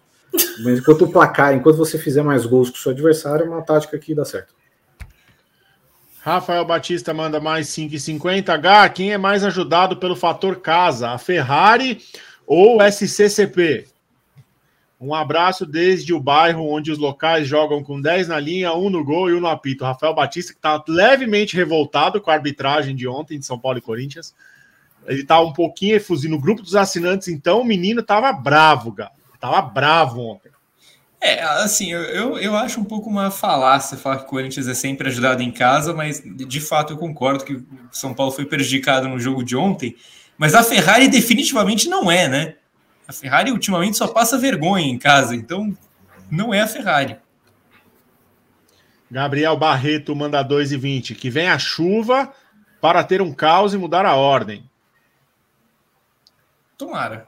mas 0.64 0.80
enquanto 0.80 1.06
o 1.06 1.12
placar, 1.12 1.54
enquanto 1.54 1.78
você 1.78 2.00
fizer 2.00 2.24
mais 2.24 2.48
gols 2.48 2.72
que 2.72 2.80
o 2.80 2.82
seu 2.82 2.92
adversário, 2.92 3.46
é 3.46 3.48
uma 3.48 3.62
tática 3.62 3.96
que 4.00 4.16
dá 4.16 4.26
certo. 4.26 4.58
Rafael 6.28 6.66
Batista 6.66 7.14
manda 7.14 7.40
mais 7.40 7.68
5,50. 7.68 8.50
H, 8.50 8.90
quem 8.90 9.14
é 9.14 9.18
mais 9.18 9.46
ajudado 9.46 9.96
pelo 9.96 10.14
fator 10.14 10.58
casa? 10.58 11.12
A 11.12 11.18
Ferrari 11.18 12.02
ou 12.46 12.80
SCCP? 12.82 13.88
Um 15.00 15.14
abraço 15.14 15.66
desde 15.66 16.14
o 16.14 16.20
bairro 16.20 16.68
onde 16.68 16.92
os 16.92 16.98
locais 16.98 17.48
jogam 17.48 17.82
com 17.82 18.02
10 18.02 18.28
na 18.28 18.42
linha, 18.42 18.74
um 18.74 18.90
no 18.90 19.06
gol 19.06 19.30
e 19.30 19.36
um 19.36 19.40
no 19.40 19.48
apito. 19.48 19.86
Rafael 19.86 20.14
Batista, 20.14 20.52
que 20.52 20.60
está 20.60 20.84
levemente 20.86 21.56
revoltado 21.56 22.20
com 22.20 22.30
a 22.30 22.34
arbitragem 22.34 22.94
de 22.94 23.08
ontem 23.08 23.40
de 23.40 23.46
São 23.46 23.58
Paulo 23.58 23.78
e 23.78 23.82
Corinthians. 23.82 24.36
Ele 25.06 25.22
está 25.22 25.40
um 25.40 25.54
pouquinho 25.54 25.96
efusivo. 25.96 26.36
No 26.36 26.42
grupo 26.42 26.62
dos 26.62 26.76
assinantes, 26.76 27.30
então, 27.30 27.62
o 27.62 27.66
menino 27.66 28.02
estava 28.02 28.34
bravo, 28.34 28.92
cara. 28.92 29.12
Tava 29.40 29.62
bravo 29.62 30.20
ontem. 30.20 30.50
É, 31.20 31.42
assim, 31.42 31.92
eu, 31.92 32.38
eu 32.38 32.56
acho 32.56 32.80
um 32.80 32.84
pouco 32.84 33.10
uma 33.10 33.32
falácia 33.32 33.98
falar 33.98 34.18
que 34.18 34.24
o 34.24 34.28
Corinthians 34.28 34.68
é 34.68 34.74
sempre 34.74 35.08
ajudado 35.08 35.42
em 35.42 35.52
casa, 35.52 35.94
mas 35.94 36.22
de 36.24 36.62
fato 36.62 36.94
eu 36.94 36.98
concordo 36.98 37.44
que 37.44 37.54
o 37.54 37.66
São 37.92 38.14
Paulo 38.14 38.32
foi 38.32 38.46
prejudicado 38.46 39.08
no 39.08 39.20
jogo 39.20 39.44
de 39.44 39.56
ontem, 39.56 39.96
mas 40.38 40.54
a 40.54 40.64
Ferrari 40.64 41.08
definitivamente 41.08 41.90
não 41.90 42.12
é, 42.12 42.28
né? 42.28 42.56
A 43.08 43.14
Ferrari 43.14 43.52
ultimamente 43.52 43.98
só 43.98 44.08
passa 44.08 44.38
vergonha 44.38 44.86
em 44.86 44.98
casa, 44.98 45.36
então 45.36 45.76
não 46.30 46.54
é 46.54 46.62
a 46.62 46.68
Ferrari. 46.68 47.18
Gabriel 49.10 49.56
Barreto 49.58 50.16
manda 50.16 50.44
2 50.44 50.74
e 50.74 50.78
20. 50.78 51.16
Que 51.16 51.30
vem 51.30 51.48
a 51.48 51.58
chuva 51.58 52.32
para 52.82 53.04
ter 53.04 53.22
um 53.22 53.34
caos 53.34 53.74
e 53.74 53.78
mudar 53.78 54.06
a 54.06 54.16
ordem. 54.16 54.70
Tomara. 56.78 57.28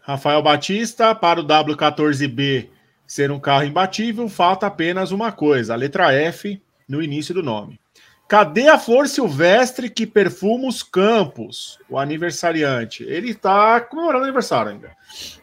Rafael 0.00 0.42
Batista 0.42 1.14
para 1.14 1.40
o 1.40 1.46
W14B 1.46 2.70
ser 3.10 3.32
um 3.32 3.40
carro 3.40 3.64
imbatível, 3.64 4.28
falta 4.28 4.68
apenas 4.68 5.10
uma 5.10 5.32
coisa, 5.32 5.72
a 5.72 5.76
letra 5.76 6.12
F 6.12 6.62
no 6.88 7.02
início 7.02 7.34
do 7.34 7.42
nome. 7.42 7.80
Cadê 8.28 8.68
a 8.68 8.78
flor 8.78 9.08
silvestre 9.08 9.90
que 9.90 10.06
perfuma 10.06 10.68
os 10.68 10.84
campos? 10.84 11.76
O 11.88 11.98
aniversariante. 11.98 13.02
Ele 13.02 13.30
está 13.30 13.80
comemorando 13.80 14.22
aniversário 14.22 14.70
ainda. 14.70 14.92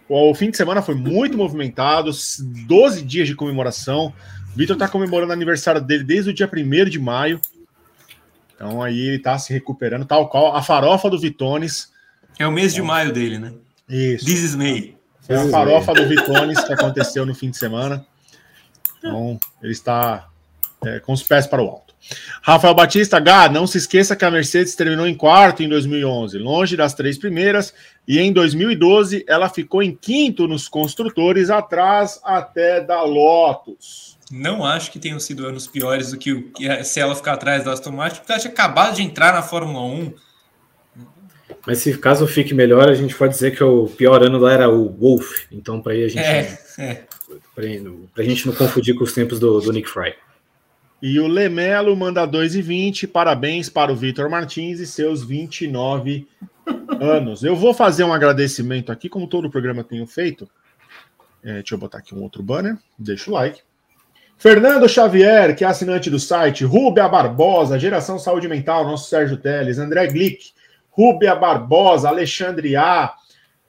O 0.07 0.33
fim 0.33 0.49
de 0.49 0.55
semana 0.55 0.81
foi 0.81 0.95
muito 0.95 1.37
movimentado, 1.37 2.09
12 2.39 3.01
dias 3.01 3.27
de 3.27 3.35
comemoração. 3.35 4.13
Vitor 4.55 4.77
está 4.77 4.87
comemorando 4.87 5.31
o 5.31 5.35
aniversário 5.35 5.81
dele 5.81 6.05
desde 6.05 6.29
o 6.29 6.33
dia 6.33 6.49
1 6.49 6.89
de 6.89 6.99
maio. 6.99 7.41
Então 8.55 8.81
aí 8.81 8.97
ele 8.97 9.17
está 9.17 9.37
se 9.37 9.51
recuperando, 9.51 10.05
tal 10.05 10.29
qual 10.29 10.55
a 10.55 10.63
farofa 10.63 11.09
do 11.09 11.19
Vitones. 11.19 11.91
É 12.39 12.47
o 12.47 12.51
mês 12.51 12.73
de 12.73 12.81
maio 12.81 13.11
dele, 13.11 13.37
né? 13.37 13.51
Isso. 13.89 14.25
This 14.25 14.41
is 14.41 14.55
May. 14.55 14.96
Foi 15.27 15.35
a 15.35 15.49
farofa 15.49 15.93
do 15.93 16.07
Vitones 16.07 16.63
que 16.63 16.71
aconteceu 16.71 17.25
no 17.25 17.35
fim 17.35 17.51
de 17.51 17.57
semana. 17.57 18.05
Então, 18.97 19.37
ele 19.61 19.73
está 19.73 20.29
é, 20.85 20.99
com 20.99 21.11
os 21.11 21.21
pés 21.21 21.45
para 21.45 21.61
o 21.61 21.67
alto. 21.67 21.93
Rafael 22.41 22.73
Batista, 22.73 23.19
Gá, 23.19 23.49
não 23.49 23.67
se 23.67 23.77
esqueça 23.77 24.15
que 24.15 24.23
a 24.23 24.31
Mercedes 24.31 24.75
terminou 24.75 25.05
em 25.05 25.13
quarto 25.13 25.61
em 25.61 25.67
2011, 25.67 26.37
longe 26.37 26.77
das 26.77 26.93
três 26.93 27.17
primeiras, 27.17 27.73
e 28.07 28.19
em 28.19 28.31
2012 28.31 29.25
ela 29.27 29.49
ficou 29.49 29.83
em 29.83 29.93
quinto 29.93 30.47
nos 30.47 30.69
construtores, 30.69 31.49
atrás 31.49 32.21
até 32.23 32.79
da 32.79 33.03
Lotus. 33.03 34.17
Não 34.31 34.65
acho 34.65 34.91
que 34.91 34.99
tenham 34.99 35.19
sido 35.19 35.45
anos 35.45 35.67
piores 35.67 36.11
do 36.11 36.17
que, 36.17 36.31
o, 36.31 36.51
que 36.51 36.83
se 36.85 37.01
ela 37.01 37.15
ficar 37.15 37.33
atrás 37.33 37.65
da 37.65 37.73
Aston 37.73 37.91
Martin, 37.91 38.19
porque 38.19 38.31
ela 38.31 38.41
tinha 38.41 38.53
acabado 38.53 38.95
de 38.95 39.01
entrar 39.01 39.33
na 39.33 39.41
Fórmula 39.41 39.81
1 39.81 40.13
mas 41.67 41.79
se 41.79 41.97
caso 41.97 42.25
fique 42.25 42.53
melhor, 42.53 42.87
a 42.87 42.93
gente 42.93 43.13
pode 43.13 43.33
dizer 43.33 43.53
que 43.53 43.61
o 43.61 43.87
pior 43.87 44.23
ano 44.23 44.37
lá 44.37 44.53
era 44.53 44.69
o 44.69 44.87
Wolf. 44.87 45.47
Então, 45.51 45.81
para 45.81 45.91
aí 45.91 46.05
a 46.05 46.07
gente. 46.07 46.23
É, 46.23 46.57
é. 46.77 47.03
Para 47.53 48.23
a 48.23 48.23
gente 48.23 48.47
não 48.47 48.55
confundir 48.55 48.95
com 48.95 49.03
os 49.03 49.11
tempos 49.11 49.37
do, 49.37 49.59
do 49.59 49.73
Nick 49.73 49.89
Fry. 49.89 50.13
E 51.01 51.19
o 51.19 51.27
Lemelo 51.27 51.93
manda 51.93 52.25
2,20. 52.25 53.05
Parabéns 53.05 53.69
para 53.69 53.91
o 53.91 53.97
Vitor 53.97 54.29
Martins 54.29 54.79
e 54.79 54.87
seus 54.87 55.25
29 55.25 56.25
anos. 57.01 57.43
Eu 57.43 57.53
vou 57.53 57.73
fazer 57.73 58.05
um 58.05 58.13
agradecimento 58.13 58.89
aqui, 58.89 59.09
como 59.09 59.27
todo 59.27 59.49
o 59.49 59.51
programa 59.51 59.83
tenho 59.83 60.07
feito. 60.07 60.49
É, 61.43 61.55
deixa 61.55 61.75
eu 61.75 61.79
botar 61.79 61.97
aqui 61.97 62.15
um 62.15 62.23
outro 62.23 62.41
banner. 62.41 62.77
Deixa 62.97 63.29
o 63.29 63.33
like. 63.33 63.59
Fernando 64.37 64.87
Xavier, 64.87 65.53
que 65.53 65.65
é 65.65 65.67
assinante 65.67 66.09
do 66.09 66.17
site, 66.17 66.63
Rubia 66.63 67.09
Barbosa, 67.09 67.77
Geração 67.77 68.17
Saúde 68.17 68.47
Mental, 68.47 68.85
nosso 68.85 69.09
Sérgio 69.09 69.35
Teles, 69.35 69.79
André 69.79 70.07
Glick, 70.07 70.55
Rúbia 70.97 71.35
Barbosa, 71.35 72.09
Alexandre 72.09 72.75
A, 72.75 73.13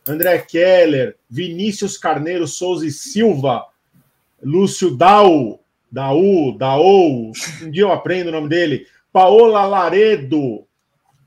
André 0.09 0.39
Keller, 0.39 1.17
Vinícius 1.29 1.99
Carneiro 1.99 2.47
Souza 2.47 2.87
e 2.87 2.91
Silva, 2.91 3.67
Lúcio 4.43 4.97
Dau, 4.97 5.61
Daú, 5.93 6.57
Daou, 6.57 7.33
um 7.63 7.71
dia 7.71 7.83
eu 7.83 7.93
aprendo 7.93 8.29
o 8.29 8.33
nome 8.33 8.49
dele, 8.49 8.87
Paola 9.13 9.67
Laredo, 9.67 10.67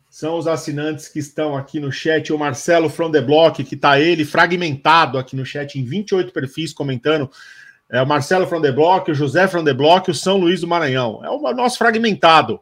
são 0.09 0.37
os 0.37 0.47
assinantes 0.47 1.07
que 1.07 1.19
estão 1.19 1.55
aqui 1.55 1.79
no 1.79 1.91
chat, 1.91 2.33
o 2.33 2.37
Marcelo 2.37 2.89
From 2.89 3.11
the 3.11 3.21
Block, 3.21 3.63
que 3.63 3.75
está 3.75 3.99
ele 3.99 4.25
fragmentado 4.25 5.19
aqui 5.19 5.35
no 5.35 5.45
chat 5.45 5.79
em 5.79 5.83
28 5.83 6.33
perfis 6.33 6.73
comentando, 6.73 7.29
é 7.89 8.01
o 8.01 8.07
Marcelo 8.07 8.47
From 8.47 8.61
the 8.61 8.71
Block, 8.71 9.11
o 9.11 9.15
José 9.15 9.47
From 9.47 9.63
the 9.63 9.73
Block, 9.73 10.09
o 10.09 10.15
São 10.15 10.37
Luís 10.37 10.61
do 10.61 10.67
Maranhão, 10.67 11.23
é 11.23 11.29
o 11.29 11.39
nosso 11.53 11.77
fragmentado, 11.77 12.59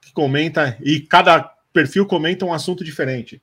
que 0.00 0.12
comenta, 0.12 0.76
e 0.80 1.00
cada 1.00 1.51
perfil 1.72 2.06
comenta 2.06 2.44
um 2.44 2.52
assunto 2.52 2.84
diferente. 2.84 3.40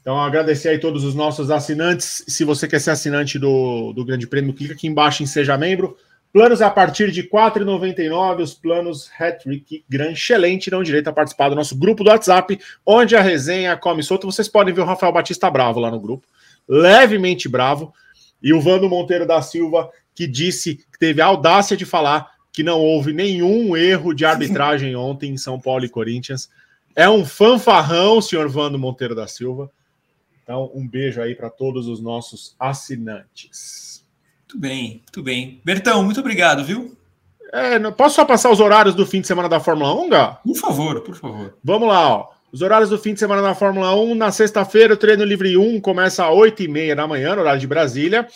Então, 0.00 0.20
agradecer 0.20 0.68
aí 0.68 0.78
todos 0.78 1.02
os 1.02 1.14
nossos 1.14 1.50
assinantes. 1.50 2.24
Se 2.28 2.44
você 2.44 2.68
quer 2.68 2.78
ser 2.78 2.90
assinante 2.90 3.38
do, 3.38 3.92
do 3.94 4.04
Grande 4.04 4.26
Prêmio, 4.26 4.52
clica 4.52 4.74
aqui 4.74 4.86
embaixo 4.86 5.22
em 5.22 5.26
Seja 5.26 5.56
Membro. 5.56 5.96
Planos 6.30 6.60
a 6.60 6.68
partir 6.68 7.10
de 7.10 7.22
R$ 7.22 7.28
4,99, 7.28 8.42
os 8.42 8.54
planos 8.54 9.08
Hattrick 9.18 9.84
Gran 9.88 10.10
Excelente 10.10 10.68
dão 10.68 10.82
direito 10.82 11.08
a 11.08 11.12
participar 11.12 11.48
do 11.48 11.54
nosso 11.54 11.74
grupo 11.76 12.04
do 12.04 12.10
WhatsApp, 12.10 12.58
onde 12.84 13.16
a 13.16 13.22
resenha 13.22 13.76
come 13.76 14.02
solto. 14.02 14.26
Vocês 14.26 14.48
podem 14.48 14.74
ver 14.74 14.80
o 14.80 14.84
Rafael 14.84 15.12
Batista 15.12 15.48
bravo 15.48 15.80
lá 15.80 15.90
no 15.90 16.00
grupo, 16.00 16.26
levemente 16.68 17.48
bravo, 17.48 17.94
e 18.42 18.52
o 18.52 18.60
Vando 18.60 18.90
Monteiro 18.90 19.26
da 19.26 19.40
Silva, 19.40 19.88
que 20.14 20.26
disse 20.26 20.74
que 20.74 20.98
teve 20.98 21.22
a 21.22 21.26
audácia 21.26 21.76
de 21.76 21.86
falar 21.86 22.33
que 22.54 22.62
não 22.62 22.80
houve 22.80 23.12
nenhum 23.12 23.76
erro 23.76 24.14
de 24.14 24.24
arbitragem 24.24 24.94
ontem 24.96 25.32
em 25.32 25.36
São 25.36 25.60
Paulo 25.60 25.84
e 25.84 25.88
Corinthians. 25.88 26.48
É 26.94 27.10
um 27.10 27.26
fanfarrão, 27.26 28.22
senhor 28.22 28.48
Vando 28.48 28.78
Monteiro 28.78 29.12
da 29.12 29.26
Silva. 29.26 29.68
Então, 30.40 30.70
um 30.72 30.86
beijo 30.86 31.20
aí 31.20 31.34
para 31.34 31.50
todos 31.50 31.88
os 31.88 32.00
nossos 32.00 32.54
assinantes. 32.58 34.06
Muito 34.42 34.58
bem, 34.58 35.02
muito 35.02 35.22
bem. 35.22 35.60
Bertão, 35.64 36.04
muito 36.04 36.20
obrigado, 36.20 36.64
viu? 36.64 36.96
É, 37.52 37.78
posso 37.90 38.16
só 38.16 38.24
passar 38.24 38.50
os 38.50 38.60
horários 38.60 38.94
do 38.94 39.04
fim 39.04 39.20
de 39.20 39.26
semana 39.26 39.48
da 39.48 39.58
Fórmula 39.58 39.92
1, 39.92 40.08
Gá? 40.08 40.38
Por 40.44 40.56
favor, 40.56 41.00
por 41.00 41.16
favor. 41.16 41.58
Vamos 41.64 41.88
lá, 41.88 42.08
ó. 42.08 42.28
Os 42.52 42.62
horários 42.62 42.90
do 42.90 42.98
fim 42.98 43.14
de 43.14 43.18
semana 43.18 43.42
da 43.42 43.52
Fórmula 43.52 43.96
1, 43.96 44.14
na 44.14 44.30
sexta-feira, 44.30 44.94
o 44.94 44.96
treino 44.96 45.24
livre 45.24 45.56
1 45.56 45.80
começa 45.80 46.24
às 46.24 46.32
8h30 46.32 46.94
da 46.94 47.06
manhã, 47.08 47.34
no 47.34 47.40
horário 47.40 47.58
de 47.58 47.66
Brasília. 47.66 48.28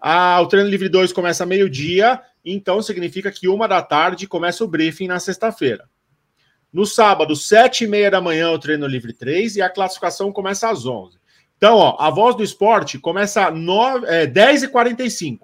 Ah, 0.00 0.40
o 0.40 0.46
treino 0.46 0.68
livre 0.68 0.88
2 0.88 1.12
começa 1.12 1.44
meio-dia 1.44 2.22
então 2.44 2.82
significa 2.82 3.30
que 3.30 3.48
uma 3.48 3.68
da 3.68 3.82
tarde 3.82 4.26
começa 4.26 4.64
o 4.64 4.68
briefing 4.68 5.06
na 5.06 5.20
sexta-feira. 5.20 5.88
No 6.72 6.86
sábado, 6.86 7.34
sete 7.34 7.84
e 7.84 7.86
meia 7.86 8.10
da 8.10 8.20
manhã, 8.20 8.50
o 8.50 8.58
treino 8.58 8.86
livre 8.86 9.12
3 9.12 9.56
e 9.56 9.62
a 9.62 9.68
classificação 9.68 10.32
começa 10.32 10.70
às 10.70 10.86
11. 10.86 11.18
Então, 11.56 11.76
ó, 11.76 11.96
a 12.00 12.10
voz 12.10 12.36
do 12.36 12.44
esporte 12.44 12.98
começa 12.98 13.48
às 13.48 13.54
é, 14.04 14.26
10h45. 14.26 15.40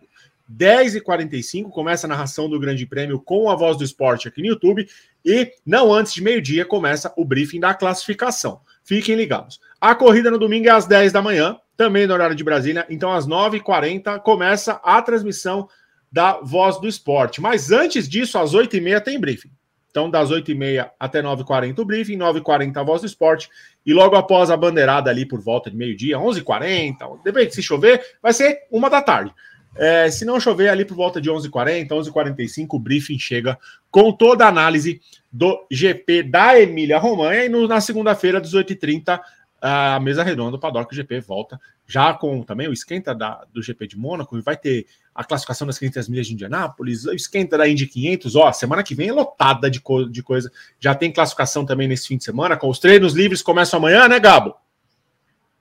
10h45 0.50 1.68
começa 1.70 2.06
a 2.06 2.08
narração 2.08 2.48
do 2.48 2.60
Grande 2.60 2.86
Prêmio 2.86 3.20
com 3.20 3.50
a 3.50 3.56
voz 3.56 3.76
do 3.76 3.82
esporte 3.82 4.28
aqui 4.28 4.40
no 4.40 4.46
YouTube. 4.46 4.88
E 5.24 5.52
não 5.66 5.92
antes 5.92 6.14
de 6.14 6.22
meio-dia 6.22 6.64
começa 6.64 7.12
o 7.16 7.24
briefing 7.24 7.58
da 7.58 7.74
classificação. 7.74 8.60
Fiquem 8.84 9.16
ligados. 9.16 9.60
A 9.80 9.96
corrida 9.96 10.30
no 10.30 10.38
domingo 10.38 10.68
é 10.68 10.70
às 10.70 10.86
10 10.86 11.12
da 11.12 11.20
manhã, 11.20 11.58
também 11.76 12.06
no 12.06 12.14
horário 12.14 12.34
de 12.34 12.44
Brasília. 12.44 12.86
Então, 12.88 13.12
às 13.12 13.26
9h40 13.26 14.20
começa 14.20 14.80
a 14.82 15.00
transmissão 15.02 15.68
da 16.10 16.40
Voz 16.40 16.80
do 16.80 16.88
Esporte. 16.88 17.40
Mas 17.40 17.70
antes 17.70 18.08
disso, 18.08 18.38
às 18.38 18.54
8h30 18.54 19.00
tem 19.02 19.20
briefing. 19.20 19.50
Então, 19.90 20.10
das 20.10 20.30
8h30 20.30 20.90
até 21.00 21.22
9h40 21.22 21.78
o 21.78 21.84
briefing, 21.84 22.18
9h40 22.18 22.76
a 22.76 22.82
Voz 22.82 23.00
do 23.00 23.06
Esporte, 23.06 23.48
e 23.84 23.94
logo 23.94 24.14
após 24.14 24.50
a 24.50 24.56
bandeirada 24.56 25.10
ali 25.10 25.24
por 25.24 25.40
volta 25.40 25.70
de 25.70 25.76
meio-dia, 25.76 26.18
11h40, 26.18 27.22
depende, 27.24 27.54
se 27.54 27.62
chover, 27.62 28.02
vai 28.22 28.32
ser 28.32 28.58
uma 28.70 28.90
da 28.90 29.00
tarde. 29.00 29.32
É, 29.74 30.10
se 30.10 30.24
não 30.24 30.40
chover 30.40 30.68
ali 30.68 30.84
por 30.84 30.94
volta 30.94 31.20
de 31.20 31.30
11h40, 31.30 31.88
11h45, 31.88 32.66
o 32.72 32.78
briefing 32.78 33.18
chega 33.18 33.58
com 33.90 34.12
toda 34.12 34.44
a 34.44 34.48
análise 34.48 35.00
do 35.32 35.66
GP 35.70 36.24
da 36.24 36.60
Emília 36.60 36.98
Romanha, 36.98 37.44
e 37.44 37.48
no, 37.48 37.66
na 37.68 37.80
segunda-feira, 37.80 38.40
18h30, 38.40 39.20
a 39.66 40.00
mesa 40.00 40.22
redonda 40.22 40.52
do 40.52 40.58
Paddock 40.58 40.94
GP 40.94 41.20
volta 41.20 41.60
já 41.86 42.12
com 42.14 42.42
também 42.42 42.68
o 42.68 42.72
esquenta 42.72 43.14
da, 43.14 43.44
do 43.52 43.62
GP 43.62 43.86
de 43.86 43.98
Mônaco 43.98 44.36
e 44.36 44.40
vai 44.40 44.56
ter 44.56 44.86
a 45.14 45.24
classificação 45.24 45.66
das 45.66 45.78
500 45.78 46.08
milhas 46.08 46.26
de 46.26 46.34
Indianápolis, 46.34 47.06
o 47.06 47.12
esquenta 47.12 47.56
da 47.56 47.68
Indy 47.68 47.86
500, 47.86 48.36
ó, 48.36 48.52
semana 48.52 48.82
que 48.82 48.94
vem 48.94 49.08
é 49.08 49.12
lotada 49.12 49.70
de, 49.70 49.80
co 49.80 50.04
de 50.04 50.22
coisa. 50.22 50.50
Já 50.78 50.94
tem 50.94 51.12
classificação 51.12 51.64
também 51.64 51.88
nesse 51.88 52.08
fim 52.08 52.16
de 52.16 52.24
semana, 52.24 52.56
com 52.56 52.68
os 52.68 52.78
treinos 52.78 53.14
livres 53.14 53.42
começam 53.42 53.78
amanhã, 53.78 54.08
né, 54.08 54.20
Gabo? 54.20 54.54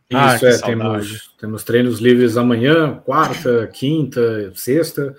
Isso, 0.10 0.46
ah, 0.46 0.50
é, 0.50 0.58
temos, 0.60 1.34
temos 1.40 1.64
treinos 1.64 2.00
livres 2.00 2.38
amanhã, 2.38 3.02
quarta, 3.06 3.68
quinta, 3.74 4.52
sexta. 4.54 5.16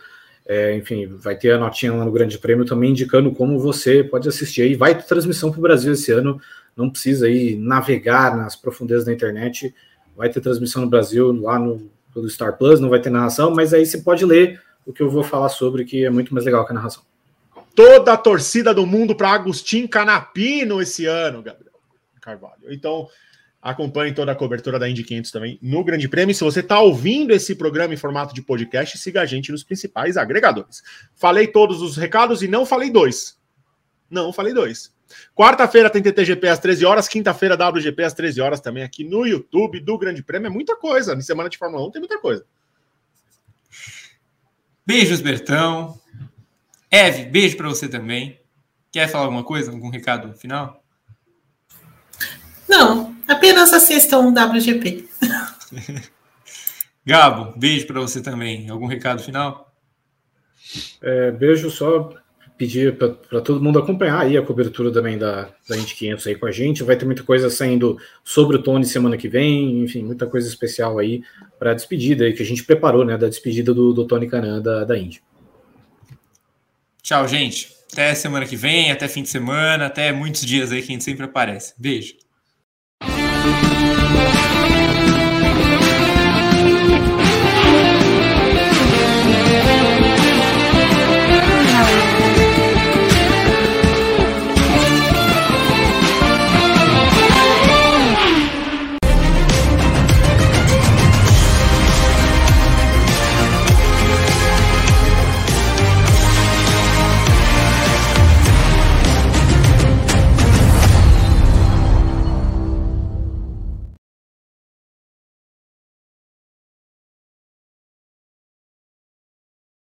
É, 0.48 0.76
enfim, 0.76 1.08
vai 1.08 1.34
ter 1.34 1.52
a 1.52 1.58
notinha 1.58 1.92
lá 1.92 2.04
no 2.04 2.12
Grande 2.12 2.38
Prêmio 2.38 2.64
também 2.64 2.90
indicando 2.90 3.32
como 3.32 3.58
você 3.58 4.04
pode 4.04 4.28
assistir. 4.28 4.70
E 4.70 4.76
vai 4.76 4.94
ter 4.94 5.04
transmissão 5.04 5.50
para 5.50 5.58
o 5.58 5.62
Brasil 5.62 5.92
esse 5.92 6.12
ano, 6.12 6.40
não 6.76 6.90
precisa 6.90 7.26
aí 7.26 7.56
navegar 7.56 8.36
nas 8.36 8.54
profundezas 8.54 9.04
da 9.04 9.12
internet. 9.12 9.74
Vai 10.16 10.28
ter 10.28 10.40
transmissão 10.40 10.82
no 10.82 10.88
Brasil 10.88 11.32
lá 11.32 11.58
no 11.58 11.90
Star 12.28 12.56
Plus, 12.56 12.80
não 12.80 12.88
vai 12.88 13.00
ter 13.00 13.10
narração, 13.10 13.50
mas 13.50 13.74
aí 13.74 13.84
você 13.84 13.98
pode 13.98 14.24
ler 14.24 14.60
o 14.84 14.92
que 14.92 15.02
eu 15.02 15.10
vou 15.10 15.22
falar 15.22 15.48
sobre, 15.48 15.84
que 15.84 16.04
é 16.04 16.10
muito 16.10 16.32
mais 16.32 16.46
legal 16.46 16.64
que 16.64 16.72
a 16.72 16.74
narração. 16.74 17.02
Toda 17.74 18.12
a 18.12 18.16
torcida 18.16 18.72
do 18.72 18.86
mundo 18.86 19.14
para 19.14 19.30
Agostinho 19.30 19.88
Canapino 19.88 20.80
esse 20.80 21.04
ano, 21.04 21.42
Gabriel 21.42 21.72
Carvalho. 22.20 22.62
Então, 22.70 23.08
Acompanhe 23.66 24.14
toda 24.14 24.30
a 24.30 24.36
cobertura 24.36 24.78
da 24.78 24.88
Indy 24.88 25.02
500 25.02 25.32
também 25.32 25.58
no 25.60 25.82
Grande 25.82 26.08
Prêmio. 26.08 26.32
Se 26.32 26.44
você 26.44 26.60
está 26.60 26.78
ouvindo 26.78 27.32
esse 27.32 27.52
programa 27.52 27.92
em 27.92 27.96
formato 27.96 28.32
de 28.32 28.40
podcast, 28.40 28.96
siga 28.96 29.22
a 29.22 29.26
gente 29.26 29.50
nos 29.50 29.64
principais 29.64 30.16
agregadores. 30.16 30.84
Falei 31.16 31.48
todos 31.48 31.82
os 31.82 31.96
recados 31.96 32.44
e 32.44 32.46
não 32.46 32.64
falei 32.64 32.90
dois. 32.90 33.36
Não 34.08 34.32
falei 34.32 34.54
dois. 34.54 34.94
Quarta-feira 35.34 35.90
tem 35.90 36.02
TTGP 36.02 36.48
às 36.48 36.58
13 36.58 36.84
horas, 36.84 37.08
quinta-feira 37.08 37.54
WGP 37.54 38.02
às 38.02 38.14
13 38.14 38.40
horas 38.40 38.60
também 38.60 38.82
aqui 38.82 39.04
no 39.04 39.26
YouTube 39.26 39.80
do 39.80 39.98
Grande 39.98 40.22
Prêmio. 40.22 40.46
É 40.46 40.50
muita 40.50 40.76
coisa. 40.76 41.14
Na 41.14 41.20
semana 41.20 41.48
de 41.48 41.58
Fórmula 41.58 41.86
1 41.86 41.90
tem 41.90 42.00
muita 42.00 42.18
coisa. 42.18 42.44
Beijos, 44.86 45.20
Bertão. 45.20 46.00
Eve, 46.90 47.24
beijo 47.24 47.56
para 47.56 47.68
você 47.68 47.88
também. 47.88 48.40
Quer 48.90 49.08
falar 49.08 49.24
alguma 49.24 49.44
coisa? 49.44 49.70
Algum 49.70 49.90
recado 49.90 50.32
final? 50.34 50.82
Não, 52.68 53.14
apenas 53.28 53.72
assistam 53.72 54.20
um 54.20 54.32
WGP. 54.32 55.08
Gabo, 57.04 57.56
beijo 57.58 57.86
para 57.86 58.00
você 58.00 58.20
também. 58.20 58.68
Algum 58.70 58.86
recado 58.86 59.22
final? 59.22 59.72
É, 61.00 61.30
beijo 61.30 61.70
só 61.70 62.12
pedir 62.56 62.96
para 62.96 63.40
todo 63.40 63.62
mundo 63.62 63.78
acompanhar 63.78 64.20
aí 64.20 64.36
a 64.36 64.42
cobertura 64.42 64.90
também 64.90 65.18
da, 65.18 65.50
da 65.68 65.76
Indy 65.76 65.94
500 65.94 66.26
aí 66.26 66.34
com 66.34 66.46
a 66.46 66.50
gente. 66.50 66.82
Vai 66.82 66.96
ter 66.96 67.04
muita 67.04 67.22
coisa 67.22 67.50
saindo 67.50 67.98
sobre 68.24 68.56
o 68.56 68.62
Tony 68.62 68.86
semana 68.86 69.16
que 69.16 69.28
vem, 69.28 69.82
enfim, 69.82 70.02
muita 70.02 70.26
coisa 70.26 70.48
especial 70.48 70.98
aí 70.98 71.22
para 71.58 71.72
a 71.72 71.74
despedida 71.74 72.24
aí 72.24 72.32
que 72.32 72.42
a 72.42 72.46
gente 72.46 72.64
preparou, 72.64 73.04
né, 73.04 73.18
da 73.18 73.28
despedida 73.28 73.74
do, 73.74 73.92
do 73.92 74.06
Tony 74.06 74.26
Canan 74.26 74.62
da, 74.62 74.84
da 74.84 74.98
Indy. 74.98 75.22
Tchau, 77.02 77.28
gente. 77.28 77.76
Até 77.92 78.14
semana 78.14 78.46
que 78.46 78.56
vem, 78.56 78.90
até 78.90 79.06
fim 79.06 79.22
de 79.22 79.28
semana, 79.28 79.86
até 79.86 80.12
muitos 80.12 80.40
dias 80.40 80.72
aí 80.72 80.82
que 80.82 80.88
a 80.88 80.92
gente 80.92 81.04
sempre 81.04 81.24
aparece. 81.24 81.74
Beijo. 81.78 82.16